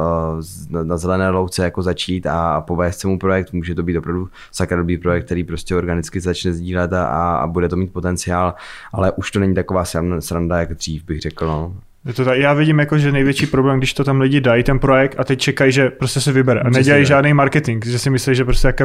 uh, 0.70 0.82
na 0.82 0.96
zelené 0.96 1.30
louce 1.30 1.64
jako 1.64 1.82
začít 1.82 2.26
a 2.26 2.60
povést 2.60 3.00
se 3.00 3.08
mu 3.08 3.18
projekt. 3.18 3.52
Může 3.52 3.74
to 3.74 3.82
být 3.82 3.96
opravdu 3.96 4.28
sakra 4.52 4.78
dobrý 4.78 4.98
projekt, 4.98 5.24
který 5.24 5.44
prostě 5.44 5.76
organicky 5.76 6.20
začne 6.20 6.52
sdílet 6.52 6.92
a, 6.92 7.36
a 7.36 7.46
bude 7.46 7.68
to 7.68 7.76
mít 7.76 7.92
potenciál, 7.92 8.54
ale 8.92 9.12
už 9.12 9.30
to 9.30 9.40
není 9.40 9.54
taková 9.54 9.84
sranda, 10.18 10.58
jak 10.58 10.74
dřív 10.74 11.04
bych 11.04 11.20
řekl. 11.20 11.46
No. 11.46 11.74
Je 12.06 12.12
to 12.12 12.24
tak, 12.24 12.38
já 12.38 12.52
vidím 12.52 12.78
jako, 12.78 12.98
že 12.98 13.12
největší 13.12 13.46
problém, 13.46 13.78
když 13.78 13.94
to 13.94 14.04
tam 14.04 14.20
lidi 14.20 14.40
dají, 14.40 14.62
ten 14.62 14.78
projekt 14.78 15.14
a 15.18 15.24
teď 15.24 15.38
čekají, 15.38 15.72
že 15.72 15.90
prostě 15.90 16.20
se 16.20 16.32
vybere 16.32 16.60
a 16.60 16.70
nedělají 16.70 17.06
žádný 17.06 17.34
marketing, 17.34 17.84
že 17.84 17.98
si 17.98 18.10
myslí, 18.10 18.34
že 18.34 18.44
prostě 18.44 18.66
jaké 18.66 18.84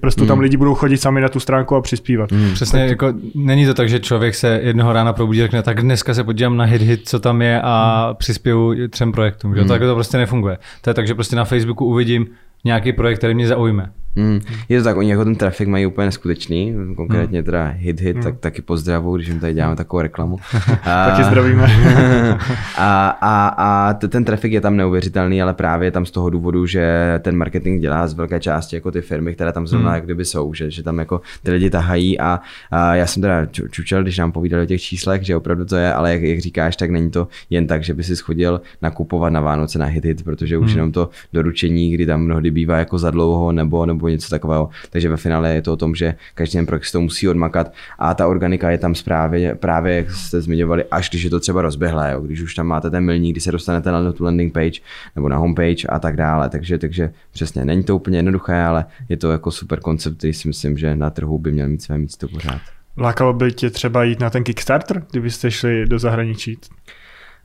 prostě 0.00 0.22
mm. 0.22 0.28
tam 0.28 0.40
lidi 0.40 0.56
budou 0.56 0.74
chodit 0.74 0.96
sami 0.96 1.20
na 1.20 1.28
tu 1.28 1.40
stránku 1.40 1.76
a 1.76 1.80
přispívat. 1.80 2.32
Mm. 2.32 2.54
Přesně, 2.54 2.80
tak, 2.80 2.88
jako 2.88 3.14
není 3.34 3.66
to 3.66 3.74
tak, 3.74 3.88
že 3.88 4.00
člověk 4.00 4.34
se 4.34 4.60
jednoho 4.62 4.92
rána 4.92 5.12
probudí 5.12 5.40
a 5.40 5.44
řekne, 5.44 5.62
tak 5.62 5.82
dneska 5.82 6.14
se 6.14 6.24
podívám 6.24 6.56
na 6.56 6.64
hit 6.64 6.82
hit, 6.82 7.08
co 7.08 7.20
tam 7.20 7.42
je 7.42 7.60
a 7.62 8.06
mm. 8.08 8.16
přispěju 8.16 8.88
třem 8.88 9.12
projektům. 9.12 9.54
Že? 9.54 9.62
Mm. 9.62 9.68
Tak 9.68 9.80
to 9.80 9.94
prostě 9.94 10.18
nefunguje. 10.18 10.58
To 10.80 10.90
je 10.90 10.94
tak, 10.94 11.06
že 11.06 11.14
prostě 11.14 11.36
na 11.36 11.44
Facebooku 11.44 11.84
uvidím 11.84 12.26
nějaký 12.64 12.92
projekt, 12.92 13.18
který 13.18 13.34
mě 13.34 13.48
zaujme. 13.48 13.90
Hmm. 14.18 14.40
Je 14.68 14.78
to 14.78 14.84
tak, 14.84 14.96
oni 14.96 15.10
jako 15.10 15.24
ten 15.24 15.36
trafik 15.36 15.68
mají 15.68 15.86
úplně 15.86 16.04
neskutečný, 16.04 16.74
konkrétně 16.96 17.38
hmm. 17.38 17.44
teda 17.44 17.66
hit 17.66 18.00
hit, 18.00 18.16
hmm. 18.16 18.22
tak 18.22 18.38
taky 18.38 18.62
pozdravu, 18.62 19.16
když 19.16 19.28
jim 19.28 19.40
tady 19.40 19.54
děláme 19.54 19.76
takovou 19.76 20.02
reklamu. 20.02 20.36
A, 20.84 21.10
taky 21.10 21.24
zdravíme. 21.24 21.66
a, 22.78 23.08
a, 23.08 23.48
a 23.48 23.94
ten 23.94 24.24
trafik 24.24 24.52
je 24.52 24.60
tam 24.60 24.76
neuvěřitelný, 24.76 25.42
ale 25.42 25.54
právě 25.54 25.90
tam 25.90 26.06
z 26.06 26.10
toho 26.10 26.30
důvodu, 26.30 26.66
že 26.66 27.14
ten 27.22 27.36
marketing 27.36 27.80
dělá 27.80 28.06
z 28.06 28.14
velké 28.14 28.40
části 28.40 28.76
jako 28.76 28.90
ty 28.90 29.00
firmy, 29.00 29.34
které 29.34 29.52
tam 29.52 29.66
zrovna 29.66 29.88
hmm. 29.88 29.94
jak 29.94 30.04
kdyby 30.04 30.24
jsou, 30.24 30.54
že, 30.54 30.70
že 30.70 30.82
tam 30.82 30.98
jako 30.98 31.20
ty 31.42 31.50
lidi 31.50 31.70
tahají 31.70 32.20
a, 32.20 32.40
a 32.70 32.94
já 32.94 33.06
jsem 33.06 33.22
teda 33.22 33.46
čučel, 33.70 34.02
když 34.02 34.18
nám 34.18 34.32
povídali 34.32 34.62
o 34.62 34.66
těch 34.66 34.82
číslech, 34.82 35.22
že 35.22 35.36
opravdu 35.36 35.64
to 35.64 35.76
je, 35.76 35.92
ale 35.92 36.12
jak, 36.12 36.22
jak 36.22 36.38
říkáš, 36.38 36.76
tak 36.76 36.90
není 36.90 37.10
to 37.10 37.28
jen 37.50 37.66
tak, 37.66 37.84
že 37.84 37.94
by 37.94 38.04
si 38.04 38.16
schodil 38.16 38.60
nakupovat 38.82 39.32
na 39.32 39.40
Vánoce 39.40 39.78
na 39.78 39.86
hit 39.86 40.04
hit, 40.04 40.24
protože 40.24 40.58
už 40.58 40.66
hmm. 40.66 40.76
jenom 40.76 40.92
to 40.92 41.10
doručení, 41.32 41.90
kdy 41.90 42.06
tam 42.06 42.20
mnohdy 42.20 42.50
bývá 42.50 42.78
jako 42.78 42.98
za 42.98 43.10
dlouho 43.10 43.52
nebo, 43.52 43.86
nebo 43.86 44.07
něco 44.08 44.30
takového. 44.30 44.68
Takže 44.90 45.08
ve 45.08 45.16
finále 45.16 45.54
je 45.54 45.62
to 45.62 45.72
o 45.72 45.76
tom, 45.76 45.94
že 45.94 46.14
každý 46.34 46.58
ten 46.58 46.66
projekt 46.66 46.92
to 46.92 47.00
musí 47.00 47.28
odmakat 47.28 47.72
a 47.98 48.14
ta 48.14 48.26
organika 48.26 48.70
je 48.70 48.78
tam 48.78 48.94
právě, 49.04 49.54
právě 49.54 49.96
jak 49.96 50.10
jste 50.10 50.40
zmiňovali, 50.40 50.84
až 50.90 51.10
když 51.10 51.22
je 51.22 51.30
to 51.30 51.40
třeba 51.40 51.62
rozběhlé, 51.62 52.12
jo, 52.12 52.20
když 52.20 52.40
už 52.40 52.54
tam 52.54 52.66
máte 52.66 52.90
ten 52.90 53.04
milník, 53.04 53.34
kdy 53.34 53.40
se 53.40 53.52
dostanete 53.52 53.92
na 53.92 54.12
tu 54.12 54.24
landing 54.24 54.52
page 54.52 54.80
nebo 55.16 55.28
na 55.28 55.36
homepage 55.36 55.86
a 55.88 55.98
tak 55.98 56.16
dále. 56.16 56.48
Takže, 56.48 56.78
takže 56.78 57.12
přesně, 57.32 57.64
není 57.64 57.82
to 57.82 57.96
úplně 57.96 58.18
jednoduché, 58.18 58.62
ale 58.62 58.84
je 59.08 59.16
to 59.16 59.32
jako 59.32 59.50
super 59.50 59.80
koncept, 59.80 60.18
který 60.18 60.32
si 60.32 60.48
myslím, 60.48 60.78
že 60.78 60.96
na 60.96 61.10
trhu 61.10 61.38
by 61.38 61.52
měl 61.52 61.68
mít 61.68 61.82
své 61.82 61.98
místo 61.98 62.28
pořád. 62.28 62.60
Lákalo 62.96 63.32
by 63.32 63.52
tě 63.52 63.70
třeba 63.70 64.04
jít 64.04 64.20
na 64.20 64.30
ten 64.30 64.44
Kickstarter, 64.44 65.02
kdybyste 65.10 65.50
šli 65.50 65.86
do 65.86 65.98
zahraničí? 65.98 66.58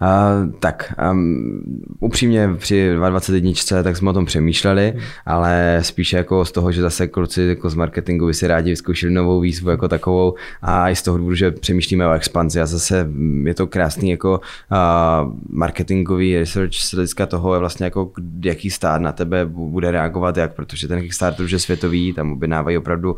Uh, 0.02 0.54
tak 0.60 0.94
um, 1.12 1.62
upřímně 2.00 2.50
při 2.58 2.96
22 2.96 3.84
tak 3.84 3.98
jsme 3.98 4.10
o 4.10 4.14
tom 4.14 4.26
přemýšleli, 4.26 4.92
hmm. 4.92 5.02
ale 5.26 5.80
spíše 5.82 6.18
jako 6.18 6.46
z 6.46 6.52
toho, 6.52 6.72
že 6.72 6.82
zase 6.82 7.08
kluci 7.08 7.42
jako 7.42 7.70
z 7.70 7.76
marketingu 7.76 8.26
by 8.26 8.34
si 8.34 8.48
rádi 8.48 8.70
vyzkoušeli 8.70 9.14
novou 9.14 9.40
výzvu 9.40 9.70
jako 9.70 9.88
takovou 9.88 10.36
a 10.62 10.90
i 10.90 10.96
z 10.96 11.02
toho 11.02 11.18
důvodu, 11.18 11.36
že 11.36 11.52
přemýšlíme 11.52 12.08
o 12.08 12.12
expanzi 12.12 12.62
a 12.62 12.66
zase 12.66 13.10
je 13.44 13.54
to 13.54 13.68
krásný 13.68 14.10
jako 14.10 14.42
uh, 14.72 15.34
marketingový 15.50 16.38
research 16.38 16.74
z 16.74 16.94
hlediska 16.94 17.26
toho 17.26 17.54
je 17.54 17.60
vlastně 17.60 17.84
jako 17.84 18.12
jaký 18.44 18.70
stát 18.70 19.02
na 19.02 19.12
tebe 19.12 19.46
bude 19.46 19.92
reagovat 19.92 20.38
jak, 20.38 20.54
protože 20.54 20.88
ten 20.88 21.02
Kickstarter 21.02 21.46
už 21.46 21.52
je 21.52 21.60
světový, 21.60 22.14
tam 22.14 22.32
objednávají 22.32 22.78
opravdu 22.78 23.12
uh, 23.12 23.18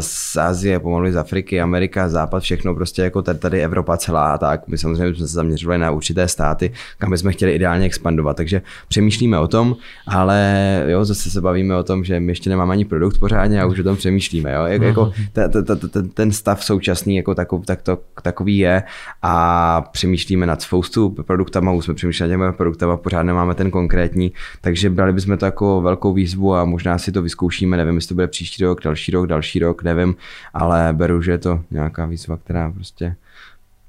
z 0.00 0.36
Asie, 0.36 0.80
pomalu 0.80 1.12
z 1.12 1.16
Afriky, 1.16 1.60
Amerika, 1.60 2.08
Západ, 2.08 2.42
všechno 2.42 2.74
prostě 2.74 3.02
jako 3.02 3.22
tady, 3.22 3.38
tady 3.38 3.62
Evropa 3.64 3.96
celá 3.96 4.32
a 4.32 4.38
tak. 4.38 4.68
My 4.68 4.78
samozřejmě 4.78 5.14
jsme 5.14 5.26
se 5.26 5.34
zaměřovali 5.34 5.78
na 5.78 5.90
určité 6.12 6.28
státy, 6.28 6.72
kam 6.98 7.10
bychom 7.10 7.32
chtěli 7.32 7.52
ideálně 7.52 7.86
expandovat. 7.86 8.36
Takže 8.36 8.62
přemýšlíme 8.88 9.38
o 9.38 9.48
tom, 9.48 9.76
ale 10.06 10.84
jo, 10.88 11.04
zase 11.04 11.30
se 11.30 11.40
bavíme 11.40 11.76
o 11.76 11.82
tom, 11.82 12.04
že 12.04 12.20
my 12.20 12.32
ještě 12.32 12.50
nemáme 12.50 12.72
ani 12.72 12.84
produkt 12.84 13.18
pořádně 13.18 13.62
a 13.62 13.66
už 13.66 13.78
o 13.78 13.82
tom 13.82 13.96
přemýšlíme. 13.96 14.52
Jo? 14.52 14.64
Jak, 14.64 14.82
jako 14.82 15.12
mhm. 15.34 16.08
ten 16.14 16.32
stav 16.32 16.64
současný 16.64 17.16
jako 17.16 17.34
takov, 17.34 17.66
tak 17.66 17.82
to, 17.82 17.98
takový 18.22 18.58
je 18.58 18.82
a 19.22 19.80
přemýšlíme 19.92 20.46
nad 20.46 20.62
spoustu 20.62 21.10
produktama, 21.10 21.72
už 21.72 21.84
jsme 21.84 21.94
přemýšleli 21.94 22.32
těmi 22.32 22.52
produktama, 22.52 22.96
pořád 22.96 23.22
nemáme 23.22 23.54
ten 23.54 23.70
konkrétní, 23.70 24.32
takže 24.60 24.90
brali 24.90 25.12
bychom 25.12 25.38
to 25.38 25.44
jako 25.44 25.80
velkou 25.80 26.12
výzvu 26.12 26.54
a 26.54 26.64
možná 26.64 26.98
si 26.98 27.12
to 27.12 27.22
vyzkoušíme, 27.22 27.76
nevím, 27.76 27.94
jestli 27.94 28.08
to 28.08 28.14
bude 28.14 28.26
příští 28.26 28.64
rok, 28.64 28.80
další 28.84 29.12
rok, 29.12 29.26
další 29.26 29.58
rok, 29.58 29.82
nevím, 29.82 30.14
ale 30.54 30.88
beru, 30.92 31.22
že 31.22 31.32
je 31.32 31.38
to 31.38 31.60
nějaká 31.70 32.06
výzva, 32.06 32.36
která 32.36 32.72
prostě 32.72 33.16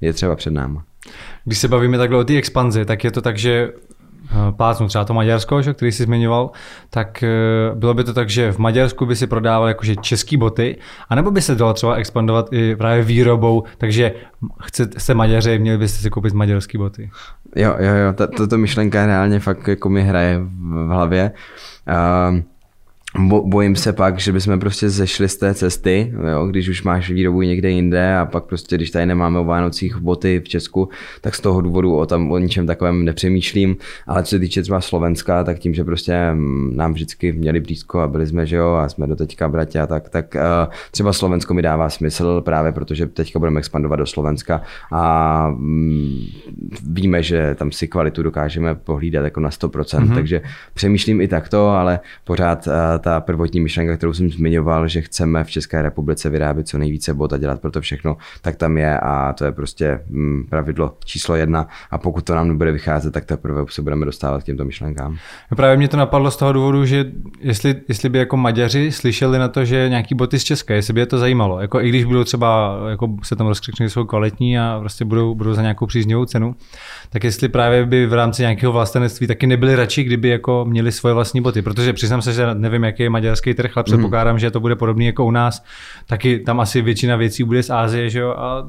je 0.00 0.12
třeba 0.12 0.36
před 0.36 0.52
náma. 0.52 0.84
Když 1.44 1.58
se 1.58 1.68
bavíme 1.68 1.98
takhle 1.98 2.18
o 2.18 2.24
té 2.24 2.36
expanzi, 2.36 2.84
tak 2.84 3.04
je 3.04 3.10
to 3.10 3.22
tak, 3.22 3.38
že 3.38 3.72
eh, 4.30 4.52
plácnu 4.56 4.88
třeba 4.88 5.04
to 5.04 5.14
Maďarsko, 5.14 5.62
že, 5.62 5.74
který 5.74 5.92
jsi 5.92 6.02
zmiňoval, 6.02 6.50
tak 6.90 7.22
eh, 7.22 7.28
bylo 7.74 7.94
by 7.94 8.04
to 8.04 8.14
tak, 8.14 8.30
že 8.30 8.52
v 8.52 8.58
Maďarsku 8.58 9.06
by 9.06 9.16
si 9.16 9.26
prodával 9.26 9.68
jakože 9.68 9.96
český 9.96 10.36
boty, 10.36 10.76
anebo 11.08 11.30
by 11.30 11.42
se 11.42 11.54
dalo 11.54 11.74
třeba 11.74 11.94
expandovat 11.94 12.52
i 12.52 12.76
právě 12.76 13.02
výrobou, 13.02 13.64
takže 13.78 14.12
chcete 14.62 15.14
Maďaři, 15.14 15.58
měli 15.58 15.78
byste 15.78 16.02
si 16.02 16.10
koupit 16.10 16.34
maďarský 16.34 16.78
boty. 16.78 17.10
Jo, 17.56 17.74
jo, 17.78 17.94
jo, 17.94 18.12
tato 18.12 18.58
myšlenka 18.58 19.06
reálně 19.06 19.40
fakt 19.40 19.68
jako 19.68 19.88
mi 19.88 20.02
hraje 20.02 20.38
v 20.38 20.88
hlavě. 20.88 21.32
Uh, 21.88 22.40
Bo, 23.18 23.42
bojím 23.46 23.76
se 23.76 23.92
pak, 23.92 24.18
že 24.18 24.32
bychom 24.32 24.60
prostě 24.60 24.90
zešli 24.90 25.28
z 25.28 25.36
té 25.36 25.54
cesty, 25.54 26.12
jo, 26.32 26.46
když 26.46 26.68
už 26.68 26.82
máš 26.82 27.10
výrobu 27.10 27.42
někde 27.42 27.70
jinde 27.70 28.16
a 28.16 28.26
pak 28.26 28.44
prostě, 28.44 28.76
když 28.76 28.90
tady 28.90 29.06
nemáme 29.06 29.38
o 29.38 29.44
Vánocích 29.44 29.96
boty 29.96 30.40
v 30.44 30.48
Česku, 30.48 30.88
tak 31.20 31.34
z 31.34 31.40
toho 31.40 31.60
důvodu 31.60 31.96
o, 31.96 32.06
tam, 32.06 32.32
o 32.32 32.38
ničem 32.38 32.66
takovém 32.66 33.04
nepřemýšlím, 33.04 33.76
ale 34.06 34.22
co 34.22 34.30
se 34.30 34.38
týče 34.38 34.62
třeba 34.62 34.80
Slovenska, 34.80 35.44
tak 35.44 35.58
tím, 35.58 35.74
že 35.74 35.84
prostě 35.84 36.32
mm, 36.32 36.76
nám 36.76 36.92
vždycky 36.92 37.32
měli 37.32 37.60
blízko 37.60 38.00
a 38.00 38.08
byli 38.08 38.26
jsme, 38.26 38.46
že 38.46 38.56
jo, 38.56 38.72
a 38.72 38.88
jsme 38.88 39.06
do 39.06 39.16
teďka 39.16 39.48
bratě, 39.48 39.86
tak, 39.86 40.08
tak 40.08 40.34
uh, 40.34 40.72
třeba 40.90 41.12
Slovensko 41.12 41.54
mi 41.54 41.62
dává 41.62 41.90
smysl 41.90 42.40
právě 42.40 42.72
protože 42.72 43.06
teďka 43.06 43.38
budeme 43.38 43.58
expandovat 43.58 43.98
do 43.98 44.06
Slovenska 44.06 44.62
a 44.92 45.48
um, 45.48 46.26
víme, 46.90 47.22
že 47.22 47.54
tam 47.54 47.72
si 47.72 47.88
kvalitu 47.88 48.22
dokážeme 48.22 48.74
pohlídat 48.74 49.24
jako 49.24 49.40
na 49.40 49.50
100%, 49.50 49.68
mm-hmm. 49.68 50.14
takže 50.14 50.42
přemýšlím 50.74 51.20
i 51.20 51.28
takto, 51.28 51.68
ale 51.68 52.00
pořád 52.24 52.66
uh, 52.66 53.03
ta 53.04 53.20
prvotní 53.20 53.60
myšlenka, 53.60 53.96
kterou 53.96 54.12
jsem 54.12 54.30
zmiňoval, 54.30 54.88
že 54.88 55.00
chceme 55.00 55.44
v 55.44 55.50
České 55.50 55.82
republice 55.82 56.30
vyrábět 56.30 56.68
co 56.68 56.78
nejvíce 56.78 57.14
bot 57.14 57.32
a 57.32 57.36
dělat 57.36 57.60
pro 57.60 57.70
to 57.70 57.80
všechno, 57.80 58.16
tak 58.42 58.56
tam 58.56 58.78
je 58.78 59.00
a 59.00 59.32
to 59.32 59.44
je 59.44 59.52
prostě 59.52 60.00
mm, 60.08 60.46
pravidlo 60.50 60.96
číslo 61.04 61.34
jedna. 61.34 61.66
A 61.90 61.98
pokud 61.98 62.24
to 62.24 62.34
nám 62.34 62.48
nebude 62.48 62.72
vycházet, 62.72 63.10
tak 63.10 63.24
teprve 63.24 63.64
se 63.68 63.82
budeme 63.82 64.06
dostávat 64.06 64.42
k 64.42 64.46
těmto 64.46 64.64
myšlenkám. 64.64 65.16
No 65.50 65.56
právě 65.56 65.76
mě 65.76 65.88
to 65.88 65.96
napadlo 65.96 66.30
z 66.30 66.36
toho 66.36 66.52
důvodu, 66.52 66.84
že 66.84 67.04
jestli, 67.40 67.74
jestli 67.88 68.08
by 68.08 68.18
jako 68.18 68.36
Maďaři 68.36 68.92
slyšeli 68.92 69.38
na 69.38 69.48
to, 69.48 69.64
že 69.64 69.88
nějaký 69.88 70.14
boty 70.14 70.38
z 70.38 70.44
České, 70.44 70.74
jestli 70.74 70.92
by 70.92 71.00
je 71.00 71.06
to 71.06 71.18
zajímalo, 71.18 71.60
jako 71.60 71.80
i 71.80 71.88
když 71.88 72.04
budou 72.04 72.24
třeba, 72.24 72.78
jako 72.88 73.16
se 73.22 73.36
tam 73.36 73.46
rozkřiknou, 73.46 73.86
že 73.86 73.90
jsou 73.90 74.04
kvalitní 74.04 74.58
a 74.58 74.76
prostě 74.80 75.04
budou, 75.04 75.34
budou 75.34 75.54
za 75.54 75.62
nějakou 75.62 75.86
příznivou 75.86 76.24
cenu, 76.24 76.54
tak 77.10 77.24
jestli 77.24 77.48
právě 77.48 77.86
by 77.86 78.06
v 78.06 78.12
rámci 78.12 78.42
nějakého 78.42 78.72
vlastenectví 78.72 79.26
taky 79.26 79.46
nebyli 79.46 79.76
radši, 79.76 80.04
kdyby 80.04 80.28
jako 80.28 80.64
měli 80.68 80.92
svoje 80.92 81.14
vlastní 81.14 81.40
boty, 81.40 81.62
protože 81.62 81.92
přiznám 81.92 82.22
se, 82.22 82.32
že 82.32 82.54
nevím, 82.54 82.84
jaký 82.94 83.02
je 83.02 83.10
maďarský 83.10 83.54
trh, 83.54 83.76
ale 83.76 83.84
předpokládám, 83.84 84.34
mm. 84.34 84.38
že 84.38 84.50
to 84.50 84.60
bude 84.60 84.76
podobný 84.76 85.06
jako 85.06 85.24
u 85.24 85.30
nás. 85.30 85.64
Taky 86.06 86.38
tam 86.38 86.60
asi 86.60 86.82
většina 86.82 87.16
věcí 87.16 87.44
bude 87.44 87.62
z 87.62 87.70
Ázie, 87.70 88.10
že 88.10 88.20
jo? 88.20 88.30
A 88.30 88.68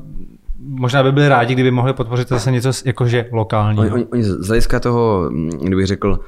možná 0.59 1.03
by 1.03 1.11
byli 1.11 1.29
rádi, 1.29 1.53
kdyby 1.53 1.71
mohli 1.71 1.93
podpořit 1.93 2.29
zase 2.29 2.51
něco 2.51 2.71
jakože 2.85 3.25
lokální. 3.31 3.79
Oni, 3.79 3.91
oni, 3.91 4.05
oni 4.05 4.23
z 4.23 4.47
hlediska 4.47 4.79
toho, 4.79 5.29
kdybych 5.61 5.85
řekl, 5.85 6.19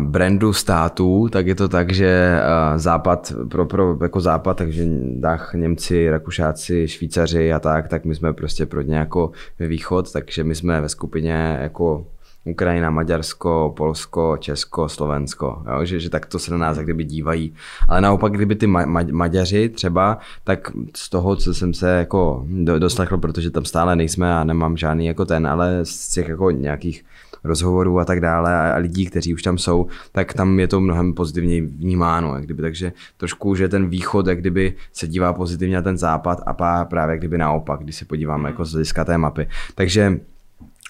brandu 0.00 0.52
států, 0.52 1.28
tak 1.32 1.46
je 1.46 1.54
to 1.54 1.68
tak, 1.68 1.92
že 1.92 2.40
západ, 2.76 3.32
pro, 3.50 3.66
pro 3.66 3.96
jako 4.02 4.20
západ, 4.20 4.56
takže 4.56 4.84
Dach, 5.14 5.54
Němci, 5.54 6.10
Rakušáci, 6.10 6.88
Švýcaři 6.88 7.52
a 7.52 7.60
tak, 7.60 7.88
tak 7.88 8.04
my 8.04 8.14
jsme 8.14 8.32
prostě 8.32 8.66
pro 8.66 8.82
ně 8.82 8.96
jako 8.96 9.30
východ, 9.60 10.12
takže 10.12 10.44
my 10.44 10.54
jsme 10.54 10.80
ve 10.80 10.88
skupině 10.88 11.58
jako 11.60 12.06
Ukrajina, 12.44 12.90
Maďarsko, 12.90 13.74
Polsko, 13.76 14.36
Česko, 14.40 14.88
Slovensko, 14.88 15.62
jo? 15.66 15.84
Že, 15.84 16.00
že 16.00 16.10
tak 16.10 16.26
to 16.26 16.38
se 16.38 16.50
na 16.50 16.58
nás 16.58 16.78
kdyby 16.78 17.04
dívají. 17.04 17.54
Ale 17.88 18.00
naopak, 18.00 18.32
kdyby 18.32 18.54
ty 18.54 18.66
Ma- 18.66 18.86
Ma- 18.86 19.12
Maďaři 19.12 19.68
třeba, 19.68 20.18
tak 20.44 20.70
z 20.96 21.08
toho, 21.08 21.36
co 21.36 21.54
jsem 21.54 21.74
se 21.74 21.90
jako 21.90 22.46
doslechl, 22.78 23.18
protože 23.18 23.50
tam 23.50 23.64
stále 23.64 23.96
nejsme 23.96 24.34
a 24.34 24.44
nemám 24.44 24.76
žádný 24.76 25.06
jako 25.06 25.24
ten, 25.24 25.46
ale 25.46 25.80
z 25.82 26.08
těch 26.08 26.28
jako 26.28 26.50
nějakých 26.50 27.04
rozhovorů 27.44 27.98
a 28.00 28.04
tak 28.04 28.20
dále 28.20 28.72
a 28.72 28.76
lidí, 28.76 29.06
kteří 29.06 29.34
už 29.34 29.42
tam 29.42 29.58
jsou, 29.58 29.86
tak 30.12 30.32
tam 30.32 30.60
je 30.60 30.68
to 30.68 30.80
mnohem 30.80 31.14
pozitivněji 31.14 31.60
vnímáno. 31.60 32.34
Jak 32.34 32.44
kdyby. 32.44 32.62
Takže 32.62 32.92
trošku, 33.16 33.54
že 33.54 33.68
ten 33.68 33.88
východ, 33.88 34.26
jak 34.26 34.40
kdyby 34.40 34.74
se 34.92 35.06
dívá 35.06 35.32
pozitivně 35.32 35.76
na 35.76 35.82
ten 35.82 35.98
západ 35.98 36.40
a 36.46 36.84
právě 36.84 37.12
jak 37.12 37.18
kdyby 37.18 37.38
naopak, 37.38 37.80
když 37.80 37.96
se 37.96 38.04
podíváme 38.04 38.48
jako 38.48 38.64
z 38.64 38.72
hlediska 38.72 39.04
té 39.04 39.18
mapy. 39.18 39.48
Takže 39.74 40.20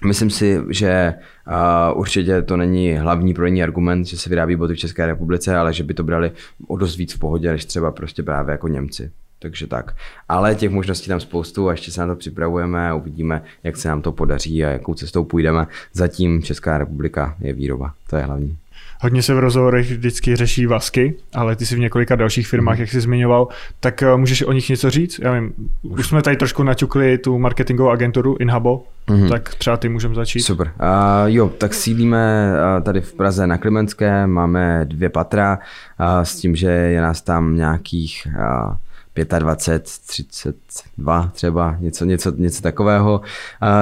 Myslím 0.05 0.31
si, 0.31 0.61
že 0.71 1.15
uh, 1.47 2.01
určitě 2.01 2.43
to 2.43 2.57
není 2.57 2.97
hlavní 2.97 3.35
prodejní 3.35 3.63
argument, 3.63 4.05
že 4.05 4.19
se 4.19 4.31
vyrábí 4.31 4.57
boty 4.57 4.75
v 4.75 4.79
České 4.79 5.07
republice, 5.07 5.57
ale 5.57 5.73
že 5.73 5.85
by 5.85 5.95
to 5.95 6.05
brali 6.05 6.33
o 6.69 6.77
dost 6.77 6.97
víc 6.97 7.15
v 7.15 7.19
pohodě, 7.19 7.53
než 7.53 7.65
třeba 7.65 7.91
prostě 7.91 8.23
právě 8.23 8.53
jako 8.53 8.69
Němci. 8.69 9.11
Takže 9.39 9.67
tak. 9.67 9.97
Ale 10.29 10.55
těch 10.55 10.71
možností 10.71 11.09
tam 11.09 11.21
spoustu 11.21 11.69
a 11.69 11.71
ještě 11.71 11.93
se 11.93 12.01
na 12.01 12.07
to 12.07 12.17
připravujeme 12.17 12.89
a 12.89 12.95
uvidíme, 12.95 13.43
jak 13.63 13.77
se 13.77 13.89
nám 13.89 14.03
to 14.03 14.13
podaří 14.13 14.65
a 14.65 14.71
jakou 14.71 14.95
cestou 14.95 15.25
půjdeme. 15.25 15.67
Zatím 15.93 16.43
Česká 16.43 16.79
republika 16.79 17.37
je 17.41 17.53
výroba, 17.53 17.95
to 18.11 18.17
je 18.17 18.23
hlavní. 18.23 18.57
Hodně 19.01 19.23
se 19.23 19.35
v 19.35 19.39
rozhovorech 19.39 19.91
vždycky 19.91 20.37
řeší 20.37 20.67
vasky, 20.67 21.15
ale 21.35 21.57
ty 21.57 21.67
si 21.67 21.77
v 21.77 21.79
několika 21.79 22.17
dalších 22.17 22.49
firmách, 22.49 22.77
mm. 22.77 22.81
jak 22.81 22.91
jsi 22.91 23.01
zmiňoval, 23.01 23.49
tak 23.81 24.03
eh, 24.03 24.17
můžeš 24.17 24.43
o 24.43 24.53
nich 24.53 24.69
něco 24.69 24.91
říct? 24.91 25.19
Já 25.19 25.33
vím, 25.33 25.53
už 25.83 26.07
jsme 26.07 26.23
tady 26.23 26.37
trošku 26.37 26.63
naťukli 26.63 27.19
tu 27.19 27.39
marketingovou 27.39 27.91
agenturu 27.91 28.37
Inhabo, 28.41 28.83
mm. 29.11 29.29
tak 29.29 29.55
třeba 29.55 29.77
ty 29.77 29.89
můžeme 29.89 30.15
začít. 30.15 30.41
Super. 30.41 30.73
Uh, 30.81 31.27
jo, 31.27 31.49
tak 31.49 31.75
sídlíme 31.75 32.53
uh, 32.53 32.85
tady 32.85 33.01
v 33.01 33.13
Praze 33.13 33.47
na 33.47 33.59
Klimenské, 33.59 34.27
máme 34.27 34.85
dvě 34.85 35.09
patra 35.09 35.59
uh, 36.01 36.07
s 36.23 36.37
tím, 36.37 36.57
že 36.57 36.69
je 36.69 37.01
nás 37.01 37.23
tam 37.23 37.57
nějakých 37.57 38.29
uh, 38.31 38.77
25, 39.25 39.83
32 39.83 41.31
třeba, 41.35 41.77
něco, 41.81 42.05
něco, 42.05 42.33
něco 42.37 42.62
takového. 42.62 43.21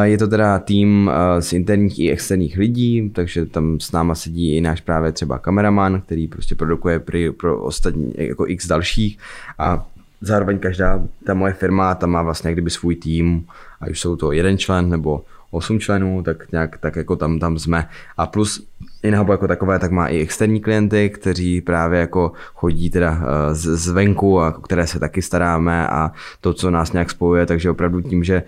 Je 0.03 0.19
to 0.19 0.29
teda 0.29 0.59
tým 0.59 1.11
z 1.41 1.53
interních 1.53 1.99
i 1.99 2.11
externích 2.11 2.57
lidí, 2.57 3.11
takže 3.11 3.47
tam 3.47 3.81
s 3.81 3.93
náma 3.93 4.15
sedí 4.15 4.57
i 4.57 4.61
náš 4.61 4.81
právě 4.81 5.13
třeba 5.13 5.39
kameraman, 5.39 6.01
který 6.01 6.29
prostě 6.29 6.55
produkuje 6.55 7.03
pro, 7.39 7.63
ostatní, 7.63 8.13
jako 8.17 8.49
x 8.49 8.67
dalších 8.67 9.19
a 9.59 9.87
zároveň 10.21 10.59
každá 10.59 11.03
ta 11.27 11.35
moje 11.35 11.53
firma 11.53 11.95
tam 11.95 12.11
má 12.11 12.23
vlastně 12.23 12.53
kdyby 12.53 12.71
svůj 12.71 12.97
tým, 12.97 13.47
a 13.81 13.87
už 13.91 14.01
jsou 14.01 14.17
to 14.17 14.33
jeden 14.33 14.59
člen 14.59 14.91
nebo 14.91 15.25
osm 15.51 15.81
členů, 15.81 16.23
tak 16.23 16.53
nějak 16.53 16.79
tak 16.79 16.97
jako 16.97 17.17
tam, 17.17 17.39
tam 17.39 17.59
jsme. 17.59 17.89
A 18.17 18.27
plus 18.27 18.67
InHub 19.03 19.29
jako 19.29 19.49
takové, 19.49 19.79
tak 19.79 19.91
má 19.91 20.07
i 20.07 20.21
externí 20.21 20.61
klienty, 20.61 21.11
kteří 21.11 21.61
právě 21.61 22.01
jako 22.01 22.33
chodí 22.55 22.91
teda 22.91 23.21
eh, 23.23 23.55
z, 23.55 23.63
zvenku 23.63 24.41
a 24.41 24.53
které 24.53 24.87
se 24.87 24.99
taky 24.99 25.23
staráme 25.23 25.89
a 25.89 26.13
to, 26.41 26.55
co 26.55 26.71
nás 26.71 26.93
nějak 26.93 27.11
spojuje, 27.11 27.47
takže 27.47 27.71
opravdu 27.71 28.01
tím, 28.01 28.25
že 28.25 28.43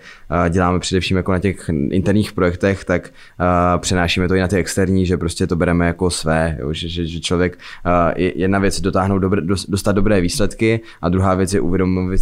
eh, 0.45 0.49
děláme 0.49 0.79
především 0.79 1.17
jako 1.17 1.31
na 1.31 1.39
těch 1.39 1.69
interních 1.89 2.31
projektech, 2.31 2.85
tak 2.85 3.09
eh, 3.09 3.77
přenášíme 3.77 4.27
to 4.27 4.35
i 4.35 4.39
na 4.39 4.47
ty 4.47 4.57
externí, 4.57 5.05
že 5.05 5.17
prostě 5.17 5.47
to 5.47 5.55
bereme 5.55 5.87
jako 5.87 6.09
své, 6.09 6.57
že, 6.71 7.19
člověk, 7.19 7.57
jedna 8.15 8.59
věc 8.59 8.77
je 8.77 8.83
dotáhnout 8.83 9.19
dobré, 9.19 9.41
dostat 9.67 9.91
dobré 9.91 10.21
výsledky 10.21 10.79
a 11.01 11.09
druhá 11.09 11.35
věc 11.35 11.53
je 11.53 11.61
uvědomovat, 11.61 12.19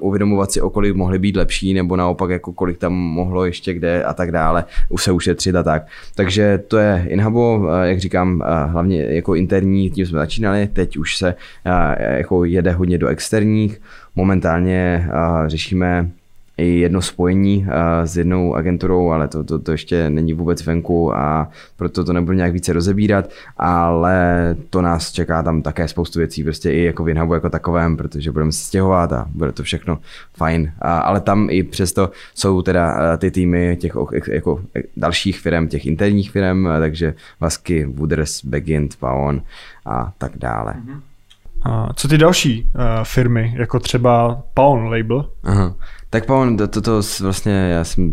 uvědomovat 0.00 0.52
si, 0.52 0.60
o 0.60 0.70
kolik 0.70 0.94
mohly 0.94 1.18
být 1.18 1.36
lepší, 1.36 1.74
nebo 1.74 1.96
naopak 1.96 2.30
jako 2.30 2.52
kolik 2.52 2.78
tam 2.78 2.92
mohlo 2.92 3.44
ještě 3.44 3.74
kde 3.74 4.04
a 4.04 4.14
tak 4.14 4.32
dále, 4.32 4.64
už 4.88 5.02
se 5.02 5.12
ušetřit 5.12 5.56
a 5.56 5.62
tak. 5.62 5.86
Takže 6.14 6.58
to 6.68 6.78
je 6.78 7.06
InHubo, 7.08 7.65
jak 7.82 7.98
říkám, 7.98 8.42
hlavně 8.66 9.02
jako 9.02 9.34
interní, 9.34 9.90
tím 9.90 10.06
jsme 10.06 10.18
začínali, 10.18 10.68
teď 10.72 10.96
už 10.96 11.16
se 11.16 11.34
jako 11.98 12.44
jede 12.44 12.72
hodně 12.72 12.98
do 12.98 13.08
externích. 13.08 13.80
Momentálně 14.16 15.08
řešíme 15.46 16.10
i 16.58 16.78
jedno 16.78 17.02
spojení 17.02 17.58
uh, 17.58 17.72
s 18.04 18.16
jednou 18.16 18.54
agenturou, 18.54 19.10
ale 19.10 19.28
to, 19.28 19.44
to, 19.44 19.58
to 19.58 19.72
ještě 19.72 20.10
není 20.10 20.32
vůbec 20.32 20.66
venku 20.66 21.16
a 21.16 21.48
proto 21.76 22.04
to 22.04 22.12
nebudu 22.12 22.36
nějak 22.36 22.52
více 22.52 22.72
rozebírat, 22.72 23.30
ale 23.56 24.56
to 24.70 24.82
nás 24.82 25.12
čeká 25.12 25.42
tam 25.42 25.62
také 25.62 25.88
spoustu 25.88 26.18
věcí, 26.18 26.44
prostě 26.44 26.70
i 26.72 26.82
jako 26.82 27.04
v 27.04 27.08
Inhubu 27.08 27.34
jako 27.34 27.50
takovém, 27.50 27.96
protože 27.96 28.32
budeme 28.32 28.52
se 28.52 28.64
stěhovat 28.64 29.12
a 29.12 29.26
bude 29.28 29.52
to 29.52 29.62
všechno 29.62 29.98
fajn. 30.36 30.72
A, 30.78 30.98
ale 30.98 31.20
tam 31.20 31.48
i 31.50 31.62
přesto 31.62 32.10
jsou 32.34 32.62
teda 32.62 32.94
uh, 32.94 33.16
ty 33.16 33.30
týmy 33.30 33.76
těch 33.80 33.92
jako 34.28 34.60
dalších 34.96 35.40
firm, 35.40 35.68
těch 35.68 35.86
interních 35.86 36.30
firm, 36.30 36.68
takže 36.78 37.14
Vasky, 37.40 37.84
Wooders, 37.84 38.44
Begint, 38.44 38.96
Paon 38.96 39.42
a 39.86 40.12
tak 40.18 40.32
dále. 40.38 40.72
Mm-hmm. 40.72 41.00
A 41.62 41.92
co 41.94 42.08
ty 42.08 42.18
další 42.18 42.62
uh, 42.62 42.80
firmy, 43.02 43.54
jako 43.56 43.80
třeba 43.80 44.42
Paon 44.54 44.84
Label? 44.84 45.30
Aha. 45.44 45.74
Tak 46.10 46.26
Pavel, 46.26 46.56
to, 46.56 46.68
to, 46.68 46.80
to 46.80 47.00
vlastně 47.22 47.52
já 47.52 47.84
jsem 47.84 48.10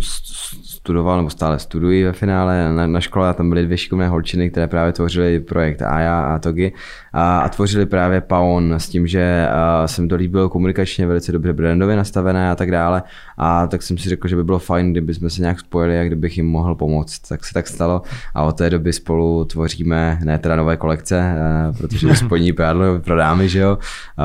studoval, 0.83 1.17
nebo 1.17 1.29
stále 1.29 1.59
studuji 1.59 2.03
ve 2.03 2.13
finále. 2.13 2.73
Na, 2.73 2.87
na 2.87 2.99
škole 2.99 3.29
a 3.29 3.33
tam 3.33 3.49
byly 3.49 3.65
dvě 3.65 3.77
šikovné 3.77 4.07
holčiny, 4.07 4.49
které 4.49 4.67
právě 4.67 4.93
tvořily 4.93 5.39
projekt 5.39 5.81
Aya 5.81 6.21
a 6.21 6.39
Togi 6.39 6.73
a, 7.13 7.39
a 7.39 7.49
tvořili 7.49 7.85
právě 7.85 8.21
Paon 8.21 8.73
s 8.73 8.89
tím, 8.89 9.07
že 9.07 9.47
a, 9.51 9.87
jsem 9.87 10.09
to 10.09 10.15
líbil 10.15 10.49
komunikačně 10.49 11.07
velice 11.07 11.31
dobře 11.31 11.53
brandově 11.53 11.95
nastavené 11.95 12.51
a 12.51 12.55
tak 12.55 12.71
dále. 12.71 13.03
A 13.37 13.67
tak 13.67 13.81
jsem 13.81 13.97
si 13.97 14.09
řekl, 14.09 14.27
že 14.27 14.35
by 14.35 14.43
bylo 14.43 14.59
fajn, 14.59 14.91
kdyby 14.91 15.13
jsme 15.13 15.29
se 15.29 15.41
nějak 15.41 15.59
spojili 15.59 15.99
a 15.99 16.03
kdybych 16.03 16.37
jim 16.37 16.47
mohl 16.47 16.75
pomoct. 16.75 17.19
Tak 17.19 17.45
se 17.45 17.53
tak 17.53 17.67
stalo. 17.67 18.01
A 18.33 18.43
od 18.43 18.57
té 18.57 18.69
doby 18.69 18.93
spolu 18.93 19.45
tvoříme 19.45 20.19
ne 20.23 20.39
teda 20.39 20.55
nové 20.55 20.77
kolekce, 20.77 21.35
protože 21.77 22.15
spodní 22.15 22.53
prádlo 22.53 22.99
pro 22.99 23.15
dámy, 23.15 23.49
že 23.49 23.59
jo, 23.59 23.77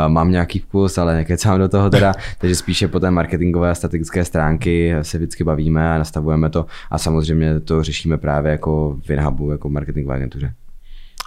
mám 0.09 0.31
nějaký 0.31 0.59
vkus, 0.59 0.99
ale 0.99 1.15
nekecám 1.15 1.59
do 1.59 1.69
toho 1.69 1.91
teda, 1.91 2.13
takže 2.39 2.55
spíše 2.57 2.89
po 2.89 3.01
té 3.01 3.11
marketingové 3.11 3.71
a 3.71 3.75
strategické 3.75 4.25
stránky 4.25 4.95
se 5.03 5.19
vždycky 5.19 5.45
bavíme 5.45 5.95
a 5.95 5.99
nastavujeme 5.99 6.48
to 6.49 6.67
a 6.91 6.99
samozřejmě 6.99 7.61
to 7.61 7.83
řešíme 7.83 8.19
právě 8.19 8.53
jako 8.53 8.99
v 9.07 9.11
InHubu, 9.11 9.51
jako 9.51 9.69
marketingové 9.69 10.15
agentuře. 10.17 10.55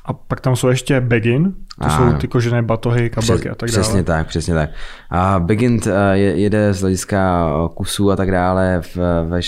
A 0.05 0.13
pak 0.13 0.41
tam 0.41 0.55
jsou 0.55 0.67
ještě 0.67 1.01
Begin. 1.01 1.53
To 1.82 1.88
ano. 1.88 2.12
jsou 2.12 2.18
ty 2.18 2.28
kožené 2.28 2.62
batohy, 2.62 3.10
kabelky 3.10 3.42
Přes, 3.42 3.52
a 3.52 3.56
tak 3.56 3.70
dále. 3.70 3.82
Přesně 3.82 4.04
tak, 4.04 4.28
přesně 4.28 4.54
tak. 4.54 4.70
A 5.10 5.40
Begint 5.40 5.88
eh, 5.88 6.18
jede 6.18 6.74
z 6.74 6.82
hlediska 6.82 7.50
kusů 7.74 8.12
a 8.12 8.16
tak 8.16 8.32
dále 8.32 8.82
v, 8.82 8.98
ve, 9.24 9.42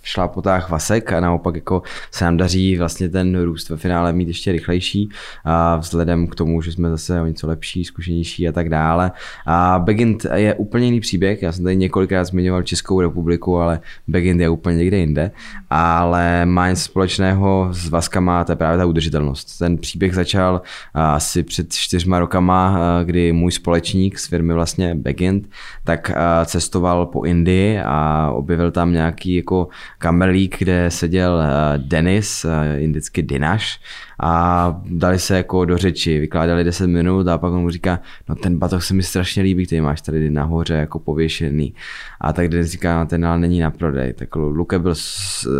v 0.00 0.08
šlápotách 0.08 0.70
vasek 0.70 1.12
a 1.12 1.20
naopak 1.20 1.54
jako 1.54 1.82
se 2.10 2.24
nám 2.24 2.36
daří 2.36 2.76
vlastně 2.76 3.08
ten 3.08 3.42
růst 3.42 3.68
ve 3.68 3.76
finále 3.76 4.12
mít 4.12 4.28
ještě 4.28 4.52
rychlejší 4.52 5.08
a 5.44 5.76
vzhledem 5.76 6.26
k 6.26 6.34
tomu, 6.34 6.62
že 6.62 6.72
jsme 6.72 6.90
zase 6.90 7.20
o 7.20 7.26
něco 7.26 7.46
lepší, 7.46 7.84
zkušenější 7.84 8.48
a 8.48 8.52
tak 8.52 8.68
dále. 8.68 9.12
A 9.46 9.78
Begint 9.84 10.26
je 10.34 10.54
úplně 10.54 10.84
jiný 10.84 11.00
příběh, 11.00 11.42
já 11.42 11.52
jsem 11.52 11.64
tady 11.64 11.76
několikrát 11.76 12.24
zmiňoval 12.24 12.62
Českou 12.62 13.00
republiku, 13.00 13.58
ale 13.58 13.80
Begint 14.08 14.40
je 14.40 14.48
úplně 14.48 14.76
někde 14.76 14.96
jinde, 14.96 15.30
ale 15.70 16.46
má 16.46 16.68
něco 16.68 16.82
společného 16.82 17.68
s 17.72 17.88
vaskama, 17.88 18.44
to 18.44 18.52
je 18.52 18.56
právě 18.56 18.78
ta 18.78 18.86
udržitelnost. 18.86 19.58
Ten 19.58 19.78
příběh 19.78 20.14
začal 20.14 20.62
asi 20.94 21.42
před 21.46 21.72
čtyřma 21.72 22.18
rokama, 22.18 22.78
kdy 23.04 23.32
můj 23.32 23.52
společník 23.52 24.18
z 24.18 24.26
firmy 24.26 24.52
vlastně 24.54 24.94
Begint, 24.94 25.50
tak 25.84 26.12
cestoval 26.44 27.06
po 27.06 27.24
Indii 27.24 27.80
a 27.84 28.30
objevil 28.34 28.70
tam 28.70 28.92
nějaký 28.92 29.34
jako 29.34 29.68
kamerlík, 29.98 30.58
kde 30.58 30.90
seděl 30.90 31.42
Denis, 31.76 32.46
indicky 32.78 33.22
Dinaš, 33.22 33.80
a 34.22 34.80
dali 34.84 35.18
se 35.18 35.36
jako 35.36 35.64
do 35.64 35.78
řeči, 35.78 36.18
vykládali 36.18 36.64
10 36.64 36.86
minut 36.86 37.28
a 37.28 37.38
pak 37.38 37.52
on 37.52 37.60
mu 37.60 37.70
říká, 37.70 38.00
no 38.28 38.34
ten 38.34 38.58
batoh 38.58 38.84
se 38.84 38.94
mi 38.94 39.02
strašně 39.02 39.42
líbí, 39.42 39.66
který 39.66 39.80
máš 39.80 40.00
tady 40.00 40.30
nahoře 40.30 40.74
jako 40.74 40.98
pověšený. 40.98 41.74
A 42.20 42.32
tak 42.32 42.48
Denis 42.48 42.70
říká, 42.70 43.00
no 43.00 43.06
ten 43.06 43.26
ale 43.26 43.38
není 43.38 43.60
na 43.60 43.70
prodej. 43.70 44.12
Tak 44.12 44.36
Luke 44.36 44.78
byl, 44.78 44.94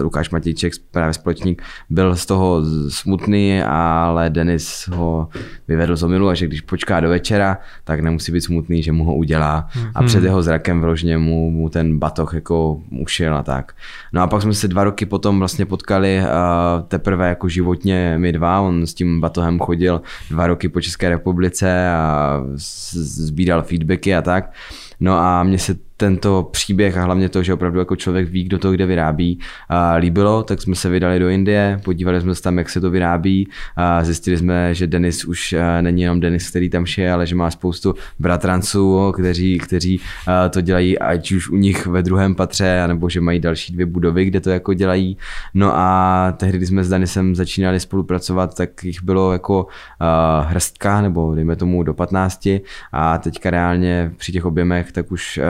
Lukáš 0.03 0.31
Matějček, 0.31 0.73
právě 0.91 1.13
společník, 1.13 1.63
byl 1.91 2.17
z 2.17 2.27
toho 2.27 2.63
smutný, 2.89 3.63
ale 3.63 4.31
Denis 4.31 4.89
ho 4.89 5.29
vyvedl 5.69 5.97
z 5.97 6.03
omilu 6.03 6.29
a 6.29 6.35
že 6.35 6.47
když 6.47 6.61
počká 6.61 7.01
do 7.01 7.09
večera, 7.09 7.59
tak 7.85 8.01
nemusí 8.01 8.33
být 8.33 8.41
smutný, 8.41 8.83
že 8.83 8.93
mu 8.93 9.05
ho 9.05 9.15
udělá. 9.15 9.69
A 9.95 10.03
před 10.03 10.19
hmm. 10.19 10.27
jeho 10.27 10.43
zrakem 10.43 10.81
vložně 10.81 11.19
mu, 11.19 11.51
mu 11.51 11.69
ten 11.69 11.99
batoh 11.99 12.35
jako 12.35 12.81
ušel 13.01 13.37
a 13.37 13.43
tak. 13.43 13.73
No 14.13 14.23
a 14.23 14.27
pak 14.27 14.43
jsme 14.43 14.55
se 14.55 14.69
dva 14.69 14.85
roky 14.85 15.07
potom 15.07 15.39
vlastně 15.39 15.67
potkali 15.67 16.23
teprve 16.89 17.29
jako 17.29 17.49
životně 17.49 18.15
my 18.19 18.33
dva 18.33 18.46
dva, 18.47 18.61
on 18.61 18.87
s 18.87 18.95
tím 18.95 19.21
batohem 19.21 19.59
chodil 19.59 20.03
dva 20.31 20.47
roky 20.47 20.69
po 20.69 20.81
České 20.81 21.09
republice 21.09 21.89
a 21.89 22.41
sbíral 22.95 23.63
feedbacky 23.63 24.15
a 24.15 24.23
tak. 24.23 24.53
No 25.01 25.19
a 25.19 25.43
mně 25.43 25.59
se 25.59 25.75
tento 25.97 26.49
příběh 26.51 26.97
a 26.97 27.05
hlavně 27.05 27.29
to, 27.29 27.43
že 27.43 27.55
opravdu 27.55 27.79
jako 27.79 27.97
člověk 27.97 28.29
ví, 28.29 28.45
kdo 28.45 28.59
to 28.59 28.73
kde 28.73 28.87
vyrábí, 28.87 29.39
a 29.69 29.95
líbilo, 29.95 30.43
tak 30.43 30.63
jsme 30.63 30.75
se 30.75 30.89
vydali 30.89 31.19
do 31.19 31.29
Indie, 31.29 31.81
podívali 31.85 32.21
jsme 32.21 32.35
se 32.35 32.43
tam, 32.43 32.59
jak 32.59 32.71
se 32.71 32.81
to 32.81 32.91
vyrábí 32.91 33.49
a 33.77 34.05
zjistili 34.05 34.37
jsme, 34.37 34.75
že 34.75 34.87
Denis 34.87 35.25
už 35.25 35.55
není 35.81 36.03
jenom 36.03 36.21
Denis, 36.21 36.51
který 36.51 36.71
tam 36.71 36.87
šije, 36.87 37.13
ale 37.13 37.27
že 37.27 37.35
má 37.35 37.51
spoustu 37.51 37.95
bratranců, 38.19 39.13
kteří, 39.13 39.59
kteří 39.59 40.01
to 40.51 40.61
dělají 40.61 40.99
ať 40.99 41.33
už 41.33 41.49
u 41.49 41.57
nich 41.57 41.87
ve 41.87 42.03
druhém 42.03 42.35
patře, 42.35 42.85
nebo 42.87 43.09
že 43.09 43.21
mají 43.21 43.41
další 43.41 43.73
dvě 43.73 43.87
budovy, 43.87 44.25
kde 44.25 44.41
to 44.41 44.51
jako 44.51 44.75
dělají. 44.75 45.17
No 45.55 45.73
a 45.77 46.33
tehdy, 46.37 46.59
když 46.59 46.69
jsme 46.69 46.85
s 46.85 46.89
Denisem 46.89 47.35
začínali 47.35 47.81
spolupracovat, 47.81 48.57
tak 48.57 48.85
jich 48.85 49.03
bylo 49.03 49.33
jako 49.33 49.67
hrstka, 50.43 51.01
nebo 51.01 51.35
dejme 51.35 51.57
tomu 51.57 51.83
do 51.83 51.95
15 51.95 52.49
a 52.93 53.19
teďka 53.19 53.51
reálně 53.51 54.13
při 54.17 54.33
těch 54.33 54.45
objemech, 54.45 54.93
tak 54.93 55.13
už 55.13 55.41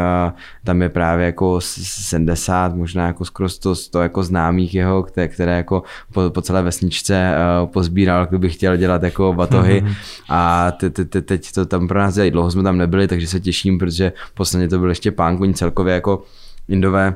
tam 0.64 0.82
je 0.82 0.88
právě 0.88 1.26
jako 1.26 1.60
70, 1.60 2.74
možná 2.74 3.06
jako 3.06 3.24
skoro 3.24 3.48
100, 3.48 3.74
100 3.74 4.02
jako 4.02 4.22
známých 4.22 4.74
jeho, 4.74 5.02
které, 5.02 5.28
které 5.28 5.56
jako 5.56 5.82
po, 6.12 6.30
po 6.30 6.42
celé 6.42 6.62
vesničce 6.62 7.34
uh, 7.62 7.68
pozbíral, 7.68 8.26
kdo 8.26 8.38
by 8.38 8.48
chtěl 8.48 8.76
dělat 8.76 9.02
jako 9.02 9.32
batohy 9.32 9.84
a 10.28 10.70
te, 10.70 10.90
te, 10.90 11.04
te, 11.04 11.22
teď 11.22 11.52
to 11.52 11.66
tam 11.66 11.88
pro 11.88 11.98
nás 11.98 12.14
dělají. 12.14 12.30
Dlouho 12.30 12.50
jsme 12.50 12.62
tam 12.62 12.78
nebyli, 12.78 13.08
takže 13.08 13.26
se 13.26 13.40
těším, 13.40 13.78
protože 13.78 14.12
posledně 14.34 14.68
to 14.68 14.78
byl 14.78 14.88
ještě 14.88 15.12
pánk, 15.12 15.40
oni 15.40 15.54
celkově 15.54 15.94
jako 15.94 16.22
Indové 16.68 17.14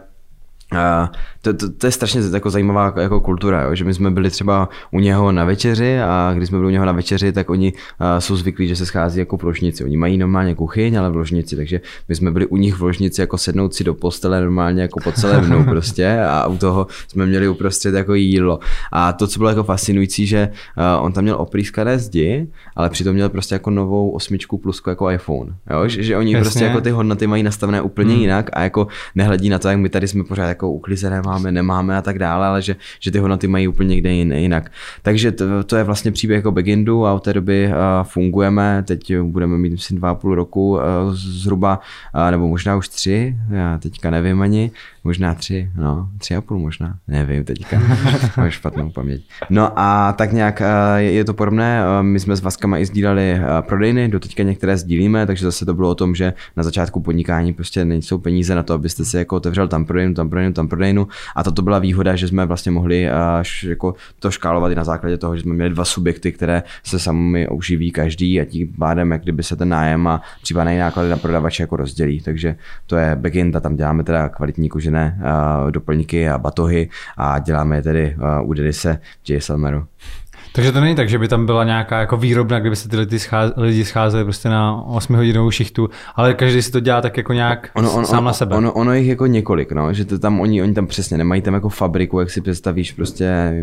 Uh, 0.72 1.08
to, 1.42 1.54
to, 1.54 1.72
to, 1.72 1.86
je 1.86 1.90
strašně 1.92 2.20
jako 2.32 2.50
zajímavá 2.50 2.94
jako 3.00 3.20
kultura, 3.20 3.62
jo? 3.62 3.74
že 3.74 3.84
my 3.84 3.94
jsme 3.94 4.10
byli 4.10 4.30
třeba 4.30 4.68
u 4.90 5.00
něho 5.00 5.32
na 5.32 5.44
večeři 5.44 6.00
a 6.00 6.32
když 6.36 6.48
jsme 6.48 6.58
byli 6.58 6.68
u 6.68 6.70
něho 6.70 6.84
na 6.84 6.92
večeři, 6.92 7.32
tak 7.32 7.50
oni 7.50 7.72
uh, 7.72 8.06
jsou 8.18 8.36
zvyklí, 8.36 8.68
že 8.68 8.76
se 8.76 8.86
schází 8.86 9.18
jako 9.18 9.36
v 9.36 9.42
ložnici. 9.42 9.84
Oni 9.84 9.96
mají 9.96 10.18
normálně 10.18 10.54
kuchyň, 10.54 10.98
ale 10.98 11.10
v 11.10 11.16
ložnici, 11.16 11.56
takže 11.56 11.80
my 12.08 12.14
jsme 12.14 12.30
byli 12.30 12.46
u 12.46 12.56
nich 12.56 12.74
v 12.74 12.82
ložnici 12.82 13.20
jako 13.20 13.38
sednout 13.38 13.74
si 13.74 13.84
do 13.84 13.94
postele 13.94 14.40
normálně 14.40 14.82
jako 14.82 15.00
po 15.00 15.12
celé 15.12 15.40
dnu 15.40 15.64
prostě 15.70 16.20
a 16.20 16.46
u 16.46 16.56
toho 16.56 16.86
jsme 17.08 17.26
měli 17.26 17.48
uprostřed 17.48 17.94
jako 17.94 18.14
jídlo. 18.14 18.58
A 18.92 19.12
to, 19.12 19.26
co 19.26 19.38
bylo 19.38 19.50
jako 19.50 19.62
fascinující, 19.62 20.26
že 20.26 20.48
uh, 20.76 21.04
on 21.04 21.12
tam 21.12 21.24
měl 21.24 21.36
oprýskané 21.36 21.98
zdi, 21.98 22.46
ale 22.76 22.90
přitom 22.90 23.14
měl 23.14 23.28
prostě 23.28 23.54
jako 23.54 23.70
novou 23.70 24.10
osmičku 24.10 24.58
plusku 24.58 24.90
jako 24.90 25.10
iPhone. 25.10 25.54
Jo? 25.70 25.88
Že, 25.88 26.02
že 26.02 26.16
oni 26.16 26.32
Jasně. 26.32 26.44
prostě 26.44 26.64
jako 26.64 26.80
ty 26.80 26.90
hodnoty 26.90 27.26
mají 27.26 27.42
nastavené 27.42 27.82
úplně 27.82 28.12
hmm. 28.12 28.20
jinak 28.20 28.50
a 28.52 28.62
jako 28.62 28.86
nehledí 29.14 29.48
na 29.48 29.58
to, 29.58 29.68
jak 29.68 29.78
my 29.78 29.88
tady 29.88 30.08
jsme 30.08 30.24
pořád 30.24 30.48
jako 30.48 30.59
uklizené 30.68 31.22
máme, 31.22 31.52
nemáme 31.52 31.96
a 31.96 32.02
tak 32.02 32.18
dále, 32.18 32.46
ale 32.46 32.62
že, 32.62 32.76
že 33.00 33.10
ty 33.10 33.18
hodnoty 33.18 33.46
mají 33.46 33.68
úplně 33.68 33.88
někde 33.88 34.10
jinak. 34.12 34.72
Takže 35.02 35.32
to, 35.32 35.64
to 35.64 35.76
je 35.76 35.84
vlastně 35.84 36.12
příběh 36.12 36.36
jako 36.36 36.52
Begindu 36.52 37.06
a 37.06 37.14
od 37.14 37.24
té 37.24 37.32
doby 37.32 37.66
uh, 37.68 37.74
fungujeme, 38.02 38.84
teď 38.86 39.16
budeme 39.22 39.58
mít 39.58 39.70
myslím 39.70 39.98
dva 39.98 40.10
a 40.10 40.14
půl 40.14 40.34
roku 40.34 40.70
uh, 40.70 40.80
zhruba, 41.12 41.80
uh, 42.14 42.30
nebo 42.30 42.48
možná 42.48 42.76
už 42.76 42.88
tři, 42.88 43.36
já 43.50 43.78
teďka 43.78 44.10
nevím 44.10 44.42
ani, 44.42 44.70
možná 45.04 45.34
tři, 45.34 45.70
no, 45.76 46.08
tři 46.18 46.36
a 46.36 46.40
půl 46.40 46.58
možná, 46.58 46.96
nevím 47.08 47.44
teďka, 47.44 47.82
mám 48.36 48.50
špatnou 48.50 48.90
paměť. 48.90 49.22
No 49.50 49.78
a 49.78 50.12
tak 50.12 50.32
nějak 50.32 50.62
je 50.96 51.24
to 51.24 51.34
podobné, 51.34 51.82
my 52.02 52.20
jsme 52.20 52.36
s 52.36 52.40
Vaskama 52.40 52.78
i 52.78 52.86
sdíleli 52.86 53.40
prodejny, 53.60 54.08
do 54.08 54.20
teďka 54.20 54.42
některé 54.42 54.76
sdílíme, 54.76 55.26
takže 55.26 55.44
zase 55.44 55.66
to 55.66 55.74
bylo 55.74 55.90
o 55.90 55.94
tom, 55.94 56.14
že 56.14 56.32
na 56.56 56.62
začátku 56.62 57.00
podnikání 57.00 57.52
prostě 57.52 57.84
nejsou 57.84 58.18
peníze 58.18 58.54
na 58.54 58.62
to, 58.62 58.74
abyste 58.74 59.04
si 59.04 59.16
jako 59.16 59.36
otevřel 59.36 59.68
tam 59.68 59.84
prodejnu, 59.84 60.14
tam 60.14 60.30
prodejnu, 60.30 60.52
tam 60.52 60.68
prodejnu 60.68 61.08
a 61.36 61.42
toto 61.42 61.62
byla 61.62 61.78
výhoda, 61.78 62.16
že 62.16 62.28
jsme 62.28 62.46
vlastně 62.46 62.72
mohli 62.72 63.08
jako 63.62 63.94
to 64.18 64.30
škálovat 64.30 64.72
i 64.72 64.74
na 64.74 64.84
základě 64.84 65.18
toho, 65.18 65.36
že 65.36 65.42
jsme 65.42 65.54
měli 65.54 65.70
dva 65.70 65.84
subjekty, 65.84 66.32
které 66.32 66.62
se 66.84 66.98
sami 66.98 67.48
uživí 67.48 67.90
každý 67.90 68.40
a 68.40 68.44
tím 68.44 68.72
pádem, 68.78 69.10
jak 69.10 69.22
kdyby 69.22 69.42
se 69.42 69.56
ten 69.56 69.68
nájem 69.68 70.06
a 70.06 70.22
případné 70.42 70.78
náklady 70.78 71.08
na 71.08 71.16
prodavače 71.16 71.62
jako 71.62 71.76
rozdělí. 71.76 72.20
Takže 72.20 72.56
to 72.86 72.96
je 72.96 73.16
backend 73.16 73.56
a 73.56 73.60
tam 73.60 73.76
děláme 73.76 74.04
teda 74.04 74.28
kvalitní 74.28 74.68
kožené 74.90 75.18
doplňky 75.70 76.28
a 76.28 76.38
batohy 76.38 76.88
a 77.16 77.38
děláme 77.38 77.76
je 77.76 77.82
tedy 77.82 78.16
u 78.42 78.52
Denise 78.52 79.00
v 79.22 79.30
JSLmeru. 79.30 79.86
Takže 80.52 80.72
to 80.72 80.80
není 80.80 80.94
tak, 80.94 81.08
že 81.08 81.18
by 81.18 81.28
tam 81.28 81.46
byla 81.46 81.64
nějaká 81.64 82.00
jako 82.00 82.16
výrobna, 82.16 82.60
kdyby 82.60 82.76
se 82.76 82.88
ty 82.88 82.96
lidi, 82.96 83.18
scháze, 83.18 83.52
lidi 83.56 83.84
scházeli 83.84 84.24
prostě 84.24 84.48
na 84.48 84.82
8 84.82 85.16
hodinovou 85.16 85.50
šichtu, 85.50 85.90
ale 86.14 86.34
každý 86.34 86.62
si 86.62 86.72
to 86.72 86.80
dělá 86.80 87.00
tak 87.00 87.16
jako 87.16 87.32
nějak 87.32 87.70
ono, 87.74 87.92
ono, 87.92 88.06
sám 88.06 88.24
na 88.24 88.32
sebe. 88.32 88.56
Ono, 88.56 88.72
ono 88.72 88.94
jich 88.94 89.08
jako 89.08 89.26
několik, 89.26 89.72
no, 89.72 89.92
že 89.92 90.04
to 90.04 90.18
tam 90.18 90.40
oni, 90.40 90.62
oni 90.62 90.74
tam 90.74 90.86
přesně 90.86 91.18
nemají 91.18 91.42
tam 91.42 91.54
jako 91.54 91.68
fabriku, 91.68 92.20
jak 92.20 92.30
si 92.30 92.40
představíš 92.40 92.92
prostě 92.92 93.54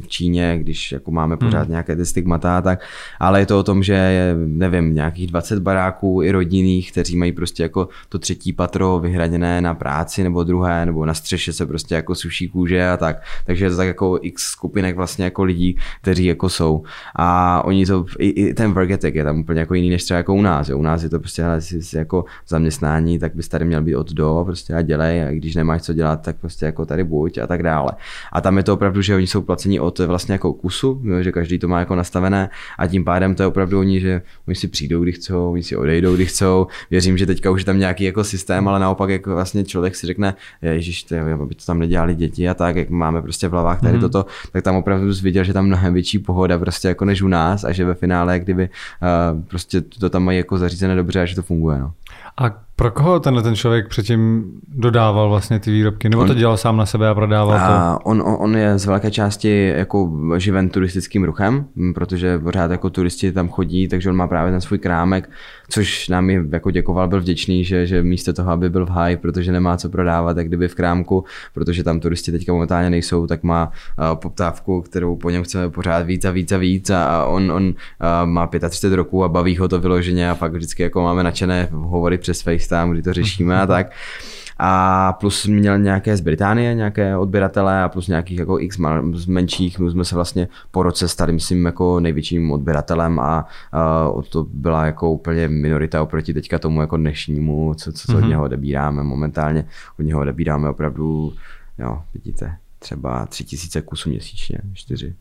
v 0.00 0.08
Číně, 0.08 0.58
když 0.58 0.92
jako 0.92 1.10
máme 1.10 1.36
pořád 1.36 1.62
hmm. 1.62 1.70
nějaké 1.70 1.96
ty 1.96 2.06
stigmata 2.06 2.60
tak, 2.60 2.80
ale 3.20 3.40
je 3.40 3.46
to 3.46 3.58
o 3.58 3.62
tom, 3.62 3.82
že 3.82 3.92
je, 3.92 4.34
nevím, 4.46 4.94
nějakých 4.94 5.26
20 5.26 5.58
baráků 5.58 6.22
i 6.22 6.30
rodinných, 6.30 6.92
kteří 6.92 7.16
mají 7.16 7.32
prostě 7.32 7.62
jako 7.62 7.88
to 8.08 8.18
třetí 8.18 8.52
patro 8.52 8.98
vyhraněné 8.98 9.60
na 9.60 9.74
práci 9.74 10.22
nebo 10.22 10.44
druhé, 10.44 10.86
nebo 10.86 11.06
na 11.06 11.14
střeše 11.14 11.52
se 11.52 11.66
prostě 11.66 11.94
jako 11.94 12.14
suší 12.14 12.48
kůže 12.48 12.88
a 12.88 12.96
tak. 12.96 13.22
Takže 13.46 13.64
je 13.64 13.70
to 13.70 13.76
tak 13.76 13.86
jako 13.86 14.18
x 14.22 14.42
skupinek 14.42 14.96
vlastně 14.96 15.24
jako 15.24 15.44
lidí, 15.44 15.76
kteří 16.02 16.23
jako 16.26 16.48
jsou. 16.48 16.82
A 17.16 17.62
oni 17.64 17.86
to, 17.86 18.06
i, 18.18 18.28
i 18.28 18.54
ten 18.54 18.72
work 18.72 18.90
ethic 18.90 19.14
je 19.14 19.24
tam 19.24 19.40
úplně 19.40 19.60
jako 19.60 19.74
jiný 19.74 19.90
než 19.90 20.04
třeba 20.04 20.18
jako 20.18 20.34
u 20.34 20.42
nás. 20.42 20.68
Jo. 20.68 20.78
U 20.78 20.82
nás 20.82 21.02
je 21.02 21.08
to 21.08 21.20
prostě, 21.20 21.42
hele, 21.42 21.60
jsi, 21.60 21.82
jsi 21.82 21.96
jako 21.96 22.24
zaměstnání, 22.48 23.18
tak 23.18 23.34
bys 23.34 23.48
tady 23.48 23.64
měl 23.64 23.82
být 23.82 23.96
od 23.96 24.12
do, 24.12 24.42
prostě 24.46 24.74
a 24.74 24.82
dělej, 24.82 25.24
a 25.24 25.30
když 25.30 25.54
nemáš 25.54 25.82
co 25.82 25.92
dělat, 25.92 26.22
tak 26.22 26.36
prostě 26.36 26.66
jako 26.66 26.86
tady 26.86 27.04
buď 27.04 27.38
a 27.38 27.46
tak 27.46 27.62
dále. 27.62 27.92
A 28.32 28.40
tam 28.40 28.56
je 28.56 28.62
to 28.62 28.74
opravdu, 28.74 29.02
že 29.02 29.14
oni 29.14 29.26
jsou 29.26 29.42
placení 29.42 29.80
od 29.80 29.98
vlastně 29.98 30.32
jako 30.32 30.52
kusu, 30.52 31.00
jo, 31.04 31.22
že 31.22 31.32
každý 31.32 31.58
to 31.58 31.68
má 31.68 31.78
jako 31.78 31.94
nastavené 31.94 32.50
a 32.78 32.86
tím 32.86 33.04
pádem 33.04 33.34
to 33.34 33.42
je 33.42 33.46
opravdu 33.46 33.80
oni, 33.80 34.00
že 34.00 34.22
oni 34.48 34.54
si 34.54 34.68
přijdou, 34.68 35.02
kdy 35.02 35.12
chcou, 35.12 35.52
oni 35.52 35.62
si 35.62 35.76
odejdou, 35.76 36.14
kdy 36.14 36.26
chcou. 36.26 36.66
Věřím, 36.90 37.18
že 37.18 37.26
teďka 37.26 37.50
už 37.50 37.60
je 37.60 37.64
tam 37.64 37.78
nějaký 37.78 38.04
jako 38.04 38.24
systém, 38.24 38.68
ale 38.68 38.80
naopak 38.80 39.10
jako 39.10 39.34
vlastně 39.34 39.64
člověk 39.64 39.96
si 39.96 40.06
řekne, 40.06 40.34
ježiš, 40.62 41.02
to, 41.02 41.16
aby 41.42 41.54
to 41.54 41.64
tam 41.64 41.78
nedělali 41.78 42.14
děti 42.14 42.48
a 42.48 42.54
tak, 42.54 42.76
jak 42.76 42.90
máme 42.90 43.22
prostě 43.22 43.48
v 43.48 43.50
hlavách 43.50 43.80
tady 43.80 43.98
mm-hmm. 43.98 44.00
toto, 44.00 44.26
tak 44.52 44.64
tam 44.64 44.76
opravdu 44.76 45.12
viděl, 45.22 45.44
že 45.44 45.52
tam 45.52 45.66
mnohem 45.66 45.94
větší 45.94 46.13
pohoda 46.18 46.58
prostě 46.58 46.88
jako 46.88 47.04
než 47.04 47.22
u 47.22 47.28
nás 47.28 47.64
a 47.64 47.72
že 47.72 47.84
ve 47.84 47.94
finále, 47.94 48.38
kdyby 48.38 48.68
uh, 48.68 49.42
prostě 49.42 49.80
to 49.80 50.10
tam 50.10 50.24
mají 50.24 50.38
jako 50.38 50.58
zařízené 50.58 50.94
dobře 50.94 51.22
a 51.22 51.24
že 51.24 51.34
to 51.34 51.42
funguje. 51.42 51.78
No. 51.78 51.92
A 52.36 52.64
Pro 52.76 52.90
koho 52.90 53.20
tenhle 53.20 53.42
ten 53.42 53.56
člověk 53.56 53.88
předtím 53.88 54.44
dodával 54.68 55.28
vlastně 55.28 55.58
ty 55.60 55.70
výrobky? 55.70 56.08
Nebo 56.08 56.24
to 56.24 56.34
dělal 56.34 56.56
sám 56.56 56.76
na 56.76 56.86
sebe 56.86 57.08
a 57.08 57.14
prodával 57.14 57.52
a 57.52 57.94
to? 57.94 58.04
On, 58.04 58.22
on 58.26 58.56
je 58.56 58.78
z 58.78 58.86
velké 58.86 59.10
části 59.10 59.72
jako 59.76 60.12
živen 60.36 60.68
turistickým 60.68 61.24
ruchem, 61.24 61.64
protože 61.94 62.38
pořád 62.38 62.70
jako 62.70 62.90
turisti 62.90 63.32
tam 63.32 63.48
chodí, 63.48 63.88
takže 63.88 64.10
on 64.10 64.16
má 64.16 64.26
právě 64.26 64.52
ten 64.52 64.60
svůj 64.60 64.78
krámek, 64.78 65.30
což 65.74 66.08
nám 66.08 66.30
je 66.30 66.44
jako 66.52 66.70
děkoval, 66.70 67.08
byl 67.08 67.20
vděčný, 67.20 67.64
že, 67.64 67.86
že 67.86 68.02
místo 68.02 68.32
toho, 68.32 68.50
aby 68.50 68.70
byl 68.70 68.86
v 68.86 68.90
high, 68.90 69.16
protože 69.16 69.52
nemá 69.52 69.76
co 69.76 69.88
prodávat, 69.88 70.34
tak 70.34 70.48
kdyby 70.48 70.68
v 70.68 70.74
krámku, 70.74 71.24
protože 71.54 71.84
tam 71.84 72.00
turisti 72.00 72.32
teďka 72.32 72.52
momentálně 72.52 72.90
nejsou, 72.90 73.26
tak 73.26 73.42
má 73.42 73.72
uh, 73.98 74.14
poptávku, 74.14 74.82
kterou 74.82 75.16
po 75.16 75.30
něm 75.30 75.42
chceme 75.42 75.70
pořád 75.70 76.06
víc 76.06 76.24
a 76.24 76.30
víc 76.30 76.52
a 76.52 76.56
víc 76.56 76.90
a 76.90 77.24
on, 77.24 77.52
on 77.52 77.66
uh, 77.66 77.72
má 78.24 78.46
35 78.46 78.96
roků 78.96 79.24
a 79.24 79.28
baví 79.28 79.56
ho 79.56 79.68
to 79.68 79.80
vyloženě 79.80 80.30
a 80.30 80.34
fakt 80.34 80.52
vždycky 80.52 80.82
jako 80.82 81.02
máme 81.02 81.22
nadšené 81.22 81.68
hovory 81.72 82.18
přes 82.18 82.42
FaceTime, 82.42 82.92
kdy 82.92 83.02
to 83.02 83.12
řešíme 83.12 83.60
a 83.60 83.66
tak 83.66 83.92
a 84.58 85.12
plus 85.12 85.46
měl 85.46 85.78
nějaké 85.78 86.16
z 86.16 86.20
Británie, 86.20 86.74
nějaké 86.74 87.16
odběratele 87.16 87.82
a 87.82 87.88
plus 87.88 88.08
nějakých 88.08 88.38
jako 88.38 88.60
x 88.60 88.78
z 89.12 89.26
menších, 89.26 89.78
my 89.78 89.90
jsme 89.90 90.04
se 90.04 90.14
vlastně 90.14 90.48
po 90.70 90.82
roce 90.82 91.08
stali, 91.08 91.32
myslím, 91.32 91.64
jako 91.64 92.00
největším 92.00 92.52
odběratelem 92.52 93.20
a, 93.20 93.46
a 93.72 94.10
to 94.28 94.46
byla 94.52 94.86
jako 94.86 95.10
úplně 95.10 95.48
minorita 95.48 96.02
oproti 96.02 96.34
teďka 96.34 96.58
tomu 96.58 96.80
jako 96.80 96.96
dnešnímu, 96.96 97.74
co, 97.74 97.92
co, 97.92 98.06
co 98.06 98.12
mm-hmm. 98.12 98.16
od 98.16 98.20
mhm. 98.20 98.28
něho 98.28 98.44
odebíráme 98.44 99.02
momentálně, 99.02 99.64
od 99.98 100.02
něho 100.02 100.20
odebíráme 100.20 100.68
opravdu, 100.68 101.32
jo, 101.78 102.02
vidíte, 102.14 102.56
třeba 102.78 103.26
tři 103.26 103.44
tisíce 103.44 103.82
kusů 103.82 104.10
měsíčně, 104.10 104.58
čtyři. 104.72 105.14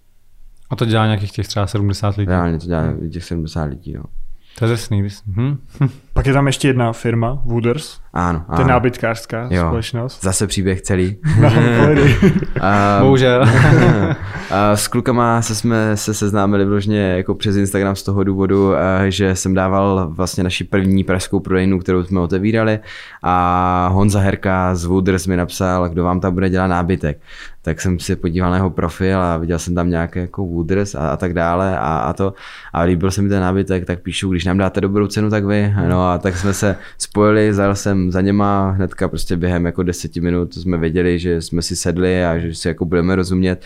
A 0.70 0.76
to 0.76 0.86
dělá 0.86 1.06
nějakých 1.06 1.32
těch 1.32 1.48
třeba 1.48 1.68
70 1.68 2.18
lidí? 2.18 2.30
Reálně 2.30 2.60
to 2.60 2.66
dělá 2.66 2.84
těch 3.12 3.24
70 3.24 3.64
lidí, 3.64 3.92
jo. 3.92 4.04
To 4.60 4.66
je 4.66 4.72
jasný. 4.72 5.08
Hm. 5.28 5.58
Pak 6.14 6.26
je 6.26 6.34
tam 6.34 6.48
ještě 6.48 6.68
jedna 6.68 6.94
firma, 6.94 7.42
Wooders. 7.46 8.00
Ano, 8.14 8.46
ano. 8.48 8.56
To 8.56 8.62
je 8.62 8.68
nábytkářská 8.68 9.48
jo. 9.52 9.68
společnost. 9.68 10.24
Zase 10.24 10.48
příběh 10.48 10.82
celý. 10.82 11.18
No, 11.42 11.50
a, 12.62 13.00
Bohužel. 13.02 13.46
a 14.52 14.76
s 14.76 14.88
klukama 14.88 15.42
se 15.42 15.56
jsme 15.56 15.98
se 15.98 16.14
seznámili 16.14 16.66
vložně 16.66 17.00
jako 17.00 17.36
přes 17.36 17.56
Instagram 17.56 17.96
z 17.96 18.04
toho 18.04 18.24
důvodu, 18.24 18.72
že 19.08 19.36
jsem 19.36 19.54
dával 19.54 20.08
vlastně 20.10 20.44
naši 20.44 20.64
první 20.64 21.04
pražskou 21.04 21.40
prodejnu, 21.40 21.80
kterou 21.80 22.04
jsme 22.04 22.20
otevírali 22.20 22.80
a 23.24 23.88
Honza 23.94 24.20
Herka 24.20 24.76
z 24.76 24.86
Wooders 24.86 25.28
mi 25.28 25.38
napsal, 25.38 25.90
kdo 25.90 26.04
vám 26.04 26.20
tam 26.20 26.34
bude 26.34 26.50
dělat 26.50 26.68
nábytek 26.68 27.18
tak 27.66 27.82
jsem 27.82 28.00
si 28.00 28.16
podíval 28.16 28.52
na 28.52 28.58
jeho 28.58 28.70
profil 28.70 29.22
a 29.22 29.38
viděl 29.38 29.60
jsem 29.60 29.76
tam 29.76 29.90
nějaké 29.90 30.20
jako 30.20 30.46
Wooders 30.46 30.96
a, 30.96 31.10
a 31.10 31.18
tak 31.18 31.34
dále 31.34 31.80
a, 31.80 31.98
a 31.98 32.14
to 32.14 32.34
a 32.74 32.82
líbil 32.82 33.12
se 33.12 33.22
mi 33.22 33.30
ten 33.30 33.42
nábytek, 33.42 33.86
tak 33.86 34.00
píšu, 34.00 34.30
když 34.30 34.46
nám 34.46 34.58
dáte 34.58 34.82
dobrou 34.82 35.08
cenu, 35.08 35.30
tak 35.30 35.46
vy. 35.46 35.74
No 35.88 36.03
a 36.04 36.18
tak 36.18 36.38
jsme 36.38 36.54
se 36.54 36.76
spojili, 36.98 37.54
zajel 37.54 37.76
jsem 37.76 38.12
za 38.12 38.22
něma 38.22 38.70
hnedka 38.72 39.08
prostě 39.08 39.38
během 39.38 39.66
jako 39.66 39.84
deseti 39.84 40.22
minut 40.22 40.54
jsme 40.54 40.78
věděli, 40.78 41.20
že 41.20 41.42
jsme 41.42 41.62
si 41.62 41.76
sedli 41.76 42.26
a 42.26 42.38
že 42.40 42.56
si 42.56 42.68
jako 42.68 42.86
budeme 42.86 43.16
rozumět 43.16 43.62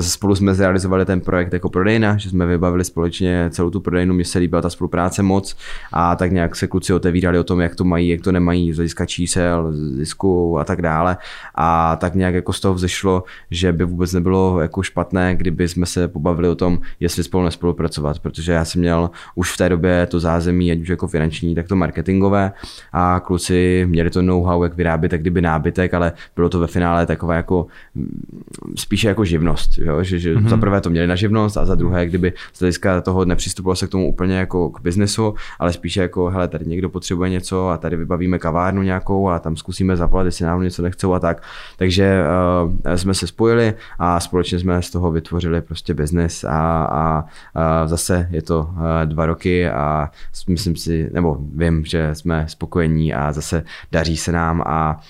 Spolu 0.00 0.34
jsme 0.34 0.54
zrealizovali 0.54 1.04
ten 1.04 1.20
projekt 1.20 1.52
jako 1.52 1.68
prodejna, 1.68 2.16
že 2.16 2.30
jsme 2.30 2.46
vybavili 2.46 2.84
společně 2.84 3.50
celou 3.50 3.70
tu 3.70 3.80
prodejnu, 3.80 4.14
mně 4.14 4.24
se 4.24 4.38
líbila 4.38 4.62
ta 4.62 4.70
spolupráce 4.70 5.22
moc 5.22 5.56
a 5.92 6.16
tak 6.16 6.32
nějak 6.32 6.56
se 6.56 6.66
kluci 6.66 6.92
otevírali 6.92 7.38
o 7.38 7.44
tom, 7.44 7.60
jak 7.60 7.74
to 7.74 7.84
mají, 7.84 8.08
jak 8.08 8.20
to 8.20 8.32
nemají 8.32 8.72
z 8.72 8.76
hlediska 8.76 9.06
čísel, 9.06 9.72
zisku 9.72 10.58
a 10.58 10.64
tak 10.64 10.82
dále. 10.82 11.16
A 11.54 11.96
tak 11.96 12.14
nějak 12.14 12.34
jako 12.34 12.52
z 12.52 12.60
toho 12.60 12.74
vzešlo, 12.74 13.24
že 13.50 13.72
by 13.72 13.84
vůbec 13.84 14.12
nebylo 14.12 14.60
jako 14.60 14.82
špatné, 14.82 15.36
kdyby 15.36 15.68
jsme 15.68 15.86
se 15.86 16.08
pobavili 16.08 16.48
o 16.48 16.54
tom, 16.54 16.78
jestli 17.00 17.22
spolu 17.22 17.44
nespolupracovat, 17.44 18.18
protože 18.18 18.52
já 18.52 18.64
jsem 18.64 18.80
měl 18.80 19.10
už 19.34 19.52
v 19.52 19.56
té 19.56 19.68
době 19.68 20.06
to 20.06 20.20
zázemí, 20.20 20.72
ať 20.72 20.78
už 20.78 20.88
jako 20.88 21.06
finanční, 21.06 21.54
tak 21.54 21.68
to 21.68 21.76
marketingové 21.76 22.52
a 22.92 23.20
kluci 23.20 23.86
měli 23.88 24.10
to 24.10 24.22
know-how, 24.22 24.62
jak 24.62 24.76
vyrábět 24.76 25.08
tak 25.08 25.20
kdyby 25.20 25.42
nábytek, 25.42 25.94
ale 25.94 26.12
bylo 26.36 26.48
to 26.48 26.58
ve 26.58 26.66
finále 26.66 27.06
taková 27.06 27.34
jako 27.34 27.66
spíše 28.76 29.08
jako 29.08 29.24
živnost, 29.24 29.78
jo? 29.84 30.02
že, 30.02 30.18
že 30.18 30.34
mm-hmm. 30.34 30.48
za 30.48 30.56
prvé 30.56 30.80
to 30.80 30.90
měli 30.90 31.06
na 31.06 31.16
živnost 31.16 31.56
a 31.56 31.64
za 31.66 31.74
druhé, 31.74 32.06
kdyby 32.06 32.32
z 32.52 32.60
hlediska 32.60 33.00
toho 33.00 33.24
nepřistupovalo 33.24 33.76
se 33.76 33.86
k 33.86 33.90
tomu 33.90 34.08
úplně 34.08 34.36
jako 34.36 34.70
k 34.70 34.80
biznesu, 34.80 35.34
ale 35.58 35.72
spíše 35.72 36.00
jako, 36.00 36.30
hele, 36.30 36.48
tady 36.48 36.64
někdo 36.66 36.88
potřebuje 36.88 37.30
něco 37.30 37.68
a 37.68 37.76
tady 37.76 37.96
vybavíme 37.96 38.38
kavárnu 38.38 38.82
nějakou 38.82 39.28
a 39.28 39.38
tam 39.38 39.56
zkusíme 39.56 39.96
zavolat, 39.96 40.24
jestli 40.24 40.44
nám 40.44 40.62
něco 40.62 40.82
nechcou 40.82 41.12
a 41.12 41.18
tak. 41.18 41.42
Takže 41.76 42.24
uh, 42.84 42.94
jsme 42.94 43.14
se 43.14 43.26
spojili 43.26 43.74
a 43.98 44.20
společně 44.20 44.58
jsme 44.58 44.82
z 44.82 44.90
toho 44.90 45.12
vytvořili 45.12 45.62
prostě 45.62 45.94
biznes 45.94 46.44
a, 46.44 46.84
a, 46.84 47.24
a 47.54 47.86
zase 47.86 48.28
je 48.30 48.42
to 48.42 48.60
uh, 48.60 48.76
dva 49.04 49.26
roky 49.26 49.68
a 49.68 50.10
myslím 50.48 50.76
si, 50.76 51.10
nebo 51.12 51.38
vím, 51.54 51.84
že 51.84 52.14
jsme 52.14 52.44
spokojení 52.48 53.14
a 53.14 53.32
zase 53.32 53.64
daří 53.92 54.16
se 54.16 54.32
nám 54.32 54.62
a 54.66 54.96
uh, 54.96 55.02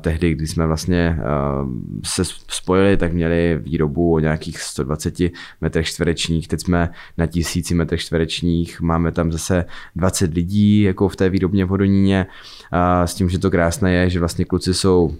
tehdy, 0.00 0.34
když 0.34 0.50
jsme 0.50 0.66
vlastně 0.66 1.18
uh, 1.18 1.70
se 2.04 2.24
spojili, 2.50 2.96
tak 2.96 3.12
měli 3.12 3.58
výrobu 3.62 4.14
o 4.14 4.18
nějakých 4.18 4.60
120 4.60 5.14
metrech 5.60 5.86
čtverečních, 5.86 6.48
teď 6.48 6.60
jsme 6.60 6.90
na 7.18 7.26
tisíci 7.26 7.74
metrech 7.74 8.00
čtverečních, 8.00 8.80
máme 8.80 9.12
tam 9.12 9.32
zase 9.32 9.64
20 9.96 10.34
lidí 10.34 10.82
jako 10.82 11.08
v 11.08 11.16
té 11.16 11.28
výrobně 11.28 11.64
v 11.64 11.68
Hodoníně, 11.68 12.26
a 12.70 13.06
s 13.06 13.14
tím, 13.14 13.28
že 13.28 13.38
to 13.38 13.50
krásné 13.50 13.92
je, 13.92 14.10
že 14.10 14.18
vlastně 14.18 14.44
kluci 14.44 14.74
jsou 14.74 15.16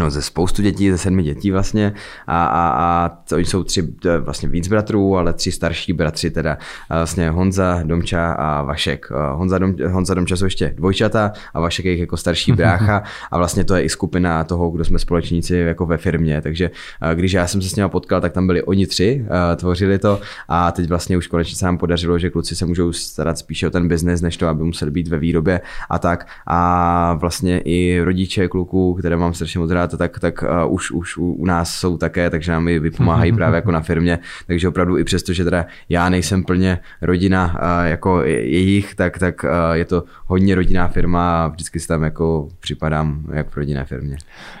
no, 0.00 0.10
ze 0.10 0.22
spoustu 0.22 0.62
dětí, 0.62 0.90
ze 0.90 0.98
sedmi 0.98 1.22
dětí 1.22 1.50
vlastně. 1.50 1.92
A, 2.26 2.44
a, 2.44 2.68
a 2.68 3.08
to 3.08 3.38
jsou 3.38 3.64
tři 3.64 3.88
vlastně 4.20 4.48
víc 4.48 4.68
bratrů, 4.68 5.16
ale 5.16 5.32
tři 5.32 5.52
starší 5.52 5.92
bratři 5.92 6.30
teda 6.30 6.58
vlastně 6.88 7.30
Honza, 7.30 7.80
Domča 7.84 8.32
a 8.32 8.62
Vašek. 8.62 9.10
Honza, 9.34 9.58
Dom, 9.58 9.74
Honza 9.88 10.14
Domča 10.14 10.36
jsou 10.36 10.44
ještě 10.44 10.72
dvojčata 10.76 11.32
a 11.54 11.60
Vašek 11.60 11.84
je 11.84 11.96
jako 11.96 12.16
starší 12.16 12.52
brácha. 12.52 13.02
A 13.30 13.38
vlastně 13.38 13.64
to 13.64 13.74
je 13.74 13.82
i 13.82 13.88
skupina 13.88 14.44
toho, 14.44 14.70
kdo 14.70 14.84
jsme 14.84 14.98
společníci 14.98 15.56
jako 15.56 15.86
ve 15.86 15.96
firmě, 15.96 16.40
takže 16.42 16.70
když 17.14 17.32
já 17.32 17.46
jsem 17.46 17.62
se 17.62 17.68
s 17.68 17.76
nimi 17.76 17.88
potkal, 17.88 18.20
tak 18.20 18.32
tam 18.32 18.46
byli 18.46 18.62
oni 18.62 18.86
tři, 18.86 19.26
tvořili 19.56 19.98
to. 19.98 20.20
A 20.48 20.72
teď 20.72 20.88
vlastně 20.88 21.16
už 21.16 21.26
konečně 21.26 21.56
se 21.56 21.64
nám 21.64 21.78
podařilo, 21.78 22.18
že 22.18 22.30
kluci 22.30 22.56
se 22.56 22.66
můžou 22.66 22.92
starat 22.92 23.38
spíše 23.38 23.66
o 23.66 23.70
ten 23.70 23.88
biznes, 23.88 24.20
než 24.20 24.36
to, 24.36 24.48
aby 24.48 24.64
museli 24.64 24.90
být 24.90 25.08
ve 25.08 25.18
výrobě 25.18 25.60
a 25.90 25.98
tak. 25.98 26.26
A 26.46 27.14
vlastně 27.14 27.60
i 27.64 28.00
rodiče 28.04 28.48
kluků, 28.48 28.94
které 28.94 29.16
mám 29.16 29.34
strašně 29.34 29.60
moc 29.60 29.70
rád, 29.70 29.89
rád, 29.90 29.98
tak, 29.98 30.18
tak 30.18 30.42
uh, 30.42 30.74
už, 30.74 30.90
už 30.90 31.16
u, 31.16 31.32
u 31.32 31.46
nás 31.46 31.74
jsou 31.74 31.98
také, 31.98 32.30
takže 32.30 32.52
nám 32.52 32.68
i 32.68 32.78
vypomáhají 32.78 33.32
právě 33.36 33.56
jako 33.56 33.70
na 33.70 33.80
firmě, 33.80 34.18
takže 34.46 34.68
opravdu 34.68 34.98
i 34.98 35.04
přesto, 35.04 35.32
že 35.32 35.44
teda 35.44 35.66
já 35.88 36.08
nejsem 36.08 36.44
plně 36.44 36.78
rodina 37.02 37.46
uh, 37.46 37.86
jako 37.86 38.22
jejich, 38.22 38.94
tak, 38.94 39.18
tak 39.18 39.44
uh, 39.44 39.50
je 39.72 39.84
to 39.84 40.04
hodně 40.26 40.54
rodinná 40.54 40.88
firma 40.88 41.44
a 41.44 41.48
vždycky 41.48 41.80
si 41.80 41.88
tam 41.88 42.02
jako 42.02 42.48
připadám 42.60 43.24
jak 43.32 43.50
v 43.50 43.56
rodinné 43.56 43.84
firmě. 43.84 44.16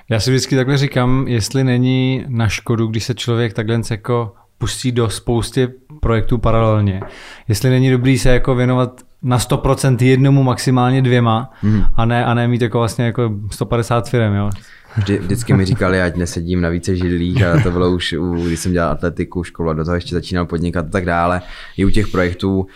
Já 0.08 0.20
si 0.20 0.30
vždycky 0.30 0.56
takhle 0.56 0.76
říkám, 0.76 1.24
jestli 1.28 1.64
není 1.64 2.24
na 2.28 2.48
škodu, 2.48 2.86
když 2.86 3.04
se 3.04 3.14
člověk 3.14 3.52
takhle 3.52 3.80
jako 3.90 4.32
pustí 4.58 4.92
do 4.92 5.10
spousty 5.10 5.68
projektů 6.00 6.38
paralelně. 6.38 7.00
Jestli 7.48 7.70
není 7.70 7.90
dobrý 7.90 8.18
se 8.18 8.28
jako 8.28 8.54
věnovat 8.54 9.00
na 9.22 9.38
100% 9.38 9.96
jednomu, 10.04 10.42
maximálně 10.42 11.02
dvěma 11.02 11.50
hmm. 11.60 11.84
a, 11.94 12.04
ne, 12.04 12.24
a 12.24 12.34
ne 12.34 12.48
mít 12.48 12.62
jako 12.62 12.78
vlastně 12.78 13.04
jako 13.04 13.30
150 13.50 14.08
firm, 14.08 14.34
jo. 14.34 14.50
Vždy, 14.96 15.18
vždycky 15.18 15.52
mi 15.52 15.64
říkali, 15.64 16.02
ať 16.02 16.16
nesedím 16.16 16.60
na 16.60 16.68
více 16.68 16.96
židlích 16.96 17.42
a 17.42 17.62
to 17.62 17.70
bylo 17.70 17.90
už, 17.90 18.14
když 18.46 18.60
jsem 18.60 18.72
dělal 18.72 18.90
atletiku, 18.90 19.44
školu 19.44 19.70
a 19.70 19.74
do 19.74 19.84
toho 19.84 19.94
ještě 19.94 20.14
začínal 20.14 20.46
podnikat 20.46 20.86
a 20.86 20.88
tak 20.88 21.04
dále. 21.04 21.42
I 21.76 21.84
u 21.84 21.90
těch 21.90 22.08
projektů. 22.08 22.66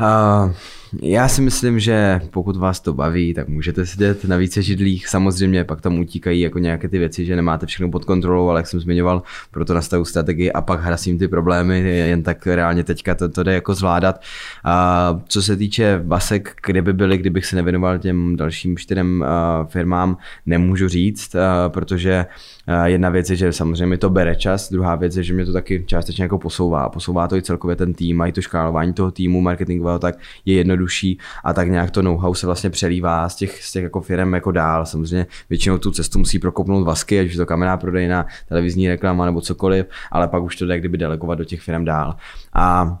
Uh, 0.00 0.52
já 1.02 1.28
si 1.28 1.42
myslím, 1.42 1.80
že 1.80 2.20
pokud 2.30 2.56
vás 2.56 2.80
to 2.80 2.94
baví, 2.94 3.34
tak 3.34 3.48
můžete 3.48 3.86
sedět 3.86 4.24
na 4.24 4.36
více 4.36 4.62
židlích. 4.62 5.08
Samozřejmě 5.08 5.64
pak 5.64 5.80
tam 5.80 5.98
utíkají 5.98 6.40
jako 6.40 6.58
nějaké 6.58 6.88
ty 6.88 6.98
věci, 6.98 7.24
že 7.24 7.36
nemáte 7.36 7.66
všechno 7.66 7.90
pod 7.90 8.04
kontrolou, 8.04 8.48
ale 8.48 8.60
jak 8.60 8.66
jsem 8.66 8.80
zmiňoval, 8.80 9.22
proto 9.50 9.74
nastavu 9.74 10.04
strategii 10.04 10.52
a 10.52 10.60
pak 10.60 10.80
hrasím 10.80 11.18
ty 11.18 11.28
problémy, 11.28 11.78
jen 11.78 12.22
tak 12.22 12.46
reálně 12.46 12.84
teďka 12.84 13.14
to, 13.14 13.28
to 13.28 13.42
jde 13.42 13.54
jako 13.54 13.74
zvládat. 13.74 14.22
A 14.64 15.20
co 15.28 15.42
se 15.42 15.56
týče 15.56 16.02
vasek, 16.04 16.54
kde 16.66 16.82
by 16.82 16.92
byly, 16.92 17.18
kdybych 17.18 17.46
se 17.46 17.56
nevěnoval 17.56 17.98
těm 17.98 18.36
dalším 18.36 18.76
čtyřem 18.76 19.24
firmám, 19.68 20.16
nemůžu 20.46 20.88
říct, 20.88 21.36
protože 21.68 22.26
jedna 22.84 23.10
věc 23.10 23.30
je, 23.30 23.36
že 23.36 23.52
samozřejmě 23.52 23.98
to 23.98 24.10
bere 24.10 24.36
čas, 24.36 24.70
druhá 24.70 24.94
věc 24.94 25.16
je, 25.16 25.22
že 25.22 25.34
mě 25.34 25.46
to 25.46 25.52
taky 25.52 25.84
částečně 25.86 26.24
jako 26.24 26.38
posouvá. 26.38 26.88
Posouvá 26.88 27.28
to 27.28 27.36
i 27.36 27.42
celkově 27.42 27.76
ten 27.76 27.94
tým, 27.94 28.16
mají 28.16 28.32
to 28.32 28.40
škálování 28.40 28.92
toho 28.92 29.10
týmu 29.10 29.40
marketingového, 29.40 29.98
tak 29.98 30.18
je 30.44 30.54
jednodušší 30.54 31.18
a 31.44 31.52
tak 31.52 31.68
nějak 31.68 31.90
to 31.90 32.02
know-how 32.02 32.34
se 32.34 32.46
vlastně 32.46 32.70
přelívá 32.70 33.28
z 33.28 33.36
těch, 33.36 33.64
z 33.64 33.72
těch 33.72 33.82
jako 33.82 34.00
firm 34.00 34.34
jako 34.34 34.52
dál. 34.52 34.86
Samozřejmě 34.86 35.26
většinou 35.50 35.78
tu 35.78 35.90
cestu 35.90 36.18
musí 36.18 36.38
prokopnout 36.38 36.86
vasky, 36.86 37.20
ať 37.20 37.26
už 37.26 37.36
to 37.36 37.46
kamenná 37.46 37.76
prodejna, 37.76 38.26
televizní 38.48 38.88
reklama 38.88 39.26
nebo 39.26 39.40
cokoliv, 39.40 39.86
ale 40.12 40.28
pak 40.28 40.42
už 40.42 40.56
to 40.56 40.66
jde 40.66 40.78
kdyby 40.78 40.98
delegovat 40.98 41.38
do 41.38 41.44
těch 41.44 41.60
firm 41.60 41.84
dál. 41.84 42.16
A 42.52 42.98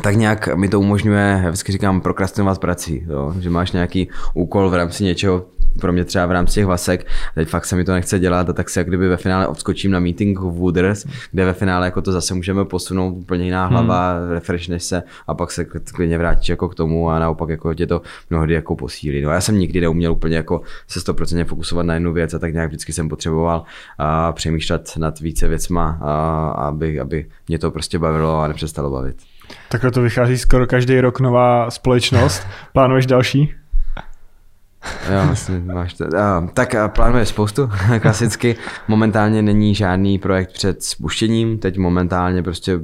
tak 0.00 0.16
nějak 0.16 0.56
mi 0.56 0.68
to 0.68 0.80
umožňuje, 0.80 1.40
já 1.42 1.48
vždycky 1.48 1.72
říkám, 1.72 2.00
prokrastinovat 2.00 2.58
prací, 2.58 3.06
jo? 3.08 3.34
že 3.40 3.50
máš 3.50 3.72
nějaký 3.72 4.08
úkol 4.34 4.70
v 4.70 4.74
rámci 4.74 5.04
něčeho, 5.04 5.44
pro 5.80 5.92
mě 5.92 6.04
třeba 6.04 6.26
v 6.26 6.30
rámci 6.30 6.54
těch 6.54 6.66
vasek, 6.66 7.06
teď 7.34 7.48
fakt 7.48 7.64
se 7.64 7.76
mi 7.76 7.84
to 7.84 7.92
nechce 7.92 8.18
dělat 8.18 8.48
a 8.48 8.52
tak 8.52 8.70
se 8.70 8.80
jak 8.80 8.88
kdyby 8.88 9.08
ve 9.08 9.16
finále 9.16 9.46
odskočím 9.46 9.90
na 9.90 10.00
meeting 10.00 10.38
v 10.38 10.42
Wooders, 10.42 11.06
kde 11.32 11.44
ve 11.44 11.52
finále 11.52 11.86
jako 11.86 12.02
to 12.02 12.12
zase 12.12 12.34
můžeme 12.34 12.64
posunout 12.64 13.10
úplně 13.10 13.44
jiná 13.44 13.66
hlava, 13.66 14.12
hmm. 14.12 14.30
refreshneš 14.30 14.82
se 14.82 15.02
a 15.26 15.34
pak 15.34 15.50
se 15.50 15.64
klidně 15.64 16.18
vrátíš 16.18 16.48
jako 16.48 16.68
k 16.68 16.74
tomu 16.74 17.10
a 17.10 17.18
naopak 17.18 17.48
jako 17.48 17.74
tě 17.74 17.86
to 17.86 18.02
mnohdy 18.30 18.54
jako 18.54 18.76
posílí. 18.76 19.22
No 19.22 19.30
já 19.30 19.40
jsem 19.40 19.58
nikdy 19.58 19.80
neuměl 19.80 20.12
úplně 20.12 20.36
jako 20.36 20.60
se 20.88 21.00
100% 21.00 21.44
fokusovat 21.44 21.86
na 21.86 21.94
jednu 21.94 22.12
věc 22.12 22.34
a 22.34 22.38
tak 22.38 22.52
nějak 22.52 22.68
vždycky 22.68 22.92
jsem 22.92 23.08
potřeboval 23.08 23.64
a 23.98 24.32
přemýšlet 24.32 24.92
nad 24.96 25.20
více 25.20 25.48
věcma, 25.48 25.98
a, 26.00 26.48
aby, 26.50 27.00
aby 27.00 27.26
mě 27.48 27.58
to 27.58 27.70
prostě 27.70 27.98
bavilo 27.98 28.40
a 28.40 28.48
nepřestalo 28.48 28.90
bavit. 28.90 29.16
Takhle 29.68 29.90
to 29.90 30.02
vychází 30.02 30.38
skoro 30.38 30.66
každý 30.66 31.00
rok 31.00 31.20
nová 31.20 31.70
společnost. 31.70 32.46
Plánuješ 32.72 33.06
další? 33.06 33.54
Jo, 35.10 35.26
vlastně 35.26 35.58
máš 35.58 35.94
to. 35.94 36.04
Uh, 36.04 36.48
tak 36.54 36.74
plánuje 36.86 37.26
spoustu, 37.26 37.70
klasicky. 38.00 38.56
Momentálně 38.88 39.42
není 39.42 39.74
žádný 39.74 40.18
projekt 40.18 40.52
před 40.52 40.82
spuštěním, 40.82 41.58
teď 41.58 41.78
momentálně 41.78 42.42
prostě 42.42 42.80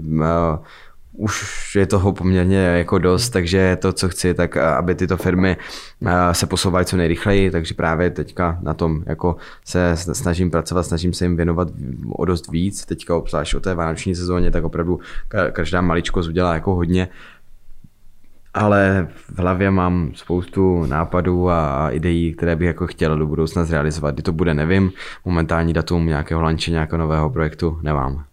už 1.19 1.77
je 1.77 1.87
toho 1.87 2.13
poměrně 2.13 2.59
jako 2.59 2.99
dost, 2.99 3.31
takže 3.31 3.77
to, 3.81 3.93
co 3.93 4.09
chci, 4.09 4.35
tak 4.35 4.57
aby 4.57 4.95
tyto 4.95 5.17
firmy 5.17 5.57
se 6.33 6.47
posouvaly 6.47 6.85
co 6.85 6.97
nejrychleji, 6.97 7.51
takže 7.51 7.75
právě 7.75 8.11
teďka 8.11 8.59
na 8.63 8.75
tom 8.75 9.03
jako 9.07 9.37
se 9.65 9.97
snažím 9.97 10.51
pracovat, 10.51 10.83
snažím 10.83 11.13
se 11.13 11.25
jim 11.25 11.37
věnovat 11.37 11.69
o 12.11 12.25
dost 12.25 12.51
víc, 12.51 12.85
teďka 12.85 13.17
obzvlášť 13.17 13.55
o 13.55 13.61
té 13.61 13.75
vánoční 13.75 14.15
sezóně, 14.15 14.51
tak 14.51 14.65
opravdu 14.65 15.01
každá 15.53 15.81
maličkost 15.81 16.29
udělá 16.29 16.55
jako 16.55 16.75
hodně, 16.75 17.09
ale 18.55 19.09
v 19.35 19.39
hlavě 19.39 19.71
mám 19.71 20.11
spoustu 20.15 20.87
nápadů 20.87 21.51
a 21.51 21.91
ideí, 21.91 22.35
které 22.35 22.57
bych 22.57 22.67
jako 22.67 22.87
chtěl 22.87 23.19
do 23.19 23.27
budoucna 23.27 23.65
zrealizovat. 23.65 24.15
Kdy 24.15 24.23
to 24.23 24.33
bude, 24.33 24.55
nevím. 24.55 24.93
Momentální 25.25 25.73
datum 25.73 26.07
nějakého 26.07 26.43
lanče, 26.43 26.71
nějakého 26.71 26.99
nového 26.99 27.31
projektu 27.31 27.79
nemám. 27.83 28.25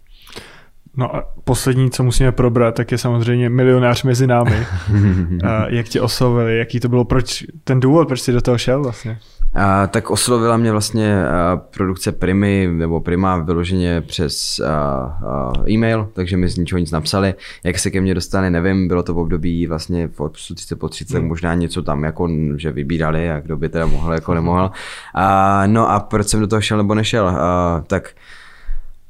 No 0.97 1.15
a 1.15 1.23
poslední, 1.43 1.91
co 1.91 2.03
musíme 2.03 2.31
probrat, 2.31 2.75
tak 2.75 2.91
je 2.91 2.97
samozřejmě 2.97 3.49
milionář 3.49 4.03
mezi 4.03 4.27
námi. 4.27 4.67
a 5.47 5.67
jak 5.69 5.87
tě 5.87 6.01
oslovili, 6.01 6.57
jaký 6.57 6.79
to 6.79 6.89
bylo, 6.89 7.05
proč, 7.05 7.43
ten 7.63 7.79
důvod, 7.79 8.07
proč 8.07 8.21
jsi 8.21 8.31
do 8.31 8.41
toho 8.41 8.57
šel 8.57 8.83
vlastně? 8.83 9.19
A, 9.55 9.87
tak 9.87 10.09
oslovila 10.09 10.57
mě 10.57 10.71
vlastně 10.71 11.27
a, 11.27 11.57
produkce 11.57 12.11
Primy, 12.11 12.69
nebo 12.71 13.01
Prima 13.01 13.37
vyloženě 13.37 14.01
přes 14.01 14.59
a, 14.59 14.71
a, 14.71 15.53
e-mail, 15.69 16.09
takže 16.13 16.37
mi 16.37 16.49
z 16.49 16.57
ničeho 16.57 16.79
nic 16.79 16.91
napsali. 16.91 17.33
Jak 17.63 17.79
se 17.79 17.91
ke 17.91 18.01
mně 18.01 18.13
dostali, 18.13 18.49
nevím, 18.49 18.87
bylo 18.87 19.03
to 19.03 19.13
v 19.13 19.17
období 19.17 19.67
vlastně 19.67 20.09
od 20.17 20.31
30 20.33 20.79
po 20.79 20.89
30, 20.89 21.17
hmm. 21.17 21.27
možná 21.27 21.53
něco 21.53 21.81
tam 21.81 22.03
jako, 22.03 22.29
že 22.55 22.71
vybírali 22.71 23.31
a 23.31 23.39
kdo 23.39 23.57
by 23.57 23.69
teda 23.69 23.85
mohl, 23.85 24.13
jako 24.13 24.33
nemohl. 24.33 24.71
A, 25.13 25.63
no 25.67 25.89
a 25.91 25.99
proč 25.99 26.27
jsem 26.27 26.39
do 26.39 26.47
toho 26.47 26.61
šel 26.61 26.77
nebo 26.77 26.95
nešel? 26.95 27.27
A, 27.27 27.83
tak 27.87 28.13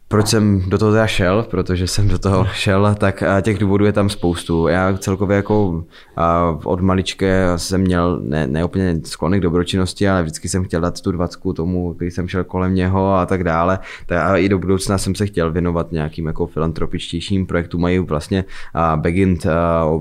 proč 0.07 0.27
jsem 0.27 0.69
do 0.69 0.77
toho 0.77 0.91
teda 0.91 1.07
šel, 1.07 1.45
protože 1.49 1.88
jsem 1.88 2.07
do 2.07 2.19
toho 2.19 2.45
šel, 2.45 2.95
tak 2.98 3.23
těch 3.41 3.57
důvodů 3.57 3.86
je 3.86 3.94
tam 3.94 4.10
spoustu. 4.10 4.68
Já 4.68 4.98
celkově 4.98 5.36
jako 5.36 5.84
od 6.64 6.82
maličké 6.82 7.48
jsem 7.56 7.82
měl 7.82 8.19
ne, 8.23 8.48
ne 8.48 8.65
úplně 8.65 8.99
sklony 9.03 9.40
k 9.40 9.41
dobročinnosti, 9.41 10.10
ale 10.10 10.23
vždycky 10.23 10.49
jsem 10.49 10.64
chtěl 10.64 10.82
dát 10.82 11.02
tu 11.02 11.11
dvacku 11.11 11.53
tomu, 11.53 11.94
když 11.94 12.14
jsem 12.14 12.27
šel 12.27 12.44
kolem 12.44 12.76
něho 12.76 13.14
a 13.14 13.26
tak 13.26 13.44
dále. 13.44 13.80
A 14.22 14.38
i 14.38 14.49
do 14.49 14.60
budoucna 14.60 14.98
jsem 14.98 15.15
se 15.15 15.26
chtěl 15.26 15.52
věnovat 15.52 15.91
nějakým 15.91 16.26
jako 16.26 16.48
filantropičtějším 16.48 17.45
projektům. 17.45 17.82
Mají 17.82 17.99
vlastně 17.99 18.45
Begint 18.95 19.48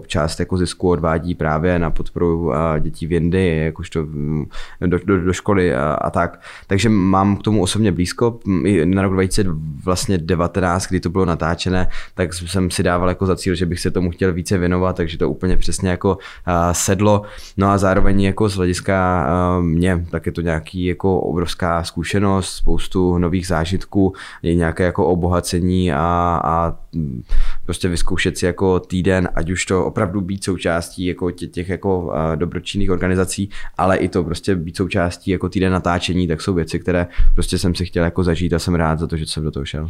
část 0.06 0.40
jako 0.40 0.56
zisku 0.56 0.90
odvádí 0.90 1.34
právě 1.34 1.78
na 1.78 1.90
podporu 1.90 2.52
dětí 2.80 3.06
v 3.06 3.12
Indy, 3.12 3.56
jakožto 3.64 4.02
mm, 4.02 4.46
do, 4.80 4.98
do, 5.04 5.24
do 5.24 5.32
školy 5.32 5.74
a, 5.74 5.92
a 5.92 6.10
tak. 6.10 6.40
Takže 6.66 6.88
mám 6.88 7.36
k 7.36 7.42
tomu 7.42 7.62
osobně 7.62 7.92
blízko. 7.92 8.38
Na 8.84 9.02
rok 9.02 9.12
2020 9.12 9.93
vlastně 9.94 10.18
19, 10.18 10.86
kdy 10.86 11.00
to 11.00 11.10
bylo 11.10 11.24
natáčené, 11.24 11.88
tak 12.14 12.34
jsem 12.34 12.70
si 12.70 12.82
dával 12.82 13.08
jako 13.08 13.26
za 13.26 13.36
cíl, 13.36 13.54
že 13.54 13.66
bych 13.66 13.80
se 13.80 13.90
tomu 13.90 14.10
chtěl 14.10 14.32
více 14.32 14.58
věnovat, 14.58 14.96
takže 14.96 15.18
to 15.18 15.30
úplně 15.30 15.56
přesně 15.56 15.90
jako 15.90 16.18
sedlo. 16.72 17.22
No 17.56 17.70
a 17.70 17.78
zároveň 17.78 18.22
jako 18.22 18.48
z 18.48 18.56
hlediska 18.56 19.26
mě, 19.60 20.06
tak 20.10 20.26
je 20.26 20.32
to 20.32 20.40
nějaký 20.40 20.84
jako 20.84 21.20
obrovská 21.20 21.84
zkušenost, 21.84 22.54
spoustu 22.54 23.18
nových 23.18 23.46
zážitků, 23.46 24.14
je 24.42 24.54
nějaké 24.54 24.84
jako 24.84 25.06
obohacení 25.06 25.92
a, 25.92 26.40
a 26.44 26.74
prostě 27.64 27.88
vyzkoušet 27.88 28.38
si 28.38 28.46
jako 28.46 28.80
týden, 28.80 29.28
ať 29.34 29.50
už 29.50 29.66
to 29.66 29.84
opravdu 29.84 30.20
být 30.20 30.44
součástí 30.44 31.06
jako 31.06 31.30
těch, 31.30 31.50
těch 31.50 31.68
jako 31.68 32.12
dobročinných 32.34 32.90
organizací, 32.90 33.50
ale 33.78 33.96
i 33.96 34.08
to 34.08 34.24
prostě 34.24 34.54
být 34.54 34.76
součástí 34.76 35.30
jako 35.30 35.48
týden 35.48 35.72
natáčení, 35.72 36.28
tak 36.28 36.40
jsou 36.40 36.54
věci, 36.54 36.78
které 36.78 37.06
prostě 37.34 37.58
jsem 37.58 37.74
si 37.74 37.84
chtěl 37.84 38.04
jako 38.04 38.24
zažít 38.24 38.52
a 38.52 38.58
jsem 38.58 38.74
rád 38.74 38.98
za 38.98 39.06
to, 39.06 39.16
že 39.16 39.26
jsem 39.26 39.44
do 39.44 39.50
toho 39.50 39.64
šel. 39.64 39.88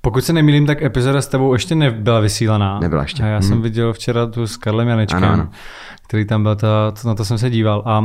Pokud 0.00 0.24
se 0.24 0.32
nemýlím, 0.32 0.66
tak 0.66 0.82
epizoda 0.82 1.22
s 1.22 1.26
tebou 1.26 1.52
ještě 1.52 1.74
nebyla 1.74 2.20
vysílaná. 2.20 2.80
Nebyla 2.80 3.02
ještě. 3.02 3.22
A 3.22 3.26
já 3.26 3.38
hmm. 3.38 3.48
jsem 3.48 3.62
viděl 3.62 3.92
včera 3.92 4.26
tu 4.26 4.46
s 4.46 4.56
Karlem 4.56 4.88
Janečkem, 4.88 5.24
ano, 5.24 5.32
ano. 5.32 5.50
který 6.06 6.24
tam 6.24 6.42
byl, 6.42 6.56
to, 6.56 6.68
na 7.06 7.14
to 7.14 7.24
jsem 7.24 7.38
se 7.38 7.50
díval. 7.50 7.82
A 7.86 8.04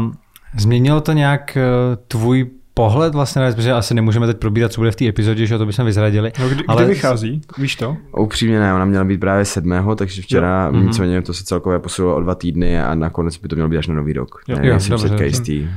změnilo 0.57 1.01
to 1.01 1.11
nějak 1.11 1.57
eh, 1.57 1.63
tvůj 2.07 2.49
pohled 2.79 3.13
vlastně, 3.13 3.41
protože 3.51 3.71
asi 3.71 3.93
nemůžeme 3.93 4.27
teď 4.27 4.37
probírat, 4.37 4.71
co 4.71 4.81
bude 4.81 4.91
v 4.91 4.95
té 4.95 5.07
epizodě, 5.07 5.45
že 5.45 5.57
to 5.57 5.65
bychom 5.65 5.85
vyzradili. 5.85 6.31
No, 6.39 6.49
kdy, 6.49 6.63
ale... 6.67 6.83
kdy 6.83 6.93
vychází? 6.93 7.41
Víš 7.57 7.75
to? 7.75 7.97
Upřímně 8.17 8.59
ne, 8.59 8.73
ona 8.73 8.85
měla 8.85 9.03
být 9.03 9.17
právě 9.17 9.45
sedmého, 9.45 9.95
takže 9.95 10.21
včera 10.21 10.65
jo. 10.65 10.71
Mhm. 10.71 10.87
nicméně 10.87 11.21
to 11.21 11.33
se 11.33 11.43
celkově 11.43 11.79
posunulo 11.79 12.15
o 12.15 12.21
dva 12.21 12.35
týdny 12.35 12.81
a 12.81 12.95
nakonec 12.95 13.37
by 13.37 13.47
to 13.47 13.55
mělo 13.55 13.69
být 13.69 13.77
až 13.77 13.87
na 13.87 13.95
nový 13.95 14.13
rok. 14.13 14.41
Jo, 14.47 14.57
ne, 14.59 14.67
jo, 14.67 14.79
jsem 14.79 14.97
dobře, 14.99 15.25
jistý. 15.25 15.69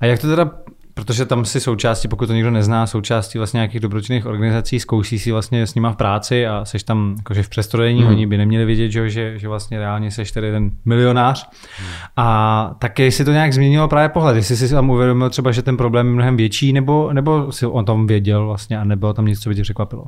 A 0.00 0.06
jak 0.06 0.20
to 0.20 0.28
teda 0.28 0.50
protože 0.94 1.26
tam 1.26 1.44
si 1.44 1.60
součástí, 1.60 2.08
pokud 2.08 2.26
to 2.26 2.32
někdo 2.32 2.50
nezná, 2.50 2.86
součástí 2.86 3.38
vlastně 3.38 3.58
nějakých 3.58 3.80
dobročinných 3.80 4.26
organizací, 4.26 4.80
zkouší 4.80 5.18
si 5.18 5.32
vlastně 5.32 5.66
s 5.66 5.74
nima 5.74 5.92
v 5.92 5.96
práci 5.96 6.46
a 6.46 6.64
seš 6.64 6.82
tam 6.82 7.14
jakože 7.18 7.42
v 7.42 7.48
přestrojení, 7.48 8.00
hmm. 8.00 8.10
oni 8.10 8.26
by 8.26 8.36
neměli 8.36 8.64
vědět, 8.64 8.90
že, 8.90 9.10
že, 9.10 9.38
že 9.38 9.48
vlastně 9.48 9.78
reálně 9.78 10.10
seš 10.10 10.32
tady 10.32 10.50
ten 10.50 10.70
milionář. 10.84 11.50
Hmm. 11.78 11.88
A 12.16 12.76
také 12.78 13.10
si 13.10 13.24
to 13.24 13.32
nějak 13.32 13.52
změnilo 13.52 13.88
právě 13.88 14.08
pohled, 14.08 14.36
jestli 14.36 14.56
si 14.56 14.68
tam 14.68 14.90
uvědomil 14.90 15.30
třeba, 15.30 15.52
že 15.52 15.62
ten 15.62 15.76
problém 15.76 16.06
je 16.06 16.12
mnohem 16.12 16.36
větší, 16.36 16.72
nebo, 16.72 17.12
nebo 17.12 17.52
si 17.52 17.66
o 17.66 17.82
tom 17.82 18.06
věděl 18.06 18.46
vlastně 18.46 18.78
a 18.78 18.84
nebylo 18.84 19.14
tam 19.14 19.26
nic, 19.26 19.40
co 19.40 19.48
by 19.48 19.54
tě 19.54 19.62
překvapilo? 19.62 20.04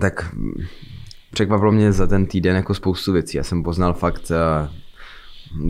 Tak 0.00 0.34
překvapilo 1.32 1.72
mě 1.72 1.92
za 1.92 2.06
ten 2.06 2.26
týden 2.26 2.56
jako 2.56 2.74
spoustu 2.74 3.12
věcí. 3.12 3.36
Já 3.36 3.42
jsem 3.42 3.62
poznal 3.62 3.92
fakt 3.92 4.30
eh, 4.30 4.68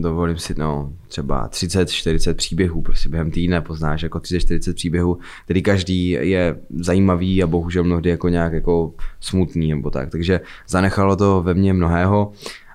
dovolím 0.01 0.37
si 0.37 0.55
no, 0.57 0.93
třeba 1.07 1.49
30-40 1.49 2.33
příběhů, 2.33 2.81
prostě 2.81 3.09
během 3.09 3.31
týdne 3.31 3.61
poznáš 3.61 4.03
jako 4.03 4.17
30-40 4.19 4.73
příběhů, 4.73 5.17
který 5.43 5.61
každý 5.61 6.09
je 6.09 6.59
zajímavý 6.69 7.43
a 7.43 7.47
bohužel 7.47 7.83
mnohdy 7.83 8.09
jako 8.09 8.29
nějak 8.29 8.53
jako 8.53 8.93
smutný 9.19 9.69
nebo 9.69 9.91
tak, 9.91 10.09
takže 10.09 10.41
zanechalo 10.67 11.15
to 11.15 11.41
ve 11.41 11.53
mně 11.53 11.73
mnohého 11.73 12.31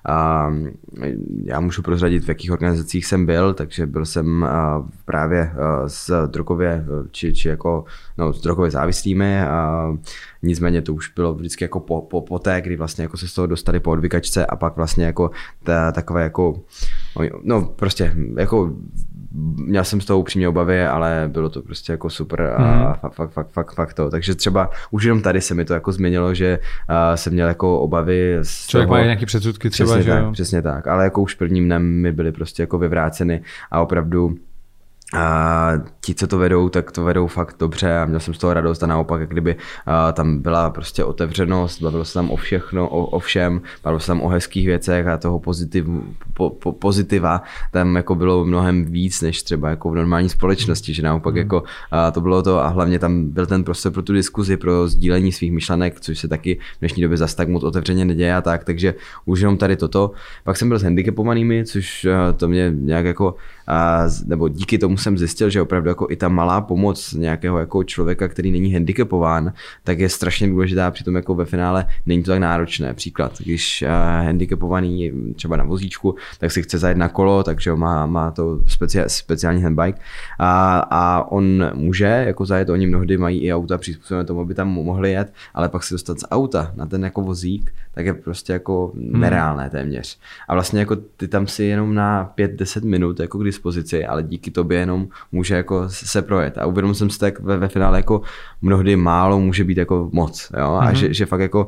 a 0.08 0.50
já 1.44 1.60
můžu 1.60 1.82
prozradit, 1.82 2.24
v 2.24 2.28
jakých 2.28 2.52
organizacích 2.52 3.06
jsem 3.06 3.26
byl, 3.26 3.54
takže 3.54 3.86
byl 3.86 4.04
jsem 4.04 4.48
právě 5.04 5.52
s 5.86 6.26
drogově, 6.26 6.84
či, 7.10 7.34
či 7.34 7.48
jako, 7.48 7.84
no, 8.18 8.32
s 8.32 8.40
drogově 8.40 8.70
závislými, 8.70 9.42
a 9.42 9.92
nicméně 10.42 10.82
to 10.82 10.94
už 10.94 11.12
bylo 11.16 11.34
vždycky 11.34 11.64
jako 11.64 11.80
po, 11.80 12.02
po, 12.02 12.20
po 12.20 12.38
té, 12.38 12.60
kdy 12.60 12.76
vlastně 12.76 13.02
jako 13.02 13.16
se 13.16 13.28
z 13.28 13.34
toho 13.34 13.46
dostali 13.46 13.80
po 13.80 13.90
odvykačce 13.90 14.46
a 14.46 14.56
pak 14.56 14.76
vlastně 14.76 15.04
jako 15.04 15.30
ta, 15.62 15.92
takové 15.92 16.22
jako, 16.22 16.62
no 17.42 17.62
prostě 17.62 18.14
jako 18.36 18.72
měl 19.56 19.84
jsem 19.84 20.00
z 20.00 20.04
toho 20.04 20.20
upřímně 20.20 20.48
obavy, 20.48 20.86
ale 20.86 21.30
bylo 21.32 21.48
to 21.48 21.62
prostě 21.62 21.92
jako 21.92 22.10
super 22.10 22.54
a 22.56 22.88
mm. 22.88 22.94
fakt, 22.94 23.14
fakt, 23.14 23.30
fakt, 23.30 23.50
fakt, 23.50 23.74
fakt 23.74 23.94
to. 23.94 24.10
Takže 24.10 24.34
třeba 24.34 24.70
už 24.90 25.04
jenom 25.04 25.22
tady 25.22 25.40
se 25.40 25.54
mi 25.54 25.64
to 25.64 25.74
jako 25.74 25.92
změnilo, 25.92 26.34
že 26.34 26.58
uh, 26.58 27.14
jsem 27.14 27.32
měl 27.32 27.48
jako 27.48 27.80
obavy 27.80 28.38
z 28.42 28.66
Člověk 28.66 28.88
toho, 28.88 28.98
má 28.98 29.04
nějaké 29.04 29.26
předsudky 29.26 29.70
třeba, 29.70 29.86
přesně 29.86 30.02
že 30.02 30.10
tak, 30.10 30.22
jo? 30.22 30.32
Přesně 30.32 30.62
tak, 30.62 30.86
ale 30.86 31.04
jako 31.04 31.22
už 31.22 31.34
prvním 31.34 31.64
dnem 31.64 31.82
mi 31.82 32.12
byly 32.12 32.32
prostě 32.32 32.62
jako 32.62 32.78
vyvráceny 32.78 33.42
a 33.70 33.80
opravdu 33.80 34.34
a 35.12 35.72
ti, 36.00 36.14
co 36.14 36.26
to 36.26 36.38
vedou, 36.38 36.68
tak 36.68 36.92
to 36.92 37.04
vedou 37.04 37.26
fakt 37.26 37.56
dobře 37.58 37.98
a 37.98 38.04
měl 38.04 38.20
jsem 38.20 38.34
z 38.34 38.38
toho 38.38 38.54
radost 38.54 38.82
a 38.82 38.86
naopak, 38.86 39.20
jak 39.20 39.30
kdyby 39.30 39.56
a 39.86 40.12
tam 40.12 40.38
byla 40.38 40.70
prostě 40.70 41.04
otevřenost, 41.04 41.82
bavilo 41.82 42.04
se 42.04 42.14
tam 42.14 42.30
o 42.30 42.36
všechno, 42.36 42.88
o, 42.88 43.04
o 43.04 43.18
všem, 43.18 43.60
bavilo 43.84 44.00
se 44.00 44.06
tam 44.06 44.22
o 44.22 44.28
hezkých 44.28 44.66
věcech 44.66 45.06
a 45.06 45.16
toho 45.16 45.38
pozitiv, 45.38 45.86
po, 46.34 46.50
po, 46.50 46.72
pozitiva 46.72 47.42
tam 47.72 47.96
jako 47.96 48.14
bylo 48.14 48.44
mnohem 48.44 48.84
víc, 48.84 49.22
než 49.22 49.42
třeba 49.42 49.70
jako 49.70 49.90
v 49.90 49.94
normální 49.94 50.28
společnosti, 50.28 50.94
že 50.94 51.02
naopak 51.02 51.34
mm. 51.34 51.38
jako 51.38 51.62
a 51.90 52.10
to 52.10 52.20
bylo 52.20 52.42
to 52.42 52.64
a 52.64 52.68
hlavně 52.68 52.98
tam 52.98 53.24
byl 53.26 53.46
ten 53.46 53.64
prostor 53.64 53.92
pro 53.92 54.02
tu 54.02 54.12
diskuzi, 54.12 54.56
pro 54.56 54.88
sdílení 54.88 55.32
svých 55.32 55.52
myšlenek, 55.52 56.00
což 56.00 56.18
se 56.18 56.28
taky 56.28 56.58
v 56.76 56.80
dnešní 56.80 57.02
době 57.02 57.16
zas 57.16 57.34
tak 57.34 57.48
moc 57.48 57.64
otevřeně 57.64 58.04
neděje 58.04 58.34
a 58.34 58.40
tak, 58.40 58.64
takže 58.64 58.94
už 59.24 59.40
jenom 59.40 59.56
tady 59.56 59.76
toto. 59.76 60.10
Pak 60.44 60.56
jsem 60.56 60.68
byl 60.68 60.78
s 60.78 60.82
handicapovanými, 60.82 61.64
což 61.64 62.06
to 62.36 62.48
mě 62.48 62.72
nějak 62.74 63.04
jako, 63.04 63.34
a, 63.66 64.04
nebo 64.26 64.48
díky 64.48 64.78
tomu 64.78 64.96
jsem 64.96 65.18
zjistil, 65.18 65.50
že 65.50 65.62
opravdu 65.62 65.88
jako 65.88 66.06
i 66.10 66.16
ta 66.16 66.28
malá 66.28 66.60
pomoc 66.60 67.12
nějakého 67.12 67.58
jako 67.58 67.84
člověka, 67.84 68.28
který 68.28 68.50
není 68.50 68.72
handicapován, 68.72 69.52
tak 69.84 69.98
je 69.98 70.08
strašně 70.08 70.48
důležitá, 70.48 70.90
přitom 70.90 71.14
jako 71.14 71.34
ve 71.34 71.44
finále 71.44 71.86
není 72.06 72.22
to 72.22 72.30
tak 72.30 72.40
náročné. 72.40 72.94
Příklad, 72.94 73.38
když 73.38 73.82
uh, 73.82 74.24
handicapovaný 74.26 75.12
třeba 75.34 75.56
na 75.56 75.64
vozíčku, 75.64 76.14
tak 76.38 76.52
si 76.52 76.62
chce 76.62 76.78
zajet 76.78 76.98
na 76.98 77.08
kolo, 77.08 77.42
takže 77.42 77.74
má, 77.74 78.06
má 78.06 78.30
to 78.30 78.60
speciál, 78.66 79.08
speciální 79.08 79.62
handbike 79.62 79.98
a, 80.38 80.78
a 80.90 81.30
on 81.30 81.70
může 81.74 82.04
jako 82.04 82.46
zajet, 82.46 82.68
oni 82.68 82.86
mnohdy 82.86 83.16
mají 83.16 83.40
i 83.40 83.54
auta 83.54 83.78
přizpůsobené 83.78 84.24
tomu, 84.24 84.40
aby 84.40 84.54
tam 84.54 84.68
mohli 84.68 85.12
jet, 85.12 85.32
ale 85.54 85.68
pak 85.68 85.82
se 85.82 85.94
dostat 85.94 86.20
z 86.20 86.24
auta 86.30 86.72
na 86.76 86.86
ten 86.86 87.04
jako 87.04 87.22
vozík, 87.22 87.74
tak 87.94 88.06
je 88.06 88.14
prostě 88.14 88.52
jako 88.52 88.92
hmm. 88.94 89.20
nereálné 89.20 89.70
téměř. 89.70 90.18
A 90.48 90.54
vlastně 90.54 90.80
jako 90.80 90.96
ty 90.96 91.28
tam 91.28 91.46
si 91.46 91.64
jenom 91.64 91.94
na 91.94 92.32
5-10 92.38 92.84
minut 92.84 93.20
jako 93.20 93.38
k 93.38 93.44
dispozici, 93.44 94.06
ale 94.06 94.22
díky 94.22 94.50
tobě 94.50 94.78
jenom 94.78 95.08
může 95.32 95.54
jako 95.54 95.84
se 95.88 96.22
projet. 96.22 96.58
A 96.58 96.66
uvědomil 96.66 96.94
jsem 96.94 97.10
si 97.10 97.18
tak 97.18 97.40
ve, 97.40 97.56
ve 97.56 97.68
finále 97.68 97.98
jako 97.98 98.22
mnohdy 98.62 98.96
málo 98.96 99.40
může 99.40 99.64
být 99.64 99.78
jako 99.78 100.08
moc. 100.12 100.52
Jo? 100.58 100.66
A 100.66 100.84
hmm. 100.84 100.94
že, 100.94 101.14
že 101.14 101.26
fakt 101.26 101.40
jako 101.40 101.66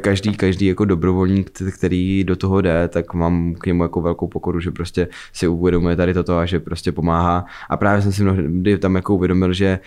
každý, 0.00 0.36
každý 0.36 0.66
jako 0.66 0.84
dobrovolník, 0.84 1.50
který 1.74 2.24
do 2.24 2.36
toho 2.36 2.60
jde, 2.60 2.88
tak 2.88 3.14
mám 3.14 3.54
k 3.54 3.66
němu 3.66 3.82
jako 3.82 4.00
velkou 4.00 4.28
pokoru, 4.28 4.60
že 4.60 4.70
prostě 4.70 5.08
si 5.32 5.48
uvědomuje 5.48 5.96
tady 5.96 6.14
toto 6.14 6.38
a 6.38 6.46
že 6.46 6.60
prostě 6.60 6.92
pomáhá. 6.92 7.44
A 7.68 7.76
právě 7.76 8.02
jsem 8.02 8.12
si 8.12 8.22
mnohdy 8.22 8.78
tam 8.78 8.94
jako 8.94 9.14
uvědomil, 9.14 9.52
že 9.52 9.78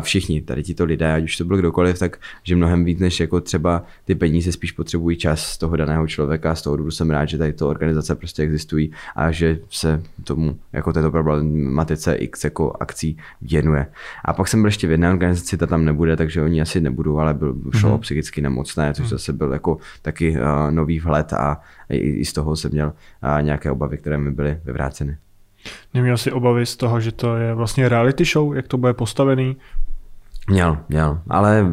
všichni, 0.00 0.40
tady 0.40 0.62
tito 0.62 0.84
lidé, 0.84 1.14
ať 1.14 1.24
už 1.24 1.36
to 1.36 1.44
byl 1.44 1.56
kdokoliv, 1.56 1.98
tak 1.98 2.18
že 2.42 2.56
mnohem 2.56 2.84
víc 2.84 2.98
než 2.98 3.20
jako 3.20 3.40
třeba 3.40 3.84
ty 4.04 4.14
peníze 4.14 4.52
spíš 4.52 4.72
potřebují 4.72 5.16
čas 5.16 5.42
z 5.42 5.58
toho 5.58 5.76
daného 5.76 6.06
člověka. 6.06 6.54
Z 6.54 6.62
toho 6.62 6.76
důvodu 6.76 6.90
jsem 6.90 7.10
rád, 7.10 7.24
že 7.24 7.38
tady 7.38 7.52
to 7.52 7.68
organizace 7.68 8.14
prostě 8.14 8.42
existují 8.42 8.92
a 9.16 9.30
že 9.30 9.58
se 9.70 10.02
tomu 10.24 10.58
jako 10.72 10.92
této 10.92 11.10
problematice 11.10 12.14
X 12.14 12.44
jako 12.44 12.76
akcí 12.80 13.16
věnuje. 13.42 13.86
A 14.24 14.32
pak 14.32 14.48
jsem 14.48 14.60
byl 14.60 14.68
ještě 14.68 14.86
v 14.86 14.90
jedné 14.90 15.10
organizaci, 15.10 15.56
ta 15.56 15.66
tam 15.66 15.84
nebude, 15.84 16.16
takže 16.16 16.42
oni 16.42 16.60
asi 16.60 16.80
nebudou, 16.80 17.18
ale 17.18 17.34
byl, 17.34 17.56
šlo 17.74 17.90
mm-hmm. 17.90 18.00
psychicky 18.00 18.40
nemoc 18.40 18.59
mocné, 18.60 18.94
což 18.94 19.06
hmm. 19.06 19.10
zase 19.10 19.32
byl 19.32 19.52
jako 19.52 19.78
taky 20.02 20.36
uh, 20.36 20.70
nový 20.70 21.00
vhled 21.00 21.32
a 21.32 21.60
i, 21.88 21.96
i 21.96 22.24
z 22.24 22.32
toho 22.32 22.56
jsem 22.56 22.70
měl 22.70 22.92
uh, 22.92 23.42
nějaké 23.42 23.70
obavy, 23.70 23.98
které 23.98 24.18
mi 24.18 24.30
byly 24.30 24.60
vyvráceny. 24.64 25.16
Neměl 25.94 26.16
jsi 26.16 26.32
obavy 26.32 26.66
z 26.66 26.76
toho, 26.76 27.00
že 27.00 27.12
to 27.12 27.36
je 27.36 27.54
vlastně 27.54 27.88
reality 27.88 28.24
show, 28.24 28.54
jak 28.54 28.68
to 28.68 28.78
bude 28.78 28.92
postavený? 28.94 29.56
Měl, 30.50 30.78
měl, 30.88 31.20
ale 31.28 31.66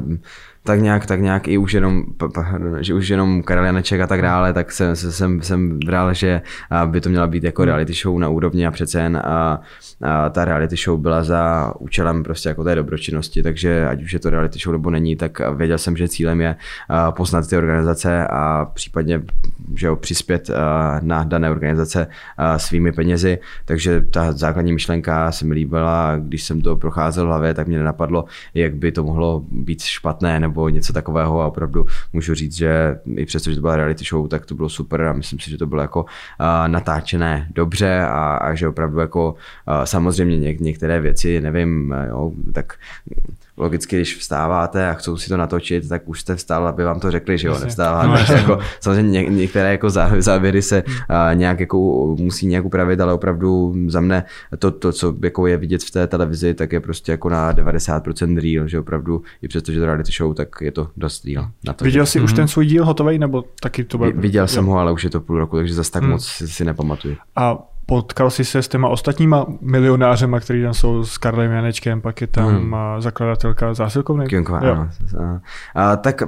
tak 0.68 0.82
nějak, 0.82 1.06
tak 1.06 1.22
nějak 1.22 1.48
i 1.48 1.58
už 1.58 1.74
jenom, 1.74 2.04
že 2.80 2.94
už 2.94 3.10
jenom 3.10 3.44
Karel 3.44 3.66
Janeček 3.66 4.02
a 4.02 4.08
tak 4.08 4.22
dále, 4.22 4.54
tak 4.54 4.72
jsem, 4.72 4.96
jsem, 4.96 5.42
jsem 5.42 5.80
bral, 5.80 6.14
že 6.14 6.42
by 6.86 7.02
to 7.02 7.10
měla 7.10 7.28
být 7.28 7.44
jako 7.44 7.62
hmm. 7.62 7.68
reality 7.68 7.94
show 7.94 8.20
na 8.20 8.30
úrovni 8.30 8.68
a 8.68 8.72
přece 8.72 9.02
jen 9.02 9.18
a, 9.18 9.62
a 10.02 10.30
ta 10.30 10.46
reality 10.46 10.76
show 10.76 11.00
byla 11.00 11.24
za 11.24 11.74
účelem 11.80 12.24
prostě 12.24 12.50
jako 12.50 12.64
té 12.64 12.76
dobročinnosti, 12.76 13.44
takže 13.44 13.88
ať 13.88 14.04
už 14.04 14.14
je 14.14 14.20
to 14.20 14.30
reality 14.30 14.60
show 14.60 14.72
nebo 14.72 14.90
není, 14.90 15.16
tak 15.16 15.56
věděl 15.56 15.78
jsem, 15.78 15.98
že 15.98 16.08
cílem 16.08 16.42
je 16.42 16.56
poznat 17.10 17.50
ty 17.50 17.58
organizace 17.58 18.28
a 18.28 18.66
případně 18.66 19.22
že 19.76 19.88
jo, 19.88 19.96
přispět 19.96 20.50
na 21.02 21.24
dané 21.24 21.52
organizace 21.52 22.08
svými 22.58 22.92
penězi, 22.92 23.40
takže 23.66 24.02
ta 24.02 24.32
základní 24.32 24.74
myšlenka 24.74 25.32
se 25.32 25.46
mi 25.46 25.54
líbila, 25.54 26.16
když 26.18 26.44
jsem 26.44 26.62
to 26.62 26.76
procházel 26.76 27.26
v 27.26 27.28
hlavě, 27.28 27.54
tak 27.54 27.68
mě 27.68 27.78
nenapadlo, 27.78 28.26
jak 28.54 28.76
by 28.76 28.92
to 28.92 29.04
mohlo 29.04 29.44
být 29.52 29.82
špatné 29.82 30.40
nebo 30.40 30.57
nebo 30.58 30.70
něco 30.70 30.94
takového 30.94 31.42
a 31.42 31.48
opravdu 31.48 31.86
můžu 32.14 32.34
říct, 32.34 32.58
že 32.58 33.00
i 33.16 33.26
přesto, 33.26 33.50
že 33.50 33.56
to 33.56 33.62
byla 33.62 33.76
reality 33.76 34.06
show, 34.10 34.28
tak 34.28 34.46
to 34.46 34.56
bylo 34.56 34.70
super 34.70 35.02
a 35.02 35.14
myslím 35.14 35.40
si, 35.40 35.50
že 35.50 35.58
to 35.58 35.66
bylo 35.66 35.82
jako 35.82 36.06
natáčené 36.68 37.48
dobře 37.54 38.00
a, 38.02 38.36
a 38.36 38.56
že 38.56 38.68
opravdu 38.68 39.00
jako 39.00 39.36
samozřejmě 39.84 40.40
něk, 40.40 40.60
některé 40.60 41.00
věci, 41.00 41.42
nevím, 41.42 41.96
jo, 42.10 42.32
tak 42.54 42.74
logicky, 43.58 43.96
když 43.96 44.18
vstáváte 44.18 44.90
a 44.90 44.94
chcou 44.94 45.18
si 45.18 45.30
to 45.30 45.38
natočit, 45.38 45.90
tak 45.90 46.10
už 46.10 46.22
jste 46.22 46.36
vstal, 46.36 46.68
aby 46.68 46.84
vám 46.84 47.00
to 47.00 47.12
řekli, 47.12 47.38
že 47.38 47.48
jo, 47.48 47.60
nevstáváte. 47.60 48.08
No, 48.08 48.38
jako, 48.38 48.60
samozřejmě 48.80 49.12
ně, 49.12 49.30
některé 49.30 49.72
jako 49.72 49.90
závěry 50.20 50.62
se 50.62 50.84
nějak 51.34 51.60
jako 51.60 51.78
musí 52.20 52.48
nějak 52.48 52.66
upravit, 52.66 53.02
ale 53.02 53.14
opravdu 53.14 53.76
za 53.88 54.02
mne 54.02 54.24
to, 54.60 54.72
to, 54.72 54.92
co 54.92 55.16
jako 55.24 55.48
je 55.48 55.58
vidět 55.58 55.84
v 55.84 55.92
té 55.92 56.08
televizi, 56.08 56.54
tak 56.54 56.74
je 56.74 56.80
prostě 56.80 57.12
jako 57.12 57.30
na 57.30 57.54
90% 57.54 58.40
real, 58.42 58.68
že 58.68 58.80
opravdu 58.80 59.22
i 59.42 59.48
přesto, 59.48 59.72
že 59.72 59.80
to 59.80 59.86
reality 59.86 60.12
show, 60.12 60.34
tak 60.34 60.47
je 60.62 60.72
to 60.72 60.90
dost 60.98 61.26
real. 61.26 61.50
Na 61.66 61.74
to, 61.74 61.86
Viděl 61.86 62.06
jsi 62.06 62.20
mm-hmm. 62.20 62.24
už 62.24 62.34
ten 62.34 62.48
svůj 62.48 62.66
díl 62.66 62.86
hotový, 62.86 63.20
nebo 63.20 63.44
taky 63.62 63.84
to 63.84 63.98
byl? 63.98 64.14
Viděl 64.16 64.44
jo. 64.44 64.48
jsem 64.48 64.66
ho, 64.66 64.78
ale 64.78 64.92
už 64.92 65.04
je 65.04 65.10
to 65.10 65.22
půl 65.22 65.38
roku, 65.38 65.56
takže 65.56 65.74
zase 65.74 65.92
tak 65.92 66.04
mm. 66.04 66.10
moc 66.10 66.26
si, 66.26 66.48
si 66.48 66.66
nepamatuju. 66.66 67.16
A 67.36 67.58
potkal 67.90 68.30
jsi 68.30 68.46
se 68.46 68.64
s 68.64 68.68
těma 68.68 68.88
ostatníma 68.88 69.46
milionářema, 69.62 70.40
který 70.40 70.64
tam 70.64 70.74
jsou 70.74 71.04
s 71.04 71.18
Karlem 71.18 71.52
Janečkem, 71.52 72.02
pak 72.02 72.22
je 72.22 72.28
tam 72.28 72.50
hmm. 72.50 72.76
zakladatelka 73.00 73.74
zásilkovny. 73.74 74.28
Kionková, 74.28 74.60
ano. 74.60 74.90
A, 75.76 75.96
tak 75.96 76.22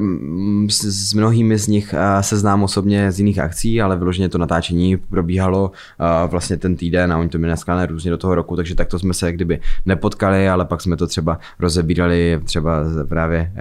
s, 0.70 0.84
s 0.84 1.14
mnohými 1.14 1.58
z 1.58 1.68
nich 1.68 1.96
se 2.22 2.38
znám 2.38 2.64
osobně 2.64 3.12
z 3.12 3.20
jiných 3.20 3.40
akcí, 3.40 3.82
ale 3.82 3.98
vyloženě 3.98 4.30
to 4.30 4.38
natáčení 4.38 4.98
probíhalo 4.98 5.72
a, 6.00 6.26
vlastně 6.26 6.58
ten 6.58 6.76
týden 6.76 7.14
a 7.14 7.18
oni 7.18 7.30
to 7.30 7.38
měli 7.38 7.50
naskládané 7.50 7.86
různě 7.86 8.12
do 8.12 8.18
toho 8.18 8.36
roku, 8.36 8.56
takže 8.56 8.76
takto 8.76 9.00
jsme 9.00 9.14
se 9.14 9.32
kdyby 9.32 9.60
nepotkali, 9.86 10.50
ale 10.50 10.66
pak 10.66 10.82
jsme 10.82 10.98
to 10.98 11.08
třeba 11.08 11.40
rozebírali 11.60 12.42
třeba 12.44 12.72
právě 13.10 13.52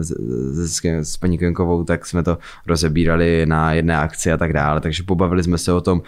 s, 0.00 0.10
s, 0.52 0.84
s 0.84 1.16
paní 1.16 1.38
Kionkovou, 1.38 1.84
tak 1.84 2.06
jsme 2.06 2.22
to 2.22 2.38
rozebírali 2.66 3.46
na 3.46 3.72
jedné 3.72 3.96
akci 3.96 4.32
a 4.32 4.36
tak 4.36 4.52
dále, 4.52 4.80
takže 4.80 5.02
pobavili 5.02 5.42
jsme 5.42 5.58
se 5.58 5.72
o 5.72 5.80
tom 5.80 6.02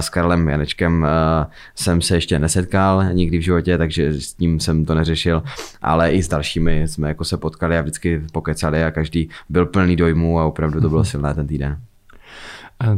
s 0.00 0.08
Karlem 0.08 0.48
Janečkem 0.48 0.67
Janečkem 0.68 1.04
eh, 1.04 1.46
jsem 1.74 2.02
se 2.02 2.16
ještě 2.16 2.38
nesetkal 2.38 3.04
nikdy 3.12 3.38
v 3.38 3.42
životě, 3.42 3.78
takže 3.78 4.20
s 4.20 4.34
tím 4.34 4.60
jsem 4.60 4.84
to 4.84 4.94
neřešil, 4.94 5.42
ale 5.82 6.12
i 6.12 6.22
s 6.22 6.28
dalšími 6.28 6.88
jsme 6.88 7.08
jako 7.08 7.24
se 7.24 7.36
potkali 7.36 7.78
a 7.78 7.80
vždycky 7.80 8.22
pokecali 8.32 8.84
a 8.84 8.90
každý 8.90 9.28
byl 9.48 9.66
plný 9.66 9.96
dojmů 9.96 10.40
a 10.40 10.44
opravdu 10.44 10.80
to 10.80 10.88
bylo 10.88 11.04
silné 11.04 11.34
ten 11.34 11.46
týden. 11.46 11.78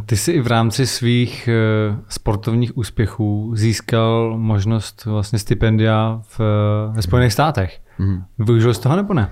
Ty 0.07 0.17
jsi 0.17 0.33
i 0.33 0.41
v 0.41 0.47
rámci 0.47 0.87
svých 0.87 1.49
eh, 1.49 1.97
sportovních 2.09 2.77
úspěchů 2.77 3.53
získal 3.55 4.35
možnost 4.39 5.05
vlastně 5.05 5.39
stipendia 5.39 6.21
v, 6.23 6.41
eh, 6.41 6.97
ve 6.97 7.03
Spojených 7.03 7.33
státech. 7.33 7.81
Mm. 7.99 8.23
Využil 8.39 8.75
jsi 8.75 8.81
toho 8.81 8.97
nebo 8.97 9.15
ne? 9.15 9.31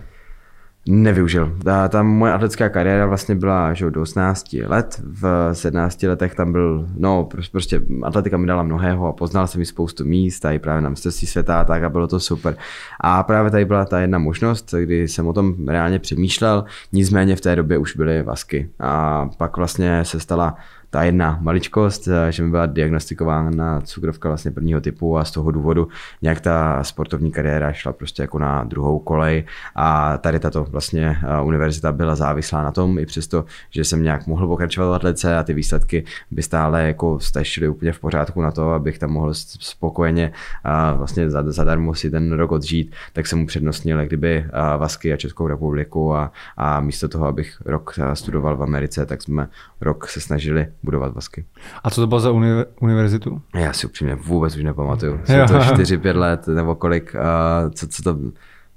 Nevyužil. 0.86 1.56
Ta, 1.64 1.88
ta 1.88 2.02
moje 2.02 2.32
atletická 2.32 2.68
kariéra 2.68 3.06
vlastně 3.06 3.34
byla 3.34 3.74
že 3.74 3.90
do 3.90 4.02
18 4.02 4.52
let. 4.52 5.02
V 5.04 5.50
17 5.52 6.02
letech 6.02 6.34
tam 6.34 6.52
byl, 6.52 6.88
no 6.96 7.28
prostě 7.52 7.80
atletika 8.02 8.36
mi 8.36 8.46
dala 8.46 8.62
mnohého 8.62 9.08
a 9.08 9.12
poznal 9.12 9.46
jsem 9.46 9.58
mi 9.58 9.66
spoustu 9.66 10.04
míst 10.04 10.44
i 10.44 10.58
právě 10.58 10.82
na 10.82 10.88
mistrovství 10.88 11.26
světa 11.26 11.60
a 11.60 11.64
tak 11.64 11.82
a 11.82 11.88
bylo 11.88 12.06
to 12.06 12.20
super. 12.20 12.56
A 13.00 13.22
právě 13.22 13.50
tady 13.50 13.64
byla 13.64 13.84
ta 13.84 14.00
jedna 14.00 14.18
možnost, 14.18 14.74
kdy 14.84 15.08
jsem 15.08 15.26
o 15.26 15.32
tom 15.32 15.68
reálně 15.68 15.98
přemýšlel, 15.98 16.64
nicméně 16.92 17.36
v 17.36 17.40
té 17.40 17.56
době 17.56 17.78
už 17.78 17.96
byly 17.96 18.22
vasky. 18.22 18.70
A 18.80 19.26
pak 19.38 19.56
vlastně 19.56 20.04
se 20.04 20.20
stala 20.20 20.56
ta 20.90 21.02
jedna 21.02 21.38
maličkost, 21.40 22.08
eh, 22.08 22.32
že 22.32 22.42
mi 22.42 22.50
byla 22.50 22.66
diagnostikována 22.66 23.80
cukrovka 23.80 24.28
vlastně 24.28 24.50
prvního 24.50 24.80
typu 24.80 25.18
a 25.18 25.24
z 25.24 25.30
toho 25.30 25.50
důvodu 25.50 25.88
nějak 26.22 26.40
ta 26.40 26.84
sportovní 26.84 27.32
kariéra 27.32 27.72
šla 27.72 27.92
prostě 27.92 28.22
jako 28.22 28.38
na 28.38 28.64
druhou 28.64 28.98
kolej. 28.98 29.44
A 29.74 30.18
tady 30.18 30.38
tato 30.38 30.64
vlastně 30.64 31.18
eh, 31.22 31.42
univerzita 31.42 31.92
byla 31.92 32.14
závislá 32.14 32.62
na 32.62 32.72
tom, 32.72 32.98
i 32.98 33.06
přesto, 33.06 33.44
že 33.70 33.84
jsem 33.84 34.02
nějak 34.02 34.26
mohl 34.26 34.46
pokračovat 34.46 34.90
v 34.90 34.94
atlece 34.94 35.38
a 35.38 35.42
ty 35.42 35.54
výsledky 35.54 36.04
by 36.30 36.42
stále 36.42 36.86
jako 36.86 37.20
stačily 37.20 37.68
úplně 37.68 37.92
v 37.92 38.00
pořádku 38.00 38.42
na 38.42 38.50
to, 38.50 38.72
abych 38.72 38.98
tam 38.98 39.10
mohl 39.10 39.34
spokojeně 39.34 40.32
a 40.64 40.92
vlastně 40.92 41.30
zadarmo 41.30 41.94
si 41.94 42.10
ten 42.10 42.32
rok 42.32 42.52
odžít, 42.52 42.94
tak 43.12 43.26
jsem 43.26 43.38
mu 43.38 43.46
přednostnil 43.46 44.06
kdyby 44.06 44.36
eh, 44.36 44.50
Vasky 44.78 45.12
a 45.12 45.16
Českou 45.16 45.46
republiku 45.46 46.14
a, 46.14 46.32
a 46.56 46.80
místo 46.80 47.08
toho, 47.08 47.26
abych 47.26 47.62
rok 47.64 47.94
studoval 48.14 48.56
v 48.56 48.62
Americe, 48.62 49.06
tak 49.06 49.22
jsme 49.22 49.48
rok 49.80 50.08
se 50.08 50.20
snažili 50.20 50.66
budovat 50.82 51.14
vasky. 51.14 51.44
A 51.84 51.90
co 51.90 52.00
to 52.00 52.06
bylo 52.06 52.20
za 52.20 52.30
uni- 52.30 52.64
univerzitu? 52.80 53.42
Já 53.54 53.72
si 53.72 53.86
upřímně 53.86 54.14
vůbec 54.14 54.56
už 54.56 54.62
nepamatuju. 54.62 55.20
Jsou 55.24 55.46
to 55.46 55.54
4-5 55.74 56.16
let 56.16 56.46
nebo 56.46 56.74
kolik, 56.74 57.14
uh, 57.14 57.70
co, 57.70 57.88
co 57.88 58.02
to 58.02 58.18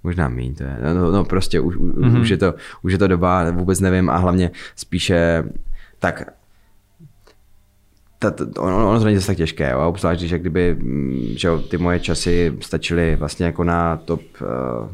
možná 0.04 0.30
méně 0.30 0.54
to 0.54 0.64
je. 0.64 0.78
No, 0.94 1.12
no 1.12 1.24
prostě 1.26 1.60
už, 1.60 1.78
mm-hmm. 1.78 2.22
už, 2.22 2.30
je 2.30 2.38
to, 2.38 2.54
už 2.82 2.92
je 2.92 2.98
to 2.98 3.08
doba, 3.08 3.52
vůbec 3.52 3.80
nevím 3.80 4.10
a 4.10 4.18
hlavně 4.18 4.52
spíše 4.76 5.44
tak 6.00 6.24
ta, 8.20 8.34
ono, 8.58 8.90
ono 8.90 9.00
to 9.00 9.06
není 9.06 9.18
zase 9.18 9.28
tak 9.28 9.38
těžké, 9.38 9.72
jo? 9.72 9.88
obzvlášť, 9.88 10.22
že 10.22 10.40
kdyby 10.40 10.76
mm, 10.76 11.28
že 11.36 11.48
jo, 11.48 11.60
ty 11.60 11.78
moje 11.78 12.00
časy 12.00 12.58
stačily 12.60 13.16
vlastně 13.16 13.46
jako 13.46 13.64
na 13.64 13.98
top 13.98 14.22
uh, 14.42 14.90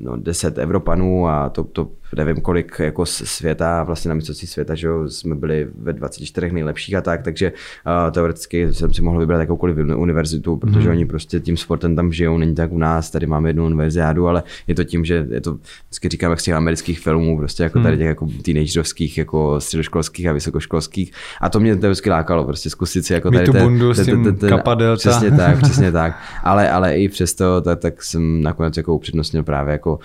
no, 0.00 0.16
10 0.16 0.58
Evropanů 0.58 1.28
a 1.28 1.48
top, 1.48 1.72
top 1.72 1.92
nevím 2.16 2.36
kolik 2.36 2.78
jako 2.78 3.06
světa, 3.06 3.82
vlastně 3.82 4.08
na 4.08 4.14
mistrovství 4.14 4.48
světa, 4.48 4.74
že 4.74 4.86
jo, 4.86 5.08
jsme 5.08 5.34
byli 5.34 5.68
ve 5.78 5.92
24 5.92 6.50
nejlepších 6.52 6.94
a 6.94 7.00
tak, 7.00 7.22
takže 7.22 7.52
uh, 7.52 8.12
teoreticky 8.12 8.72
jsem 8.74 8.94
si 8.94 9.02
mohl 9.02 9.18
vybrat 9.18 9.40
jakoukoliv 9.40 9.76
univerzitu, 9.96 10.56
protože 10.56 10.88
hmm. 10.88 10.90
oni 10.90 11.06
prostě 11.06 11.40
tím 11.40 11.56
sportem 11.56 11.96
tam 11.96 12.12
žijou, 12.12 12.38
není 12.38 12.54
tak 12.54 12.72
u 12.72 12.78
nás, 12.78 13.10
tady 13.10 13.26
máme 13.26 13.48
jednu 13.48 13.64
univerziádu, 13.64 14.28
ale 14.28 14.42
je 14.66 14.74
to 14.74 14.84
tím, 14.84 15.04
že 15.04 15.26
je 15.30 15.40
to, 15.40 15.58
vždycky 15.86 16.08
říkám, 16.08 16.30
jak 16.30 16.40
z 16.40 16.44
těch 16.44 16.54
amerických 16.54 17.00
filmů, 17.00 17.38
prostě 17.38 17.62
jako 17.62 17.80
tady 17.80 17.94
hmm. 17.94 17.98
těch 17.98 18.06
jako 18.06 18.28
teenagerovských, 18.44 19.18
jako 19.18 19.60
středoškolských 19.60 20.26
a 20.26 20.32
vysokoškolských. 20.32 21.12
A 21.40 21.48
to 21.48 21.60
mě 21.60 21.76
to 21.76 21.86
vždycky 21.86 22.10
lákalo, 22.10 22.44
prostě 22.44 22.70
zkusit 22.70 23.06
si 23.06 23.12
jako 23.12 23.30
tady 23.30 23.46
ten, 23.46 23.62
bundu 23.62 23.94
ten, 23.94 24.04
ten, 24.04 24.24
ten, 24.24 24.36
ten. 24.36 24.96
Přesně 24.96 25.30
tak, 25.30 25.58
přesně 25.62 25.92
tak. 25.92 26.18
Ale, 26.42 26.70
ale 26.70 26.96
i 26.96 27.08
přesto, 27.08 27.60
tak, 27.60 27.78
tak 27.78 28.02
jsem 28.02 28.42
nakonec 28.42 28.76
jako 28.76 28.94
upřednostnil 28.94 29.42
právě 29.42 29.72
jako 29.72 29.94
uh, 29.94 29.98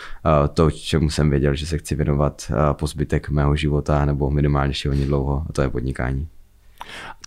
to, 0.53 0.71
čemu 0.71 1.09
jsem 1.09 1.30
věděl, 1.30 1.55
že 1.55 1.65
se 1.65 1.77
chci 1.77 1.92
věnovat 1.95 2.51
uh, 2.51 2.73
po 2.73 2.87
zbytek 2.87 3.29
mého 3.29 3.55
života 3.55 4.05
nebo 4.05 4.31
minimálně 4.31 4.69
ještě 4.71 4.89
hodně 4.89 5.05
dlouho, 5.05 5.45
a 5.49 5.53
to 5.53 5.61
je 5.61 5.69
podnikání. 5.69 6.27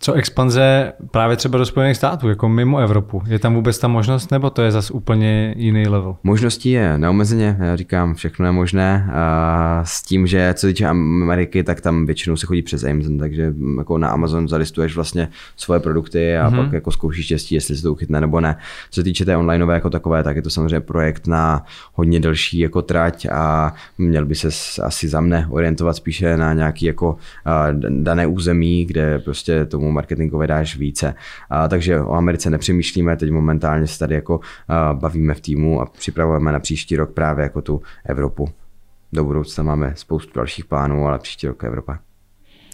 Co 0.01 0.13
expanze 0.13 0.93
právě 1.11 1.37
třeba 1.37 1.57
do 1.57 1.65
Spojených 1.65 1.97
států, 1.97 2.29
jako 2.29 2.49
mimo 2.49 2.77
Evropu? 2.77 3.21
Je 3.27 3.39
tam 3.39 3.55
vůbec 3.55 3.79
ta 3.79 3.87
možnost, 3.87 4.31
nebo 4.31 4.49
to 4.49 4.61
je 4.61 4.71
zase 4.71 4.93
úplně 4.93 5.53
jiný 5.57 5.87
level? 5.87 6.15
Možností 6.23 6.71
je 6.71 6.97
neomezeně, 6.97 7.57
já 7.59 7.75
říkám, 7.75 8.15
všechno 8.15 8.45
je 8.45 8.51
možné. 8.51 9.09
A 9.13 9.81
s 9.85 10.03
tím, 10.03 10.27
že 10.27 10.53
co 10.53 10.67
týče 10.67 10.85
Ameriky, 10.85 11.63
tak 11.63 11.81
tam 11.81 12.05
většinou 12.05 12.35
se 12.35 12.45
chodí 12.45 12.61
přes 12.61 12.83
Amazon, 12.83 13.17
takže 13.17 13.53
jako 13.77 13.97
na 13.97 14.09
Amazon 14.09 14.47
zalistuješ 14.47 14.95
vlastně 14.95 15.29
svoje 15.55 15.79
produkty 15.79 16.37
a 16.37 16.49
mm-hmm. 16.49 16.63
pak 16.63 16.73
jako 16.73 16.91
zkoušíš 16.91 17.25
štěstí, 17.25 17.55
jestli 17.55 17.75
se 17.75 17.81
to 17.81 17.91
uchytne 17.91 18.21
nebo 18.21 18.41
ne. 18.41 18.57
Co 18.91 19.01
se 19.01 19.03
týče 19.03 19.25
té 19.25 19.37
onlineové 19.37 19.73
jako 19.73 19.89
takové, 19.89 20.23
tak 20.23 20.35
je 20.35 20.41
to 20.41 20.49
samozřejmě 20.49 20.79
projekt 20.79 21.27
na 21.27 21.63
hodně 21.93 22.19
delší 22.19 22.59
jako 22.59 22.81
trať 22.81 23.27
a 23.31 23.73
měl 23.97 24.25
by 24.25 24.35
se 24.35 24.47
asi 24.83 25.07
za 25.07 25.21
mne 25.21 25.47
orientovat 25.49 25.95
spíše 25.95 26.37
na 26.37 26.53
nějaký 26.53 26.85
jako 26.85 27.17
dané 27.89 28.27
území, 28.27 28.85
kde 28.85 29.19
prostě 29.19 29.65
tomu 29.65 29.86
marketingové 29.91 30.47
dáš 30.47 30.77
více. 30.77 31.15
A, 31.49 31.67
takže 31.67 31.99
o 31.99 32.13
Americe 32.13 32.49
nepřemýšlíme, 32.49 33.17
teď 33.17 33.31
momentálně 33.31 33.87
se 33.87 33.99
tady 33.99 34.15
jako 34.15 34.39
a, 34.67 34.93
bavíme 34.93 35.33
v 35.33 35.41
týmu 35.41 35.81
a 35.81 35.85
připravujeme 35.85 36.51
na 36.51 36.59
příští 36.59 36.95
rok 36.95 37.13
právě 37.13 37.43
jako 37.43 37.61
tu 37.61 37.81
Evropu. 38.05 38.49
Do 39.13 39.23
budoucna 39.23 39.63
máme 39.63 39.93
spoustu 39.95 40.31
dalších 40.35 40.65
plánů, 40.65 41.07
ale 41.07 41.19
příští 41.19 41.47
rok 41.47 41.63
Evropa. 41.63 41.99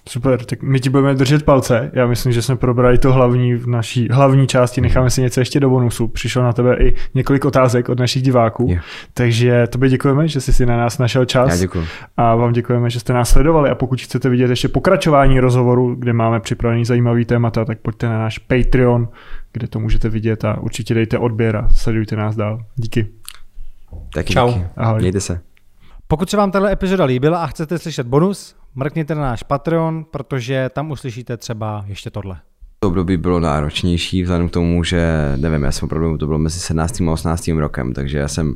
Super, 0.09 0.45
tak 0.45 0.61
my 0.61 0.79
ti 0.79 0.89
budeme 0.89 1.15
držet 1.15 1.43
palce. 1.43 1.91
Já 1.93 2.07
myslím, 2.07 2.31
že 2.31 2.41
jsme 2.41 2.55
probrali 2.55 2.97
to 2.97 3.13
hlavní 3.13 3.55
v 3.55 3.67
naší 3.67 4.07
hlavní 4.11 4.47
části. 4.47 4.81
Necháme 4.81 5.09
si 5.09 5.21
něco 5.21 5.41
ještě 5.41 5.59
do 5.59 5.69
bonusu. 5.69 6.07
Přišlo 6.07 6.43
na 6.43 6.53
tebe 6.53 6.77
i 6.79 6.95
několik 7.15 7.45
otázek 7.45 7.89
od 7.89 7.99
našich 7.99 8.23
diváků. 8.23 8.65
Yeah. 8.69 8.83
Takže 9.13 9.67
tobě 9.67 9.89
děkujeme, 9.89 10.27
že 10.27 10.41
jsi 10.41 10.53
si 10.53 10.65
na 10.65 10.77
nás 10.77 10.97
našel 10.97 11.25
čas. 11.25 11.49
Já 11.49 11.57
děkuji. 11.57 11.85
A 12.17 12.35
vám 12.35 12.53
děkujeme, 12.53 12.89
že 12.89 12.99
jste 12.99 13.13
nás 13.13 13.29
sledovali. 13.29 13.69
A 13.69 13.75
pokud 13.75 14.01
chcete 14.01 14.29
vidět 14.29 14.49
ještě 14.49 14.67
pokračování 14.67 15.39
rozhovoru, 15.39 15.95
kde 15.95 16.13
máme 16.13 16.39
připravený 16.39 16.85
zajímavý 16.85 17.25
témata, 17.25 17.65
tak 17.65 17.79
pojďte 17.79 18.09
na 18.09 18.19
náš 18.19 18.37
Patreon, 18.37 19.07
kde 19.53 19.67
to 19.67 19.79
můžete 19.79 20.09
vidět 20.09 20.45
a 20.45 20.57
určitě 20.57 20.93
dejte 20.93 21.17
odběr 21.17 21.55
a 21.55 21.67
sledujte 21.69 22.15
nás 22.15 22.35
dál. 22.35 22.59
Díky. 22.75 23.07
Taky 24.13 24.33
Čau. 24.33 24.47
Díky. 24.47 24.65
Ahoj. 24.77 24.99
Mějte 24.99 25.19
se. 25.19 25.39
Pokud 26.07 26.29
se 26.29 26.37
vám 26.37 26.51
tato 26.51 26.65
epizoda 26.65 27.05
líbila 27.05 27.43
a 27.43 27.47
chcete 27.47 27.79
slyšet 27.79 28.07
bonus, 28.07 28.55
mrkněte 28.75 29.15
na 29.15 29.21
náš 29.21 29.43
Patreon, 29.43 30.05
protože 30.11 30.69
tam 30.73 30.91
uslyšíte 30.91 31.37
třeba 31.37 31.85
ještě 31.87 32.09
tohle. 32.09 32.37
To 32.79 32.87
období 32.87 33.17
bylo 33.17 33.39
náročnější 33.39 34.23
vzhledem 34.23 34.49
k 34.49 34.51
tomu, 34.51 34.83
že 34.83 35.33
nevím, 35.35 35.63
já 35.63 35.71
jsem 35.71 35.85
opravdu, 35.85 36.17
to 36.17 36.25
bylo 36.25 36.39
mezi 36.39 36.59
17. 36.59 37.01
a 37.01 37.11
18. 37.11 37.47
rokem, 37.47 37.93
takže 37.93 38.17
já 38.17 38.27
jsem 38.27 38.55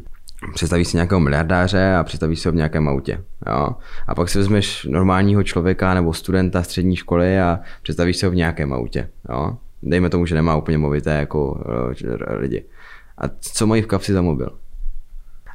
představí 0.54 0.86
si 0.86 0.98
nějakého 0.98 1.20
miliardáře 1.20 1.96
a 1.96 2.04
představí 2.04 2.36
si 2.36 2.48
ho 2.48 2.52
v 2.52 2.56
nějakém 2.56 2.88
autě. 2.88 3.24
Jo? 3.48 3.70
A 4.08 4.16
pak 4.16 4.30
si 4.30 4.38
vezmeš 4.38 4.88
normálního 4.90 5.44
člověka 5.44 5.94
nebo 5.94 6.14
studenta 6.14 6.64
střední 6.64 6.96
školy 6.96 7.40
a 7.40 7.60
představíš 7.82 8.18
si 8.18 8.26
ho 8.26 8.32
v 8.32 8.36
nějakém 8.36 8.74
autě. 8.74 9.10
Jo? 9.30 9.58
Dejme 9.84 10.10
tomu, 10.10 10.26
že 10.26 10.36
nemá 10.36 10.56
úplně 10.56 10.78
movité 10.78 11.12
jako 11.12 11.64
eh, 12.30 12.36
lidi. 12.36 12.66
A 13.18 13.24
co 13.40 13.68
mají 13.68 13.82
v 13.82 13.88
kapsi 13.88 14.14
za 14.14 14.22
mobil? 14.22 14.50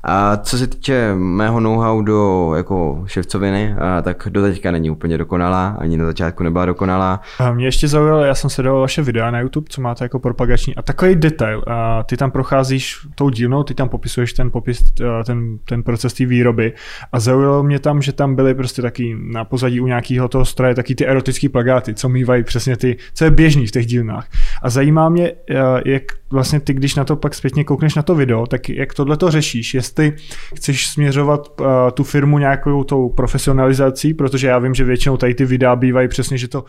A 0.04 0.36
co 0.36 0.58
se 0.58 0.66
týče 0.66 1.14
mého 1.14 1.60
know-how 1.60 2.02
do 2.02 2.52
jako 2.56 3.04
ševcoviny, 3.06 3.74
a 3.74 4.02
tak 4.02 4.28
do 4.30 4.42
teďka 4.42 4.70
není 4.70 4.90
úplně 4.90 5.18
dokonalá, 5.18 5.76
ani 5.78 5.96
na 5.96 6.06
začátku 6.06 6.42
nebyla 6.42 6.66
dokonalá. 6.66 7.20
A 7.38 7.52
mě 7.52 7.64
ještě 7.64 7.88
zaujalo, 7.88 8.24
já 8.24 8.34
jsem 8.34 8.50
se 8.50 8.62
dal 8.62 8.80
vaše 8.80 9.02
videa 9.02 9.30
na 9.30 9.40
YouTube, 9.40 9.66
co 9.68 9.80
máte 9.80 10.04
jako 10.04 10.18
propagační, 10.18 10.74
a 10.74 10.82
takový 10.82 11.14
detail, 11.14 11.62
a 11.66 12.02
ty 12.02 12.16
tam 12.16 12.30
procházíš 12.30 12.98
tou 13.14 13.30
dílnou, 13.30 13.62
ty 13.62 13.74
tam 13.74 13.88
popisuješ 13.88 14.32
ten 14.32 14.50
popis, 14.50 14.92
ten, 15.26 15.58
ten 15.64 15.82
proces 15.82 16.12
té 16.12 16.26
výroby 16.26 16.72
a 17.12 17.20
zaujalo 17.20 17.62
mě 17.62 17.78
tam, 17.78 18.02
že 18.02 18.12
tam 18.12 18.34
byly 18.34 18.54
prostě 18.54 18.82
taky 18.82 19.16
na 19.32 19.44
pozadí 19.44 19.80
u 19.80 19.86
nějakého 19.86 20.28
toho 20.28 20.44
stroje 20.44 20.74
taky 20.74 20.94
ty 20.94 21.06
erotické 21.06 21.48
plagáty, 21.48 21.94
co 21.94 22.08
mývají 22.08 22.44
přesně 22.44 22.76
ty, 22.76 22.96
co 23.14 23.24
je 23.24 23.30
běžný 23.30 23.66
v 23.66 23.70
těch 23.70 23.86
dílnách. 23.86 24.28
A 24.62 24.70
zajímá 24.70 25.08
mě, 25.08 25.32
jak 25.84 26.02
vlastně 26.30 26.60
ty, 26.60 26.74
když 26.74 26.94
na 26.94 27.04
to 27.04 27.16
pak 27.16 27.34
zpětně 27.34 27.64
koukneš 27.64 27.94
na 27.94 28.02
to 28.02 28.14
video, 28.14 28.46
tak 28.46 28.68
jak 28.68 28.94
tohle 28.94 29.16
to 29.16 29.30
řešíš, 29.30 29.74
jestli 29.92 30.16
chceš 30.56 30.86
směřovat 30.86 31.60
uh, 31.60 31.66
tu 31.94 32.04
firmu 32.04 32.38
nějakou 32.38 32.84
tou 32.84 33.08
profesionalizací, 33.08 34.14
protože 34.14 34.48
já 34.48 34.58
vím, 34.58 34.74
že 34.74 34.84
většinou 34.84 35.16
tady 35.16 35.34
ty 35.34 35.44
videa 35.44 35.76
bývají 35.76 36.08
přesně, 36.08 36.38
že 36.38 36.48
to 36.48 36.64